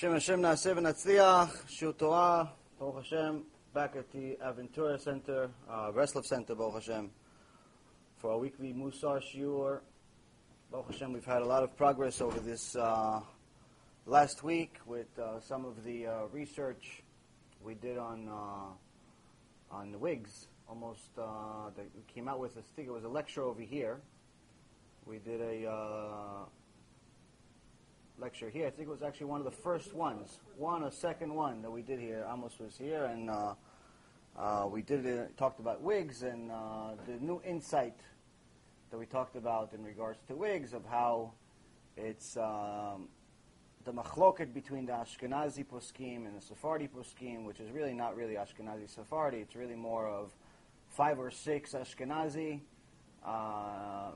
Shem 0.00 0.12
Hashem 0.12 0.40
Naaseh 0.40 0.74
V'Natzliach, 0.74 1.68
Shur 1.68 1.92
Torah, 1.92 2.50
Baruch 2.78 3.04
Hashem, 3.04 3.44
back 3.74 3.96
at 3.96 4.10
the 4.10 4.38
Aventura 4.42 4.98
Center, 4.98 5.50
uh, 5.68 5.92
Breslov 5.92 6.24
Center, 6.24 6.54
Baruch 6.54 6.76
Hashem, 6.76 7.10
for 8.16 8.30
our 8.30 8.38
weekly 8.38 8.72
Musar 8.72 9.20
Shiur. 9.20 9.80
Baruch 10.72 10.92
Hashem, 10.92 11.12
we've 11.12 11.26
had 11.26 11.42
a 11.42 11.44
lot 11.44 11.62
of 11.62 11.76
progress 11.76 12.22
over 12.22 12.40
this 12.40 12.74
uh, 12.76 13.20
last 14.06 14.42
week 14.42 14.76
with 14.86 15.18
uh, 15.18 15.38
some 15.38 15.66
of 15.66 15.84
the 15.84 16.06
uh, 16.06 16.12
research 16.32 17.02
we 17.62 17.74
did 17.74 17.98
on 17.98 18.26
uh, 18.26 19.74
on 19.76 19.92
the 19.92 19.98
wigs. 19.98 20.46
Almost, 20.66 21.10
uh, 21.18 21.68
we 21.76 22.00
came 22.14 22.26
out 22.26 22.40
with, 22.40 22.56
I 22.56 22.62
think 22.74 22.88
it 22.88 22.92
was 22.92 23.04
a 23.04 23.08
lecture 23.10 23.42
over 23.42 23.60
here. 23.60 24.00
We 25.04 25.18
did 25.18 25.42
a 25.42 25.70
uh, 25.70 26.44
lecture 28.20 28.50
here. 28.50 28.66
I 28.66 28.70
think 28.70 28.88
it 28.88 28.90
was 28.90 29.02
actually 29.02 29.28
one 29.28 29.40
of 29.40 29.46
the 29.46 29.50
first 29.50 29.94
ones, 29.94 30.40
one 30.56 30.82
or 30.82 30.90
second 30.90 31.34
one 31.34 31.62
that 31.62 31.70
we 31.70 31.80
did 31.80 31.98
here. 31.98 32.26
Amos 32.30 32.58
was 32.60 32.76
here, 32.76 33.04
and 33.06 33.30
uh, 33.30 33.54
uh, 34.38 34.66
we 34.70 34.82
did 34.82 35.06
it, 35.06 35.36
talked 35.38 35.58
about 35.58 35.80
wigs 35.80 36.22
and 36.22 36.50
uh, 36.50 36.90
the 37.06 37.14
new 37.24 37.40
insight 37.46 37.96
that 38.90 38.98
we 38.98 39.06
talked 39.06 39.36
about 39.36 39.72
in 39.72 39.82
regards 39.82 40.18
to 40.28 40.34
wigs 40.34 40.74
of 40.74 40.84
how 40.84 41.32
it's 41.96 42.36
um, 42.36 43.08
the 43.84 43.92
machloket 43.92 44.52
between 44.52 44.84
the 44.84 44.92
Ashkenazi 44.92 45.64
poskim 45.64 46.26
and 46.26 46.36
the 46.36 46.42
Sephardi 46.42 46.88
poskim, 46.88 47.46
which 47.46 47.58
is 47.58 47.70
really 47.70 47.94
not 47.94 48.16
really 48.16 48.34
Ashkenazi 48.34 48.94
Sephardi. 48.94 49.38
It's 49.38 49.56
really 49.56 49.76
more 49.76 50.06
of 50.06 50.30
five 50.90 51.18
or 51.18 51.30
six 51.30 51.72
Ashkenazi, 51.72 52.60
uh, 53.24 54.10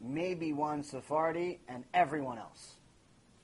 maybe 0.00 0.52
one 0.52 0.84
Sephardi, 0.84 1.58
and 1.68 1.82
everyone 1.92 2.38
else 2.38 2.77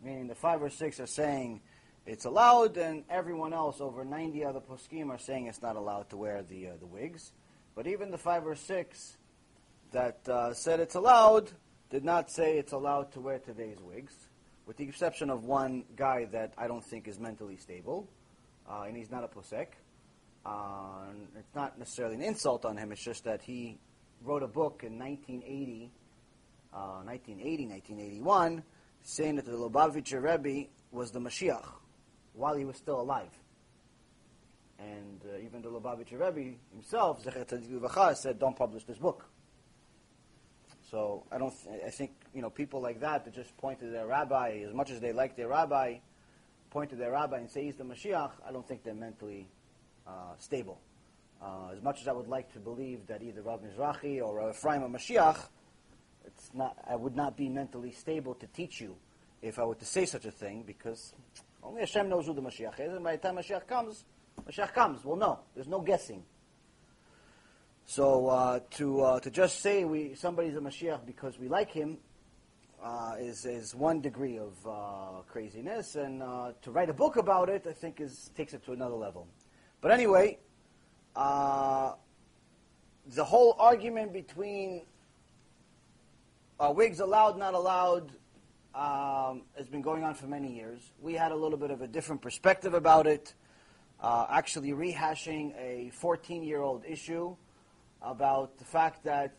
meaning 0.04 0.28
the 0.28 0.34
five 0.34 0.62
or 0.62 0.70
six 0.70 1.00
are 1.00 1.06
saying 1.06 1.60
it's 2.06 2.26
allowed, 2.26 2.76
and 2.76 3.04
everyone 3.08 3.54
else, 3.54 3.80
over 3.80 4.04
90 4.04 4.44
other 4.44 4.60
poskim, 4.60 5.08
are 5.08 5.18
saying 5.18 5.46
it's 5.46 5.62
not 5.62 5.76
allowed 5.76 6.10
to 6.10 6.18
wear 6.18 6.42
the, 6.42 6.68
uh, 6.68 6.72
the 6.78 6.86
wigs. 6.86 7.32
But 7.74 7.86
even 7.86 8.10
the 8.10 8.18
five 8.18 8.46
or 8.46 8.54
six 8.54 9.16
that 9.92 10.28
uh, 10.28 10.52
said 10.52 10.80
it's 10.80 10.94
allowed 10.94 11.50
did 11.90 12.04
not 12.04 12.30
say 12.30 12.58
it's 12.58 12.72
allowed 12.72 13.12
to 13.12 13.20
wear 13.20 13.38
today's 13.38 13.78
wigs, 13.80 14.14
with 14.66 14.76
the 14.76 14.84
exception 14.84 15.30
of 15.30 15.44
one 15.44 15.84
guy 15.96 16.26
that 16.32 16.52
I 16.58 16.66
don't 16.66 16.84
think 16.84 17.08
is 17.08 17.18
mentally 17.18 17.56
stable, 17.56 18.06
uh, 18.68 18.82
and 18.86 18.96
he's 18.96 19.10
not 19.10 19.24
a 19.24 19.28
posek. 19.28 19.68
Uh, 20.44 21.06
it's 21.38 21.54
not 21.54 21.78
necessarily 21.78 22.16
an 22.16 22.22
insult 22.22 22.66
on 22.66 22.76
him, 22.76 22.92
it's 22.92 23.02
just 23.02 23.24
that 23.24 23.40
he 23.40 23.78
wrote 24.22 24.42
a 24.42 24.48
book 24.48 24.82
in 24.84 24.98
1980, 24.98 25.90
1980, 26.70 27.66
1981, 27.66 28.62
saying 29.04 29.36
that 29.36 29.44
the 29.44 29.52
Lubavitcher 29.52 30.20
Rebbe 30.20 30.68
was 30.90 31.12
the 31.12 31.20
Mashiach 31.20 31.66
while 32.32 32.56
he 32.56 32.64
was 32.64 32.76
still 32.76 33.00
alive. 33.00 33.30
And 34.78 35.20
uh, 35.24 35.38
even 35.38 35.62
the 35.62 35.68
Lubavitcher 35.70 36.18
Rebbe 36.18 36.56
himself, 36.72 37.22
Zecher 37.22 37.46
Tzadik 37.46 38.16
said, 38.16 38.38
don't 38.40 38.56
publish 38.56 38.84
this 38.84 38.98
book. 38.98 39.24
So 40.90 41.24
I 41.32 41.38
don't. 41.38 41.52
Th- 41.64 41.82
I 41.84 41.90
think 41.90 42.12
you 42.32 42.40
know 42.40 42.50
people 42.50 42.80
like 42.80 43.00
that 43.00 43.24
that 43.24 43.34
just 43.34 43.56
point 43.56 43.80
to 43.80 43.86
their 43.86 44.06
rabbi 44.06 44.62
as 44.64 44.72
much 44.72 44.90
as 44.90 45.00
they 45.00 45.12
like 45.12 45.34
their 45.36 45.48
rabbi, 45.48 45.96
point 46.70 46.90
to 46.90 46.96
their 46.96 47.10
rabbi 47.10 47.38
and 47.38 47.50
say 47.50 47.64
he's 47.64 47.74
the 47.74 47.84
Mashiach. 47.84 48.30
I 48.46 48.52
don't 48.52 48.66
think 48.68 48.84
they're 48.84 48.94
mentally 48.94 49.48
uh, 50.06 50.36
stable. 50.38 50.80
Uh, 51.42 51.70
as 51.74 51.82
much 51.82 52.00
as 52.00 52.06
I 52.06 52.12
would 52.12 52.28
like 52.28 52.52
to 52.52 52.60
believe 52.60 53.08
that 53.08 53.22
either 53.22 53.42
Rav 53.42 53.60
Mizrahi 53.62 54.22
or 54.22 54.50
Ephraim 54.50 54.84
are 54.84 54.88
Mashiach, 54.88 55.48
it's 56.26 56.50
not, 56.54 56.76
I 56.88 56.96
would 56.96 57.16
not 57.16 57.36
be 57.36 57.48
mentally 57.48 57.92
stable 57.92 58.34
to 58.34 58.46
teach 58.48 58.80
you 58.80 58.96
if 59.42 59.58
I 59.58 59.64
were 59.64 59.74
to 59.74 59.84
say 59.84 60.06
such 60.06 60.24
a 60.24 60.30
thing, 60.30 60.64
because 60.66 61.12
only 61.62 61.80
Hashem 61.80 62.08
knows 62.08 62.26
who 62.26 62.34
the 62.34 62.42
Mashiach 62.42 62.80
is, 62.80 62.92
and 62.92 63.04
by 63.04 63.16
the 63.16 63.22
time 63.22 63.36
Mashiach 63.36 63.66
comes, 63.66 64.04
Mashiach 64.48 64.72
comes. 64.72 65.04
Well, 65.04 65.16
no, 65.16 65.40
there's 65.54 65.68
no 65.68 65.80
guessing. 65.80 66.22
So 67.86 68.28
uh, 68.28 68.60
to 68.72 69.00
uh, 69.02 69.20
to 69.20 69.30
just 69.30 69.60
say 69.60 69.84
we 69.84 70.14
somebody's 70.14 70.56
a 70.56 70.60
Mashiach 70.60 71.04
because 71.04 71.38
we 71.38 71.48
like 71.48 71.70
him 71.70 71.98
uh, 72.82 73.16
is 73.18 73.44
is 73.44 73.74
one 73.74 74.00
degree 74.00 74.38
of 74.38 74.52
uh, 74.66 75.20
craziness, 75.30 75.96
and 75.96 76.22
uh, 76.22 76.52
to 76.62 76.70
write 76.70 76.88
a 76.88 76.94
book 76.94 77.16
about 77.16 77.50
it, 77.50 77.66
I 77.68 77.72
think, 77.72 78.00
is 78.00 78.30
takes 78.34 78.54
it 78.54 78.64
to 78.64 78.72
another 78.72 78.94
level. 78.94 79.26
But 79.82 79.90
anyway, 79.90 80.38
uh, 81.14 81.92
the 83.06 83.24
whole 83.24 83.54
argument 83.58 84.14
between 84.14 84.82
uh, 86.58 86.72
wigs 86.74 87.00
allowed, 87.00 87.38
not 87.38 87.54
allowed, 87.54 88.12
um, 88.74 89.42
has 89.56 89.68
been 89.68 89.82
going 89.82 90.04
on 90.04 90.14
for 90.14 90.26
many 90.26 90.54
years. 90.54 90.80
We 91.00 91.14
had 91.14 91.32
a 91.32 91.36
little 91.36 91.58
bit 91.58 91.70
of 91.70 91.80
a 91.82 91.86
different 91.86 92.22
perspective 92.22 92.74
about 92.74 93.06
it, 93.06 93.34
uh, 94.00 94.26
actually 94.30 94.72
rehashing 94.72 95.54
a 95.58 95.90
14 95.90 96.42
year 96.42 96.60
old 96.60 96.84
issue 96.84 97.36
about 98.02 98.58
the 98.58 98.64
fact 98.64 99.04
that 99.04 99.34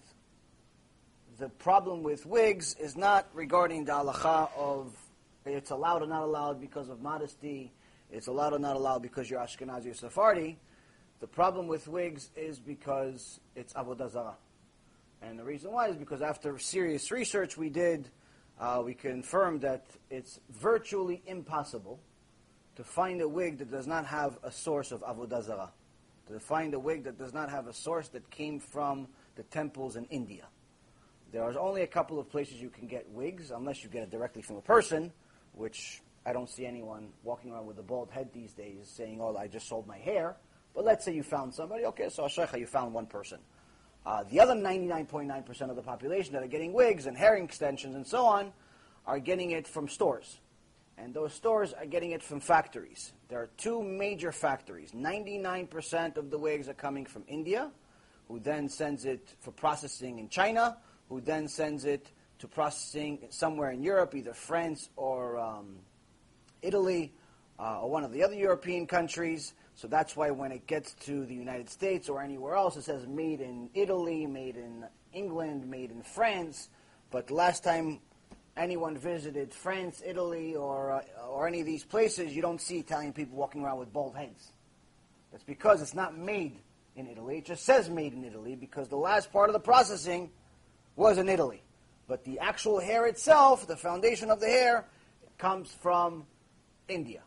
the 1.38 1.50
problem 1.50 2.02
with 2.02 2.26
wigs 2.26 2.76
is 2.80 2.96
not 2.96 3.28
regarding 3.34 3.86
the 3.86 3.92
halacha 3.92 4.50
of 4.58 4.96
it's 5.46 5.70
allowed 5.70 6.02
or 6.02 6.08
not 6.08 6.24
allowed 6.24 6.60
because 6.60 6.90
of 6.90 7.02
modesty, 7.02 7.72
it's 8.12 8.28
allowed 8.28 8.54
or 8.54 8.60
not 8.60 8.76
allowed 8.76 9.02
because 9.02 9.30
you're 9.30 9.40
Ashkenazi 9.40 9.92
or 9.92 9.94
Sephardi. 9.94 10.58
The 11.20 11.28
problem 11.28 11.68
with 11.68 11.88
wigs 11.88 12.32
is 12.36 12.60
because 12.60 13.40
it's 13.56 13.74
Avodah 13.74 14.12
Zarah. 14.12 14.38
And 15.22 15.40
the 15.40 15.44
reason 15.44 15.72
why 15.72 15.88
is 15.88 15.96
because 15.96 16.22
after 16.22 16.58
serious 16.60 17.12
research 17.12 17.58
we 17.58 17.70
did, 17.70 18.10
uh, 18.60 18.82
we 18.86 18.94
confirmed 18.94 19.62
that 19.62 19.86
it's 20.10 20.40
virtually 20.50 21.22
impossible 21.26 22.00
to 22.76 22.84
find 22.84 23.22
a 23.22 23.28
wig 23.28 23.58
that 23.60 23.72
does 23.72 23.88
not 23.88 24.06
have 24.06 24.38
a 24.44 24.52
source 24.52 24.92
of 24.92 25.02
Avodah 25.02 25.44
Zarah. 25.44 25.72
To 26.28 26.40
find 26.40 26.74
a 26.74 26.80
wig 26.80 27.04
that 27.04 27.18
does 27.18 27.34
not 27.34 27.50
have 27.50 27.68
a 27.68 27.74
source 27.74 28.08
that 28.10 28.30
came 28.32 28.60
from 28.60 29.08
the 29.36 29.44
temples 29.44 29.96
in 29.96 30.06
India. 30.06 30.48
There 31.32 31.44
are 31.44 31.58
only 31.60 31.82
a 31.82 31.88
couple 31.88 32.20
of 32.20 32.30
places 32.30 32.62
you 32.62 32.70
can 32.70 32.88
get 32.88 33.10
wigs, 33.10 33.52
unless 33.52 33.84
you 33.84 33.90
get 33.90 34.04
it 34.04 34.10
directly 34.10 34.42
from 34.42 34.56
a 34.56 34.62
person, 34.62 35.12
which 35.54 36.02
I 36.26 36.34
don't 36.34 36.50
see 36.50 36.66
anyone 36.66 37.10
walking 37.24 37.52
around 37.52 37.68
with 37.68 37.78
a 37.78 37.84
bald 37.84 38.10
head 38.10 38.30
these 38.34 38.54
days 38.54 38.88
saying, 38.88 39.20
oh, 39.22 39.36
I 39.36 39.48
just 39.48 39.68
sold 39.68 39.86
my 39.86 39.98
hair. 39.98 40.38
But 40.74 40.86
let's 40.86 41.06
say 41.06 41.14
you 41.14 41.24
found 41.24 41.54
somebody. 41.54 41.86
Okay, 41.86 42.10
so 42.10 42.24
Ashrecha, 42.24 42.60
you 42.60 42.68
found 42.68 42.94
one 42.94 43.06
person. 43.06 43.40
Uh, 44.06 44.24
the 44.30 44.40
other 44.40 44.54
99.9% 44.54 45.70
of 45.70 45.76
the 45.76 45.82
population 45.82 46.34
that 46.34 46.44
are 46.44 46.48
getting 46.48 46.74
wigs 46.74 47.08
and 47.08 47.18
hair 47.18 47.36
extensions 47.36 47.96
and 47.96 48.06
so 48.06 48.26
on 48.26 48.54
are 49.08 49.20
getting 49.20 49.52
it 49.52 49.68
from 49.68 49.88
stores. 49.88 50.40
And 50.98 51.14
those 51.14 51.34
stores 51.34 51.74
are 51.74 51.86
getting 51.86 52.12
it 52.12 52.24
from 52.24 52.40
factories. 52.40 53.14
There 53.28 53.42
are 53.42 53.50
two 53.58 53.82
major 53.82 54.32
factories. 54.32 54.92
99% 54.92 56.18
of 56.18 56.30
the 56.30 56.38
wigs 56.38 56.70
are 56.70 56.74
coming 56.74 57.06
from 57.06 57.24
India, 57.28 57.72
who 58.28 58.40
then 58.40 58.70
sends 58.70 59.06
it 59.06 59.36
for 59.40 59.52
processing 59.52 60.20
in 60.20 60.30
China, 60.30 60.78
who 61.10 61.20
then 61.20 61.48
sends 61.48 61.86
it 61.86 62.12
to 62.40 62.48
processing 62.48 63.20
somewhere 63.30 63.72
in 63.72 63.82
Europe, 63.82 64.16
either 64.16 64.34
France 64.34 64.90
or 64.96 65.38
um, 65.38 65.78
Italy, 66.62 67.14
uh, 67.60 67.82
or 67.82 67.90
one 67.90 68.04
of 68.04 68.12
the 68.12 68.24
other 68.24 68.36
European 68.36 68.88
countries. 68.88 69.54
So 69.76 69.88
that's 69.88 70.16
why 70.16 70.32
when 70.32 70.52
it 70.52 70.68
gets 70.68 70.94
to 71.06 71.26
the 71.26 71.36
United 71.36 71.70
States 71.70 72.08
or 72.08 72.22
anywhere 72.22 72.56
else, 72.56 72.78
it 72.78 72.84
says 72.84 73.06
made 73.08 73.42
in 73.42 73.70
Italy, 73.74 74.26
made 74.26 74.56
in 74.56 74.86
England, 75.12 75.70
made 75.70 75.92
in 75.92 76.02
France. 76.02 76.70
But 77.12 77.30
last 77.30 77.64
time 77.64 78.00
anyone 78.56 78.98
visited 78.98 79.54
France, 79.54 80.02
Italy, 80.06 80.56
or, 80.56 80.94
uh, 80.94 81.28
or 81.28 81.48
any 81.48 81.60
of 81.60 81.66
these 81.66 81.84
places, 81.84 82.34
you 82.34 82.42
don't 82.42 82.62
see 82.62 82.80
Italian 82.80 83.12
people 83.12 83.38
walking 83.38 83.64
around 83.64 83.80
with 83.80 83.92
bald 83.92 84.16
heads. 84.16 84.54
That's 85.32 85.44
because 85.44 85.82
it's 85.82 85.94
not 85.94 86.18
made 86.18 86.60
in 86.96 87.08
Italy. 87.08 87.40
It 87.40 87.46
just 87.46 87.66
says 87.66 87.90
made 87.90 88.14
in 88.14 88.24
Italy 88.24 88.56
because 88.56 88.88
the 88.88 88.96
last 88.96 89.34
part 89.34 89.50
of 89.50 89.54
the 89.54 89.60
processing 89.60 90.32
was 90.96 91.18
in 91.18 91.28
Italy. 91.28 91.62
But 92.08 92.24
the 92.24 92.40
actual 92.40 92.80
hair 92.80 93.08
itself, 93.08 93.68
the 93.68 93.76
foundation 93.76 94.30
of 94.30 94.40
the 94.40 94.48
hair, 94.48 94.86
comes 95.38 95.70
from 95.70 96.26
India. 96.88 97.22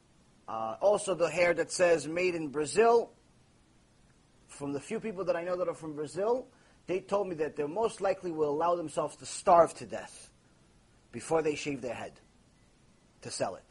Uh, 0.49 0.77
also, 0.81 1.15
the 1.15 1.29
hair 1.29 1.53
that 1.53 1.71
says 1.71 2.09
made 2.09 2.35
in 2.35 2.49
Brazil, 2.49 3.11
from 4.47 4.73
the 4.73 4.81
few 4.81 4.99
people 4.99 5.25
that 5.25 5.37
I 5.37 5.45
know 5.45 5.57
that 5.57 5.69
are 5.69 5.75
from 5.75 5.95
Brazil, 5.95 6.47
they 6.87 7.01
told 7.01 7.29
me 7.29 7.35
that 7.37 7.55
they 7.55 7.65
most 7.65 8.01
likely 8.01 8.33
will 8.33 8.51
allow 8.51 8.75
themselves 8.75 9.15
to 9.17 9.27
starve 9.27 9.75
to 9.75 9.87
death 9.87 10.31
before 11.13 11.43
they 11.43 11.55
shave 11.55 11.83
their 11.83 11.95
head 11.95 12.13
to 13.23 13.31
sell 13.31 13.57
it. 13.57 13.65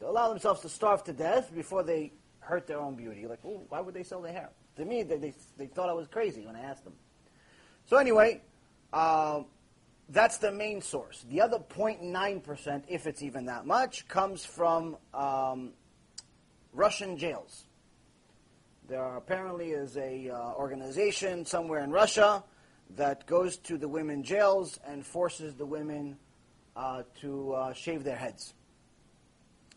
They'll 0.00 0.10
allow 0.10 0.30
themselves 0.30 0.62
to 0.62 0.68
starve 0.68 1.04
to 1.04 1.12
death 1.12 1.54
before 1.54 1.84
they 1.84 2.12
hurt 2.40 2.66
their 2.66 2.80
own 2.80 2.96
beauty. 2.96 3.26
Like, 3.26 3.40
why 3.42 3.80
would 3.80 3.94
they 3.94 4.02
sell 4.02 4.20
their 4.20 4.32
hair? 4.32 4.50
To 4.76 4.84
me, 4.84 5.04
they, 5.04 5.16
they, 5.16 5.34
they 5.56 5.66
thought 5.66 5.88
I 5.88 5.92
was 5.92 6.08
crazy 6.08 6.44
when 6.44 6.56
I 6.56 6.60
asked 6.60 6.84
them. 6.84 6.94
So 7.86 7.98
anyway, 7.98 8.40
uh, 8.92 9.42
that's 10.08 10.38
the 10.38 10.50
main 10.50 10.80
source. 10.80 11.24
The 11.28 11.40
other 11.40 11.58
0.9%, 11.58 12.82
if 12.88 13.06
it's 13.06 13.22
even 13.22 13.46
that 13.46 13.66
much, 13.66 14.08
comes 14.08 14.44
from 14.44 14.96
um, 15.14 15.72
Russian 16.72 17.16
jails. 17.16 17.64
There 18.88 19.16
apparently 19.16 19.70
is 19.70 19.96
a 19.96 20.30
uh, 20.30 20.52
organization 20.54 21.44
somewhere 21.44 21.82
in 21.84 21.90
Russia 21.90 22.42
that 22.96 23.26
goes 23.26 23.56
to 23.58 23.78
the 23.78 23.88
women 23.88 24.22
jails 24.22 24.78
and 24.86 25.06
forces 25.06 25.54
the 25.54 25.66
women 25.66 26.16
uh, 26.76 27.02
to 27.20 27.52
uh, 27.52 27.72
shave 27.72 28.04
their 28.04 28.16
heads. 28.16 28.54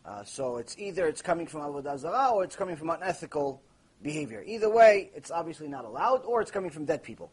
Uh, 0.04 0.22
so 0.24 0.58
it's 0.58 0.76
either 0.78 1.06
it's 1.06 1.22
coming 1.22 1.46
from 1.46 1.60
avodah 1.62 1.98
zarah 1.98 2.30
or 2.34 2.44
it's 2.44 2.56
coming 2.56 2.76
from 2.76 2.90
unethical 2.90 3.62
behavior. 4.02 4.42
Either 4.46 4.68
way, 4.68 5.10
it's 5.14 5.30
obviously 5.30 5.68
not 5.68 5.84
allowed, 5.84 6.24
or 6.24 6.42
it's 6.42 6.50
coming 6.50 6.70
from 6.70 6.84
dead 6.84 7.02
people. 7.02 7.32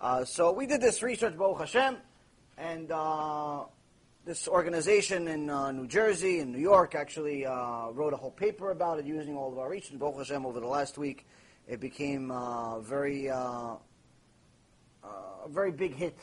Uh, 0.00 0.24
so 0.24 0.52
we 0.52 0.66
did 0.66 0.80
this 0.80 1.02
research, 1.02 1.36
Baruch 1.36 1.60
Hashem, 1.60 1.96
and 2.58 2.90
uh, 2.90 3.64
this 4.24 4.48
organization 4.48 5.28
in 5.28 5.50
uh, 5.50 5.70
New 5.70 5.86
Jersey 5.86 6.38
and 6.38 6.50
New 6.50 6.58
York 6.58 6.94
actually 6.94 7.44
uh, 7.44 7.90
wrote 7.90 8.14
a 8.14 8.16
whole 8.16 8.30
paper 8.30 8.70
about 8.70 8.98
it 8.98 9.04
using 9.04 9.36
all 9.36 9.52
of 9.52 9.58
our 9.58 9.68
research. 9.68 9.98
Baruch 9.98 10.16
Hashem, 10.16 10.46
over 10.46 10.60
the 10.60 10.66
last 10.66 10.96
week, 10.96 11.26
it 11.68 11.78
became 11.78 12.30
uh, 12.30 12.80
very 12.80 13.28
uh, 13.28 13.76
a 15.02 15.48
very 15.48 15.72
big 15.72 15.94
hit. 15.94 16.16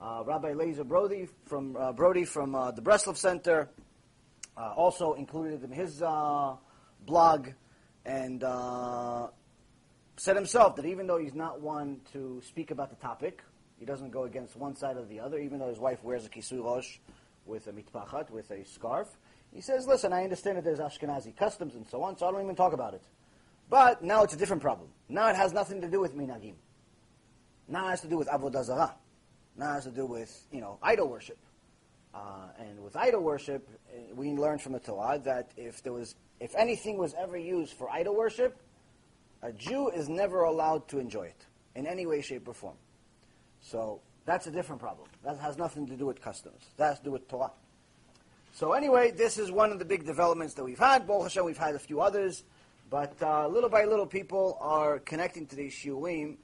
Rabbi 0.00 0.52
Lazer 0.52 0.86
Brody 0.86 1.28
from 1.44 1.76
Brody 1.94 2.24
from 2.24 2.52
the 2.52 2.80
Breslov 2.80 3.18
Center 3.18 3.68
also 4.56 5.12
included 5.14 5.62
in 5.64 5.70
his 5.70 5.98
blog 5.98 7.48
and 8.06 8.42
said 10.16 10.36
himself 10.36 10.76
that 10.76 10.86
even 10.86 11.06
though 11.06 11.18
he's 11.18 11.34
not 11.34 11.60
one 11.60 12.00
to 12.12 12.40
speak 12.46 12.70
about 12.70 12.88
the 12.88 12.96
topic, 12.96 13.42
he 13.78 13.84
doesn't 13.84 14.10
go 14.10 14.24
against 14.24 14.56
one 14.56 14.74
side 14.74 14.96
or 14.96 15.04
the 15.04 15.20
other, 15.20 15.38
even 15.38 15.58
though 15.58 15.68
his 15.68 15.78
wife 15.78 16.02
wears 16.02 16.26
a 16.26 16.28
kisui 16.28 16.62
rosh 16.62 16.98
with 17.46 17.66
a 17.66 17.72
mitpachat, 17.72 18.30
with 18.30 18.50
a 18.50 18.64
scarf. 18.64 19.08
He 19.52 19.60
says, 19.60 19.86
listen, 19.86 20.12
I 20.12 20.24
understand 20.24 20.58
that 20.58 20.64
there's 20.64 20.80
Ashkenazi 20.80 21.36
customs 21.36 21.74
and 21.74 21.86
so 21.86 22.02
on, 22.02 22.18
so 22.18 22.26
I 22.26 22.32
don't 22.32 22.42
even 22.42 22.56
talk 22.56 22.72
about 22.72 22.94
it. 22.94 23.02
But 23.70 24.02
now 24.02 24.22
it's 24.22 24.34
a 24.34 24.36
different 24.36 24.62
problem. 24.62 24.88
Now 25.08 25.28
it 25.28 25.36
has 25.36 25.52
nothing 25.52 25.80
to 25.80 25.88
do 25.88 26.00
with 26.00 26.14
minagim. 26.16 26.54
Now 27.68 27.86
it 27.86 27.90
has 27.90 28.00
to 28.02 28.08
do 28.08 28.16
with 28.16 28.28
avodah 28.28 28.64
zarah. 28.64 28.94
Now 29.56 29.70
it 29.70 29.74
has 29.74 29.84
to 29.84 29.90
do 29.90 30.06
with, 30.06 30.46
you 30.52 30.60
know, 30.60 30.78
idol 30.82 31.08
worship. 31.08 31.38
Uh, 32.14 32.48
and 32.58 32.82
with 32.82 32.96
idol 32.96 33.22
worship, 33.22 33.68
we 34.14 34.32
learned 34.32 34.62
from 34.62 34.72
the 34.72 34.80
Torah 34.80 35.18
that 35.24 35.52
if 35.56 35.82
there 35.82 35.92
was, 35.92 36.14
if 36.40 36.54
anything 36.56 36.96
was 36.96 37.14
ever 37.18 37.36
used 37.36 37.74
for 37.74 37.90
idol 37.90 38.16
worship, 38.16 38.60
a 39.42 39.52
Jew 39.52 39.88
is 39.90 40.08
never 40.08 40.42
allowed 40.42 40.88
to 40.88 40.98
enjoy 40.98 41.24
it 41.24 41.46
in 41.74 41.86
any 41.86 42.06
way, 42.06 42.22
shape, 42.22 42.48
or 42.48 42.54
form. 42.54 42.76
So 43.60 44.00
that's 44.24 44.46
a 44.46 44.50
different 44.50 44.80
problem. 44.80 45.08
That 45.24 45.38
has 45.38 45.56
nothing 45.56 45.86
to 45.88 45.96
do 45.96 46.06
with 46.06 46.20
customs. 46.20 46.62
That 46.76 46.86
has 46.86 46.98
to 46.98 47.04
do 47.04 47.12
with 47.12 47.28
Torah. 47.28 47.52
So 48.52 48.72
anyway, 48.72 49.10
this 49.10 49.38
is 49.38 49.50
one 49.50 49.72
of 49.72 49.78
the 49.78 49.84
big 49.84 50.04
developments 50.04 50.54
that 50.54 50.64
we've 50.64 50.78
had. 50.78 51.06
Baruch 51.06 51.24
Hashem, 51.24 51.44
we've 51.44 51.58
had 51.58 51.74
a 51.74 51.78
few 51.78 52.00
others. 52.00 52.44
But 52.90 53.14
uh, 53.22 53.46
little 53.48 53.68
by 53.68 53.84
little, 53.84 54.06
people 54.06 54.56
are 54.60 54.98
connecting 55.00 55.46
to 55.46 55.56
these 55.56 55.74
shiurim 55.74 56.36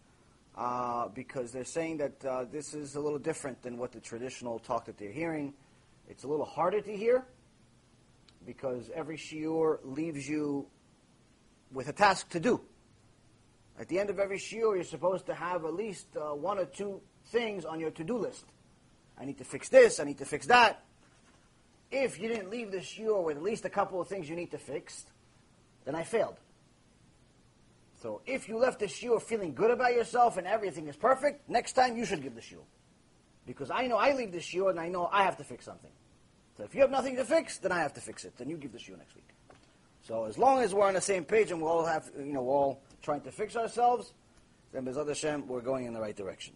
uh, 0.56 1.08
because 1.08 1.52
they're 1.52 1.64
saying 1.64 1.96
that 1.99 2.25
uh, 2.25 2.44
this 2.50 2.75
is 2.75 2.96
a 2.96 3.00
little 3.00 3.19
different 3.19 3.62
than 3.62 3.78
what 3.78 3.93
the 3.93 4.00
traditional 4.00 4.58
talk 4.58 4.84
that 4.84 4.99
they're 4.99 5.11
hearing. 5.11 5.55
It's 6.08 6.25
a 6.25 6.28
little 6.28 6.44
harder 6.44 6.81
to 6.81 6.96
hear 6.96 7.25
because 8.46 8.90
every 8.94 9.16
shiur 9.16 9.78
leaves 9.82 10.28
you 10.28 10.66
with 11.72 11.88
a 11.88 11.93
task 11.93 12.28
to 12.31 12.40
do. 12.40 12.61
At 13.79 13.88
the 13.88 13.99
end 13.99 14.11
of 14.11 14.19
every 14.19 14.38
shiur, 14.38 14.75
you're 14.75 14.85
supposed 14.85 15.26
to 15.26 15.35
have 15.35 15.65
at 15.65 15.75
least 15.75 16.06
uh, 16.17 16.35
one 16.35 16.59
or 16.59 16.65
two 16.65 17.00
things 17.26 17.65
on 17.65 17.81
your 17.81 17.91
to-do 17.91 18.17
list. 18.17 18.44
I 19.19 19.25
need 19.25 19.38
to 19.38 19.44
fix 19.44 19.69
this, 19.69 20.00
I 20.00 20.05
need 20.05 20.19
to 20.19 20.25
fix 20.25 20.47
that. 20.47 20.85
If 21.91 22.19
you 22.19 22.29
didn't 22.29 22.50
leave 22.50 22.71
the 22.71 22.79
shiur 22.79 23.23
with 23.23 23.37
at 23.37 23.43
least 23.43 23.65
a 23.65 23.71
couple 23.71 24.00
of 24.00 24.09
things 24.09 24.29
you 24.29 24.37
need 24.37 24.50
to 24.53 24.59
fix, 24.59 25.05
then 25.85 25.94
I 25.94 26.03
failed. 26.03 26.37
So 28.03 28.21
if 28.26 28.49
you 28.49 28.59
left 28.59 28.81
the 28.81 28.87
shiur 28.87 29.21
feeling 29.23 29.55
good 29.55 29.71
about 29.71 29.94
yourself 29.94 30.37
and 30.37 30.47
everything 30.47 30.88
is 30.88 30.97
perfect, 30.97 31.49
next 31.49 31.73
time 31.73 31.97
you 31.97 32.05
should 32.05 32.23
give 32.23 32.35
the 32.35 32.41
shiur. 32.41 32.65
Because 33.47 33.71
I 33.71 33.87
know 33.87 33.97
I 33.97 34.12
leave 34.12 34.32
the 34.32 34.38
shiur 34.38 34.71
and 34.71 34.79
I 34.79 34.88
know 34.88 35.09
I 35.11 35.25
have 35.25 35.37
to 35.38 35.44
fix 35.44 35.65
something. 35.65 35.91
So 36.56 36.65
if 36.65 36.75
you 36.75 36.82
have 36.82 36.91
nothing 36.91 37.17
to 37.17 37.25
fix, 37.25 37.59
then 37.59 37.73
I 37.73 37.81
have 37.81 37.94
to 37.94 38.00
fix 38.00 38.25
it. 38.25 38.37
Then 38.37 38.49
you 38.49 38.56
give 38.56 38.73
the 38.73 38.79
shiur 38.79 38.99
next 38.99 39.15
week. 39.15 39.29
So 40.03 40.25
as 40.25 40.37
long 40.37 40.62
as 40.62 40.75
we're 40.75 40.87
on 40.87 40.94
the 40.94 41.00
same 41.00 41.25
page 41.25 41.50
and 41.50 41.61
we 41.61 41.67
all 41.67 41.85
have, 41.85 42.11
you 42.19 42.32
know, 42.32 42.43
all 42.43 42.82
trying 43.05 43.21
to 43.21 43.31
fix 43.31 43.55
ourselves, 43.55 44.15
then 44.73 44.87
Bezrat 44.87 45.06
Hashem, 45.06 45.47
we're 45.47 45.61
going 45.61 45.85
in 45.85 45.93
the 45.93 46.01
right 46.01 46.17
direction. 46.17 46.55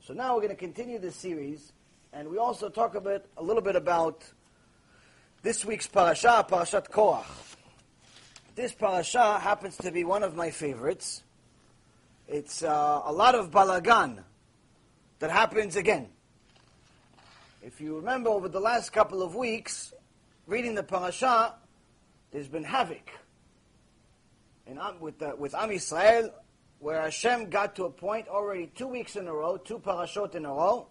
So 0.00 0.12
now 0.12 0.34
we're 0.34 0.42
going 0.42 0.50
to 0.50 0.56
continue 0.56 0.98
this 0.98 1.16
series, 1.16 1.72
and 2.12 2.28
we 2.28 2.36
also 2.36 2.68
talk 2.68 2.94
a 2.94 3.00
bit, 3.00 3.24
a 3.38 3.42
little 3.42 3.62
bit 3.62 3.74
about 3.74 4.22
this 5.42 5.64
week's 5.64 5.86
parasha, 5.86 6.44
Parashat 6.48 6.90
Korach. 6.90 7.24
This 8.54 8.72
parasha 8.72 9.38
happens 9.38 9.76
to 9.78 9.90
be 9.90 10.04
one 10.04 10.22
of 10.22 10.36
my 10.36 10.50
favorites. 10.50 11.22
It's 12.28 12.62
uh, 12.62 13.00
a 13.04 13.12
lot 13.12 13.34
of 13.34 13.50
balagan 13.50 14.22
that 15.20 15.30
happens 15.30 15.76
again. 15.76 16.08
If 17.62 17.80
you 17.80 17.96
remember 17.96 18.28
over 18.28 18.48
the 18.48 18.60
last 18.60 18.92
couple 18.92 19.22
of 19.22 19.34
weeks, 19.34 19.94
reading 20.46 20.74
the 20.74 20.82
parasha, 20.82 21.54
there's 22.30 22.48
been 22.48 22.64
havoc 22.64 23.10
in, 24.68 24.78
with, 25.00 25.18
the, 25.18 25.34
with 25.36 25.54
Am 25.54 25.70
Yisrael, 25.70 26.30
where 26.78 27.00
Hashem 27.00 27.50
got 27.50 27.74
to 27.76 27.84
a 27.84 27.90
point 27.90 28.28
already 28.28 28.70
two 28.74 28.86
weeks 28.86 29.16
in 29.16 29.26
a 29.26 29.32
row, 29.32 29.56
two 29.56 29.78
parashot 29.78 30.34
in 30.34 30.44
a 30.44 30.52
row, 30.52 30.86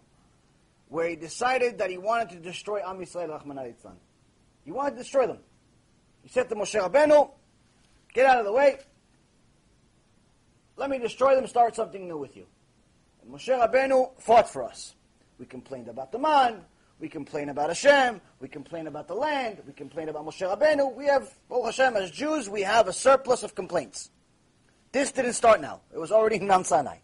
where 0.89 1.07
he 1.09 1.15
decided 1.15 1.77
that 1.77 1.89
he 1.89 1.97
wanted 1.97 2.29
to 2.29 2.37
destroy 2.37 2.81
Am 2.83 2.97
Yisrael, 2.97 3.29
Rahman 3.29 3.73
He 4.65 4.71
wanted 4.71 4.91
to 4.91 4.97
destroy 4.97 5.27
them. 5.27 5.39
He 6.23 6.29
said 6.29 6.49
to 6.49 6.55
Moshe 6.55 6.79
Rabbeinu, 6.79 7.29
get 8.13 8.25
out 8.25 8.39
of 8.39 8.45
the 8.45 8.51
way, 8.51 8.79
let 10.75 10.89
me 10.89 10.99
destroy 10.99 11.35
them, 11.35 11.47
start 11.47 11.75
something 11.75 12.07
new 12.07 12.17
with 12.17 12.35
you. 12.35 12.45
And 13.21 13.31
Moshe 13.31 13.47
Rabbeinu 13.47 14.19
fought 14.19 14.49
for 14.49 14.63
us. 14.63 14.95
We 15.37 15.45
complained 15.45 15.87
about 15.87 16.11
the 16.11 16.19
man, 16.19 16.61
we 16.99 17.09
complain 17.09 17.49
about 17.49 17.69
Hashem. 17.69 18.21
We 18.39 18.47
complain 18.47 18.87
about 18.87 19.07
the 19.07 19.13
land. 19.13 19.61
We 19.65 19.73
complain 19.73 20.09
about 20.09 20.25
Moshe 20.25 20.41
Rabbeinu. 20.41 20.95
We 20.95 21.05
have, 21.05 21.31
oh 21.49 21.65
Hashem, 21.65 21.95
as 21.95 22.11
Jews, 22.11 22.49
we 22.49 22.61
have 22.61 22.87
a 22.87 22.93
surplus 22.93 23.43
of 23.43 23.53
complaints. 23.53 24.09
This 24.91 25.11
didn't 25.11 25.33
start 25.33 25.61
now. 25.61 25.81
It 25.93 25.99
was 25.99 26.11
already 26.11 26.37
in 26.37 26.47
Mount 26.53 26.65
Sinai. 26.65 26.97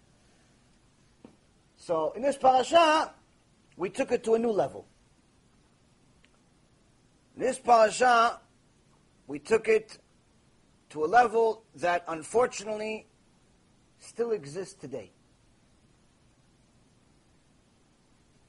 So 1.78 2.14
in 2.16 2.22
this 2.22 2.38
parasha, 2.38 3.14
we 3.78 3.90
took 3.90 4.12
it 4.12 4.24
to 4.24 4.34
a 4.36 4.40
new 4.40 4.52
level. 4.52 4.88
In 7.36 7.44
this 7.44 7.60
parasha, 7.60 8.40
we 9.28 9.40
took 9.40 9.68
it 9.68 9.98
to 10.90 11.04
a 11.04 11.08
level 11.08 11.64
that 11.76 12.04
unfortunately 12.08 13.08
still 14.00 14.32
exists 14.32 14.76
today. 14.76 15.12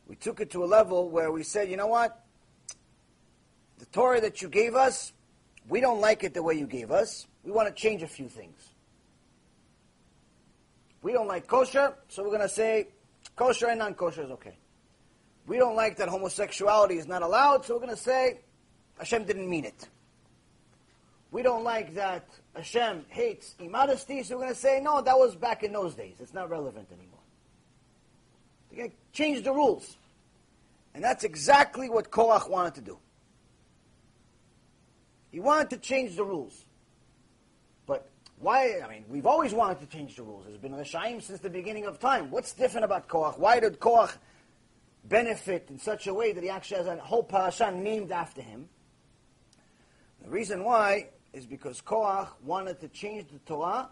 We 0.09 0.17
took 0.17 0.41
it 0.41 0.51
to 0.51 0.65
a 0.65 0.67
level 0.67 1.09
where 1.09 1.33
we 1.33 1.43
said, 1.43 1.71
you 1.71 1.77
know 1.77 1.87
what? 1.87 2.25
The 3.79 3.87
Torah 3.87 4.21
that 4.21 4.43
you 4.43 4.49
gave 4.49 4.75
us, 4.75 5.13
we 5.69 5.81
don't 5.81 6.01
like 6.01 6.25
it 6.25 6.35
the 6.35 6.43
way 6.43 6.55
you 6.55 6.67
gave 6.67 6.91
us. 6.91 7.27
We 7.43 7.53
want 7.53 7.75
to 7.75 7.75
change 7.75 8.03
a 8.03 8.07
few 8.07 8.29
things. 8.29 8.71
We 11.03 11.13
don't 11.13 11.29
like 11.29 11.47
kosher, 11.47 11.95
so 12.09 12.23
we're 12.23 12.31
going 12.31 12.41
to 12.41 12.49
say 12.49 12.89
kosher 13.37 13.69
and 13.69 13.79
non 13.79 13.95
kosher 13.95 14.23
is 14.23 14.31
okay. 14.31 14.57
We 15.47 15.59
don't 15.59 15.77
like 15.77 15.99
that 15.99 16.09
homosexuality 16.09 16.97
is 16.97 17.07
not 17.07 17.23
allowed, 17.23 17.65
so 17.65 17.75
we're 17.75 17.81
going 17.81 17.97
to 17.97 18.03
say 18.03 18.41
Hashem 18.99 19.25
didn't 19.25 19.49
mean 19.49 19.65
it. 19.65 19.89
We 21.31 21.43
don't 21.43 21.65
like 21.65 21.95
that 21.95 22.29
Hashem 22.55 23.07
hates 23.09 23.55
immodesty, 23.59 24.23
so 24.23 24.37
we're 24.37 24.45
going 24.45 24.55
to 24.55 24.61
say 24.61 24.81
no, 24.83 25.03
that 25.03 25.19
was 25.19 25.35
back 25.35 25.63
in 25.63 25.73
those 25.73 25.95
days. 25.95 26.15
It's 26.21 26.33
not 26.33 26.49
relevant 26.49 26.89
anymore. 26.91 27.14
To 28.75 28.91
change 29.13 29.45
the 29.45 29.53
rules. 29.53 29.97
And 30.95 31.03
that's 31.03 31.25
exactly 31.25 31.89
what 31.89 32.11
Korach 32.11 32.49
wanted 32.49 32.75
to 32.77 32.81
do. 32.81 32.99
He 35.31 35.41
wanted 35.41 35.71
to 35.71 35.77
change 35.79 36.17
the 36.17 36.25
rules. 36.25 36.65
But 37.87 38.09
why? 38.39 38.81
I 38.85 38.89
mean, 38.89 39.05
we've 39.09 39.27
always 39.27 39.53
wanted 39.53 39.81
to 39.81 39.87
change 39.87 40.17
the 40.17 40.23
rules. 40.23 40.45
There's 40.47 40.59
been 40.59 40.75
a 40.75 40.79
Rishaim 40.79 41.21
since 41.21 41.41
the 41.41 41.51
beginning 41.51 41.87
of 41.87 41.99
time. 41.99 42.31
What's 42.31 42.53
different 42.53 42.85
about 42.85 43.09
Korach? 43.09 43.39
Why 43.39 43.59
did 43.59 43.81
Korach 43.81 44.17
benefit 45.05 45.67
in 45.71 45.79
such 45.79 46.07
a 46.07 46.15
way 46.15 46.33
that 46.33 46.43
he 46.43 46.51
actually 46.51 46.79
has 46.79 46.87
a 46.87 46.97
whole 46.97 47.25
parasha 47.25 47.73
named 47.73 48.13
after 48.13 48.43
him? 48.43 48.69
The 50.23 50.31
reason 50.31 50.65
why 50.65 51.09
is 51.33 51.47
because 51.47 51.81
Korach 51.81 52.29
wanted 52.45 52.81
to 52.81 52.89
change 52.89 53.27
the 53.33 53.41
Torah 53.41 53.91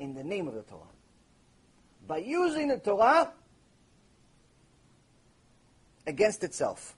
in 0.00 0.14
the 0.14 0.24
name 0.24 0.48
of 0.48 0.54
the 0.54 0.62
Torah. 0.62 0.82
By 2.06 2.18
using 2.18 2.68
the 2.68 2.78
Torah, 2.78 3.32
against 6.10 6.44
itself 6.44 6.94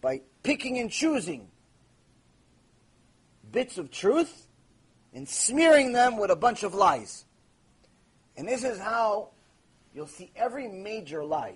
by 0.00 0.20
picking 0.44 0.78
and 0.78 0.90
choosing 0.90 1.48
bits 3.50 3.78
of 3.78 3.90
truth 3.90 4.46
and 5.12 5.28
smearing 5.28 5.92
them 5.92 6.18
with 6.18 6.30
a 6.30 6.36
bunch 6.36 6.62
of 6.62 6.74
lies. 6.74 7.24
And 8.36 8.46
this 8.46 8.62
is 8.62 8.78
how 8.78 9.30
you'll 9.94 10.06
see 10.06 10.30
every 10.36 10.68
major 10.68 11.24
lie 11.24 11.54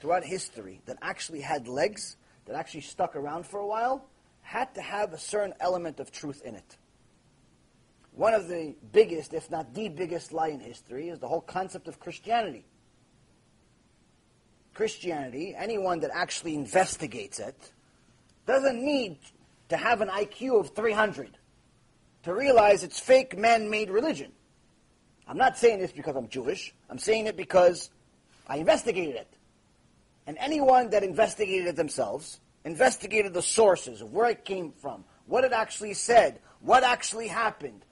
throughout 0.00 0.24
history 0.24 0.80
that 0.86 0.96
actually 1.02 1.42
had 1.42 1.68
legs, 1.68 2.16
that 2.46 2.56
actually 2.56 2.80
stuck 2.80 3.14
around 3.14 3.46
for 3.46 3.60
a 3.60 3.66
while, 3.66 4.06
had 4.40 4.74
to 4.74 4.80
have 4.80 5.12
a 5.12 5.18
certain 5.18 5.54
element 5.60 6.00
of 6.00 6.10
truth 6.10 6.42
in 6.42 6.54
it. 6.54 6.76
One 8.12 8.34
of 8.34 8.48
the 8.48 8.74
biggest, 8.92 9.34
if 9.34 9.50
not 9.50 9.74
the 9.74 9.88
biggest 9.88 10.32
lie 10.32 10.48
in 10.48 10.60
history 10.60 11.10
is 11.10 11.18
the 11.18 11.28
whole 11.28 11.42
concept 11.42 11.86
of 11.86 12.00
Christianity. 12.00 12.64
Christianity, 14.74 15.54
anyone 15.56 16.00
that 16.00 16.10
actually 16.12 16.54
investigates 16.54 17.38
it, 17.38 17.56
doesn't 18.46 18.82
need 18.82 19.18
to 19.68 19.76
have 19.76 20.00
an 20.00 20.08
IQ 20.08 20.60
of 20.60 20.70
300, 20.70 21.30
to 22.24 22.34
realize 22.34 22.82
it's 22.84 22.98
fake 22.98 23.38
man-made 23.38 23.90
religion. 23.90 24.32
I'm 25.26 25.38
not 25.38 25.56
saying 25.56 25.78
this 25.78 25.92
because 25.92 26.16
I'm 26.16 26.28
Jewish. 26.28 26.74
I'm 26.88 26.98
saying 26.98 27.26
it 27.26 27.36
because 27.36 27.90
I 28.48 28.56
investigated 28.56 29.14
it. 29.14 29.28
And 30.26 30.36
anyone 30.38 30.90
that 30.90 31.02
investigated 31.02 31.68
it 31.68 31.76
themselves, 31.76 32.40
investigated 32.64 33.32
the 33.32 33.42
sources 33.42 34.02
of 34.02 34.12
where 34.12 34.28
it 34.28 34.44
came 34.44 34.72
from, 34.72 35.04
what 35.26 35.44
it 35.44 35.52
actually 35.52 35.94
said, 35.94 36.40
what 36.60 36.82
actually 36.82 37.28
happened, 37.28 37.84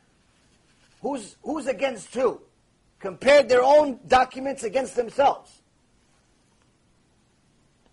who's, 1.00 1.36
who's 1.42 1.66
against 1.66 2.12
who, 2.12 2.40
compared 2.98 3.48
their 3.48 3.62
own 3.62 4.00
documents 4.08 4.64
against 4.64 4.96
themselves, 4.96 5.57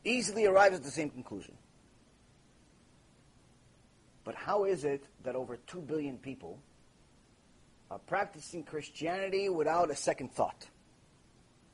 easily 0.05 0.45
arrives 0.45 0.75
at 0.75 0.83
the 0.83 0.91
same 0.91 1.09
conclusion. 1.09 1.55
But 4.23 4.35
how 4.35 4.63
is 4.63 4.85
it 4.85 5.03
that 5.23 5.35
over 5.35 5.57
2 5.67 5.81
billion 5.81 6.17
people 6.17 6.59
are 7.91 7.99
practicing 7.99 8.63
Christianity 8.63 9.49
without 9.49 9.91
a 9.91 9.95
second 9.95 10.33
thought? 10.33 10.67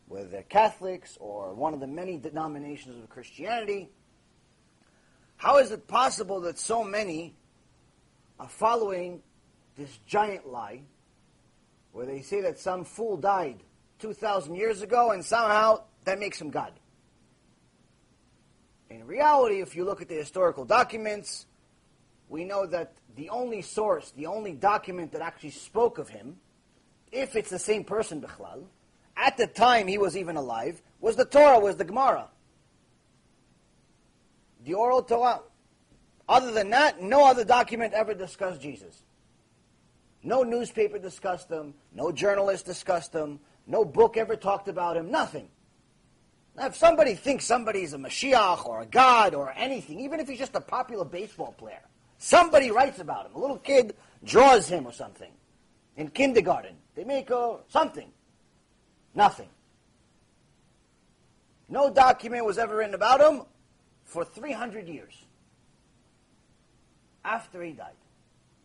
Whether 0.08 0.28
they're 0.28 0.44
Catholics 0.44 1.18
or 1.22 1.54
one 1.54 1.74
of 1.74 1.80
the 1.80 1.88
many 1.88 2.18
denominations 2.18 3.02
of 3.02 3.10
Christianity, 3.10 3.90
how 5.38 5.58
is 5.58 5.72
it 5.72 5.88
possible 5.88 6.42
that 6.42 6.60
so 6.60 6.84
many 6.84 7.34
are 8.40 8.50
following 8.50 9.22
this 9.78 9.98
giant 10.06 10.48
lie 10.48 10.82
where 11.94 12.06
they 12.06 12.22
say 12.22 12.42
that 12.42 12.60
some 12.60 12.84
fool 12.84 13.16
died 13.16 13.64
2,000 14.00 14.56
years 14.56 14.82
ago 14.82 15.12
and 15.12 15.24
somehow 15.24 15.82
that 16.04 16.20
makes 16.20 16.40
him 16.40 16.50
God? 16.50 16.74
In 18.92 19.08
reality, 19.08 19.62
if 19.62 19.74
you 19.74 19.86
look 19.86 20.02
at 20.02 20.10
the 20.10 20.16
historical 20.16 20.66
documents, 20.66 21.46
we 22.28 22.44
know 22.44 22.66
that 22.66 22.94
the 23.16 23.30
only 23.30 23.62
source, 23.62 24.12
the 24.12 24.26
only 24.26 24.52
document 24.52 25.14
that 25.14 25.22
actually 25.22 25.52
spoke 25.52 25.98
of 25.98 26.10
him, 26.10 26.36
if 27.10 27.38
it's 27.38 27.50
the 27.50 27.60
same 27.60 27.86
person, 27.86 28.22
Bichlal, 28.22 28.64
at 29.16 29.38
the 29.38 29.48
time 29.48 29.88
he 29.88 29.98
was 29.98 30.18
even 30.18 30.36
alive, 30.36 30.82
was 31.00 31.16
the 31.16 31.24
Torah, 31.24 31.60
was 31.60 31.78
the 31.78 31.86
Gemara. 31.86 32.28
The 34.66 34.74
oral 34.74 35.04
Torah. 35.04 35.42
Other 36.28 36.52
than 36.52 36.70
that, 36.72 37.02
no 37.02 37.26
other 37.26 37.46
document 37.46 37.94
ever 37.94 38.14
discussed 38.14 38.62
Jesus. 38.62 39.04
No 40.22 40.44
newspaper 40.44 41.00
discussed 41.00 41.50
him, 41.50 41.74
no 41.94 42.12
journalist 42.12 42.66
discussed 42.66 43.14
him, 43.14 43.40
no 43.68 43.86
book 43.86 44.18
ever 44.18 44.36
talked 44.36 44.68
about 44.68 44.98
him, 44.98 45.10
nothing. 45.10 45.48
Now, 46.56 46.68
if 46.68 46.76
somebody 46.76 47.16
thinks 47.16 47.46
somebody's 47.46 47.94
a 47.94 47.98
Mashiach 47.98 48.66
or 48.66 48.82
a 48.82 48.86
God 48.86 49.34
or 49.34 49.54
anything, 49.56 50.00
even 50.02 50.20
if 50.20 50.28
he's 50.28 50.40
just 50.40 50.56
a 50.56 50.62
popular 50.62 51.06
baseball 51.06 51.54
player, 51.58 51.82
Somebody 52.24 52.70
writes 52.70 53.00
about 53.00 53.26
him. 53.26 53.32
A 53.34 53.40
little 53.40 53.58
kid 53.58 53.96
draws 54.24 54.68
him 54.68 54.86
or 54.86 54.92
something. 54.92 55.32
In 55.98 56.10
kindergarten. 56.10 56.76
They 56.94 57.04
make 57.04 57.32
a, 57.32 57.58
something. 57.68 58.08
Nothing. 59.16 59.50
No 61.68 61.90
document 61.90 62.46
was 62.46 62.60
ever 62.60 62.76
written 62.76 62.94
about 62.94 63.22
him 63.22 63.42
for 64.06 64.24
300 64.24 64.88
years 64.88 65.16
after 67.26 67.64
he 67.64 67.72
died. 67.72 67.98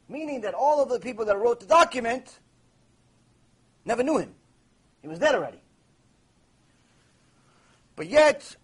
Meaning 0.06 0.42
that 0.42 0.52
all 0.52 0.82
of 0.82 0.90
the 0.90 1.00
people 1.00 1.24
that 1.24 1.38
wrote 1.38 1.60
the 1.60 1.66
document 1.66 2.38
never 3.86 4.02
knew 4.02 4.18
him. 4.18 4.34
He 5.00 5.08
was 5.08 5.18
dead 5.18 5.34
already. 5.34 5.62
But 7.96 8.08
yet, 8.08 8.56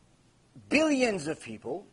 billions 0.69 1.27
of 1.27 1.41
people 1.41 1.87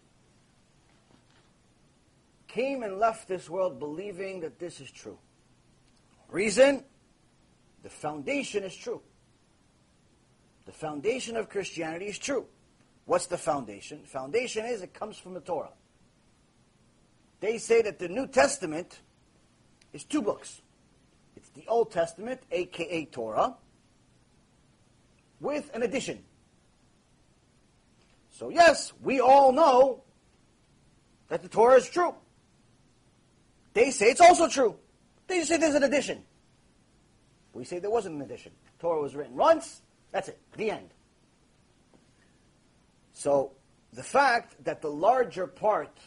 came 2.48 2.84
and 2.84 3.00
left 3.00 3.28
this 3.28 3.50
world 3.50 3.80
believing 3.80 4.42
that 4.42 4.60
this 4.60 4.82
is 4.82 4.92
true. 4.92 5.18
Reason? 6.30 6.84
The 7.84 7.90
foundation 7.90 8.64
is 8.64 8.76
true. 8.76 9.02
The 10.66 10.72
foundation 10.74 11.38
of 11.38 11.50
Christianity 11.50 12.08
is 12.08 12.20
true. 12.20 12.46
What's 13.06 13.28
the 13.28 13.38
foundation? 13.38 14.04
Foundation 14.04 14.66
is 14.66 14.82
it 14.82 14.94
comes 14.94 15.18
from 15.18 15.34
the 15.34 15.40
Torah. 15.40 15.72
They 17.40 17.58
say 17.58 17.82
that 17.82 17.98
the 17.98 18.10
New 18.10 18.28
Testament 18.28 19.00
is 19.94 20.04
two 20.04 20.22
books. 20.22 20.62
It's 21.36 21.50
the 21.50 21.64
Old 21.68 21.92
Testament, 21.92 22.42
aka 22.52 23.06
Torah, 23.06 23.56
with 25.40 25.72
an 25.74 25.84
addition. 25.84 26.20
So 28.40 28.48
yes, 28.48 28.94
we 29.02 29.20
all 29.20 29.52
know 29.52 30.06
that 31.28 31.44
the 31.44 31.50
Torah 31.50 31.76
is 31.76 31.90
true. 31.90 32.16
They 33.74 33.92
say 33.92 34.12
it's 34.12 34.22
also 34.22 34.48
true. 34.48 34.78
They 35.28 35.44
say 35.44 35.58
there's 35.58 35.76
an 35.76 35.84
addition. 35.84 36.24
We 37.52 37.66
say 37.66 37.80
there 37.80 37.90
wasn't 37.90 38.16
an 38.16 38.22
addition. 38.22 38.54
Torah 38.80 39.02
was 39.02 39.14
written 39.14 39.36
once, 39.36 39.82
that's 40.14 40.30
it, 40.30 40.40
the 40.56 40.72
end. 40.72 40.94
So 43.12 43.52
the 43.92 44.04
fact 44.04 44.64
that 44.64 44.82
the 44.82 44.90
larger 44.90 45.46
part 45.46 45.98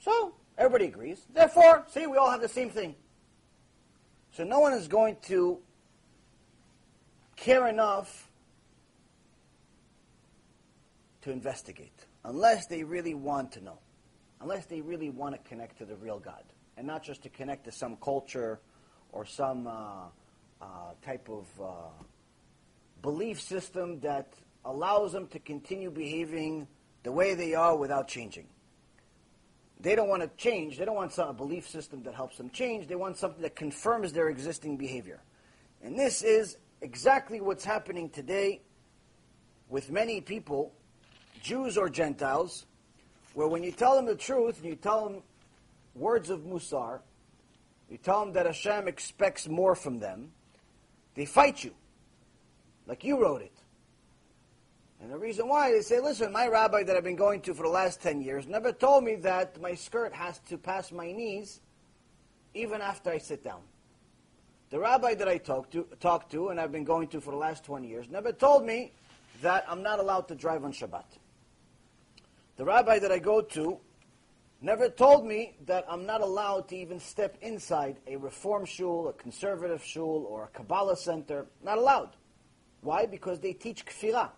So, 0.00 0.34
everybody 0.58 0.86
agrees. 0.86 1.24
Therefore, 1.32 1.84
see, 1.88 2.08
we 2.08 2.16
all 2.16 2.32
have 2.32 2.40
the 2.40 2.48
same 2.48 2.68
thing. 2.68 2.96
So 4.32 4.44
no 4.44 4.60
one 4.60 4.72
is 4.72 4.88
going 4.88 5.16
to 5.26 5.58
care 7.36 7.68
enough 7.68 8.30
to 11.22 11.30
investigate, 11.30 12.06
unless 12.24 12.66
they 12.66 12.82
really 12.82 13.14
want 13.14 13.52
to 13.52 13.60
know, 13.62 13.78
unless 14.40 14.66
they 14.66 14.80
really 14.80 15.10
want 15.10 15.34
to 15.34 15.48
connect 15.48 15.78
to 15.78 15.84
the 15.84 15.96
real 15.96 16.18
God, 16.18 16.42
and 16.76 16.86
not 16.86 17.04
just 17.04 17.22
to 17.24 17.28
connect 17.28 17.64
to 17.64 17.72
some 17.72 17.96
culture 17.96 18.58
or 19.12 19.26
some 19.26 19.66
uh, 19.66 20.06
uh, 20.60 20.66
type 21.04 21.28
of 21.28 21.46
uh, 21.60 21.66
belief 23.02 23.40
system 23.40 24.00
that 24.00 24.32
allows 24.64 25.12
them 25.12 25.26
to 25.28 25.38
continue 25.38 25.90
behaving 25.90 26.66
the 27.02 27.12
way 27.12 27.34
they 27.34 27.54
are 27.54 27.76
without 27.76 28.08
changing. 28.08 28.46
They 29.82 29.96
don't 29.96 30.08
want 30.08 30.22
to 30.22 30.30
change. 30.36 30.78
They 30.78 30.84
don't 30.84 30.94
want 30.94 31.12
some, 31.12 31.28
a 31.28 31.32
belief 31.32 31.68
system 31.68 32.04
that 32.04 32.14
helps 32.14 32.36
them 32.36 32.50
change. 32.50 32.86
They 32.86 32.94
want 32.94 33.16
something 33.16 33.42
that 33.42 33.56
confirms 33.56 34.12
their 34.12 34.28
existing 34.28 34.76
behavior. 34.76 35.20
And 35.82 35.98
this 35.98 36.22
is 36.22 36.56
exactly 36.80 37.40
what's 37.40 37.64
happening 37.64 38.08
today 38.08 38.62
with 39.68 39.90
many 39.90 40.20
people 40.20 40.72
Jews 41.42 41.76
or 41.76 41.88
Gentiles, 41.88 42.66
where 43.34 43.48
when 43.48 43.64
you 43.64 43.72
tell 43.72 43.96
them 43.96 44.06
the 44.06 44.14
truth 44.14 44.58
and 44.58 44.66
you 44.66 44.76
tell 44.76 45.08
them 45.08 45.22
words 45.94 46.30
of 46.30 46.42
Musar, 46.42 47.00
you 47.90 47.98
tell 47.98 48.24
them 48.24 48.32
that 48.34 48.46
Hashem 48.46 48.86
expects 48.86 49.48
more 49.48 49.74
from 49.74 49.98
them, 49.98 50.30
they 51.14 51.26
fight 51.26 51.64
you, 51.64 51.74
like 52.86 53.02
you 53.02 53.20
wrote 53.20 53.42
it. 53.42 53.61
And 55.02 55.10
the 55.10 55.18
reason 55.18 55.48
why, 55.48 55.72
they 55.72 55.80
say, 55.80 55.98
listen, 55.98 56.30
my 56.30 56.46
rabbi 56.46 56.84
that 56.84 56.96
I've 56.96 57.02
been 57.02 57.16
going 57.16 57.40
to 57.42 57.54
for 57.54 57.64
the 57.64 57.68
last 57.68 58.00
10 58.00 58.22
years 58.22 58.46
never 58.46 58.70
told 58.70 59.02
me 59.02 59.16
that 59.16 59.60
my 59.60 59.74
skirt 59.74 60.14
has 60.14 60.38
to 60.48 60.56
pass 60.56 60.92
my 60.92 61.10
knees 61.10 61.60
even 62.54 62.80
after 62.80 63.10
I 63.10 63.18
sit 63.18 63.42
down. 63.42 63.62
The 64.70 64.78
rabbi 64.78 65.14
that 65.14 65.26
I 65.26 65.38
talk 65.38 65.72
to, 65.72 65.88
talk 65.98 66.30
to 66.30 66.50
and 66.50 66.60
I've 66.60 66.70
been 66.70 66.84
going 66.84 67.08
to 67.08 67.20
for 67.20 67.32
the 67.32 67.36
last 67.36 67.64
20 67.64 67.88
years 67.88 68.08
never 68.08 68.30
told 68.30 68.64
me 68.64 68.92
that 69.40 69.64
I'm 69.68 69.82
not 69.82 69.98
allowed 69.98 70.28
to 70.28 70.36
drive 70.36 70.64
on 70.64 70.72
Shabbat. 70.72 71.04
The 72.56 72.64
rabbi 72.64 73.00
that 73.00 73.10
I 73.10 73.18
go 73.18 73.40
to 73.40 73.78
never 74.60 74.88
told 74.88 75.26
me 75.26 75.56
that 75.66 75.84
I'm 75.88 76.06
not 76.06 76.20
allowed 76.20 76.68
to 76.68 76.76
even 76.76 77.00
step 77.00 77.36
inside 77.42 77.96
a 78.06 78.14
reform 78.16 78.64
shul, 78.64 79.08
a 79.08 79.12
conservative 79.12 79.82
shul, 79.82 80.26
or 80.30 80.44
a 80.44 80.48
Kabbalah 80.56 80.96
center. 80.96 81.46
Not 81.64 81.78
allowed. 81.78 82.10
Why? 82.82 83.06
Because 83.06 83.40
they 83.40 83.52
teach 83.52 83.84
kfirah. 83.84 84.30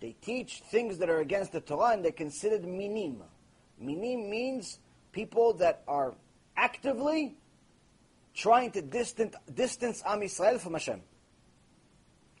They 0.00 0.14
teach 0.22 0.62
things 0.70 0.98
that 0.98 1.10
are 1.10 1.20
against 1.20 1.52
the 1.52 1.60
Torah 1.60 1.92
and 1.92 2.04
they're 2.04 2.12
considered 2.12 2.64
minim. 2.64 3.22
Minim 3.78 4.30
means 4.30 4.78
people 5.12 5.54
that 5.54 5.82
are 5.88 6.14
actively 6.56 7.36
trying 8.34 8.70
to 8.72 8.82
distant, 8.82 9.34
distance 9.52 10.02
Am 10.06 10.20
Yisrael 10.20 10.60
from 10.60 10.74
Hashem. 10.74 11.00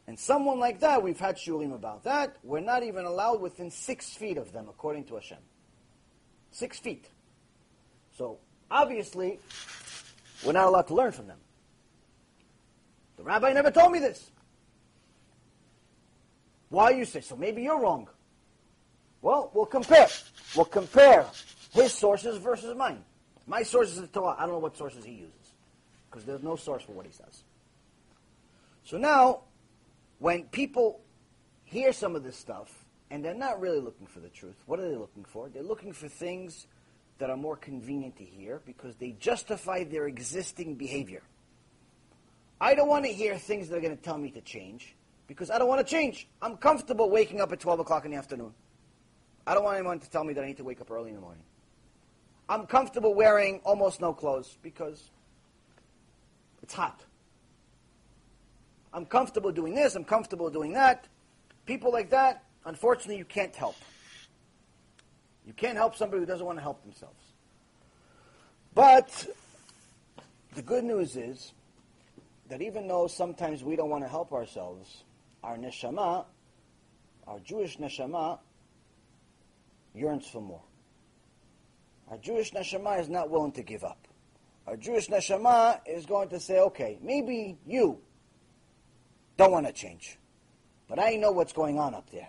And 0.06 0.18
someone 0.18 0.58
like 0.58 0.80
that, 0.80 1.02
we've 1.02 1.18
had 1.18 1.36
shurim 1.36 1.74
about 1.74 2.04
that. 2.04 2.36
We're 2.42 2.60
not 2.60 2.82
even 2.82 3.04
allowed 3.04 3.40
within 3.40 3.70
six 3.70 4.14
feet 4.14 4.38
of 4.38 4.52
them, 4.52 4.66
according 4.68 5.04
to 5.06 5.16
Hashem. 5.16 5.38
Six 6.50 6.78
feet. 6.78 7.06
So 8.16 8.38
obviously, 8.70 9.38
we're 10.46 10.52
not 10.52 10.66
allowed 10.66 10.86
to 10.88 10.94
learn 10.94 11.12
from 11.12 11.26
them. 11.26 11.38
The 13.18 13.24
rabbi 13.24 13.52
never 13.52 13.70
told 13.70 13.92
me 13.92 13.98
this. 13.98 14.30
Why 16.70 16.90
you 16.90 17.04
say 17.04 17.20
so? 17.20 17.36
Maybe 17.36 17.62
you're 17.62 17.80
wrong. 17.80 18.08
Well, 19.22 19.50
we'll 19.54 19.66
compare. 19.66 20.08
We'll 20.54 20.66
compare 20.66 21.26
his 21.72 21.92
sources 21.92 22.38
versus 22.38 22.76
mine. 22.76 23.02
My 23.46 23.62
source 23.62 23.90
is 23.90 24.00
the 24.00 24.06
Torah. 24.06 24.36
I 24.38 24.42
don't 24.42 24.52
know 24.52 24.58
what 24.58 24.76
sources 24.76 25.04
he 25.04 25.12
uses 25.12 25.52
because 26.10 26.24
there's 26.24 26.42
no 26.42 26.56
source 26.56 26.82
for 26.82 26.92
what 26.92 27.06
he 27.06 27.12
says. 27.12 27.42
So 28.84 28.96
now, 28.98 29.40
when 30.18 30.44
people 30.44 31.00
hear 31.64 31.92
some 31.92 32.14
of 32.14 32.22
this 32.24 32.36
stuff 32.36 32.72
and 33.10 33.24
they're 33.24 33.34
not 33.34 33.60
really 33.60 33.80
looking 33.80 34.06
for 34.06 34.20
the 34.20 34.28
truth, 34.28 34.56
what 34.66 34.78
are 34.80 34.88
they 34.88 34.96
looking 34.96 35.24
for? 35.24 35.48
They're 35.48 35.62
looking 35.62 35.92
for 35.92 36.08
things 36.08 36.66
that 37.18 37.30
are 37.30 37.36
more 37.36 37.56
convenient 37.56 38.16
to 38.18 38.24
hear 38.24 38.60
because 38.64 38.94
they 38.96 39.12
justify 39.12 39.84
their 39.84 40.06
existing 40.06 40.76
behavior. 40.76 41.22
I 42.60 42.74
don't 42.74 42.88
want 42.88 43.04
to 43.04 43.12
hear 43.12 43.36
things 43.38 43.68
that 43.68 43.76
are 43.76 43.80
going 43.80 43.96
to 43.96 44.02
tell 44.02 44.18
me 44.18 44.30
to 44.32 44.40
change 44.40 44.94
because 45.28 45.50
I 45.50 45.58
don't 45.58 45.68
want 45.68 45.86
to 45.86 45.88
change. 45.88 46.26
I'm 46.42 46.56
comfortable 46.56 47.08
waking 47.08 47.40
up 47.40 47.52
at 47.52 47.60
12 47.60 47.80
o'clock 47.80 48.04
in 48.04 48.10
the 48.10 48.16
afternoon. 48.16 48.52
I 49.46 49.54
don't 49.54 49.62
want 49.62 49.78
anyone 49.78 50.00
to 50.00 50.10
tell 50.10 50.24
me 50.24 50.34
that 50.34 50.42
I 50.42 50.46
need 50.46 50.56
to 50.56 50.64
wake 50.64 50.80
up 50.80 50.90
early 50.90 51.10
in 51.10 51.14
the 51.14 51.20
morning. 51.20 51.44
I'm 52.48 52.66
comfortable 52.66 53.14
wearing 53.14 53.60
almost 53.62 54.00
no 54.00 54.12
clothes 54.12 54.56
because 54.62 55.10
it's 56.62 56.74
hot. 56.74 57.02
I'm 58.92 59.04
comfortable 59.04 59.52
doing 59.52 59.74
this, 59.74 59.94
I'm 59.94 60.04
comfortable 60.04 60.50
doing 60.50 60.72
that. 60.72 61.06
People 61.66 61.92
like 61.92 62.10
that, 62.10 62.42
unfortunately, 62.64 63.18
you 63.18 63.26
can't 63.26 63.54
help. 63.54 63.76
You 65.46 65.52
can't 65.52 65.76
help 65.76 65.94
somebody 65.94 66.20
who 66.20 66.26
doesn't 66.26 66.44
want 66.44 66.58
to 66.58 66.62
help 66.62 66.82
themselves. 66.82 67.22
But 68.74 69.26
the 70.54 70.62
good 70.62 70.84
news 70.84 71.16
is 71.16 71.52
that 72.48 72.62
even 72.62 72.88
though 72.88 73.06
sometimes 73.06 73.62
we 73.62 73.76
don't 73.76 73.90
want 73.90 74.04
to 74.04 74.08
help 74.08 74.32
ourselves, 74.32 75.04
our 75.42 75.56
neshama, 75.56 76.24
our 77.26 77.38
Jewish 77.40 77.78
neshama, 77.78 78.38
yearns 79.94 80.26
for 80.26 80.42
more. 80.42 80.62
Our 82.10 82.18
Jewish 82.18 82.52
neshama 82.52 83.00
is 83.00 83.08
not 83.08 83.30
willing 83.30 83.52
to 83.52 83.62
give 83.62 83.84
up. 83.84 84.08
Our 84.66 84.76
Jewish 84.76 85.08
neshama 85.08 85.80
is 85.86 86.06
going 86.06 86.28
to 86.30 86.40
say, 86.40 86.58
okay, 86.60 86.98
maybe 87.02 87.58
you 87.66 87.98
don't 89.36 89.52
want 89.52 89.66
to 89.66 89.72
change, 89.72 90.18
but 90.88 90.98
I 90.98 91.16
know 91.16 91.32
what's 91.32 91.52
going 91.52 91.78
on 91.78 91.94
up 91.94 92.10
there. 92.10 92.28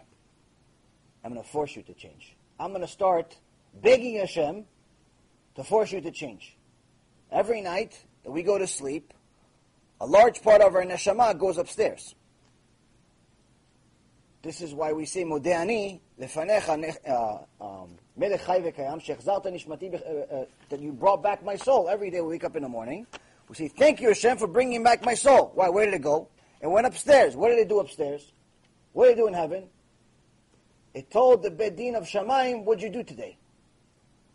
I'm 1.24 1.34
going 1.34 1.44
to 1.44 1.50
force 1.50 1.76
you 1.76 1.84
to 1.84 1.94
change. 1.94 2.36
I'm 2.60 2.70
going 2.70 2.82
to 2.82 2.88
start 2.88 3.38
begging 3.74 4.18
Hashem 4.18 4.66
to 5.56 5.64
force 5.64 5.92
you 5.92 6.02
to 6.02 6.12
change. 6.12 6.56
Every 7.32 7.62
night 7.62 8.06
that 8.24 8.32
we 8.32 8.44
go 8.44 8.58
to 8.58 8.68
sleep, 8.68 9.14
a 10.02 10.06
large 10.06 10.42
part 10.42 10.62
of 10.62 10.76
our 10.76 10.84
neshama 10.84 11.38
goes 11.38 11.58
upstairs. 11.58 12.16
This 14.42 14.62
is 14.62 14.74
why 14.74 14.94
we 14.94 15.06
say, 15.06 15.26
Modeh 15.26 16.00
lefanecha 16.20 16.78
shechzarta 18.18 19.48
nishmati, 19.48 19.94
uh, 19.94 20.36
uh, 20.36 20.46
that 20.70 20.80
you 20.80 20.94
brought 20.94 21.22
back 21.22 21.44
my 21.44 21.56
soul. 21.56 21.90
Every 21.90 22.10
day 22.10 22.22
we 22.22 22.30
wake 22.30 22.46
up 22.46 22.56
in 22.56 22.64
the 22.64 22.70
morning, 22.70 23.06
we 23.50 23.56
say, 23.56 23.68
thank 23.68 24.00
you 24.00 24.08
Hashem 24.08 24.38
for 24.38 24.48
bringing 24.48 24.82
back 24.84 25.04
my 25.04 25.14
soul. 25.14 25.52
Why, 25.56 25.70
where 25.70 25.86
did 25.86 25.94
it 25.96 26.02
go? 26.02 26.30
It 26.62 26.68
went 26.68 26.88
upstairs. 26.88 27.36
What 27.36 27.50
did 27.50 27.60
it 27.60 27.68
do 27.68 27.80
upstairs? 27.80 28.32
What 28.94 29.06
did 29.06 29.14
it 29.14 29.18
do 29.18 29.28
in 29.28 29.34
heaven? 29.34 29.66
It 30.94 31.12
told 31.12 31.44
the 31.44 31.52
Bedin 31.52 31.96
of 31.96 32.04
Shamaim, 32.04 32.64
what'd 32.64 32.82
you 32.82 32.90
do 32.90 33.04
today? 33.04 33.38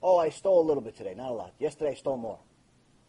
Oh, 0.02 0.18
I 0.18 0.28
stole 0.28 0.60
a 0.60 0.66
little 0.66 0.82
bit 0.82 0.96
today, 0.96 1.14
not 1.16 1.30
a 1.30 1.34
lot. 1.34 1.54
Yesterday 1.58 1.92
I 1.92 1.94
stole 1.94 2.18
more. 2.18 2.38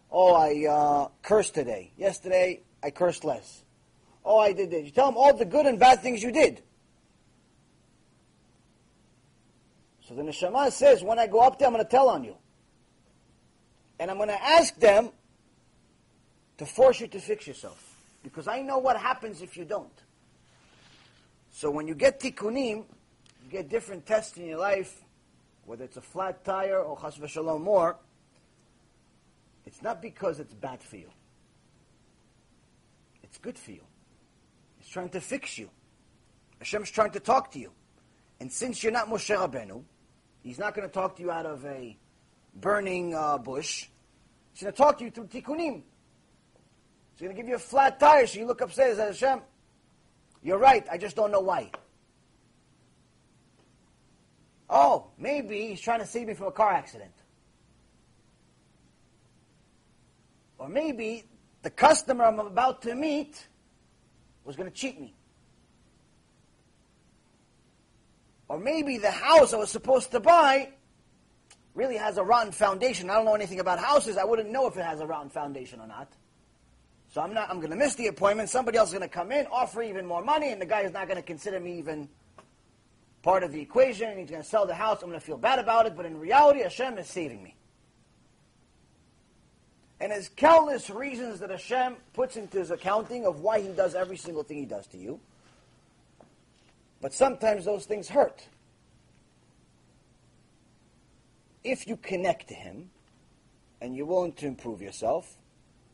Oh, 0.10 0.34
I 0.34 0.66
uh, 0.66 1.08
cursed 1.24 1.54
today. 1.54 1.92
Yesterday 1.98 2.62
I 2.82 2.90
cursed 2.90 3.26
less. 3.26 3.64
Oh, 4.24 4.40
I 4.40 4.54
did 4.54 4.72
this. 4.72 4.86
You 4.86 4.92
tell 4.92 5.08
them 5.08 5.18
all 5.18 5.34
the 5.36 5.46
good 5.46 5.66
and 5.66 5.78
bad 5.78 6.02
things 6.02 6.24
you 6.24 6.32
did. 6.32 6.62
The 10.16 10.22
neshama 10.22 10.72
says, 10.72 11.04
when 11.04 11.20
I 11.20 11.28
go 11.28 11.42
up 11.42 11.60
there, 11.60 11.68
I'm 11.68 11.74
going 11.74 11.84
to 11.84 11.90
tell 11.90 12.08
on 12.08 12.24
you. 12.24 12.38
And 14.00 14.10
I'm 14.10 14.18
going 14.18 14.30
to 14.30 14.44
ask 14.44 14.76
them 14.80 15.10
to 16.58 16.66
force 16.66 17.02
you 17.02 17.08
to 17.08 17.20
fix 17.20 17.48
yourself. 17.48 17.98
Because 18.24 18.48
I 18.48 18.62
know 18.62 18.78
what 18.78 18.98
happens 18.98 19.42
if 19.42 19.58
you 19.58 19.66
don't. 19.66 19.92
So 21.52 21.70
when 21.70 21.88
you 21.88 21.96
get 21.96 22.20
tikkunim, 22.20 22.86
you 23.44 23.52
get 23.52 23.70
different 23.70 24.06
tests 24.06 24.38
in 24.38 24.46
your 24.46 24.58
life, 24.58 25.04
whether 25.66 25.84
it's 25.84 25.98
a 25.98 26.02
flat 26.02 26.44
tire 26.46 26.80
or 26.80 26.98
chas 26.98 27.18
v'shalom 27.18 27.62
more, 27.62 27.98
it's 29.66 29.82
not 29.82 30.02
because 30.02 30.40
it's 30.40 30.54
bad 30.54 30.82
for 30.82 30.96
you. 30.96 31.10
It's 33.24 33.38
good 33.38 33.58
for 33.58 33.72
you. 33.72 33.82
It's 34.80 34.90
trying 34.90 35.10
to 35.10 35.20
fix 35.20 35.58
you. 35.58 35.70
Hashem's 36.60 36.92
trying 36.92 37.12
to 37.12 37.20
talk 37.20 37.52
to 37.52 37.60
you. 37.60 37.72
And 38.40 38.52
since 38.52 38.84
you're 38.84 38.92
not 38.94 39.10
Moshe 39.10 39.36
Rabbeinu, 39.36 39.84
He's 40.46 40.60
not 40.60 40.76
going 40.76 40.88
to 40.88 40.94
talk 40.94 41.16
to 41.16 41.24
you 41.24 41.32
out 41.32 41.48
of 41.48 41.66
a 41.66 41.98
burning 42.54 43.16
uh, 43.16 43.40
bush. 43.40 43.88
He's 44.54 44.62
going 44.62 44.72
to 44.72 44.78
talk 44.78 45.00
to 45.00 45.04
you 45.04 45.10
through 45.10 45.26
tikkunim. 45.26 45.82
He's 47.14 47.22
going 47.22 47.36
to 47.36 47.42
give 47.42 47.50
you 47.50 47.56
a 47.56 47.60
flat 47.60 48.00
tire 48.00 48.28
so 48.28 48.38
you 48.38 48.46
look 48.46 48.62
upstairs 48.62 49.00
and 49.00 49.16
say, 49.16 49.26
Hashem, 49.26 49.42
you're 50.44 50.60
right, 50.60 50.86
I 50.92 51.00
just 51.00 51.16
don't 51.16 51.32
know 51.32 51.40
why. 51.40 51.72
Oh, 54.70 55.08
maybe 55.18 55.70
he's 55.70 55.82
trying 55.82 56.02
to 56.02 56.06
save 56.06 56.28
me 56.28 56.36
from 56.36 56.46
a 56.46 56.52
car 56.52 56.74
accident. 56.74 57.14
Or 60.60 60.70
maybe 60.70 61.24
the 61.64 61.72
customer 61.72 62.24
I'm 62.24 62.38
about 62.40 62.84
to 62.84 62.94
meet 62.94 63.48
was 64.44 64.56
going 64.56 64.70
to 64.70 64.76
cheat 64.76 65.02
me. 65.02 65.16
Or 68.48 68.60
maybe 68.60 68.98
the 68.98 69.12
house 69.12 69.54
I 69.54 69.58
was 69.58 69.72
supposed 69.72 70.12
to 70.12 70.20
buy 70.20 70.70
really 71.74 71.98
has 71.98 72.18
a 72.18 72.24
rotten 72.24 72.52
foundation. 72.52 73.10
I 73.10 73.16
don't 73.16 73.26
know 73.26 73.36
anything 73.36 73.60
about 73.60 73.80
houses. 73.80 74.18
I 74.18 74.24
wouldn't 74.24 74.52
know 74.52 74.68
if 74.68 74.78
it 74.78 74.86
has 74.86 75.00
a 75.00 75.06
rotten 75.06 75.30
foundation 75.30 75.80
or 75.80 75.88
not. 75.88 76.12
So 77.10 77.22
I'm 77.22 77.34
not. 77.34 77.50
I'm 77.50 77.58
going 77.58 77.72
to 77.72 77.78
miss 77.78 77.96
the 77.96 78.08
appointment. 78.08 78.50
Somebody 78.50 78.78
else 78.78 78.90
is 78.90 78.94
going 78.98 79.08
to 79.08 79.14
come 79.14 79.32
in, 79.32 79.48
offer 79.48 79.82
even 79.82 80.06
more 80.06 80.24
money, 80.24 80.52
and 80.52 80.62
the 80.62 80.66
guy 80.66 80.82
is 80.82 80.92
not 80.92 81.08
going 81.08 81.18
to 81.18 81.24
consider 81.24 81.60
me 81.60 81.78
even 81.78 82.10
part 83.24 83.44
of 83.44 83.52
the 83.52 83.62
equation. 83.62 84.10
And 84.10 84.20
he's 84.20 84.30
going 84.30 84.42
to 84.42 84.48
sell 84.48 84.66
the 84.66 84.76
house. 84.76 85.02
I'm 85.02 85.10
going 85.10 85.20
to 85.20 85.26
feel 85.26 85.38
bad 85.38 85.60
about 85.60 85.86
it. 85.86 85.96
But 85.96 86.06
in 86.06 86.20
reality, 86.20 86.62
Hashem 86.62 86.98
is 86.98 87.08
saving 87.08 87.44
me. 87.44 87.56
And 90.00 90.12
there's 90.12 90.30
countless 90.30 90.90
reasons 90.90 91.40
that 91.40 91.50
Hashem 91.50 91.96
puts 92.14 92.36
into 92.36 92.60
his 92.60 92.70
accounting 92.70 93.26
of 93.26 93.40
why 93.40 93.62
he 93.62 93.70
does 93.70 93.96
every 93.96 94.18
single 94.18 94.44
thing 94.44 94.58
he 94.58 94.66
does 94.66 94.88
to 94.88 94.98
you. 94.98 95.20
But 97.06 97.14
sometimes 97.14 97.66
those 97.66 97.86
things 97.86 98.10
hurt. 98.10 98.48
If 101.64 101.88
you 101.88 101.98
connect 101.98 102.48
to 102.48 102.56
Him 102.56 102.90
and 103.80 103.96
you're 103.96 104.08
willing 104.08 104.34
to 104.34 104.48
improve 104.48 104.82
yourself, 104.82 105.38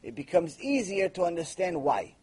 it 0.04 0.16
becomes 0.16 0.58
easier 0.62 1.10
to 1.10 1.24
understand 1.24 1.84
why. 1.84 2.16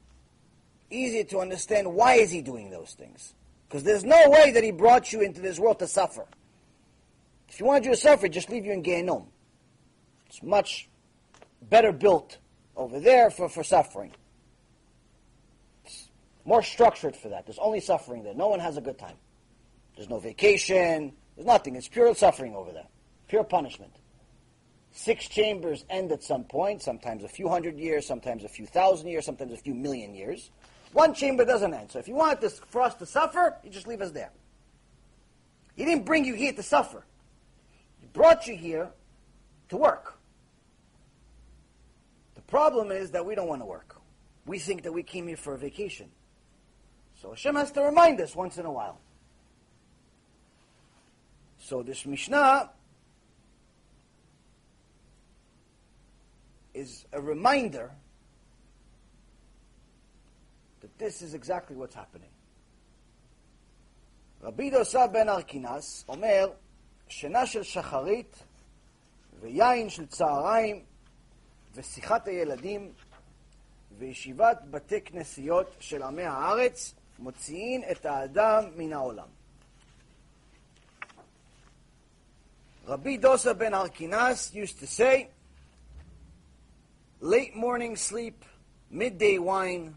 Easier 0.90 1.24
to 1.24 1.38
understand 1.40 1.92
why 1.92 2.14
is 2.14 2.30
He 2.30 2.40
doing 2.40 2.70
those 2.70 2.94
things. 2.94 3.34
Because 3.68 3.82
there's 3.82 4.04
no 4.04 4.30
way 4.30 4.52
that 4.52 4.64
He 4.64 4.70
brought 4.70 5.12
you 5.12 5.20
into 5.20 5.42
this 5.42 5.58
world 5.58 5.80
to 5.80 5.86
suffer. 5.86 6.24
If 7.46 7.58
He 7.58 7.64
wanted 7.64 7.84
you 7.84 7.90
to 7.90 7.96
suffer, 7.98 8.26
just 8.26 8.48
leave 8.48 8.64
you 8.64 8.72
in 8.72 8.82
Gehenom. 8.82 9.26
It's 10.28 10.42
much 10.42 10.88
better 11.60 11.92
built 11.92 12.38
over 12.74 12.98
there 13.00 13.28
for, 13.28 13.50
for 13.50 13.62
suffering 13.62 14.12
more 16.48 16.62
structured 16.62 17.14
for 17.14 17.28
that. 17.28 17.44
There's 17.44 17.58
only 17.58 17.78
suffering 17.78 18.22
there. 18.22 18.32
No 18.32 18.48
one 18.48 18.58
has 18.58 18.78
a 18.78 18.80
good 18.80 18.98
time. 18.98 19.16
There's 19.94 20.08
no 20.08 20.18
vacation. 20.18 21.12
There's 21.36 21.46
nothing. 21.46 21.76
It's 21.76 21.88
pure 21.88 22.14
suffering 22.14 22.56
over 22.56 22.72
there. 22.72 22.86
Pure 23.28 23.44
punishment. 23.44 23.92
Six 24.90 25.28
chambers 25.28 25.84
end 25.90 26.10
at 26.10 26.22
some 26.22 26.44
point, 26.44 26.82
sometimes 26.82 27.22
a 27.22 27.28
few 27.28 27.48
hundred 27.48 27.78
years, 27.78 28.06
sometimes 28.06 28.44
a 28.44 28.48
few 28.48 28.64
thousand 28.64 29.08
years, 29.08 29.26
sometimes 29.26 29.52
a 29.52 29.58
few 29.58 29.74
million 29.74 30.14
years. 30.14 30.50
One 30.94 31.12
chamber 31.12 31.44
doesn't 31.44 31.74
end. 31.74 31.92
So 31.92 31.98
if 31.98 32.08
you 32.08 32.14
want 32.14 32.40
this, 32.40 32.58
for 32.70 32.80
us 32.80 32.94
to 32.94 33.04
suffer, 33.04 33.58
you 33.62 33.68
just 33.68 33.86
leave 33.86 34.00
us 34.00 34.12
there. 34.12 34.30
He 35.76 35.84
didn't 35.84 36.06
bring 36.06 36.24
you 36.24 36.34
here 36.34 36.54
to 36.54 36.62
suffer. 36.62 37.04
He 38.00 38.06
brought 38.06 38.46
you 38.46 38.56
here 38.56 38.88
to 39.68 39.76
work. 39.76 40.18
The 42.36 42.42
problem 42.42 42.90
is 42.90 43.10
that 43.10 43.26
we 43.26 43.34
don't 43.34 43.48
want 43.48 43.60
to 43.60 43.66
work. 43.66 43.96
We 44.46 44.58
think 44.58 44.84
that 44.84 44.92
we 44.92 45.02
came 45.02 45.28
here 45.28 45.36
for 45.36 45.52
a 45.52 45.58
vacation. 45.58 46.08
So 47.21 47.29
Hashem 47.29 47.55
has 47.55 47.71
to 47.71 47.81
remind 47.81 48.19
us 48.21 48.35
once 48.35 48.57
in 48.57 48.65
a 48.65 48.71
while. 48.71 48.99
So 51.59 51.81
this 51.81 52.05
Mishnah 52.05 52.69
is 56.73 57.05
a 57.13 57.21
reminder 57.21 57.91
that 60.81 60.97
this 60.97 61.21
is 61.21 61.33
exactly 61.33 61.75
what's 61.75 61.95
happening. 61.95 62.29
רבי 64.41 64.69
דוסה 64.69 65.07
בן 65.07 65.29
ארקינס 65.29 66.05
אומר, 66.07 66.51
שינה 67.07 67.45
של 67.45 67.63
שחרית 67.63 68.43
ויין 69.39 69.89
של 69.89 70.07
צהריים 70.07 70.83
ושיחת 71.73 72.27
הילדים 72.27 72.93
וישיבת 73.97 74.61
בתי 74.71 75.01
כנסיות 75.01 75.75
של 75.79 76.03
עמי 76.03 76.23
הארץ 76.23 76.93
מוציאים 77.19 77.81
את 77.91 78.05
האדם 78.05 78.63
מן 78.75 78.93
העולם. 78.93 79.27
Rabbi 82.85 83.17
Dosa 83.17 83.57
ben 83.57 83.71
Arkinas 83.71 84.53
used 84.53 84.79
to 84.79 84.87
say, 84.87 85.29
late 87.21 87.55
morning 87.55 87.95
sleep, 87.95 88.43
midday 88.91 89.37
wine, 89.37 89.95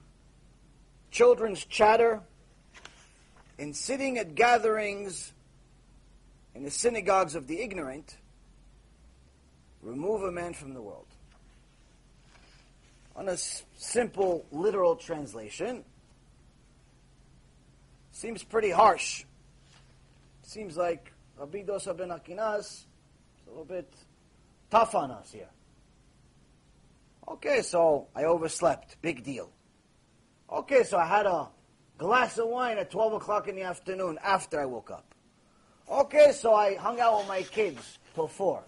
children's 1.10 1.64
chatter, 1.64 2.20
and 3.58 3.74
sitting 3.74 4.18
at 4.18 4.36
gatherings 4.36 5.32
in 6.54 6.62
the 6.62 6.70
synagogues 6.70 7.34
of 7.34 7.48
the 7.48 7.60
ignorant 7.60 8.16
remove 9.82 10.22
a 10.22 10.30
man 10.30 10.54
from 10.54 10.72
the 10.72 10.80
world. 10.80 11.06
On 13.16 13.28
a 13.28 13.32
s- 13.32 13.64
simple 13.76 14.46
literal 14.52 14.94
translation, 14.94 15.84
seems 18.11 18.43
pretty 18.43 18.71
harsh. 18.71 19.25
Seems 20.43 20.77
like 20.77 21.11
Rabbi 21.37 21.63
Dosa 21.63 21.95
ben 21.95 22.09
Arkinas 22.09 22.59
is 22.59 22.85
a 23.47 23.49
little 23.49 23.65
bit 23.65 23.93
tough 24.69 24.95
on 24.95 25.11
us 25.11 25.31
here. 25.31 25.49
Okay, 27.27 27.61
so 27.61 28.07
I 28.15 28.25
overslept. 28.25 29.01
Big 29.01 29.23
deal. 29.23 29.49
Okay, 30.51 30.83
so 30.83 30.97
I 30.97 31.05
had 31.05 31.25
a 31.25 31.47
glass 31.97 32.37
of 32.37 32.47
wine 32.49 32.77
at 32.77 32.91
12 32.91 33.13
o'clock 33.13 33.47
in 33.47 33.55
the 33.55 33.63
afternoon 33.63 34.19
after 34.23 34.59
I 34.59 34.65
woke 34.65 34.91
up. 34.91 35.15
Okay, 35.89 36.31
so 36.33 36.53
I 36.53 36.75
hung 36.75 36.99
out 36.99 37.19
with 37.19 37.27
my 37.27 37.43
kids 37.43 37.99
till 38.13 38.27
4. 38.27 38.63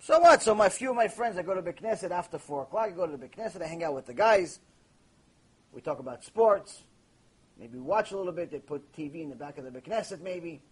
So 0.00 0.18
what? 0.18 0.42
So 0.42 0.54
my 0.54 0.68
few 0.68 0.90
of 0.90 0.96
my 0.96 1.08
friends, 1.08 1.36
I 1.38 1.42
go 1.42 1.54
to 1.54 1.62
the 1.62 1.72
Knesset 1.72 2.10
after 2.10 2.38
4 2.38 2.62
o'clock. 2.62 2.88
I 2.88 2.90
go 2.90 3.06
to 3.06 3.16
the 3.16 3.28
Knesset, 3.28 3.62
I 3.62 3.66
hang 3.66 3.84
out 3.84 3.94
with 3.94 4.06
the 4.06 4.14
guys. 4.14 4.60
We 5.72 5.80
talk 5.80 5.98
about 5.98 6.24
sports. 6.24 6.82
Maybe 7.58 7.78
watch 7.78 8.12
a 8.12 8.16
little 8.16 8.32
bit. 8.32 8.50
They 8.50 8.58
put 8.58 8.92
TV 8.96 9.22
in 9.22 9.30
the 9.30 9.36
back 9.36 9.58
of 9.58 9.64
the 9.64 9.80
Knesset, 9.80 10.20
maybe. 10.20 10.62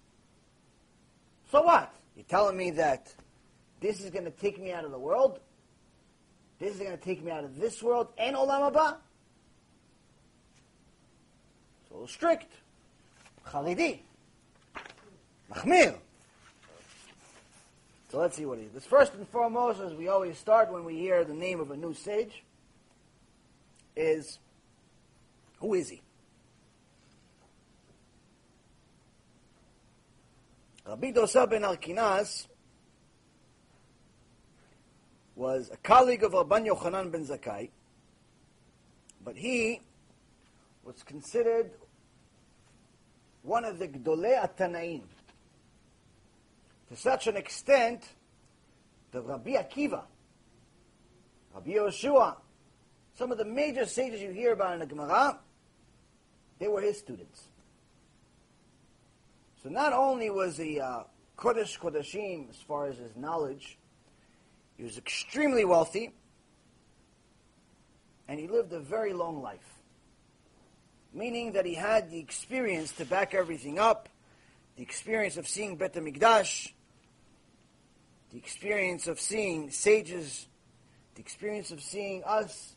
So 1.51 1.63
what? 1.63 1.93
You're 2.15 2.25
telling 2.25 2.57
me 2.57 2.71
that 2.73 3.13
this 3.81 4.01
is 4.01 4.11
going 4.11 4.25
to 4.25 4.31
take 4.31 4.61
me 4.61 4.73
out 4.73 4.85
of 4.85 4.91
the 4.91 4.99
world? 4.99 5.41
This 6.59 6.75
is 6.75 6.81
going 6.81 6.97
to 6.97 7.05
take 7.05 7.23
me 7.23 7.31
out 7.31 7.45
of 7.45 7.59
this 7.59 7.83
world 7.83 8.09
and 8.17 8.37
Olam 8.37 8.73
a 8.73 8.97
little 11.93 12.09
strict. 12.09 12.53
Charidi. 13.47 14.01
Mahmir. 15.53 15.97
So 18.11 18.19
let's 18.19 18.37
see 18.37 18.45
what 18.45 18.59
he 18.59 18.65
is. 18.65 18.85
First 18.85 19.15
and 19.15 19.29
foremost, 19.29 19.81
as 19.81 19.95
we 19.95 20.09
always 20.09 20.39
start 20.39 20.73
when 20.73 20.85
we 20.85 20.97
hear 20.97 21.25
the 21.25 21.35
name 21.35 21.61
of 21.61 21.71
a 21.71 21.77
new 21.77 21.95
sage, 21.95 22.45
is 23.97 24.39
who 25.61 25.75
is 25.75 25.89
he? 25.89 26.03
Rabbi 30.89 31.11
Dosa 31.11 31.51
ben 31.51 31.63
Arkinas 31.63 32.47
was 35.35 35.69
a 35.73 35.77
colleague 35.79 36.23
of 36.23 36.31
Rabban 36.31 36.65
Yochanan 36.65 37.11
ben 37.11 37.27
Zakkai, 37.27 37.71
but 39.25 39.37
he 39.37 39.81
was 40.85 41.03
considered 41.03 41.73
one 43.43 43.65
of 43.65 43.81
the 43.81 43.89
Gdolei 43.89 44.41
Atanaim. 44.41 45.03
To 46.91 46.97
such 46.97 47.27
an 47.27 47.37
extent 47.37 48.05
that 49.11 49.23
Rabbi 49.23 49.55
Akiva, 49.55 50.05
Rabbi 51.53 51.71
Yoshua, 51.71 52.37
some 53.17 53.33
of 53.33 53.39
the 53.39 53.45
major 53.45 53.87
sages 53.87 54.21
you 54.21 54.31
hear 54.31 54.53
about 54.53 54.75
in 54.75 54.79
the 54.79 54.87
Gemara, 54.87 55.41
they 56.61 56.69
were 56.69 56.81
his 56.81 56.97
students. 56.97 57.49
So 59.67 59.73
not 59.73 59.93
only 59.93 60.31
was 60.31 60.59
he 60.59 60.79
uh, 60.79 61.01
Kodesh 61.37 61.77
Kodashim 61.77 62.49
as 62.51 62.57
far 62.69 62.87
as 62.87 62.99
his 62.99 63.17
knowledge, 63.17 63.77
he 64.77 64.85
was 64.85 64.97
extremely 64.97 65.65
wealthy, 65.65 66.15
and 68.29 68.39
he 68.39 68.47
lived 68.47 68.73
a 68.73 68.79
very 68.79 69.13
long 69.13 69.43
life. 69.43 69.81
Meaning 71.13 71.55
that 71.55 71.67
he 71.67 71.75
had 71.75 72.13
the 72.13 72.21
experience 72.21 72.93
to 72.93 73.05
back 73.05 73.35
everything 73.35 73.77
up, 73.77 74.09
the 74.77 74.85
experience 74.85 75.37
of 75.37 75.49
seeing 75.49 75.75
Bet 75.75 75.95
HaMikdash, 75.95 76.71
the 78.31 78.39
experience 78.39 79.09
of 79.09 79.19
seeing 79.19 79.73
sages, 79.73 80.47
the 81.17 81.21
experience 81.21 81.73
of 81.73 81.83
seeing 81.83 82.23
us 82.23 82.77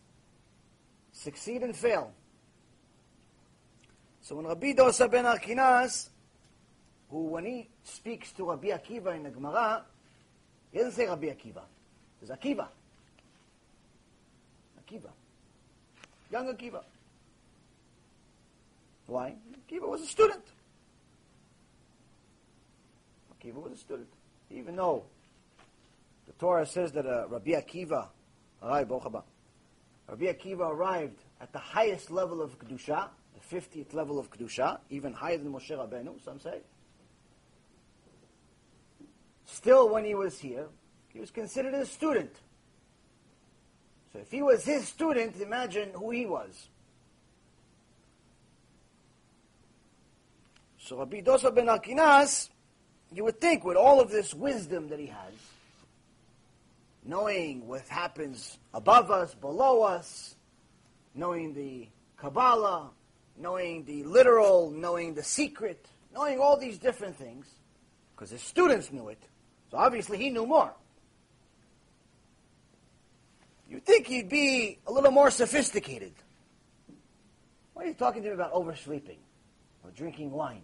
succeed 1.11 1.61
and 1.61 1.75
fail. 1.75 2.13
So 4.21 4.33
when 4.37 4.47
Rabbi 4.47 4.73
Dosa 4.73 5.07
ben 5.11 5.25
Arkinas, 5.25 6.08
who 7.09 7.25
when 7.27 7.45
he 7.45 7.69
speaks 7.83 8.31
to 8.33 8.49
Rabbi 8.49 8.67
Akiva 8.67 9.15
in 9.15 9.23
the 9.23 9.29
Gemara, 9.29 9.83
he 10.71 10.77
doesn't 10.77 10.93
say 10.93 11.07
Rabbi 11.07 11.27
Akiva. 11.27 11.63
Says 12.19 12.29
Akiva. 12.29 12.67
Akiva. 14.79 15.09
Young 16.31 16.53
Akiva. 16.53 16.83
Why? 19.07 19.33
Akiva 19.67 19.87
was 19.87 20.01
a 20.01 20.07
student. 20.07 20.43
Akiva 23.33 23.55
was 23.55 23.73
a 23.73 23.77
student. 23.77 24.09
Even 24.51 24.75
though 24.75 25.03
the 26.27 26.33
Torah 26.33 26.65
says 26.65 26.91
that 26.91 27.07
uh, 27.07 27.27
Rabbi 27.27 27.51
Akiva, 27.51 28.09
arrived, 28.61 28.91
Rabbi 28.91 30.25
Akiva 30.25 30.69
arrived 30.69 31.17
at 31.41 31.51
the 31.53 31.59
highest 31.59 32.11
level 32.11 32.41
of 32.41 32.59
Kedusha, 32.59 33.07
the 33.33 33.55
50th 33.55 33.93
level 33.93 34.19
of 34.19 34.29
Kedusha, 34.29 34.79
even 34.89 35.13
higher 35.13 35.37
than 35.37 35.51
Moshe 35.51 35.71
Rabbeinu, 35.71 36.23
some 36.23 36.39
say. 36.39 36.59
Still, 39.51 39.89
when 39.89 40.05
he 40.05 40.15
was 40.15 40.39
here, 40.39 40.67
he 41.09 41.19
was 41.19 41.31
considered 41.31 41.73
a 41.73 41.85
student. 41.85 42.33
So 44.13 44.19
if 44.19 44.31
he 44.31 44.41
was 44.41 44.63
his 44.63 44.87
student, 44.87 45.39
imagine 45.41 45.89
who 45.93 46.11
he 46.11 46.25
was. 46.25 46.69
So 50.77 50.97
Rabbi 50.97 51.21
Dosa 51.21 51.53
ben 51.53 51.67
Arkinas, 51.67 52.49
you 53.13 53.23
would 53.23 53.41
think 53.41 53.63
with 53.63 53.75
all 53.75 53.99
of 53.99 54.09
this 54.09 54.33
wisdom 54.33 54.87
that 54.89 54.99
he 54.99 55.07
has, 55.07 55.33
knowing 57.03 57.67
what 57.67 57.81
happens 57.87 58.57
above 58.73 59.11
us, 59.11 59.35
below 59.35 59.83
us, 59.83 60.35
knowing 61.15 61.53
the 61.53 61.87
Kabbalah, 62.17 62.91
knowing 63.37 63.83
the 63.85 64.03
literal, 64.03 64.71
knowing 64.71 65.13
the 65.15 65.23
secret, 65.23 65.87
knowing 66.13 66.39
all 66.39 66.57
these 66.57 66.77
different 66.77 67.15
things, 67.17 67.47
because 68.15 68.29
his 68.29 68.41
students 68.41 68.91
knew 68.91 69.09
it, 69.09 69.21
so 69.71 69.77
obviously 69.77 70.17
he 70.17 70.29
knew 70.29 70.45
more. 70.45 70.73
You'd 73.69 73.85
think 73.85 74.07
he'd 74.07 74.29
be 74.29 74.79
a 74.87 74.91
little 74.91 75.11
more 75.11 75.29
sophisticated. 75.29 76.13
Why 77.73 77.83
are 77.83 77.87
you 77.87 77.93
talking 77.93 78.23
to 78.23 78.29
me 78.29 78.33
about 78.33 78.51
oversleeping 78.51 79.19
or 79.83 79.91
drinking 79.91 80.31
wine? 80.31 80.63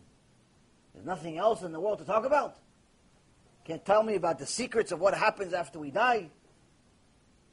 There's 0.94 1.06
nothing 1.06 1.38
else 1.38 1.62
in 1.62 1.72
the 1.72 1.80
world 1.80 2.00
to 2.00 2.06
talk 2.06 2.26
about. 2.26 2.58
Can't 3.64 3.86
tell 3.86 4.02
me 4.02 4.16
about 4.16 4.40
the 4.40 4.46
secrets 4.46 4.92
of 4.92 5.00
what 5.00 5.14
happens 5.14 5.54
after 5.54 5.78
we 5.78 5.92
die. 5.92 6.30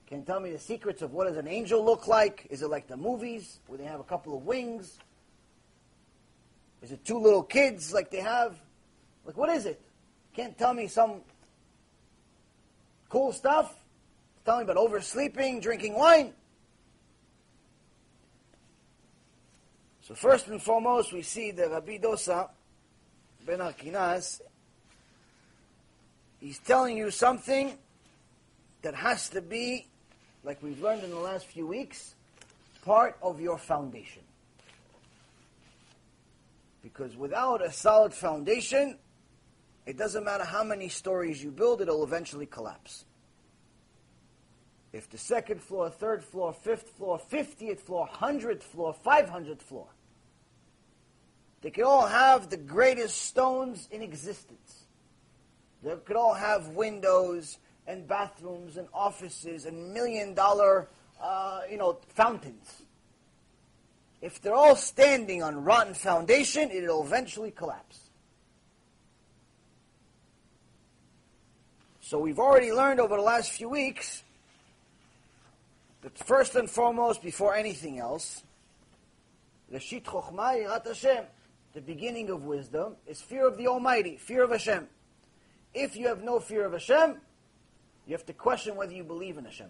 Can't 0.07 0.27
tell 0.27 0.41
me 0.41 0.51
the 0.51 0.59
secrets 0.59 1.01
of 1.01 1.13
what 1.13 1.27
does 1.27 1.37
an 1.37 1.49
angel 1.49 1.85
look 1.85 2.07
like. 2.07 2.47
Is 2.51 2.63
it 2.63 2.69
like 2.69 2.87
the 2.87 2.97
movies 2.97 3.61
where 3.67 3.79
they 3.79 3.85
have 3.85 4.01
a 4.01 4.05
couple 4.05 4.37
of 4.37 4.45
wings? 4.45 4.99
Is 6.83 6.93
it 6.93 7.05
two 7.05 7.19
little 7.19 7.43
kids 7.43 7.93
like 7.93 8.11
they 8.11 8.21
have? 8.21 8.59
Like 9.25 9.37
what 9.37 9.49
is 9.51 9.67
it? 9.67 9.81
Can't 10.35 10.57
tell 10.57 10.75
me 10.75 10.87
some 10.87 11.23
cool 13.13 13.31
stuff. 13.31 13.75
Tell 14.47 14.57
me 14.57 14.65
about 14.65 14.79
oversleeping, 14.79 15.61
drinking 15.61 15.93
wine. 15.93 16.33
So 20.01 20.15
first 20.15 20.49
and 20.49 20.61
foremost, 20.61 21.13
we 21.13 21.21
see 21.21 21.51
that 21.51 21.71
Rabbi 21.71 21.99
Dosa 21.99 22.49
ben 23.45 23.59
Arkinas, 23.59 24.41
he's 26.41 26.59
telling 26.61 26.97
you 26.97 27.11
something 27.11 27.77
that 28.81 28.95
has 28.95 29.29
to 29.29 29.43
be, 29.43 29.87
like 30.43 30.63
we've 30.63 30.81
learned 30.81 31.05
in 31.05 31.11
the 31.11 31.17
last 31.17 31.45
few 31.47 31.67
weeks, 31.67 32.15
part 32.83 33.19
of 33.21 33.43
your 33.43 33.59
foundation. 33.59 34.23
Because 36.83 37.15
without 37.15 37.63
a 37.63 37.71
solid 37.71 38.15
foundation, 38.15 38.97
it 39.87 39.97
doesn't 39.99 40.25
matter 40.25 40.45
how 40.45 40.63
many 40.63 40.89
stories 40.89 41.43
you 41.43 41.51
build, 41.51 41.81
it'll 41.81 42.05
eventually 42.05 42.47
collapse. 42.47 43.05
if 44.93 45.09
the 45.09 45.19
second 45.19 45.63
floor, 45.63 45.89
third 45.89 46.23
floor, 46.23 46.53
fifth 46.53 46.91
floor, 46.91 47.19
50th 47.31 47.81
floor, 47.81 48.07
100th 48.13 48.63
floor, 48.63 48.95
500th 49.05 49.63
floor, 49.63 49.89
they 51.63 51.71
could 51.71 51.85
all 51.85 52.07
have 52.07 52.51
the 52.51 52.57
greatest 52.57 53.23
stones 53.23 53.89
in 53.91 54.03
existence. 54.03 54.85
They 55.83 55.95
could 56.05 56.17
all 56.17 56.35
have 56.35 56.69
windows 56.69 57.59
and 57.87 58.07
bathrooms 58.07 58.77
and 58.77 58.89
offices 58.93 59.65
and 59.65 59.95
million 59.95 60.35
dollar, 60.35 60.89
uh, 61.21 61.63
you 61.71 61.79
know, 61.79 61.99
fountains. 62.09 62.83
If 64.21 64.41
they're 64.41 64.55
all 64.55 64.77
standing 64.77 65.43
on 65.43 65.65
rotten 65.65 65.95
foundation, 65.95 66.71
it'll 66.71 67.05
eventually 67.05 67.51
collapse. 67.51 68.02
So 72.13 72.19
we've 72.19 72.39
already 72.39 72.73
learned 72.73 73.01
over 73.01 73.17
the 73.17 73.23
last 73.23 73.53
few 73.53 73.71
weeks 73.71 74.23
that 76.03 76.19
first 76.19 76.55
and 76.57 76.69
foremost, 76.69 77.23
before 77.23 77.55
anything 77.55 77.99
else, 77.99 78.43
Reshit 79.73 80.03
Chochmah 80.03 80.63
Yirat 80.63 80.87
Hashem, 80.87 81.25
the 81.73 81.81
beginning 81.81 82.29
of 82.29 82.45
wisdom, 82.45 82.97
is 83.07 83.23
fear 83.23 83.49
of 83.49 83.57
the 83.57 83.67
Almighty, 83.67 84.19
fear 84.19 84.45
of 84.45 84.51
Hashem. 84.51 84.89
If 85.73 85.97
you 85.97 86.09
have 86.09 86.23
no 86.23 86.39
fear 86.39 86.67
of 86.67 86.75
Hashem, 86.75 87.17
you 88.07 88.13
have 88.13 88.27
to 88.27 88.35
question 88.35 88.77
whether 88.77 88.93
you 88.93 89.05
believe 89.05 89.39
in 89.39 89.47
Hashem. 89.47 89.69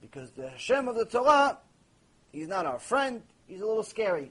Because 0.00 0.30
the 0.30 0.50
Hashem 0.50 0.86
of 0.86 0.94
the 0.94 1.04
Torah, 1.04 1.58
he's 2.30 2.46
not 2.46 2.64
our 2.64 2.78
friend, 2.78 3.22
he's 3.48 3.60
a 3.60 3.66
little 3.66 3.82
scary. 3.82 4.30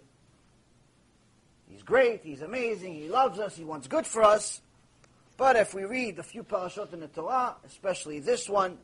He's 1.67 1.83
great, 1.83 2.21
he's 2.23 2.41
amazing, 2.41 2.93
he 2.95 3.09
loves 3.09 3.39
us, 3.39 3.57
he 3.57 3.65
wants 3.65 3.89
good 3.89 4.07
for 4.07 4.23
us. 4.23 4.61
But 5.37 5.57
if 5.57 5.73
we 5.73 5.83
read 5.83 6.17
a 6.19 6.23
few 6.23 6.43
parashot 6.43 6.93
in 6.93 7.01
the 7.01 7.07
Torah, 7.07 7.55
especially 7.65 8.19
this 8.19 8.47
one, 8.47 8.77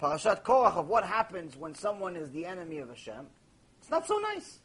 Parashat 0.00 0.44
Korach 0.44 0.76
of 0.76 0.86
what 0.86 1.04
happens 1.04 1.56
when 1.56 1.74
someone 1.74 2.14
is 2.14 2.30
the 2.30 2.46
enemy 2.46 2.78
of 2.78 2.88
Hashem, 2.88 3.26
it's 3.80 3.90
not 3.90 4.06
so 4.06 4.18
nice. 4.18 4.60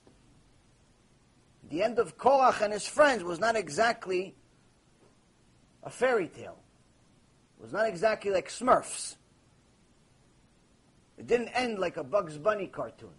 The 1.70 1.82
end 1.82 1.98
of 1.98 2.18
Korach 2.18 2.62
and 2.62 2.72
his 2.72 2.86
friends 2.86 3.24
was 3.24 3.40
not 3.40 3.56
exactly 3.56 4.36
a 5.82 5.90
fairy 5.90 6.28
tale. 6.28 6.60
It 7.58 7.64
was 7.64 7.74
not 7.74 7.88
exactly 7.88 8.30
like 8.30 8.50
Smurfs. 8.50 9.16
It 11.18 11.26
didn't 11.26 11.50
end 11.50 11.80
like 11.80 11.98
a 11.98 12.04
Bugs 12.04 12.38
Bunny 12.38 12.68
cartoon. 12.68 13.10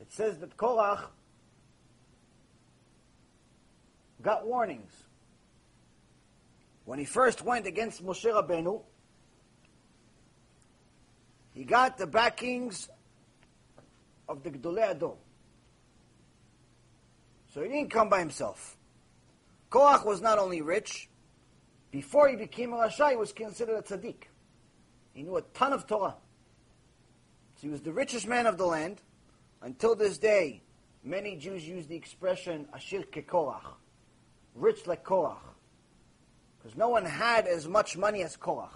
It 0.00 0.12
says 0.12 0.38
that 0.38 0.56
Korach 0.56 1.04
got 4.22 4.46
warnings. 4.46 4.92
When 6.84 6.98
he 6.98 7.04
first 7.04 7.42
went 7.42 7.66
against 7.66 8.04
Moshe 8.04 8.24
Rabbeinu, 8.24 8.82
he 11.54 11.64
got 11.64 11.98
the 11.98 12.06
backings 12.06 12.88
of 14.28 14.42
the 14.42 14.50
Gdolei 14.50 14.98
Adom. 14.98 15.16
So 17.52 17.62
he 17.62 17.68
didn't 17.68 17.90
come 17.90 18.08
by 18.08 18.18
himself. 18.18 18.76
Korach 19.70 20.04
was 20.04 20.20
not 20.20 20.38
only 20.38 20.62
rich, 20.62 21.08
before 21.90 22.28
he 22.28 22.36
became 22.36 22.72
a 22.72 22.76
Rasha, 22.76 23.10
he 23.10 23.16
was 23.16 23.32
considered 23.32 23.76
a 23.76 23.82
tzaddik. 23.82 24.24
He 25.12 25.22
knew 25.22 25.36
a 25.36 25.42
ton 25.42 25.74
of 25.74 25.86
Torah. 25.86 26.16
So 27.56 27.60
he 27.60 27.68
was 27.68 27.82
the 27.82 27.92
richest 27.92 28.26
man 28.26 28.46
of 28.46 28.56
the 28.56 28.64
land. 28.64 29.02
Until 29.60 29.94
this 29.94 30.18
day, 30.18 30.62
many 31.04 31.36
Jews 31.36 31.68
use 31.68 31.86
the 31.86 31.94
expression 31.94 32.66
Ashir 32.72 33.02
Kekorach, 33.02 33.74
rich 34.54 34.86
like 34.86 35.04
Korach. 35.04 35.51
Because 36.62 36.76
no 36.76 36.88
one 36.88 37.04
had 37.04 37.48
as 37.48 37.66
much 37.66 37.96
money 37.96 38.22
as 38.22 38.36
Korach. 38.36 38.70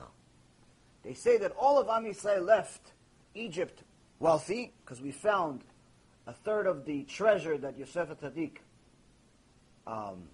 They 1.05 1.15
say 1.15 1.39
that 1.39 1.53
all 1.53 1.79
of 1.79 1.89
Am 1.89 2.05
Yisrael 2.05 2.45
left 2.45 2.93
Egypt 3.35 3.85
wealthy, 4.19 4.73
because 4.85 5.01
we 5.01 5.13
found 5.13 5.63
a 6.27 6.33
third 6.33 6.67
of 6.67 6.85
the 6.85 7.05
treasure 7.05 7.57
that 7.59 7.79
Yosef 7.79 8.09
Tzaddik 8.09 8.57
um, 9.87 10.25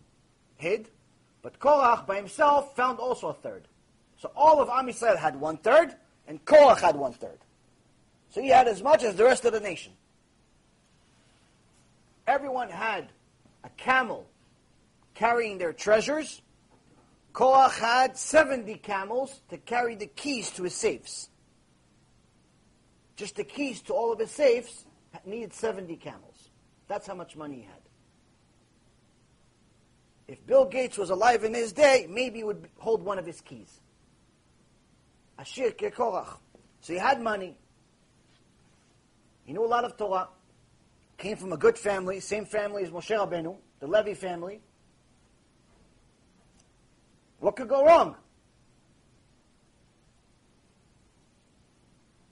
hid, 0.56 0.88
but 1.42 1.58
Korach 1.58 2.06
by 2.06 2.16
himself 2.16 2.74
found 2.74 2.98
also 2.98 3.28
a 3.28 3.34
third. 3.34 3.68
So 4.18 4.30
all 4.36 4.60
of 4.60 4.68
Am 4.68 4.86
Yisrael 4.86 5.16
had 5.16 5.38
one 5.38 5.56
third, 5.58 5.94
and 6.26 6.42
Korach 6.44 6.80
had 6.80 6.96
one 6.96 7.12
third. 7.12 7.38
So 8.30 8.40
he 8.40 8.48
had 8.48 8.68
as 8.68 8.82
much 8.82 9.02
as 9.02 9.16
the 9.16 9.24
rest 9.24 9.44
of 9.44 9.52
the 9.52 9.60
nation. 9.60 9.92
Everyone 12.26 12.70
had 12.70 13.08
a 13.64 13.68
camel 13.70 14.26
carrying 15.14 15.58
their 15.58 15.72
treasures. 15.72 16.40
Korach 17.32 17.78
had 17.78 18.16
70 18.16 18.74
camels 18.76 19.40
to 19.48 19.56
carry 19.56 19.94
the 19.94 20.06
keys 20.06 20.50
to 20.52 20.64
his 20.64 20.74
safes. 20.74 21.30
Just 23.16 23.36
the 23.36 23.44
keys 23.44 23.80
to 23.82 23.94
all 23.94 24.12
of 24.12 24.18
his 24.18 24.30
safes 24.30 24.84
needed 25.24 25.54
70 25.54 25.96
camels. 25.96 26.50
That's 26.88 27.06
how 27.06 27.14
much 27.14 27.36
money 27.36 27.56
he 27.56 27.62
had. 27.62 27.80
If 30.28 30.46
Bill 30.46 30.66
Gates 30.66 30.98
was 30.98 31.10
alive 31.10 31.44
in 31.44 31.54
his 31.54 31.72
day, 31.72 32.06
maybe 32.08 32.38
he 32.38 32.44
would 32.44 32.68
hold 32.78 33.02
one 33.02 33.18
of 33.18 33.26
his 33.26 33.40
keys. 33.40 33.80
Ashir 35.38 35.70
Korach. 35.70 36.38
So 36.80 36.92
he 36.92 36.98
had 36.98 37.20
money. 37.20 37.56
He 39.44 39.52
knew 39.52 39.64
a 39.64 39.66
lot 39.66 39.84
of 39.84 39.96
Torah. 39.96 40.28
Came 41.18 41.36
from 41.36 41.52
a 41.52 41.56
good 41.56 41.78
family, 41.78 42.20
same 42.20 42.44
family 42.44 42.82
as 42.82 42.90
Moshe 42.90 43.16
Rabbeinu, 43.16 43.56
the 43.80 43.86
Levi 43.86 44.14
family. 44.14 44.60
What 47.42 47.56
could 47.56 47.66
go 47.66 47.84
wrong? 47.84 48.14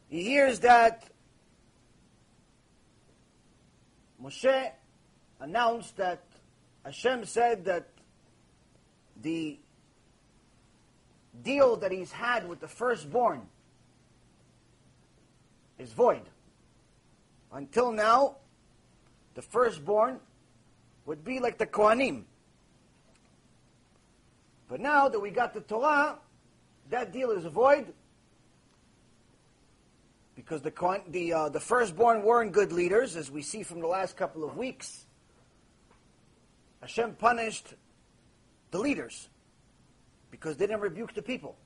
He 0.08 0.22
hears 0.22 0.60
that 0.60 1.02
Moshe 4.22 4.70
announced 5.40 5.96
that 5.96 6.22
Hashem 6.84 7.24
said 7.24 7.64
that 7.64 7.88
the 9.20 9.58
deal 11.42 11.74
that 11.78 11.90
he's 11.90 12.12
had 12.12 12.48
with 12.48 12.60
the 12.60 12.68
firstborn 12.68 13.42
is 15.76 15.92
void. 15.92 16.22
Until 17.52 17.90
now, 17.90 18.36
the 19.34 19.42
firstborn 19.42 20.20
would 21.04 21.24
be 21.24 21.40
like 21.40 21.58
the 21.58 21.66
Kohanim. 21.66 22.26
But 24.70 24.80
now 24.80 25.08
that 25.08 25.18
we 25.18 25.30
got 25.30 25.52
the 25.52 25.62
Torah, 25.62 26.16
that 26.90 27.12
deal 27.12 27.32
is 27.32 27.44
void 27.44 27.92
because 30.36 30.62
the 30.62 31.02
the 31.08 31.32
uh, 31.32 31.48
the 31.48 31.58
firstborn 31.58 32.22
weren't 32.22 32.52
good 32.52 32.72
leaders, 32.72 33.16
as 33.16 33.32
we 33.32 33.42
see 33.42 33.64
from 33.64 33.80
the 33.80 33.88
last 33.88 34.16
couple 34.16 34.44
of 34.44 34.56
weeks. 34.56 35.06
Hashem 36.80 37.14
punished 37.16 37.74
the 38.70 38.78
leaders 38.78 39.28
because 40.30 40.56
they 40.56 40.68
didn't 40.68 40.82
rebuke 40.82 41.14
the 41.14 41.22
people. 41.22 41.56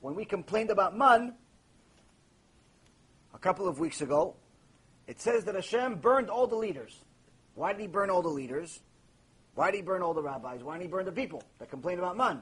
When 0.00 0.14
we 0.14 0.24
complained 0.24 0.70
about 0.70 0.96
man 0.96 1.34
a 3.34 3.38
couple 3.38 3.66
of 3.66 3.80
weeks 3.80 4.02
ago, 4.02 4.36
it 5.08 5.20
says 5.20 5.44
that 5.46 5.56
Hashem 5.56 5.96
burned 5.96 6.30
all 6.30 6.46
the 6.46 6.56
leaders. 6.56 6.96
Why 7.56 7.72
did 7.72 7.80
he 7.82 7.88
burn 7.88 8.08
all 8.08 8.22
the 8.22 8.28
leaders? 8.28 8.80
Why 9.54 9.70
did 9.70 9.76
he 9.76 9.82
burn 9.82 10.02
all 10.02 10.14
the 10.14 10.22
rabbis? 10.22 10.62
Why 10.62 10.74
didn't 10.74 10.82
he 10.82 10.88
burn 10.88 11.04
the 11.04 11.12
people 11.12 11.42
that 11.58 11.70
complained 11.70 12.00
about 12.00 12.16
man? 12.16 12.40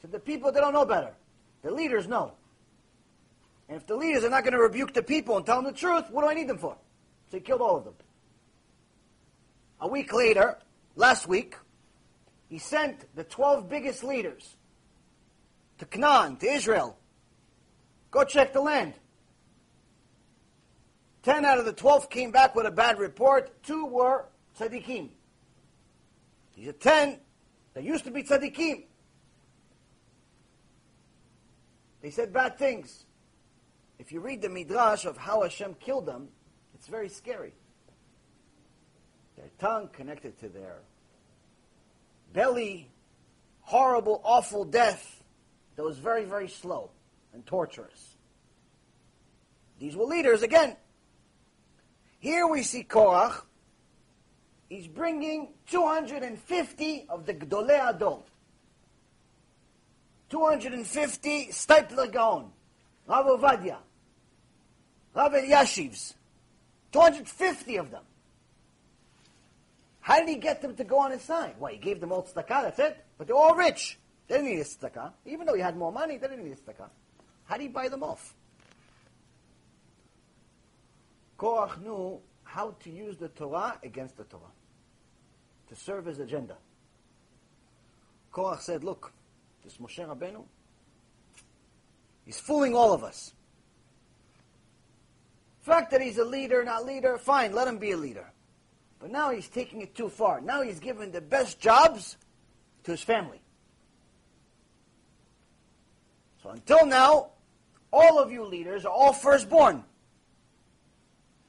So 0.00 0.08
the 0.08 0.18
people 0.18 0.50
they 0.52 0.60
don't 0.60 0.72
know 0.72 0.86
better. 0.86 1.12
The 1.62 1.70
leaders 1.70 2.08
know. 2.08 2.32
And 3.68 3.76
if 3.76 3.86
the 3.86 3.96
leaders 3.96 4.24
are 4.24 4.30
not 4.30 4.44
going 4.44 4.54
to 4.54 4.60
rebuke 4.60 4.94
the 4.94 5.02
people 5.02 5.36
and 5.36 5.44
tell 5.44 5.56
them 5.56 5.66
the 5.66 5.78
truth, 5.78 6.04
what 6.10 6.22
do 6.22 6.28
I 6.28 6.34
need 6.34 6.48
them 6.48 6.58
for? 6.58 6.76
So 7.30 7.36
he 7.36 7.40
killed 7.40 7.60
all 7.60 7.76
of 7.76 7.84
them. 7.84 7.94
A 9.80 9.88
week 9.88 10.12
later, 10.12 10.58
last 10.96 11.28
week, 11.28 11.56
he 12.48 12.58
sent 12.58 13.04
the 13.14 13.24
12 13.24 13.68
biggest 13.68 14.02
leaders 14.02 14.56
to 15.78 15.84
Canaan, 15.84 16.36
to 16.36 16.46
Israel. 16.50 16.96
Go 18.10 18.24
check 18.24 18.52
the 18.52 18.60
land. 18.60 18.94
Ten 21.22 21.44
out 21.44 21.58
of 21.58 21.66
the 21.66 21.74
12 21.74 22.08
came 22.08 22.30
back 22.30 22.54
with 22.54 22.64
a 22.64 22.70
bad 22.70 22.98
report. 22.98 23.62
Two 23.62 23.84
were 23.84 24.24
tzaddikim. 24.58 25.10
These 26.58 26.68
are 26.68 26.72
ten 26.72 27.20
that 27.74 27.84
used 27.84 28.04
to 28.04 28.10
be 28.10 28.24
tzaddikim. 28.24 28.82
They 32.02 32.10
said 32.10 32.32
bad 32.32 32.58
things. 32.58 33.04
If 34.00 34.10
you 34.10 34.18
read 34.20 34.42
the 34.42 34.48
midrash 34.48 35.04
of 35.04 35.16
how 35.16 35.42
Hashem 35.42 35.74
killed 35.74 36.06
them, 36.06 36.28
it's 36.74 36.88
very 36.88 37.08
scary. 37.08 37.52
Their 39.36 39.50
tongue 39.60 39.88
connected 39.92 40.36
to 40.40 40.48
their 40.48 40.78
belly, 42.32 42.90
horrible, 43.60 44.20
awful 44.24 44.64
death 44.64 45.22
that 45.76 45.84
was 45.84 45.98
very, 45.98 46.24
very 46.24 46.48
slow 46.48 46.90
and 47.34 47.46
torturous. 47.46 48.16
These 49.78 49.94
were 49.94 50.06
leaders 50.06 50.42
again. 50.42 50.76
Here 52.18 52.48
we 52.48 52.64
see 52.64 52.82
Korach. 52.82 53.42
He's 54.68 54.86
bringing 54.86 55.48
250 55.70 57.06
of 57.08 57.26
the 57.26 57.34
Gdolei 57.34 57.90
Ador. 57.90 58.22
250 60.28 61.46
Steipler 61.46 62.12
Gaon, 62.12 62.50
Rav 63.06 63.26
Ovadia, 63.26 63.78
Rav 65.14 65.32
Eliashivs, 65.32 66.14
250 66.92 67.76
of 67.76 67.90
them. 67.90 68.02
How 70.00 70.18
did 70.20 70.28
he 70.28 70.36
get 70.36 70.62
them 70.62 70.74
to 70.76 70.84
go 70.84 70.98
on 70.98 71.10
his 71.10 71.22
side? 71.22 71.54
Well, 71.58 71.72
he 71.72 71.78
gave 71.78 72.00
them 72.00 72.12
all 72.12 72.22
tzedakah, 72.22 72.62
that's 72.62 72.78
it. 72.78 73.04
But 73.18 73.26
they're 73.26 73.36
all 73.36 73.54
rich. 73.54 73.98
They 74.26 74.36
didn't 74.36 74.50
need 74.50 74.60
a 74.60 74.64
tzedakah. 74.64 75.12
Even 75.26 75.46
though 75.46 75.54
he 75.54 75.60
had 75.60 75.76
more 75.76 75.92
money, 75.92 76.16
they 76.16 76.28
didn't 76.28 76.44
need 76.44 76.52
a 76.52 76.56
tzedakah. 76.56 76.88
How 77.44 77.56
did 77.56 77.62
he 77.62 77.68
buy 77.68 77.88
them 77.88 78.02
off? 78.02 78.34
Korach 81.38 81.80
knew 81.82 82.20
how 82.42 82.74
to 82.80 82.90
use 82.90 83.16
the 83.16 83.28
Torah 83.28 83.78
against 83.82 84.16
the 84.16 84.24
Torah, 84.24 84.50
to 85.68 85.76
serve 85.76 86.06
his 86.06 86.18
agenda. 86.18 86.56
Korach 88.32 88.60
said, 88.60 88.84
look, 88.84 89.12
this 89.64 89.76
Moshe 89.78 89.98
Rabbeinu, 89.98 90.44
he's 92.24 92.38
fooling 92.38 92.74
all 92.74 92.92
of 92.92 93.02
us. 93.04 93.32
Fact 95.62 95.90
that 95.90 96.00
he's 96.00 96.18
a 96.18 96.24
leader, 96.24 96.64
not 96.64 96.86
leader, 96.86 97.18
fine, 97.18 97.52
let 97.52 97.68
him 97.68 97.78
be 97.78 97.90
a 97.90 97.96
leader. 97.96 98.26
But 99.00 99.10
now 99.10 99.30
he's 99.30 99.48
taking 99.48 99.80
it 99.80 99.94
too 99.94 100.08
far. 100.08 100.40
Now 100.40 100.62
he's 100.62 100.80
giving 100.80 101.12
the 101.12 101.20
best 101.20 101.60
jobs 101.60 102.16
to 102.84 102.90
his 102.92 103.02
family. 103.02 103.40
So 106.42 106.50
until 106.50 106.86
now, 106.86 107.30
all 107.92 108.18
of 108.18 108.32
you 108.32 108.44
leaders 108.44 108.84
are 108.84 108.92
all 108.92 109.12
firstborn. 109.12 109.84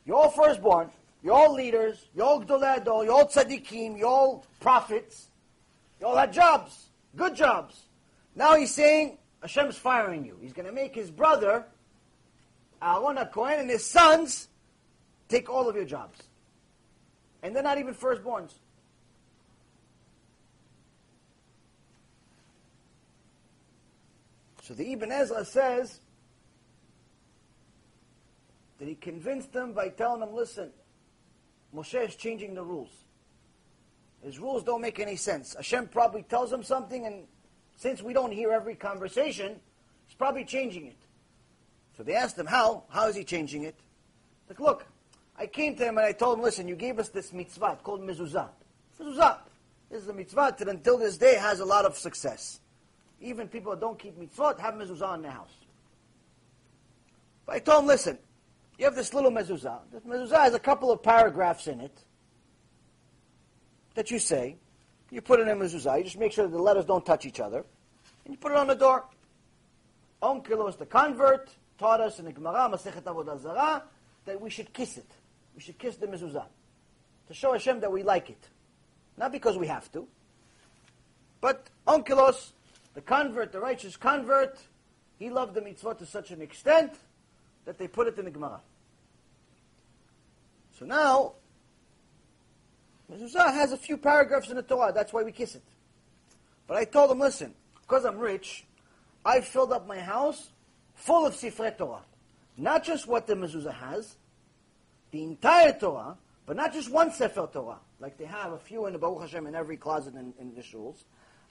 You're 0.06 0.18
all 0.18 0.32
firstborn. 0.32 0.90
You're 1.22 1.34
all 1.34 1.54
leaders. 1.54 2.08
You're 2.16 2.26
all 2.26 2.44
gdolei 2.44 2.86
You're 2.86 3.12
all 3.12 3.28
tzaddikim. 3.28 3.98
You're 3.98 4.08
all 4.08 4.46
prophets. 4.60 5.30
You 6.00 6.08
all 6.08 6.18
had 6.18 6.32
jobs. 6.32 6.90
Good 7.16 7.36
jobs. 7.36 7.84
Now 8.36 8.56
he's 8.56 8.74
saying 8.74 9.18
Hashem's 9.42 9.78
firing 9.78 10.26
you. 10.26 10.38
He's 10.42 10.54
going 10.54 10.66
to 10.66 10.72
make 10.72 10.96
his 10.96 11.12
brother, 11.12 11.66
Aaron 12.82 13.18
Cohen, 13.34 13.60
and 13.60 13.70
his 13.70 13.86
sons 13.86 14.48
take 15.28 15.50
all 15.50 15.68
of 15.68 15.76
your 15.76 15.86
jobs. 15.86 16.24
And 17.44 17.56
they're 17.56 17.64
not 17.64 17.78
even 17.78 17.94
firstborns. 17.94 18.54
So 24.62 24.74
the 24.74 24.94
Ibn 24.94 25.12
Ezra 25.12 25.44
says 25.46 26.00
that 28.78 28.88
he 28.88 28.96
convinced 28.96 29.52
them 29.52 29.74
by 29.74 29.90
telling 29.90 30.20
them, 30.20 30.34
listen, 30.34 30.70
Moshe 31.76 32.08
is 32.08 32.16
changing 32.16 32.56
the 32.56 32.64
rules. 32.64 32.90
His 34.24 34.40
rules 34.40 34.64
don't 34.64 34.82
make 34.82 35.00
any 35.00 35.16
sense. 35.16 35.56
Hashem 35.56 35.88
probably 35.88 36.24
tells 36.24 36.52
him 36.52 36.64
something, 36.64 37.06
and 37.06 37.24
since 37.78 38.02
we 38.02 38.14
don't 38.14 38.32
hear 38.32 38.52
every 38.52 38.76
conversation, 38.76 39.60
he's 40.06 40.16
probably 40.16 40.44
changing 40.44 40.88
it. 40.88 40.98
So 41.96 42.04
they 42.04 42.16
asked 42.16 42.38
him, 42.38 42.46
how? 42.46 42.84
How 42.90 43.08
is 43.08 43.16
he 43.16 43.24
changing 43.24 43.64
it? 43.64 43.76
Like, 44.48 44.60
look, 44.60 44.86
I 45.38 45.46
came 45.48 45.76
to 45.76 45.84
him 45.84 45.98
and 45.98 46.06
I 46.06 46.12
told 46.12 46.38
him, 46.38 46.44
listen, 46.44 46.68
you 46.68 46.76
gave 46.76 47.00
us 47.00 47.10
this 47.10 47.32
mitzvah 47.32 47.80
called 47.84 48.02
mezuzah. 48.02 48.50
Mezuzah. 49.00 49.38
This 49.90 50.04
is 50.04 50.08
a 50.10 50.14
mitzvah 50.14 50.56
that 50.58 50.68
until 50.68 50.98
this 50.98 51.18
day 51.18 51.36
has 51.36 51.62
a 51.62 51.66
lot 51.66 51.86
of 51.86 51.98
success. 51.98 52.60
Even 53.22 53.48
people 53.48 53.72
that 53.72 53.82
don't 53.82 53.98
keep 53.98 54.20
mitzvot 54.20 54.60
have 54.60 54.74
mezuzah 54.76 55.16
in 55.16 55.22
their 55.22 55.32
house. 55.32 55.54
But 57.46 57.56
I 57.56 57.60
told 57.60 57.84
him, 57.84 57.88
listen, 57.88 58.18
you 58.80 58.86
have 58.86 58.96
this 58.96 59.14
little 59.14 59.30
mezuzah. 59.30 59.80
This 59.92 60.04
mezuzah 60.04 60.40
has 60.40 60.54
a 60.54 60.60
couple 60.60 60.90
of 60.90 61.04
paragraphs 61.04 61.68
in 61.68 61.82
it 61.82 61.96
that 63.94 64.10
you 64.10 64.20
say. 64.20 64.56
You 65.12 65.22
put 65.22 65.42
it 65.42 65.48
in 65.48 65.50
a 65.50 65.56
mezuzah. 65.56 65.98
You 65.98 66.06
just 66.06 66.18
make 66.18 66.32
sure 66.32 66.46
that 66.46 66.52
the 66.52 66.62
letters 66.62 66.86
don't 66.86 67.06
touch 67.06 67.26
each 67.26 67.42
other. 67.42 67.66
And 68.24 68.34
you 68.34 68.38
put 68.38 68.54
it 68.54 68.58
on 68.58 68.68
the 68.68 68.76
door. 68.76 69.04
Onkelos, 70.24 70.78
the 70.78 70.86
convert, 70.86 71.50
taught 71.78 72.00
us 72.00 72.20
in 72.20 72.26
the 72.26 72.32
Gemara, 72.32 72.70
Masechet 72.70 73.04
Avodah 73.04 73.42
Zarah, 73.42 73.84
that 74.26 74.40
we 74.40 74.50
should 74.50 74.72
kiss 74.72 74.98
it. 74.98 75.12
We 75.56 75.62
should 75.62 75.78
kiss 75.78 75.98
the 75.98 76.08
mezuzah. 76.08 76.46
To 77.28 77.34
show 77.34 77.52
Hashem 77.52 77.82
that 77.82 77.92
we 77.92 78.04
like 78.04 78.30
it. 78.30 78.48
Not 79.18 79.34
because 79.34 79.58
we 79.58 79.68
have 79.68 79.92
to. 79.92 80.08
But 81.42 81.68
Onkelos, 81.86 82.52
the 82.94 83.02
convert, 83.02 83.52
the 83.52 83.60
righteous 83.60 83.98
convert, 83.98 84.58
he 85.18 85.30
loved 85.30 85.54
the 85.54 85.62
mitzvah 85.62 85.96
to 85.96 86.06
such 86.06 86.32
an 86.32 86.42
extent 86.42 86.94
that 87.66 87.78
they 87.78 87.88
put 87.88 88.08
it 88.08 88.18
in 88.18 88.26
the 88.26 88.32
Gemara. 88.32 88.62
So 90.78 90.86
now, 90.86 91.34
mezuzah 93.12 93.54
has 93.54 93.72
a 93.72 93.78
few 93.78 93.98
paragraphs 93.98 94.50
in 94.50 94.56
the 94.56 94.64
Torah. 94.64 94.92
That's 94.94 95.12
why 95.12 95.24
we 95.24 95.32
kiss 95.32 95.56
it. 95.56 95.64
But 96.68 96.78
I 96.78 96.86
told 96.86 97.12
him, 97.12 97.20
listen, 97.20 97.54
because 97.82 98.06
I'm 98.06 98.18
rich, 98.18 98.66
I 99.26 99.42
filled 99.42 99.74
up 99.74 99.88
my 99.88 100.00
house 100.00 100.52
full 100.96 101.26
of 101.26 101.34
Sifrei 101.34 101.78
Torah. 101.78 102.04
Not 102.58 102.84
just 102.84 103.08
what 103.08 103.28
the 103.28 103.36
mezuzah 103.36 103.74
has, 103.74 104.16
the 105.12 105.24
entire 105.24 105.74
Torah, 105.74 106.18
but 106.46 106.56
not 106.56 106.74
just 106.74 106.92
one 106.92 107.12
Sefer 107.12 107.48
Torah, 107.52 107.78
like 108.00 108.18
they 108.18 108.26
have 108.26 108.54
a 108.54 108.58
few 108.58 108.86
in 108.88 108.94
the 108.94 109.00
Baruch 109.00 109.22
Hashem 109.22 109.46
in 109.48 109.56
every 109.56 109.78
closet 109.78 110.16
in, 110.16 110.34
in 110.40 110.56
the 110.56 110.62
shuls. 110.62 111.04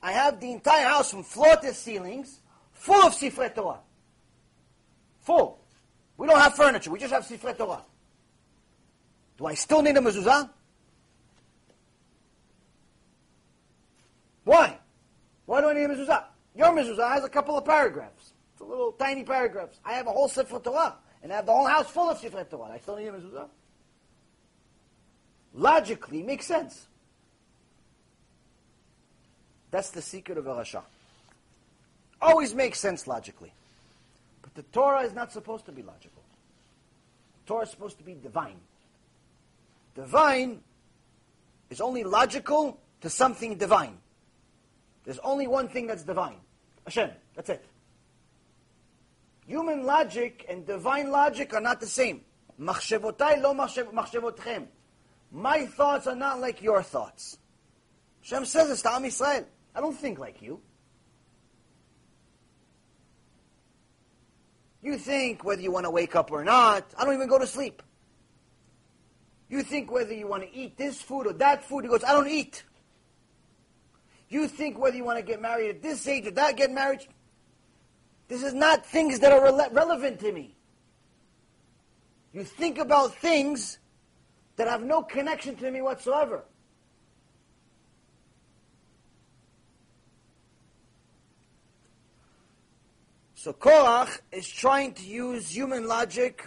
I 0.02 0.12
have 0.12 0.40
the 0.40 0.50
entire 0.52 0.86
house 0.86 1.10
from 1.10 1.22
floor 1.22 1.56
to 1.56 1.72
ceilings 1.72 2.40
full 2.72 3.06
of 3.06 3.14
Sifrei 3.14 3.54
Torah. 3.54 3.80
Full. 5.20 5.58
We 6.18 6.26
don't 6.26 6.38
have 6.38 6.54
furniture. 6.54 6.90
We 6.90 6.98
just 6.98 7.14
have 7.14 7.24
Sifrei 7.24 7.56
Torah. 7.56 7.82
Do 9.38 9.46
I 9.46 9.54
still 9.54 9.80
need 9.80 9.96
a 9.96 10.00
mezuzah? 10.00 10.50
Why? 14.44 14.78
Why 15.46 15.60
do 15.60 15.68
I 15.68 15.74
need 15.74 15.84
a 15.84 15.88
mezuzah? 15.88 16.24
Your 16.56 16.68
mezuzah 16.68 17.12
has 17.12 17.24
a 17.24 17.28
couple 17.28 17.56
of 17.56 17.64
paragraphs. 17.64 18.32
It's 18.52 18.60
a 18.60 18.64
little 18.64 18.92
tiny 18.92 19.22
paragraphs. 19.22 19.78
I 19.84 19.92
have 19.92 20.08
a 20.08 20.10
whole 20.10 20.28
Sifrei 20.28 20.62
Torah. 20.62 20.96
And 21.22 21.32
I 21.32 21.36
have 21.36 21.46
the 21.46 21.52
whole 21.52 21.66
house 21.66 21.88
full 21.88 22.10
of 22.10 22.20
Sifrei 22.20 22.50
Torah. 22.50 22.72
I 22.72 22.78
still 22.78 22.96
need 22.96 23.06
a 23.06 23.12
mezuzah? 23.12 23.48
Logically, 25.54 26.22
makes 26.24 26.46
sense. 26.46 26.88
That's 29.70 29.90
the 29.90 30.02
secret 30.02 30.36
of 30.36 30.48
a 30.48 30.50
Rasha. 30.50 30.82
Always 32.20 32.54
makes 32.54 32.80
sense 32.80 33.06
logically. 33.06 33.52
The 34.58 34.64
Torah 34.72 35.02
is 35.02 35.14
not 35.14 35.30
supposed 35.30 35.66
to 35.66 35.72
be 35.72 35.82
logical. 35.82 36.24
The 37.44 37.46
Torah 37.46 37.62
is 37.62 37.70
supposed 37.70 37.96
to 37.98 38.02
be 38.02 38.14
divine. 38.14 38.56
Divine 39.94 40.62
is 41.70 41.80
only 41.80 42.02
logical 42.02 42.80
to 43.02 43.08
something 43.08 43.56
divine. 43.56 43.98
There's 45.04 45.20
only 45.20 45.46
one 45.46 45.68
thing 45.68 45.86
that's 45.86 46.02
divine. 46.02 46.40
Hashem. 46.84 47.10
That's 47.36 47.50
it. 47.50 47.64
Human 49.46 49.86
logic 49.86 50.44
and 50.48 50.66
divine 50.66 51.12
logic 51.12 51.54
are 51.54 51.60
not 51.60 51.78
the 51.78 51.86
same. 51.86 52.22
My 52.58 52.74
thoughts 55.66 56.08
are 56.08 56.16
not 56.16 56.40
like 56.40 56.62
your 56.62 56.82
thoughts. 56.82 57.38
Hashem 58.22 58.44
says 58.44 58.70
this 58.70 58.82
to 58.82 58.90
Am 58.92 59.04
Yisrael. 59.04 59.44
I 59.72 59.80
don't 59.80 59.96
think 59.96 60.18
like 60.18 60.42
you. 60.42 60.60
You 64.82 64.96
think 64.96 65.44
whether 65.44 65.60
you 65.60 65.70
want 65.70 65.84
to 65.84 65.90
wake 65.90 66.14
up 66.14 66.30
or 66.30 66.44
not. 66.44 66.92
I 66.96 67.04
don't 67.04 67.14
even 67.14 67.28
go 67.28 67.38
to 67.38 67.46
sleep. 67.46 67.82
You 69.48 69.62
think 69.62 69.90
whether 69.90 70.12
you 70.12 70.26
want 70.26 70.42
to 70.42 70.54
eat 70.54 70.76
this 70.76 71.00
food 71.00 71.26
or 71.26 71.32
that 71.34 71.64
food. 71.64 71.84
He 71.84 71.88
goes, 71.88 72.04
I 72.04 72.12
don't 72.12 72.28
eat. 72.28 72.62
You 74.28 74.46
think 74.46 74.78
whether 74.78 74.96
you 74.96 75.04
want 75.04 75.18
to 75.18 75.24
get 75.24 75.40
married 75.40 75.70
at 75.70 75.82
this 75.82 76.06
age 76.06 76.26
or 76.26 76.32
that, 76.32 76.56
get 76.56 76.70
married. 76.70 77.00
This 78.28 78.42
is 78.42 78.52
not 78.52 78.84
things 78.84 79.20
that 79.20 79.32
are 79.32 79.42
re- 79.42 79.68
relevant 79.72 80.20
to 80.20 80.32
me. 80.32 80.54
You 82.34 82.44
think 82.44 82.78
about 82.78 83.14
things 83.14 83.78
that 84.56 84.68
have 84.68 84.82
no 84.82 85.02
connection 85.02 85.56
to 85.56 85.70
me 85.70 85.80
whatsoever. 85.80 86.44
So 93.48 93.54
Korach 93.54 94.20
is 94.30 94.46
trying 94.46 94.92
to 94.92 95.02
use 95.02 95.48
human 95.48 95.88
logic, 95.88 96.46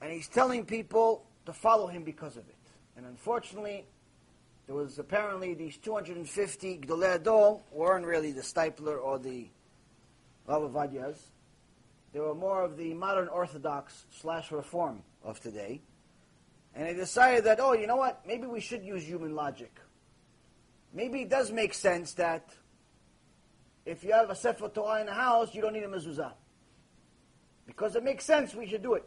and 0.00 0.12
he's 0.12 0.28
telling 0.28 0.64
people 0.64 1.26
to 1.46 1.52
follow 1.52 1.88
him 1.88 2.04
because 2.04 2.36
of 2.36 2.48
it. 2.48 2.54
And 2.96 3.04
unfortunately, 3.04 3.84
there 4.66 4.76
was 4.76 5.00
apparently 5.00 5.54
these 5.54 5.76
250 5.78 6.78
Gdolei 6.78 7.16
Ador 7.16 7.60
weren't 7.72 8.06
really 8.06 8.30
the 8.30 8.40
Steipler 8.40 9.02
or 9.02 9.18
the 9.18 9.48
Rav 10.46 10.62
Ovadias. 10.62 11.18
They 12.12 12.20
were 12.20 12.36
more 12.36 12.62
of 12.62 12.76
the 12.76 12.94
modern 12.94 13.26
Orthodox 13.26 14.06
slash 14.12 14.52
Reform 14.52 15.02
of 15.24 15.40
today. 15.40 15.80
And 16.76 16.86
they 16.86 16.94
decided 16.94 17.42
that, 17.46 17.58
oh, 17.58 17.72
you 17.72 17.88
know 17.88 17.96
what? 17.96 18.24
Maybe 18.24 18.46
we 18.46 18.60
should 18.60 18.84
use 18.84 19.02
human 19.02 19.34
logic. 19.34 19.80
Maybe 20.94 21.22
it 21.22 21.28
does 21.28 21.50
make 21.50 21.74
sense 21.74 22.12
that 22.12 22.48
if 23.88 24.04
you 24.04 24.12
have 24.12 24.28
a 24.28 24.34
Sefer 24.34 24.68
Torah 24.68 25.00
in 25.00 25.06
the 25.06 25.14
house, 25.14 25.54
you 25.54 25.62
don't 25.62 25.72
need 25.72 25.82
a 25.82 25.88
mezuzah. 25.88 26.32
Because 27.66 27.96
it 27.96 28.04
makes 28.04 28.22
sense, 28.22 28.54
we 28.54 28.66
should 28.66 28.82
do 28.82 28.94
it. 28.94 29.04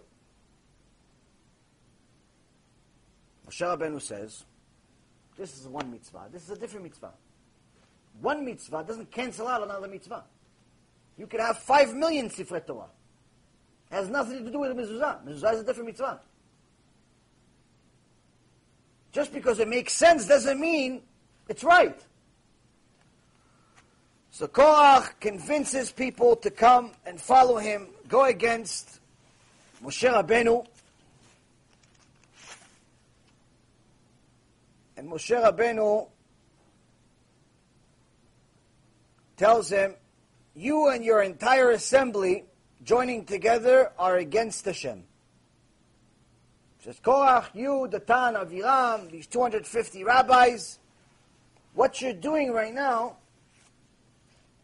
Moshe 3.48 3.62
Rabbeinu 3.62 4.02
says, 4.02 4.44
this 5.38 5.56
is 5.60 5.68
one 5.68 5.92
mitzvah. 5.92 6.30
This 6.32 6.44
is 6.44 6.50
a 6.50 6.58
different 6.58 6.86
mitzvah. 6.86 7.12
one 8.22 8.44
mitzvah 8.44 8.84
doesn't 8.88 9.12
cancel 9.12 9.48
out 9.48 9.62
another 9.62 9.88
mitzvah. 9.88 10.24
You 11.16 11.28
could 11.28 11.42
have 11.42 11.60
five 11.60 11.94
million 11.94 12.30
Sifrei 12.30 12.66
Torah. 12.66 12.90
It 13.92 13.96
has 13.96 14.10
nothing 14.10 14.44
to 14.44 14.52
do 14.52 14.60
with 14.60 14.76
the 14.76 14.82
mezuzah. 14.82 15.24
Mezuzah 15.24 15.54
is 15.54 15.60
a 15.62 15.64
different 15.64 15.90
mitzvah. 15.90 16.22
Just 19.12 19.32
because 19.32 19.60
it 19.60 19.68
makes 19.68 19.94
sense 19.94 20.26
doesn't 20.26 20.60
mean 20.60 21.04
it's 21.50 21.64
right. 21.64 22.04
So 24.34 24.48
Korach 24.48 25.20
convinces 25.20 25.92
people 25.92 26.38
to 26.38 26.50
come 26.50 26.92
and 27.06 27.20
follow 27.20 27.58
him, 27.58 27.88
go 28.08 28.24
against 28.24 29.02
Moshe 29.84 30.10
Rabbeinu. 30.10 30.66
And 34.96 35.10
Moshe 35.10 35.36
Rabbeinu 35.36 36.08
tells 39.36 39.70
him, 39.70 39.96
you 40.56 40.88
and 40.88 41.04
your 41.04 41.22
entire 41.24 41.72
assembly 41.72 42.46
joining 42.86 43.26
together 43.26 43.92
are 44.00 44.16
against 44.16 44.64
Hashem. 44.64 45.04
Says 46.86 47.02
Korach, 47.04 47.54
you, 47.54 47.90
Datan, 47.92 48.42
Aviram, 48.42 49.12
these 49.12 49.28
250 49.28 50.06
rabbis, 50.06 50.80
what 51.74 52.02
you're 52.02 52.14
doing 52.14 52.52
right 52.54 52.74
now, 52.74 53.18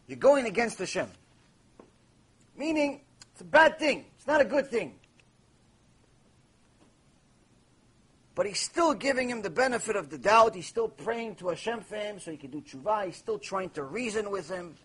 you're 0.08 0.18
going 0.18 0.46
against 0.46 0.80
Hashem. 0.80 1.10
Meaning, 2.56 3.02
it's 3.32 3.42
a 3.42 3.46
bad 3.46 3.78
thing. 3.78 4.06
It's 4.18 4.28
not 4.28 4.42
a 4.42 4.46
good 4.46 4.68
thing. 4.68 4.96
But 8.34 8.46
he's 8.46 8.60
still 8.60 8.94
giving 8.94 9.30
him 9.30 9.42
the 9.42 9.50
benefit 9.50 9.96
of 9.96 10.10
the 10.10 10.18
doubt. 10.18 10.56
He's 10.56 10.68
still 10.68 10.88
praying 10.88 11.36
to 11.36 11.50
Hashem 11.50 11.82
for 11.82 11.96
him 11.96 12.20
so 12.20 12.32
he 12.32 12.38
can 12.38 12.52
do 12.52 12.62
tshuva. 12.62 13.08
He's 13.08 13.18
still 13.18 13.40
trying 13.40 13.72
to 13.72 13.84
reason 13.84 14.30
with 14.30 14.50
him. 14.50 14.76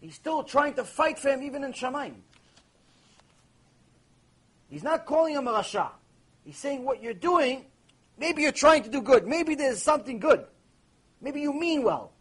He's 0.00 0.14
still 0.14 0.42
trying 0.42 0.74
to 0.74 0.84
fight 0.84 1.18
for 1.18 1.28
him 1.28 1.42
even 1.42 1.64
in 1.64 1.72
Shemaim. 1.72 2.14
He's 4.68 4.82
not 4.82 5.06
calling 5.06 5.34
him 5.34 5.46
a 5.46 5.52
Rasha. 5.52 5.90
He's 6.44 6.56
saying 6.56 6.84
what 6.84 7.02
you're 7.02 7.14
doing, 7.14 7.66
maybe 8.18 8.42
you're 8.42 8.52
trying 8.52 8.82
to 8.84 8.88
do 8.88 9.02
good. 9.02 9.26
Maybe 9.26 9.54
there's 9.54 9.82
something 9.82 10.18
good. 10.18 10.44
Maybe 11.20 11.40
you 11.40 11.52
mean 11.52 11.82
well. 11.82 12.12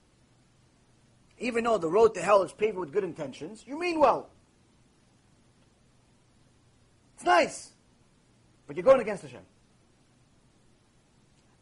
Even 1.39 1.63
though 1.65 1.77
the 1.77 1.89
road 1.89 2.13
to 2.15 2.21
hell 2.21 2.43
is 2.43 2.51
paved 2.51 2.77
with 2.77 2.93
good 2.93 3.03
intentions, 3.03 3.63
you 3.67 3.79
mean 3.79 3.99
well. 3.99 4.29
It's 7.15 7.25
nice. 7.25 7.71
But 8.67 8.75
you're 8.75 8.83
going 8.83 9.01
against 9.01 9.23
Hashem. 9.23 9.41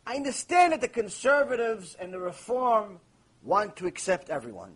I 0.05 0.15
understand 0.15 0.73
that 0.73 0.81
the 0.81 0.87
conservatives 0.87 1.95
and 1.99 2.13
the 2.13 2.19
reform 2.19 2.99
want 3.41 3.75
to 3.77 3.87
accept 3.87 4.29
everyone. 4.29 4.73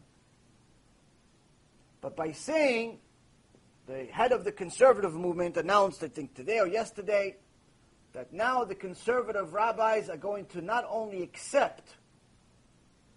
But 2.01 2.15
by 2.15 2.31
saying, 2.31 2.99
the 3.87 4.05
head 4.05 4.31
of 4.31 4.43
the 4.43 4.51
conservative 4.51 5.13
movement 5.13 5.57
announced, 5.57 6.03
I 6.03 6.07
think 6.07 6.33
today 6.33 6.59
or 6.59 6.67
yesterday, 6.67 7.37
that 8.13 8.33
now 8.33 8.63
the 8.63 8.75
conservative 8.75 9.53
rabbis 9.53 10.09
are 10.09 10.17
going 10.17 10.45
to 10.47 10.61
not 10.61 10.85
only 10.89 11.21
accept 11.23 11.95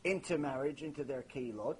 intermarriage 0.04 0.82
into 0.82 1.04
their 1.04 1.24
keilot, 1.34 1.76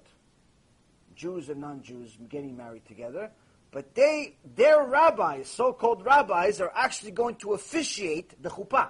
Jews 1.15 1.49
and 1.49 1.61
non-Jews 1.61 2.17
getting 2.29 2.55
married 2.57 2.85
together, 2.85 3.31
but 3.71 3.95
they, 3.95 4.35
their 4.55 4.83
rabbis, 4.83 5.47
so-called 5.47 6.05
rabbis, 6.05 6.59
are 6.59 6.71
actually 6.75 7.11
going 7.11 7.35
to 7.35 7.53
officiate 7.53 8.41
the 8.41 8.49
chuppah. 8.49 8.89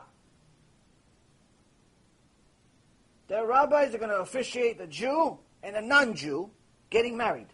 Their 3.28 3.46
rabbis 3.46 3.94
are 3.94 3.98
going 3.98 4.10
to 4.10 4.20
officiate 4.20 4.82
a 4.82 4.88
Jew 4.88 5.38
and 5.64 5.76
a 5.76 5.82
non-Jew 5.82 6.50
getting 6.90 7.16
married. 7.16 7.48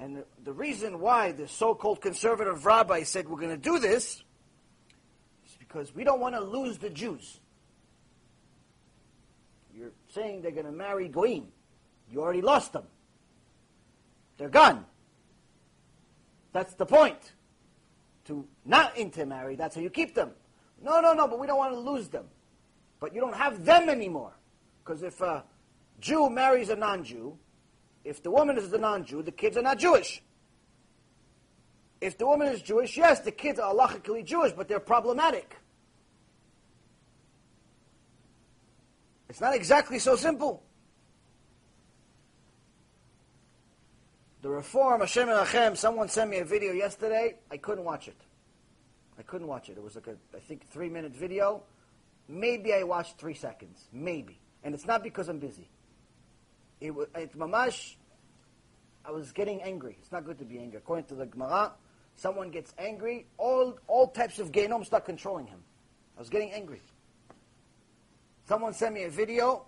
And 0.00 0.16
the, 0.16 0.24
the 0.44 0.52
reason 0.52 0.98
why 1.00 1.32
the 1.32 1.46
so-called 1.46 2.00
conservative 2.00 2.64
rabbi 2.64 3.02
said 3.02 3.28
we're 3.28 3.38
going 3.38 3.50
to 3.50 3.56
do 3.56 3.78
this 3.78 4.24
is 5.46 5.56
because 5.58 5.94
we 5.94 6.04
don't 6.04 6.20
want 6.20 6.34
to 6.34 6.40
lose 6.40 6.78
the 6.78 6.88
Jews. 6.88 7.39
Saying 10.12 10.42
they're 10.42 10.50
going 10.50 10.66
to 10.66 10.72
marry 10.72 11.08
Goim. 11.08 11.46
You 12.10 12.20
already 12.20 12.40
lost 12.40 12.72
them. 12.72 12.84
They're 14.36 14.48
gone. 14.48 14.84
That's 16.52 16.74
the 16.74 16.86
point. 16.86 17.32
To 18.26 18.46
not 18.64 18.96
intermarry, 18.96 19.56
that's 19.56 19.74
how 19.74 19.80
you 19.80 19.90
keep 19.90 20.14
them. 20.14 20.32
No, 20.82 21.00
no, 21.00 21.12
no, 21.12 21.28
but 21.28 21.38
we 21.38 21.46
don't 21.46 21.58
want 21.58 21.72
to 21.74 21.78
lose 21.78 22.08
them. 22.08 22.24
But 22.98 23.14
you 23.14 23.20
don't 23.20 23.34
have 23.34 23.64
them 23.64 23.88
anymore. 23.88 24.32
Because 24.82 25.02
if 25.02 25.20
a 25.20 25.44
Jew 26.00 26.28
marries 26.28 26.70
a 26.70 26.76
non-Jew, 26.76 27.36
if 28.04 28.22
the 28.22 28.30
woman 28.30 28.58
is 28.58 28.72
a 28.72 28.78
non-Jew, 28.78 29.22
the 29.22 29.32
kids 29.32 29.56
are 29.56 29.62
not 29.62 29.78
Jewish. 29.78 30.22
If 32.00 32.16
the 32.16 32.26
woman 32.26 32.48
is 32.48 32.62
Jewish, 32.62 32.96
yes, 32.96 33.20
the 33.20 33.30
kids 33.30 33.58
are 33.58 33.74
halachically 33.74 34.24
Jewish, 34.24 34.52
but 34.52 34.68
they're 34.68 34.80
problematic. 34.80 35.56
It's 39.30 39.40
not 39.40 39.54
exactly 39.54 39.98
so 39.98 40.14
simple. 40.16 40.62
The 44.42 44.50
reform, 44.50 45.00
Hashem 45.00 45.28
Hashem, 45.28 45.76
someone 45.76 46.08
sent 46.08 46.30
me 46.30 46.38
a 46.38 46.44
video 46.44 46.72
yesterday. 46.72 47.36
I 47.50 47.56
couldn't 47.56 47.84
watch 47.84 48.08
it. 48.08 48.16
I 49.18 49.22
couldn't 49.22 49.46
watch 49.46 49.70
it. 49.70 49.78
It 49.78 49.82
was 49.82 49.94
like 49.94 50.06
a, 50.06 50.16
I 50.36 50.40
think, 50.40 50.68
three 50.68 50.88
minute 50.88 51.12
video. 51.12 51.62
Maybe 52.28 52.74
I 52.74 52.82
watched 52.82 53.16
three 53.16 53.34
seconds. 53.34 53.88
Maybe. 53.92 54.38
And 54.62 54.74
it's 54.74 54.86
not 54.86 55.02
because 55.02 55.28
I'm 55.28 55.38
busy 55.38 55.68
it 56.80 56.94
was 56.94 57.08
it 57.14 57.36
mamash. 57.38 57.96
I 59.04 59.12
was 59.12 59.32
getting 59.32 59.62
angry. 59.62 59.96
It's 60.00 60.12
not 60.12 60.24
good 60.24 60.38
to 60.38 60.44
be 60.44 60.58
angry. 60.58 60.78
According 60.78 61.06
to 61.06 61.14
the 61.14 61.26
Gemara, 61.26 61.72
someone 62.16 62.50
gets 62.50 62.74
angry, 62.78 63.26
all 63.38 63.78
all 63.86 64.08
types 64.08 64.38
of 64.38 64.52
Gehinnom 64.52 64.84
start 64.84 65.04
controlling 65.04 65.46
him. 65.46 65.60
I 66.16 66.20
was 66.20 66.30
getting 66.30 66.52
angry. 66.52 66.80
Someone 68.50 68.74
sent 68.74 68.94
me 68.96 69.04
a 69.04 69.08
video 69.08 69.64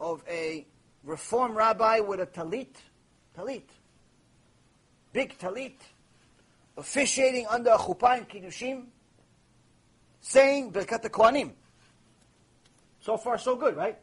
of 0.00 0.24
a 0.28 0.66
reform 1.04 1.56
rabbi 1.56 2.00
with 2.00 2.18
a 2.18 2.26
talit, 2.26 2.74
talit, 3.38 3.62
big 5.12 5.38
talit, 5.38 5.76
officiating 6.76 7.46
under 7.48 7.70
a 7.70 7.78
chuppah 7.78 8.18
in 8.18 8.24
Kiddushin, 8.24 8.86
saying 10.20 10.72
Birkat 10.72 11.08
Kohanim. 11.10 11.52
So 12.98 13.16
far, 13.16 13.38
so 13.38 13.54
good, 13.54 13.76
right? 13.76 13.96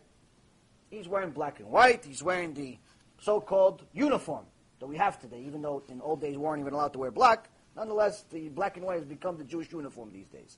He's 0.89 1.09
wearing 1.09 1.31
black 1.31 1.59
and 1.59 1.69
white. 1.69 2.05
He's 2.05 2.23
wearing 2.23 2.53
the 2.53 2.77
so-called 3.19 3.83
uniform 3.91 4.45
that 4.79 4.87
we 4.87 4.95
have 4.95 5.19
today, 5.19 5.43
even 5.45 5.61
though 5.61 5.83
in 5.89 5.99
old 5.99 6.21
days 6.21 6.37
we 6.37 6.43
weren't 6.43 6.61
even 6.61 6.71
allowed 6.71 6.93
to 6.93 6.99
wear 6.99 7.11
black. 7.11 7.49
Nonetheless, 7.75 8.23
the 8.31 8.47
black 8.47 8.77
and 8.77 8.85
white 8.85 8.99
has 8.99 9.05
become 9.05 9.37
the 9.37 9.43
Jewish 9.43 9.69
uniform 9.73 10.09
these 10.13 10.29
days. 10.29 10.57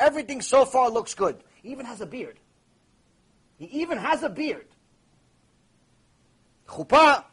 Everything 0.00 0.42
so 0.42 0.64
far 0.64 0.90
looks 0.90 1.14
good. 1.14 1.44
He 1.62 1.70
even 1.70 1.86
has 1.86 2.00
a 2.00 2.06
beard. 2.06 2.40
He 3.60 3.82
even 3.82 3.98
has 3.98 4.24
a 4.24 4.28
beard. 4.28 4.66
Chuppah. 6.66 7.24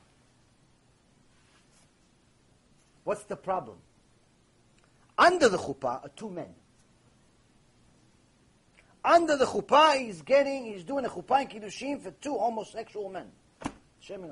What's 3.03 3.23
the 3.23 3.35
problem? 3.35 3.77
Under 5.17 5.49
the 5.49 5.57
chuppah 5.57 6.03
are 6.03 6.11
two 6.15 6.29
men 6.29 6.53
under 9.07 9.37
the 9.37 9.45
chuppah, 9.45 9.97
he's 9.97 10.21
getting, 10.21 10.65
he's 10.65 10.83
doing 10.83 11.05
a 11.05 11.09
chuppah 11.09 11.41
in 11.41 11.47
Kiddushin 11.47 12.01
for 12.01 12.11
two 12.11 12.37
homosexual 12.37 13.09
men. 13.09 13.27
Shem 14.01 14.23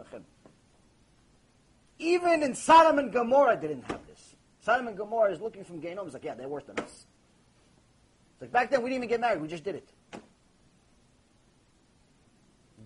Even 1.98 2.44
in 2.44 2.54
Sodom 2.54 3.00
and 3.00 3.12
Gomorrah, 3.12 3.60
didn't 3.60 3.84
have 3.84 4.06
this. 4.08 4.36
Sodom 4.60 4.88
and 4.88 4.98
Gomorrah 4.98 5.32
is 5.32 5.40
looking 5.40 5.64
from 5.64 5.82
Gehinnom. 5.82 6.06
It's 6.06 6.14
like, 6.14 6.26
yeah, 6.26 6.36
they're 6.36 6.50
worse 6.50 6.66
than 6.66 6.78
us. 6.80 7.06
It's 8.34 8.42
like 8.42 8.52
back 8.52 8.70
then 8.70 8.84
we 8.84 8.90
didn't 8.90 9.06
even 9.06 9.10
get 9.10 9.22
married. 9.22 9.42
We 9.42 9.48
just 9.48 9.64
did 9.64 9.76
it. 9.76 9.90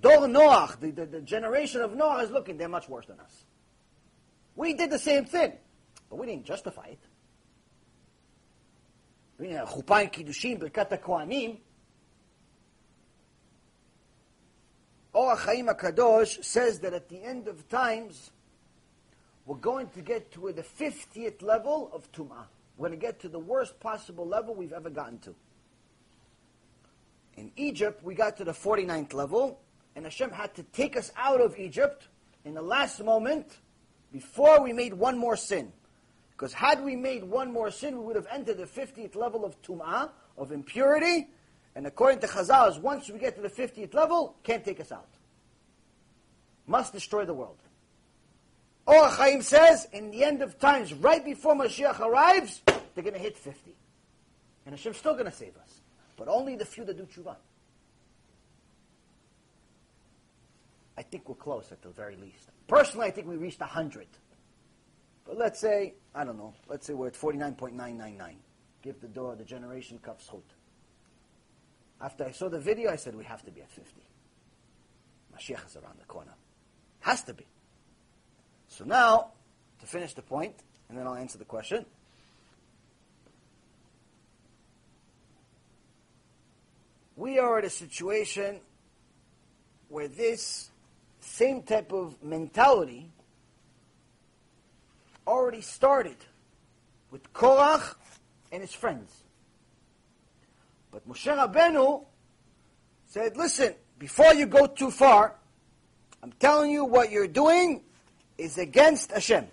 Dor 0.02 0.28
Noach, 0.28 0.80
the, 0.80 0.91
the, 0.91 1.06
the 1.06 1.22
generation 1.22 1.82
of 1.82 1.95
Noah 1.95 2.24
is 2.24 2.32
looking, 2.32 2.58
they're 2.58 2.70
much 2.70 2.88
worse 2.88 3.06
than 3.06 3.20
us. 3.20 3.45
We 4.56 4.74
did 4.74 4.91
the 4.91 5.00
same 5.00 5.26
thing, 5.26 5.54
but 6.10 6.18
we 6.18 6.26
didn't 6.28 6.45
justify 6.45 6.88
it. 6.88 7.00
Chuppah 9.41 10.04
in 10.04 10.10
Kiddushin, 10.10 10.60
Birkat 10.60 11.00
HaKohanim, 11.00 11.58
Or 15.14 15.36
Chaim 15.36 15.68
HaKadosh 15.68 16.43
says 16.43 16.80
that 16.80 16.93
at 16.93 17.10
the 17.10 17.24
end 17.24 17.47
of 17.47 17.68
times, 17.68 18.32
we're 19.45 19.56
going 19.56 19.89
to 19.89 20.02
get 20.02 20.32
to 20.34 20.52
the 20.52 20.62
50th 20.62 21.41
level 21.41 21.89
of 21.93 22.12
Tum'ah. 22.12 22.45
We're 22.78 22.89
going 22.89 23.00
to 23.00 23.06
get 23.06 23.20
to 23.22 23.30
the 23.30 23.39
worst 23.39 23.80
possible 23.80 24.28
level 24.28 24.54
we've 24.54 24.72
ever 24.72 24.89
gotten 24.89 25.20
to. 25.20 25.36
In 27.36 27.52
Egypt, 27.56 28.04
we 28.04 28.14
got 28.14 28.38
to 28.38 28.43
the 28.43 28.52
49th 28.52 29.14
level, 29.14 29.60
and 30.00 30.06
Hashem 30.06 30.32
had 30.32 30.56
to 30.56 30.64
take 30.64 30.95
us 30.95 31.12
out 31.18 31.41
of 31.41 31.60
Egypt 31.60 32.08
in 32.45 32.54
the 32.54 32.62
last 32.62 33.04
moment 33.04 33.58
before 34.14 34.64
we 34.64 34.72
made 34.72 34.93
one 34.93 35.18
more 35.18 35.36
sin. 35.36 35.74
Because 36.32 36.54
had 36.54 36.82
we 36.86 36.95
made 36.95 37.26
one 37.26 37.52
more 37.52 37.70
sin, 37.70 37.97
we 37.97 38.06
would 38.06 38.16
have 38.16 38.28
entered 38.32 38.60
the 38.60 38.66
50th 38.66 39.18
level 39.18 39.43
of 39.43 39.62
Tum'ah, 39.62 40.10
of 40.38 40.54
impurity, 40.54 41.28
And 41.76 41.86
according 41.86 42.20
to 42.22 42.28
Chazal, 42.28 42.80
once 42.80 43.10
we 43.10 43.20
get 43.20 43.36
to 43.36 43.41
the 43.41 43.50
50th 43.50 43.93
level, 43.93 44.38
can't 44.41 44.64
take 44.64 44.80
us 44.80 44.93
out. 44.93 45.10
Must 46.66 46.93
destroy 46.93 47.26
the 47.26 47.34
world. 47.34 47.58
Or 48.86 49.06
Chaim 49.10 49.41
says, 49.41 49.86
in 49.91 50.12
the 50.12 50.24
end 50.24 50.41
of 50.41 50.58
times, 50.60 50.93
right 50.93 51.26
before 51.26 51.56
Mashiach 51.56 52.00
arrives, 52.00 52.62
they're 52.95 53.04
going 53.04 53.16
to 53.16 53.20
hit 53.20 53.38
50. 53.38 53.76
And 54.66 54.74
Hashem's 54.74 54.95
still 54.95 55.16
going 55.16 55.26
to 55.26 55.32
save 55.34 55.58
us. 55.58 55.82
But 56.16 56.30
only 56.30 56.56
the 56.56 56.64
few 56.64 56.86
that 56.86 56.95
do 56.95 57.04
tshuva. 57.04 57.36
I 61.00 61.02
think 61.02 61.30
we're 61.30 61.36
close 61.36 61.72
at 61.72 61.82
the 61.82 61.88
very 61.88 62.18
least. 62.18 62.50
Personally, 62.68 63.08
I 63.08 63.12
think 63.12 63.26
we 63.26 63.38
reached 63.38 63.62
100. 63.62 64.06
But 65.26 65.38
let's 65.38 65.58
say, 65.58 65.93
I 66.14 66.26
don't 66.26 66.38
know, 66.38 66.54
let's 66.68 66.86
say 66.86 66.93
we're 66.93 67.08
at 67.08 67.14
49.999. 67.14 68.34
Give 68.82 69.00
the 69.00 69.08
door 69.08 69.38
the 69.38 69.45
generation 69.45 69.97
kaf 70.04 70.18
zchut. 70.22 70.41
After 72.02 72.26
I 72.26 72.32
saw 72.32 72.50
the 72.50 72.60
video, 72.60 72.91
I 72.91 72.97
said, 72.97 73.16
we 73.16 73.24
have 73.24 73.41
to 73.45 73.52
be 73.52 73.62
at 73.62 73.72
50. 73.72 74.02
Mashiach 75.34 75.68
is 75.68 75.78
around 75.78 76.00
the 76.00 76.06
corner. 76.06 76.34
Has 77.00 77.24
to 77.24 77.34
be. 77.34 77.45
So 78.68 78.84
now, 78.84 79.32
to 79.80 79.88
finish 79.88 80.14
the 80.16 80.22
point, 80.22 80.56
and 80.89 80.97
then 80.97 81.08
I'll 81.08 81.16
answer 81.16 81.38
the 81.38 81.45
question. 81.45 81.86
We 87.16 87.39
are 87.39 87.58
at 87.58 87.64
a 87.64 87.70
situation 87.70 88.60
where 89.88 90.10
this 90.10 90.69
same 91.30 91.62
type 91.62 91.94
of 91.94 92.22
mentality 92.24 93.12
already 95.28 95.62
started 95.62 96.18
with 97.12 97.32
Korach 97.34 97.96
and 98.52 98.62
his 98.62 98.74
friends. 98.74 99.24
But 100.92 101.08
Moshe 101.08 101.28
Rabbeinu 101.28 102.04
said, 103.06 103.38
listen, 103.38 103.76
before 104.00 104.34
you 104.34 104.48
go 104.48 104.66
too 104.66 104.90
far, 104.90 105.36
I'm 106.24 106.32
telling 106.34 106.72
you 106.72 106.84
what 106.84 107.12
you're 107.12 107.28
doing 107.28 107.84
is 108.38 108.58
against 108.58 109.12
Hashem. 109.12 109.46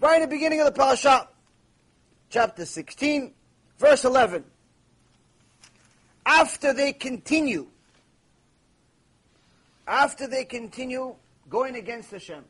Right 0.00 0.16
in 0.16 0.22
the 0.22 0.28
beginning 0.28 0.60
of 0.60 0.66
the 0.66 0.72
parasha, 0.72 1.28
chapter 2.30 2.64
16, 2.64 3.32
verse 3.78 4.04
11. 4.04 4.42
After 6.24 6.72
they 6.72 6.94
continue, 6.94 7.66
after 9.86 10.26
they 10.26 10.44
continue 10.44 11.14
going 11.48 11.76
against 11.76 12.10
Hashem, 12.10 12.44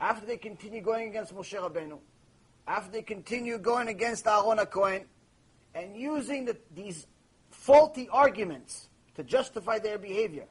after 0.00 0.26
they 0.26 0.36
continue 0.36 0.80
going 0.80 1.08
against 1.08 1.34
Moshe 1.34 1.54
Rabbeinu, 1.54 1.98
after 2.66 2.90
they 2.90 3.02
continue 3.02 3.58
going 3.58 3.88
against 3.88 4.26
Aaron 4.26 4.58
HaKohen, 4.58 5.04
and 5.74 5.96
using 5.96 6.44
the, 6.44 6.56
these 6.74 7.06
faulty 7.50 8.08
arguments 8.10 8.88
to 9.14 9.22
justify 9.22 9.78
their 9.78 9.98
behavior, 9.98 10.46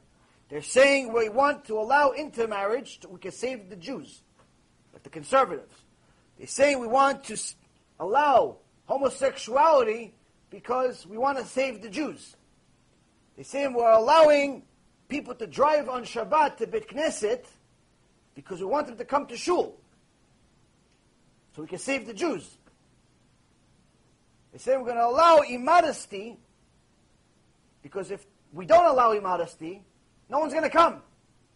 they're 0.48 0.62
saying 0.62 1.12
we 1.12 1.28
want 1.28 1.64
to 1.66 1.78
allow 1.78 2.12
intermarriage, 2.12 3.00
to, 3.00 3.08
we 3.08 3.18
can 3.18 3.32
save 3.32 3.68
the 3.68 3.76
Jews, 3.76 4.22
like 4.92 5.02
the 5.02 5.10
conservatives. 5.10 5.74
They're 6.38 6.46
saying 6.46 6.80
we 6.80 6.86
want 6.86 7.24
to 7.24 7.38
allow 8.00 8.56
homosexuality 8.86 10.14
because 10.50 11.06
we 11.06 11.18
want 11.18 11.38
to 11.38 11.44
save 11.44 11.82
the 11.82 11.90
Jews. 11.90 12.36
They're 13.36 13.44
saying 13.44 13.74
we're 13.74 13.90
allowing 13.90 14.62
people 15.08 15.34
to 15.34 15.46
drive 15.46 15.88
on 15.88 16.04
Shabbat 16.04 16.58
to 16.58 16.66
Bet 16.66 16.88
Knesset 16.88 17.44
because 18.34 18.60
we 18.60 18.66
want 18.66 18.86
them 18.86 18.96
to 18.96 19.04
come 19.04 19.26
to 19.26 19.36
shul. 19.36 19.76
So 21.56 21.62
we 21.62 21.68
can 21.68 21.78
save 21.78 22.06
the 22.06 22.14
Jews. 22.14 22.48
They 24.52 24.58
say 24.58 24.76
we're 24.76 24.84
going 24.84 24.96
to 24.96 25.06
allow 25.06 25.38
immodesty 25.40 26.36
because 27.82 28.10
if 28.10 28.24
we 28.52 28.66
don't 28.66 28.86
allow 28.86 29.12
immodesty, 29.12 29.82
no 30.28 30.38
one's 30.38 30.52
going 30.52 30.64
to 30.64 30.70
come 30.70 31.02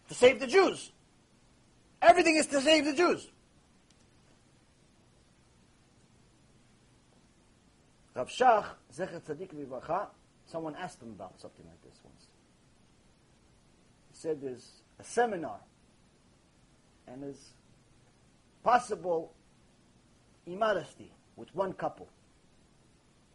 to 0.09 0.15
save 0.15 0.41
the 0.41 0.47
Jews. 0.47 0.93
Everything 2.01 2.37
is 2.37 2.47
to 2.49 2.61
save 2.61 2.85
the 2.85 2.95
Jews. 2.95 3.29
Rav 8.15 8.29
Shach, 8.29 8.67
Zecher 8.95 9.21
Tzadik 9.23 9.55
Vivracha, 9.55 10.07
someone 10.47 10.75
asked 10.75 11.01
him 11.01 11.11
about 11.11 11.41
something 11.41 11.65
like 11.65 11.81
this 11.83 11.99
once. 12.05 12.27
Said 14.23 14.41
there's 14.41 14.71
a 15.01 15.05
seminar 15.05 15.59
and 17.09 17.25
there's 17.25 17.55
possible 18.63 19.33
immodesty 20.47 21.11
with 21.35 21.53
one 21.57 21.73
couple. 21.73 22.09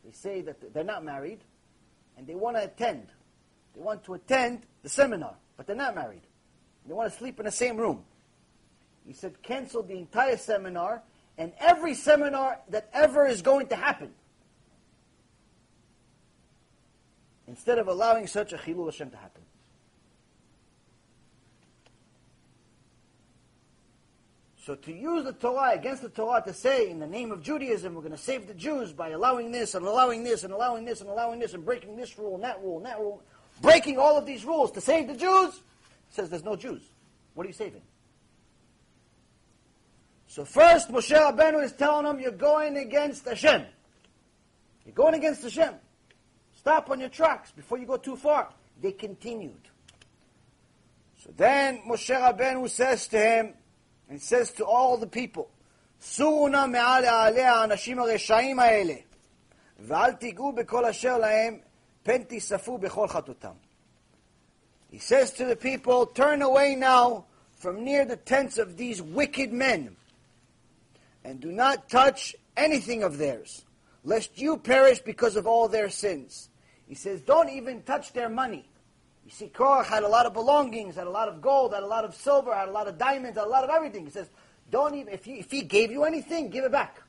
They 0.06 0.14
say 0.14 0.40
that 0.44 0.74
they're 0.74 0.86
not 0.86 1.04
married 1.04 1.40
and 2.18 2.26
they 2.26 2.36
want 2.36 2.56
to 2.56 2.64
attend 2.64 3.08
they 3.76 3.82
want 3.82 4.06
to 4.06 4.14
attend 4.14 4.62
the 4.82 4.88
seminar, 4.88 5.36
but 5.58 5.68
they're 5.68 5.76
not 5.76 5.94
married. 5.94 6.22
They 6.88 6.94
want 6.94 7.12
to 7.12 7.18
sleep 7.18 7.38
in 7.38 7.46
the 7.46 7.52
same 7.52 7.76
room. 7.76 8.06
He 9.06 9.12
said, 9.12 9.44
cancel 9.44 9.84
the 9.84 9.98
entire 9.98 10.38
seminar 10.38 11.04
and 11.38 11.52
every 11.60 11.96
seminar 11.96 12.60
that 12.70 12.90
ever 12.94 13.28
is 13.28 13.42
going 13.42 13.68
to 13.68 13.76
happen. 13.76 14.12
Instead 17.46 17.78
of 17.78 17.90
allowing 17.90 18.26
such 18.26 18.54
a 18.54 18.58
chilul 18.58 18.86
Hashem 18.86 19.10
to 19.10 19.18
happen. 19.18 19.44
So 24.68 24.76
to 24.76 24.92
use 24.92 25.24
the 25.24 25.32
Torah 25.32 25.72
against 25.72 26.02
the 26.02 26.10
Torah 26.10 26.44
to 26.46 26.54
say, 26.54 26.90
in 26.90 27.00
the 27.00 27.08
name 27.08 27.32
of 27.32 27.42
Judaism, 27.42 27.96
we're 27.96 28.02
going 28.02 28.12
to 28.12 28.18
save 28.18 28.48
the 28.48 28.54
Jews 28.54 28.92
by 28.92 29.12
allowing 29.12 29.50
this 29.50 29.76
and 29.76 29.88
allowing 29.88 30.26
this 30.26 30.44
and 30.44 30.52
allowing 30.52 30.84
this 30.84 31.00
and 31.00 31.10
allowing 31.10 31.40
this 31.40 31.54
and 31.54 31.64
breaking 31.64 31.96
this 31.96 32.20
rule 32.20 32.36
and 32.36 32.44
that 32.44 32.62
rule 32.62 32.76
and 32.76 32.86
that 32.86 33.00
rule 33.00 33.24
breaking 33.62 33.98
all 33.98 34.18
of 34.18 34.26
these 34.26 34.44
rules 34.44 34.70
to 34.72 34.82
save 34.82 35.08
the 35.08 35.16
Jews, 35.16 35.62
says 36.10 36.30
there's 36.30 36.44
no 36.44 36.58
Jews. 36.58 36.82
What 37.34 37.46
are 37.46 37.48
you 37.48 37.54
saving? 37.54 37.82
So 40.28 40.44
first, 40.44 40.90
Moshe 40.90 41.16
Rabbeinu 41.16 41.64
is 41.64 41.72
telling 41.72 42.04
them, 42.04 42.20
you're 42.20 42.32
going 42.32 42.76
against 42.76 43.24
Hashem. 43.24 43.64
You're 44.86 44.96
going 44.96 45.14
against 45.14 45.44
Hashem. 45.44 45.76
Stop 46.58 46.90
on 46.90 47.00
your 47.00 47.08
tracks 47.08 47.52
before 47.52 47.78
you 47.78 47.86
go 47.86 47.96
too 47.96 48.18
far. 48.18 48.50
They 48.82 48.92
continued. 48.92 49.62
So 51.24 51.32
then 51.38 51.84
Moshe 51.88 52.14
Rabbeinu 52.14 52.70
says 52.70 53.08
to 53.08 53.18
him, 53.18 53.54
and 54.09 54.21
says 54.21 54.51
to 54.53 54.65
all 54.65 54.97
the 54.97 55.07
people, 55.07 55.49
סורו 56.01 56.49
נא 56.49 56.67
מעל 56.67 57.05
העלי 57.05 57.43
האנשים 57.43 57.99
הרשעים 57.99 58.59
האלה, 58.61 58.95
ואל 59.79 60.13
תיגעו 60.13 60.53
בכל 60.53 60.85
אשר 60.85 61.19
להם, 61.19 61.59
Penti 62.05 62.41
safu 62.41 62.79
bechol 62.81 63.09
chatutam. 63.09 63.55
He 64.91 64.99
says 64.99 65.31
to 65.35 65.45
the 65.45 65.57
people, 65.57 66.07
turn 66.07 66.43
away 66.43 66.75
now 66.75 67.25
from 67.57 67.85
near 67.85 68.05
the 68.05 68.17
tents 68.17 68.59
of 68.59 68.77
these 68.77 69.01
wicked 69.01 69.53
men, 69.53 69.97
and 71.25 71.41
do 71.41 71.53
not 71.53 71.89
touch 71.89 72.35
anything 72.57 73.03
of 73.03 73.19
theirs, 73.19 73.65
lest 74.05 74.39
you 74.39 74.57
perish 74.59 74.99
because 74.99 75.37
of 75.37 75.47
all 75.47 75.69
their 75.69 75.89
sins. 75.89 76.51
He 76.89 76.95
says, 76.95 77.23
don't 77.23 77.49
even 77.49 77.83
touch 77.83 78.13
their 78.13 78.29
money. 78.29 78.67
You 79.28 79.34
see, 79.34 79.52
Korach 79.54 79.88
had 79.88 80.04
a 80.04 80.08
lot 80.08 80.26
of 80.26 80.34
belongings, 80.34 80.96
had 80.96 81.06
a 81.06 81.10
lot 81.10 81.28
of 81.28 81.42
gold, 81.42 81.74
had 81.74 81.84
a 81.84 81.88
lot 81.88 82.06
of 82.06 82.16
silver, 82.16 82.56
had 82.56 82.70
a 82.70 82.72
lot 82.72 82.88
of 82.88 82.98
diamonds, 82.98 83.38
had 83.38 83.46
a 83.46 83.50
lot 83.50 83.66
of 83.66 83.70
everything. 83.70 84.06
He 84.06 84.10
says, 84.10 84.30
don't 84.72 84.96
even, 84.96 85.12
if 85.12 85.26
he, 85.26 85.34
if 85.34 85.52
he 85.52 85.64
gave 85.64 85.92
you 85.92 86.06
anything, 86.06 86.50
give 86.50 86.64
it 86.64 86.72
back. 86.72 87.04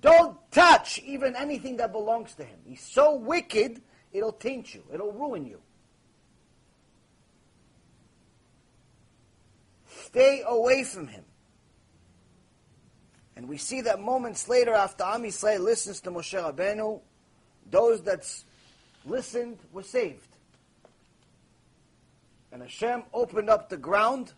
Don't 0.00 0.38
touch 0.50 0.98
even 1.04 1.36
anything 1.36 1.76
that 1.76 1.92
belongs 1.92 2.32
to 2.36 2.44
him. 2.44 2.58
He's 2.64 2.80
so 2.80 3.16
wicked, 3.16 3.82
it'll 4.14 4.32
taint 4.32 4.74
you, 4.74 4.82
it'll 4.90 5.12
ruin 5.12 5.44
you. 5.44 5.60
Stay 10.06 10.42
away 10.46 10.84
from 10.84 11.08
him. 11.08 11.24
And 13.36 13.46
we 13.46 13.58
see 13.58 13.82
that 13.82 14.00
moments 14.00 14.48
later, 14.48 14.72
after 14.72 15.04
Am 15.04 15.22
Yisrael 15.24 15.60
listens 15.60 16.00
to 16.00 16.10
Moshe 16.10 16.32
Rabbeinu, 16.32 16.98
those 17.70 18.00
that 18.04 18.26
listened 19.04 19.58
were 19.70 19.82
saved. 19.82 20.28
And 22.54 22.62
Hashem 22.62 23.02
opened 23.12 23.50
up 23.50 23.68
the 23.68 23.76
ground 23.76 24.32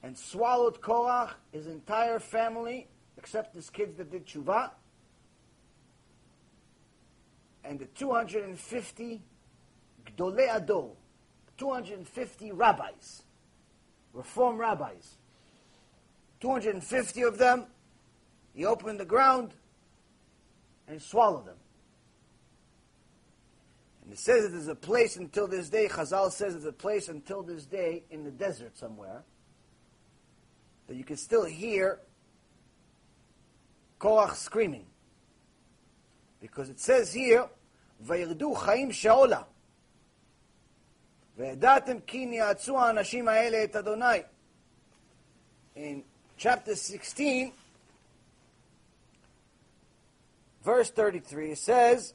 and 0.00 0.16
swallowed 0.16 0.80
Korach, 0.80 1.30
his 1.50 1.66
entire 1.66 2.20
family, 2.20 2.86
except 3.18 3.52
his 3.52 3.68
kids 3.68 3.96
that 3.96 4.12
did 4.12 4.24
tshuva, 4.24 4.70
and 7.64 7.80
the 7.80 7.86
250 7.86 9.22
Gdolei 10.06 10.54
Ador, 10.54 10.92
250 11.58 12.52
rabbis, 12.52 13.24
reform 14.12 14.56
rabbis. 14.56 15.16
250 16.38 17.22
of 17.22 17.38
them, 17.38 17.64
he 18.54 18.64
opened 18.64 19.00
the 19.00 19.04
ground 19.04 19.54
and 20.86 21.02
swallowed 21.02 21.46
them. 21.46 21.56
And 24.03 24.13
it 24.13 24.19
says 24.19 24.51
there's 24.51 24.67
a 24.67 24.75
place 24.75 25.17
until 25.17 25.47
this 25.47 25.69
day, 25.69 25.87
Chazal 25.87 26.31
says 26.31 26.53
there's 26.53 26.65
a 26.65 26.71
place 26.71 27.09
until 27.09 27.43
this 27.43 27.65
day 27.65 28.03
in 28.09 28.23
the 28.23 28.31
desert 28.31 28.77
somewhere, 28.77 29.23
that 30.87 30.95
you 30.95 31.03
can 31.03 31.17
still 31.17 31.45
hear 31.45 31.99
Korach 33.99 34.35
screaming. 34.35 34.85
Because 36.41 36.69
it 36.69 36.79
says 36.79 37.13
here, 37.13 37.49
וירדו 38.01 38.55
חיים 38.55 38.91
שאולה. 38.91 39.41
וידעתם 41.37 41.99
כי 41.99 42.25
ניאצו 42.25 42.79
האנשים 42.79 43.27
האלה 43.27 43.63
את 43.63 43.75
אדוני. 43.75 44.23
In 45.75 46.03
chapter 46.37 46.75
16, 46.75 47.51
verse 50.63 50.89
33, 50.89 51.51
it 51.51 51.57
says, 51.57 52.13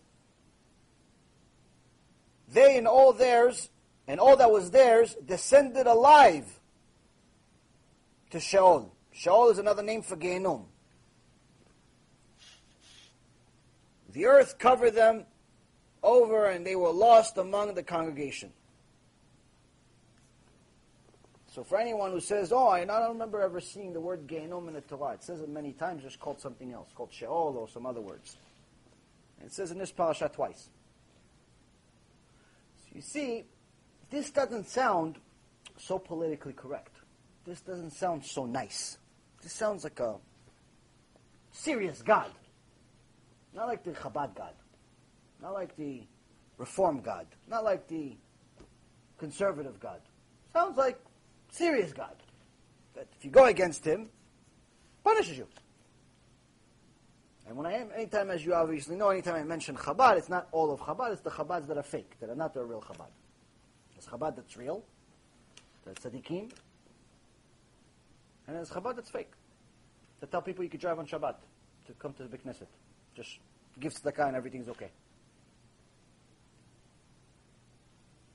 they 2.52 2.78
and 2.78 2.88
all 2.88 3.14
theirs, 3.14 3.70
and 4.08 4.20
all 4.20 4.36
that 4.38 4.52
was 4.52 4.72
theirs, 4.72 5.16
descended 5.26 5.88
alive 5.88 6.60
to 8.32 8.40
Sheol. 8.40 8.92
Sheol 9.12 9.50
is 9.50 9.60
another 9.60 9.84
name 9.84 10.02
for 10.02 10.16
Gehinnom. 10.16 10.66
The 14.12 14.26
earth 14.26 14.58
covered 14.58 14.96
them 14.96 15.26
over, 16.02 16.46
and 16.46 16.66
they 16.66 16.76
were 16.76 16.92
lost 16.92 17.38
among 17.38 17.76
the 17.76 17.84
congregation. 17.84 18.52
So 21.52 21.64
for 21.64 21.78
anyone 21.78 22.12
who 22.12 22.20
says, 22.20 22.52
"Oh, 22.52 22.70
I 22.70 22.86
don't 22.86 23.10
remember 23.10 23.42
ever 23.42 23.60
seeing 23.60 23.94
the 23.94 24.00
word 24.00 24.28
Gehinnom 24.28 24.68
in 24.68 24.74
the 24.74 24.82
Torah," 24.82 25.14
it 25.14 25.24
says 25.24 25.42
it 25.42 25.50
many 25.50 25.74
times, 25.74 26.04
just 26.04 26.20
called 26.20 26.40
something 26.40 26.72
else, 26.72 26.90
called 26.96 27.12
Sheol 27.12 27.56
or 27.58 27.68
some 27.68 27.86
other 27.86 28.02
words. 28.02 28.38
And 29.40 29.48
it 29.48 29.54
says 29.54 29.72
in 29.72 29.78
this 29.78 29.92
parasha 29.92 30.30
twice. 30.30 30.70
So 32.90 32.96
you 32.96 33.02
see, 33.02 33.44
this 34.10 34.32
doesn't 34.32 34.68
sound 34.68 35.18
so 35.78 36.00
politically 36.00 36.54
correct. 36.54 36.96
This 37.46 37.62
doesn't 37.62 37.92
sound 37.92 38.26
so 38.26 38.46
nice. 38.46 38.98
This 39.42 39.54
sounds 39.54 39.84
like 39.84 40.00
a 40.00 40.16
serious 41.52 42.02
God. 42.02 42.32
Not 43.54 43.68
like 43.68 43.84
the 43.84 43.92
Chabad 43.92 44.36
God. 44.36 44.54
Not 45.42 45.54
like 45.54 45.76
the 45.76 46.04
Reform 46.58 47.02
God. 47.02 47.28
Not 47.48 47.64
like 47.64 47.88
the 47.88 48.18
conservative 49.18 49.80
God. 49.80 50.02
Sounds 50.54 50.78
like 50.78 51.00
serious 51.52 51.94
God. 51.94 52.16
That 52.96 53.08
if 53.18 53.24
you 53.24 53.32
go 53.32 53.46
against 53.46 53.86
him, 53.86 54.10
punishes 55.04 55.38
you. 55.38 55.48
And 57.50 57.58
when 57.58 57.66
I 57.66 57.74
am, 57.74 57.90
anytime, 57.96 58.30
as 58.30 58.46
you 58.46 58.54
obviously 58.54 58.96
know, 58.96 59.10
anytime 59.10 59.34
I 59.34 59.44
mention 59.44 59.76
Chabad, 59.76 60.18
it's 60.18 60.30
not 60.30 60.48
all 60.52 60.72
of 60.72 60.80
Chabad, 60.82 61.14
it's 61.14 61.22
the 61.22 61.32
Chabads 61.32 61.66
that 61.68 61.78
are 61.78 61.84
fake, 61.84 62.12
that 62.20 62.30
are 62.30 62.36
not 62.36 62.54
the 62.54 62.64
real 62.64 62.80
Chabad. 62.80 63.10
There's 63.96 64.06
Chabad 64.06 64.36
that's 64.36 64.56
real, 64.56 64.84
that's 65.84 66.06
tzaddikim, 66.06 66.52
and 68.46 68.56
there's 68.56 68.70
Chabad 68.70 68.98
that's 68.98 69.10
fake. 69.10 69.32
To 70.22 70.28
tell 70.28 70.44
people 70.44 70.64
you 70.64 70.70
could 70.70 70.80
drive 70.80 71.00
on 71.00 71.08
Shabbat 71.08 71.38
to 71.88 71.94
come 71.94 72.14
to 72.14 72.24
the 72.24 72.30
Big. 72.30 72.42
Just 73.16 73.40
give 73.80 73.94
tzedakah 73.96 74.28
and 74.28 74.36
everything's 74.36 74.70
okay. 74.70 74.92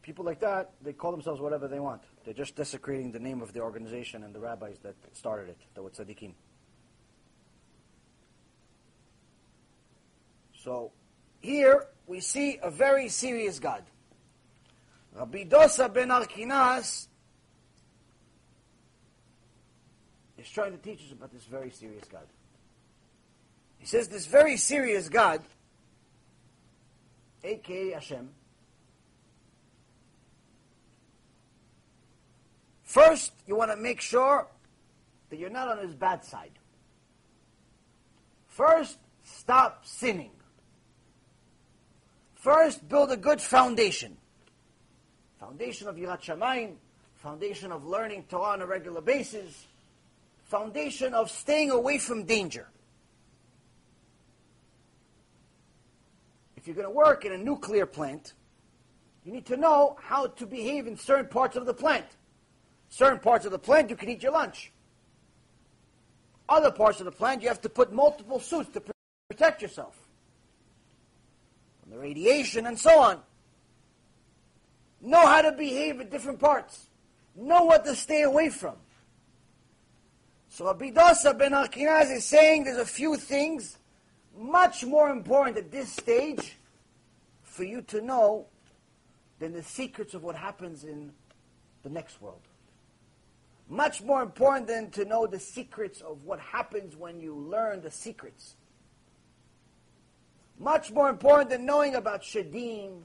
People 0.03 0.25
like 0.25 0.41
that, 0.41 0.73
they 0.83 0.93
call 0.93 1.13
themselves 1.13 1.41
whatever 1.41 1.69
they 1.69 1.79
want. 1.79 2.03
They're 2.25 2.35
just 2.35 2.57
desecrating 2.57 3.13
the 3.13 3.21
name 3.21 3.43
of 3.43 3.53
the 3.53 3.61
organization 3.61 4.25
and 4.25 4.35
the 4.35 4.41
rabbis 4.41 4.79
that 4.83 4.97
started 5.13 5.51
it, 5.51 5.59
the 5.75 5.83
tzaddikim. 5.83 6.33
So, 10.65 10.93
here 11.41 11.89
we 12.07 12.21
see 12.21 12.59
a 12.63 12.71
very 12.71 13.11
serious 13.11 13.59
God. 13.59 13.83
Rabbi 15.15 15.45
Dosa 15.45 15.93
ben 15.93 16.09
Arkinas 16.09 17.07
is 20.39 20.49
trying 20.49 20.73
to 20.73 20.79
teach 20.79 21.01
us 21.05 21.13
about 21.13 21.35
this 21.35 21.45
very 21.45 21.71
serious 21.71 22.05
God. 22.11 22.27
He 23.77 23.85
says 23.85 24.09
this 24.09 24.25
very 24.25 24.57
serious 24.57 25.11
God, 25.11 25.43
aka 27.43 27.91
Hashem, 27.91 28.31
first 32.85 33.33
you 33.47 33.55
want 33.55 33.71
to 33.71 33.77
make 33.77 34.01
sure 34.01 34.47
that 35.29 35.39
you're 35.39 35.51
not 35.51 35.69
on 35.69 35.87
his 35.87 35.95
bad 35.95 36.25
side. 36.25 36.59
First, 38.49 38.97
stop 39.25 39.85
sinning. 39.85 40.31
First, 42.45 42.87
build 42.91 43.11
a 43.11 43.17
good 43.17 43.41
foundation. 43.41 44.19
Foundation 45.41 45.89
of 45.89 45.97
Yirat 45.97 46.21
Shamayim, 46.21 46.75
foundation 47.15 47.73
of 47.73 47.87
learning 47.87 48.27
Torah 48.29 48.53
on 48.53 48.61
a 48.61 48.67
regular 48.67 49.01
basis, 49.01 49.67
foundation 50.43 51.15
of 51.15 51.31
staying 51.31 51.71
away 51.71 51.97
from 51.97 52.25
danger. 52.25 52.69
If 56.59 56.67
you're 56.67 56.77
going 56.77 56.87
to 56.87 56.91
work 56.91 57.25
in 57.25 57.33
a 57.33 57.39
nuclear 57.39 57.87
plant, 57.87 58.35
you 59.25 59.33
need 59.33 59.47
to 59.47 59.57
know 59.57 59.97
how 59.99 60.27
to 60.27 60.45
behave 60.45 60.87
in 60.87 60.99
certain 60.99 61.29
parts 61.29 61.57
of 61.57 61.65
the 61.65 61.73
plant. 61.73 62.05
Certain 62.91 63.21
parts 63.21 63.47
of 63.47 63.53
the 63.53 63.59
plant, 63.59 63.89
you 63.89 63.97
can 63.97 64.11
eat 64.11 64.23
your 64.23 64.33
lunch. 64.33 64.71
Other 66.47 66.71
parts 66.71 67.01
of 67.01 67.07
the 67.07 67.13
plant, 67.13 67.41
you 67.41 67.49
have 67.49 67.63
to 67.63 67.71
put 67.71 67.91
multiple 67.91 68.39
suits 68.39 68.69
to 68.75 68.83
protect 69.31 69.63
yourself 69.63 70.04
from 71.85 71.93
the 71.93 71.99
radiation 71.99 72.67
and 72.67 72.79
so 72.79 72.99
on. 72.99 73.21
Know 75.01 75.27
how 75.27 75.43
to 75.43 75.53
behave 75.53 76.01
at 76.01 76.11
different 76.11 76.41
parts. 76.41 76.87
Know 77.37 77.65
what 77.65 77.85
to 77.85 77.95
stay 77.95 78.23
away 78.23 78.49
from. 78.49 78.77
So 80.49 80.67
Rabbi 80.67 80.91
Dosa 80.91 81.37
ben 81.37 81.53
Arkinas 81.53 82.11
is 82.11 82.25
saying 82.25 82.65
there's 82.65 82.79
a 82.79 82.87
few 82.87 83.17
things 83.17 83.77
much 84.37 84.85
more 84.85 85.11
important 85.11 85.59
at 85.59 85.71
this 85.71 85.93
stage 85.93 86.57
for 87.43 87.65
you 87.65 87.83
to 87.83 88.01
know 88.01 88.47
than 89.39 89.53
the 89.53 89.63
secrets 89.63 90.15
of 90.15 90.23
what 90.23 90.37
happens 90.37 90.85
in 90.85 91.13
the 91.83 91.91
next 91.91 92.23
world. 92.23 92.41
Much 93.69 94.03
more 94.03 94.23
important 94.23 94.67
than 94.67 94.91
to 94.91 95.05
know 95.05 95.27
the 95.27 95.39
secrets 95.39 96.01
of 96.01 96.25
what 96.25 96.39
happens 96.41 96.97
when 96.97 97.21
you 97.21 97.35
learn 97.35 97.83
the 97.83 97.91
secrets. 97.91 98.57
Much 100.59 100.93
more 100.93 101.09
important 101.09 101.51
than 101.51 101.67
knowing 101.67 101.95
about 101.95 102.23
Shadim 102.23 103.01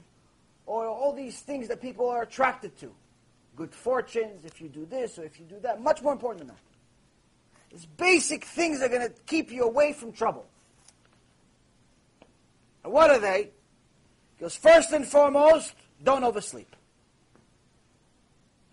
or 0.66 0.86
all 0.86 1.12
these 1.12 1.40
things 1.40 1.68
that 1.68 1.80
people 1.80 2.08
are 2.08 2.22
attracted 2.22 2.78
to. 2.78 2.92
Good 3.56 3.74
fortunes, 3.74 4.44
if 4.44 4.60
you 4.60 4.68
do 4.68 4.86
this 4.86 5.18
or 5.18 5.24
if 5.24 5.38
you 5.40 5.46
do 5.46 5.58
that. 5.60 5.82
Much 5.82 6.02
more 6.02 6.12
important 6.12 6.46
than 6.46 6.48
that. 6.48 6.62
It's 7.72 7.86
basic 7.86 8.44
things 8.44 8.80
that 8.80 8.86
are 8.86 8.98
going 8.98 9.08
to 9.08 9.14
keep 9.26 9.50
you 9.50 9.64
away 9.64 9.92
from 9.92 10.12
trouble. 10.12 10.46
And 12.84 12.92
what 12.92 13.10
are 13.10 13.18
they? 13.18 13.50
Because 14.38 14.56
first 14.56 14.92
and 14.92 15.06
foremost, 15.06 15.74
don't 16.02 16.24
oversleep. 16.24 16.74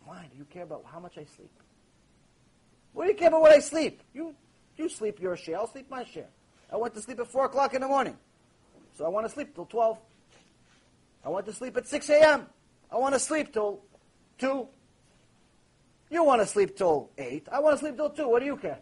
Why 0.05 0.25
do 0.31 0.37
you 0.37 0.45
care 0.45 0.63
about 0.63 0.85
how 0.85 0.99
much 0.99 1.17
I 1.17 1.25
sleep? 1.35 1.51
What 2.93 3.05
do 3.05 3.11
you 3.11 3.17
care 3.17 3.27
about 3.27 3.41
what 3.41 3.51
I 3.51 3.59
sleep? 3.59 4.01
You, 4.13 4.33
you 4.77 4.87
sleep 4.87 5.19
your 5.19 5.35
share, 5.35 5.57
I'll 5.57 5.67
sleep 5.67 5.89
my 5.89 6.03
share. 6.03 6.29
I 6.71 6.77
went 6.77 6.93
to 6.95 7.01
sleep 7.01 7.19
at 7.19 7.27
4 7.27 7.45
o'clock 7.45 7.73
in 7.73 7.81
the 7.81 7.87
morning. 7.87 8.17
So 8.97 9.05
I 9.05 9.09
want 9.09 9.27
to 9.27 9.31
sleep 9.31 9.53
till 9.53 9.65
12. 9.65 9.99
I 11.23 11.29
want 11.29 11.45
to 11.45 11.53
sleep 11.53 11.77
at 11.77 11.87
6 11.87 12.09
a.m. 12.09 12.47
I 12.91 12.95
want 12.97 13.13
to 13.13 13.19
sleep 13.19 13.53
till 13.53 13.81
2. 14.39 14.67
You 16.09 16.23
want 16.23 16.41
to 16.41 16.47
sleep 16.47 16.75
till 16.75 17.11
8. 17.15 17.47
I 17.51 17.59
want 17.59 17.75
to 17.75 17.79
sleep 17.79 17.95
till 17.95 18.09
2. 18.09 18.27
What 18.27 18.39
do 18.39 18.47
you 18.47 18.57
care? 18.57 18.79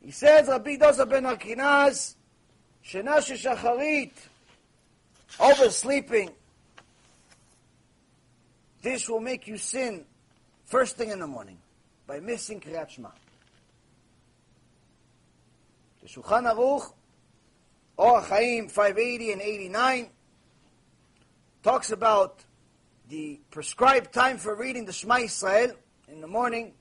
He 0.00 0.12
says, 0.12 0.46
Rabbi 0.46 0.76
Dosa 0.76 1.08
ben 1.08 1.24
Arkinas, 1.24 2.14
Shenash 2.86 3.36
Shacharit, 3.36 4.12
oversleeping. 5.40 6.30
This 8.80 9.08
will 9.08 9.20
make 9.20 9.48
you 9.48 9.58
sin 9.58 10.04
first 10.66 10.96
thing 10.96 11.10
in 11.10 11.18
the 11.18 11.26
morning 11.26 11.58
by 12.06 12.20
missing 12.20 12.60
Kriyat 12.60 12.90
Shema. 12.90 13.08
The 16.00 16.08
Shulchan 16.08 16.54
Aruch, 16.54 16.92
Orach 17.98 18.28
Chaim 18.28 18.68
580 18.68 19.32
and 19.32 19.42
89, 19.42 20.10
talks 21.64 21.90
about 21.90 22.44
the 23.08 23.40
prescribed 23.50 24.12
time 24.12 24.38
for 24.38 24.54
reading 24.54 24.84
the 24.84 24.92
Shema 24.92 25.16
Israel 25.16 25.72
in 26.06 26.20
the 26.20 26.28
morning. 26.28 26.74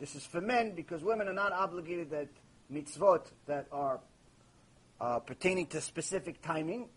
This 0.00 0.16
is 0.16 0.26
for 0.26 0.40
men 0.40 0.74
because 0.74 1.04
women 1.04 1.28
are 1.28 1.32
not 1.32 1.52
obligated 1.52 2.12
at 2.12 2.26
mitzvot 2.72 3.26
that 3.46 3.68
are 3.70 4.00
uh, 5.00 5.20
pertaining 5.20 5.66
to 5.66 5.80
specific 5.80 6.42
timing. 6.42 6.88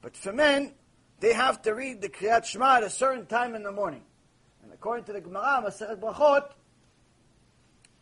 But 0.00 0.16
for 0.16 0.32
men, 0.32 0.72
they 1.20 1.34
have 1.34 1.62
to 1.62 1.74
read 1.76 2.00
the 2.00 2.08
Kriyat 2.08 2.44
Shema 2.44 2.78
at 2.78 2.82
a 2.82 2.90
certain 2.90 3.26
time 3.26 3.54
in 3.54 3.62
the 3.62 3.70
morning. 3.70 4.02
And 4.64 4.72
according 4.72 5.04
to 5.04 5.12
the 5.12 5.20
Gemara, 5.20 5.62
Masechet 5.64 6.00
Brachot, 6.00 6.50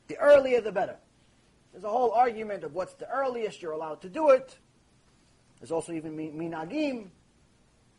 the 0.08 0.16
earlier 0.16 0.62
the 0.62 0.72
better. 0.72 0.96
There's 1.72 1.84
a 1.84 1.88
whole 1.88 2.12
argument 2.12 2.64
of 2.64 2.74
what's 2.74 2.94
the 2.94 3.08
earliest 3.08 3.62
you're 3.62 3.72
allowed 3.72 4.02
to 4.02 4.08
do 4.08 4.30
it. 4.30 4.58
There's 5.60 5.70
also 5.70 5.92
even 5.92 6.16
minhagim, 6.16 7.08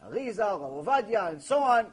Arizal, 0.05 0.59
Rav 0.59 0.85
Ovadia, 0.85 1.29
and 1.31 1.41
so 1.41 1.59
on, 1.59 1.87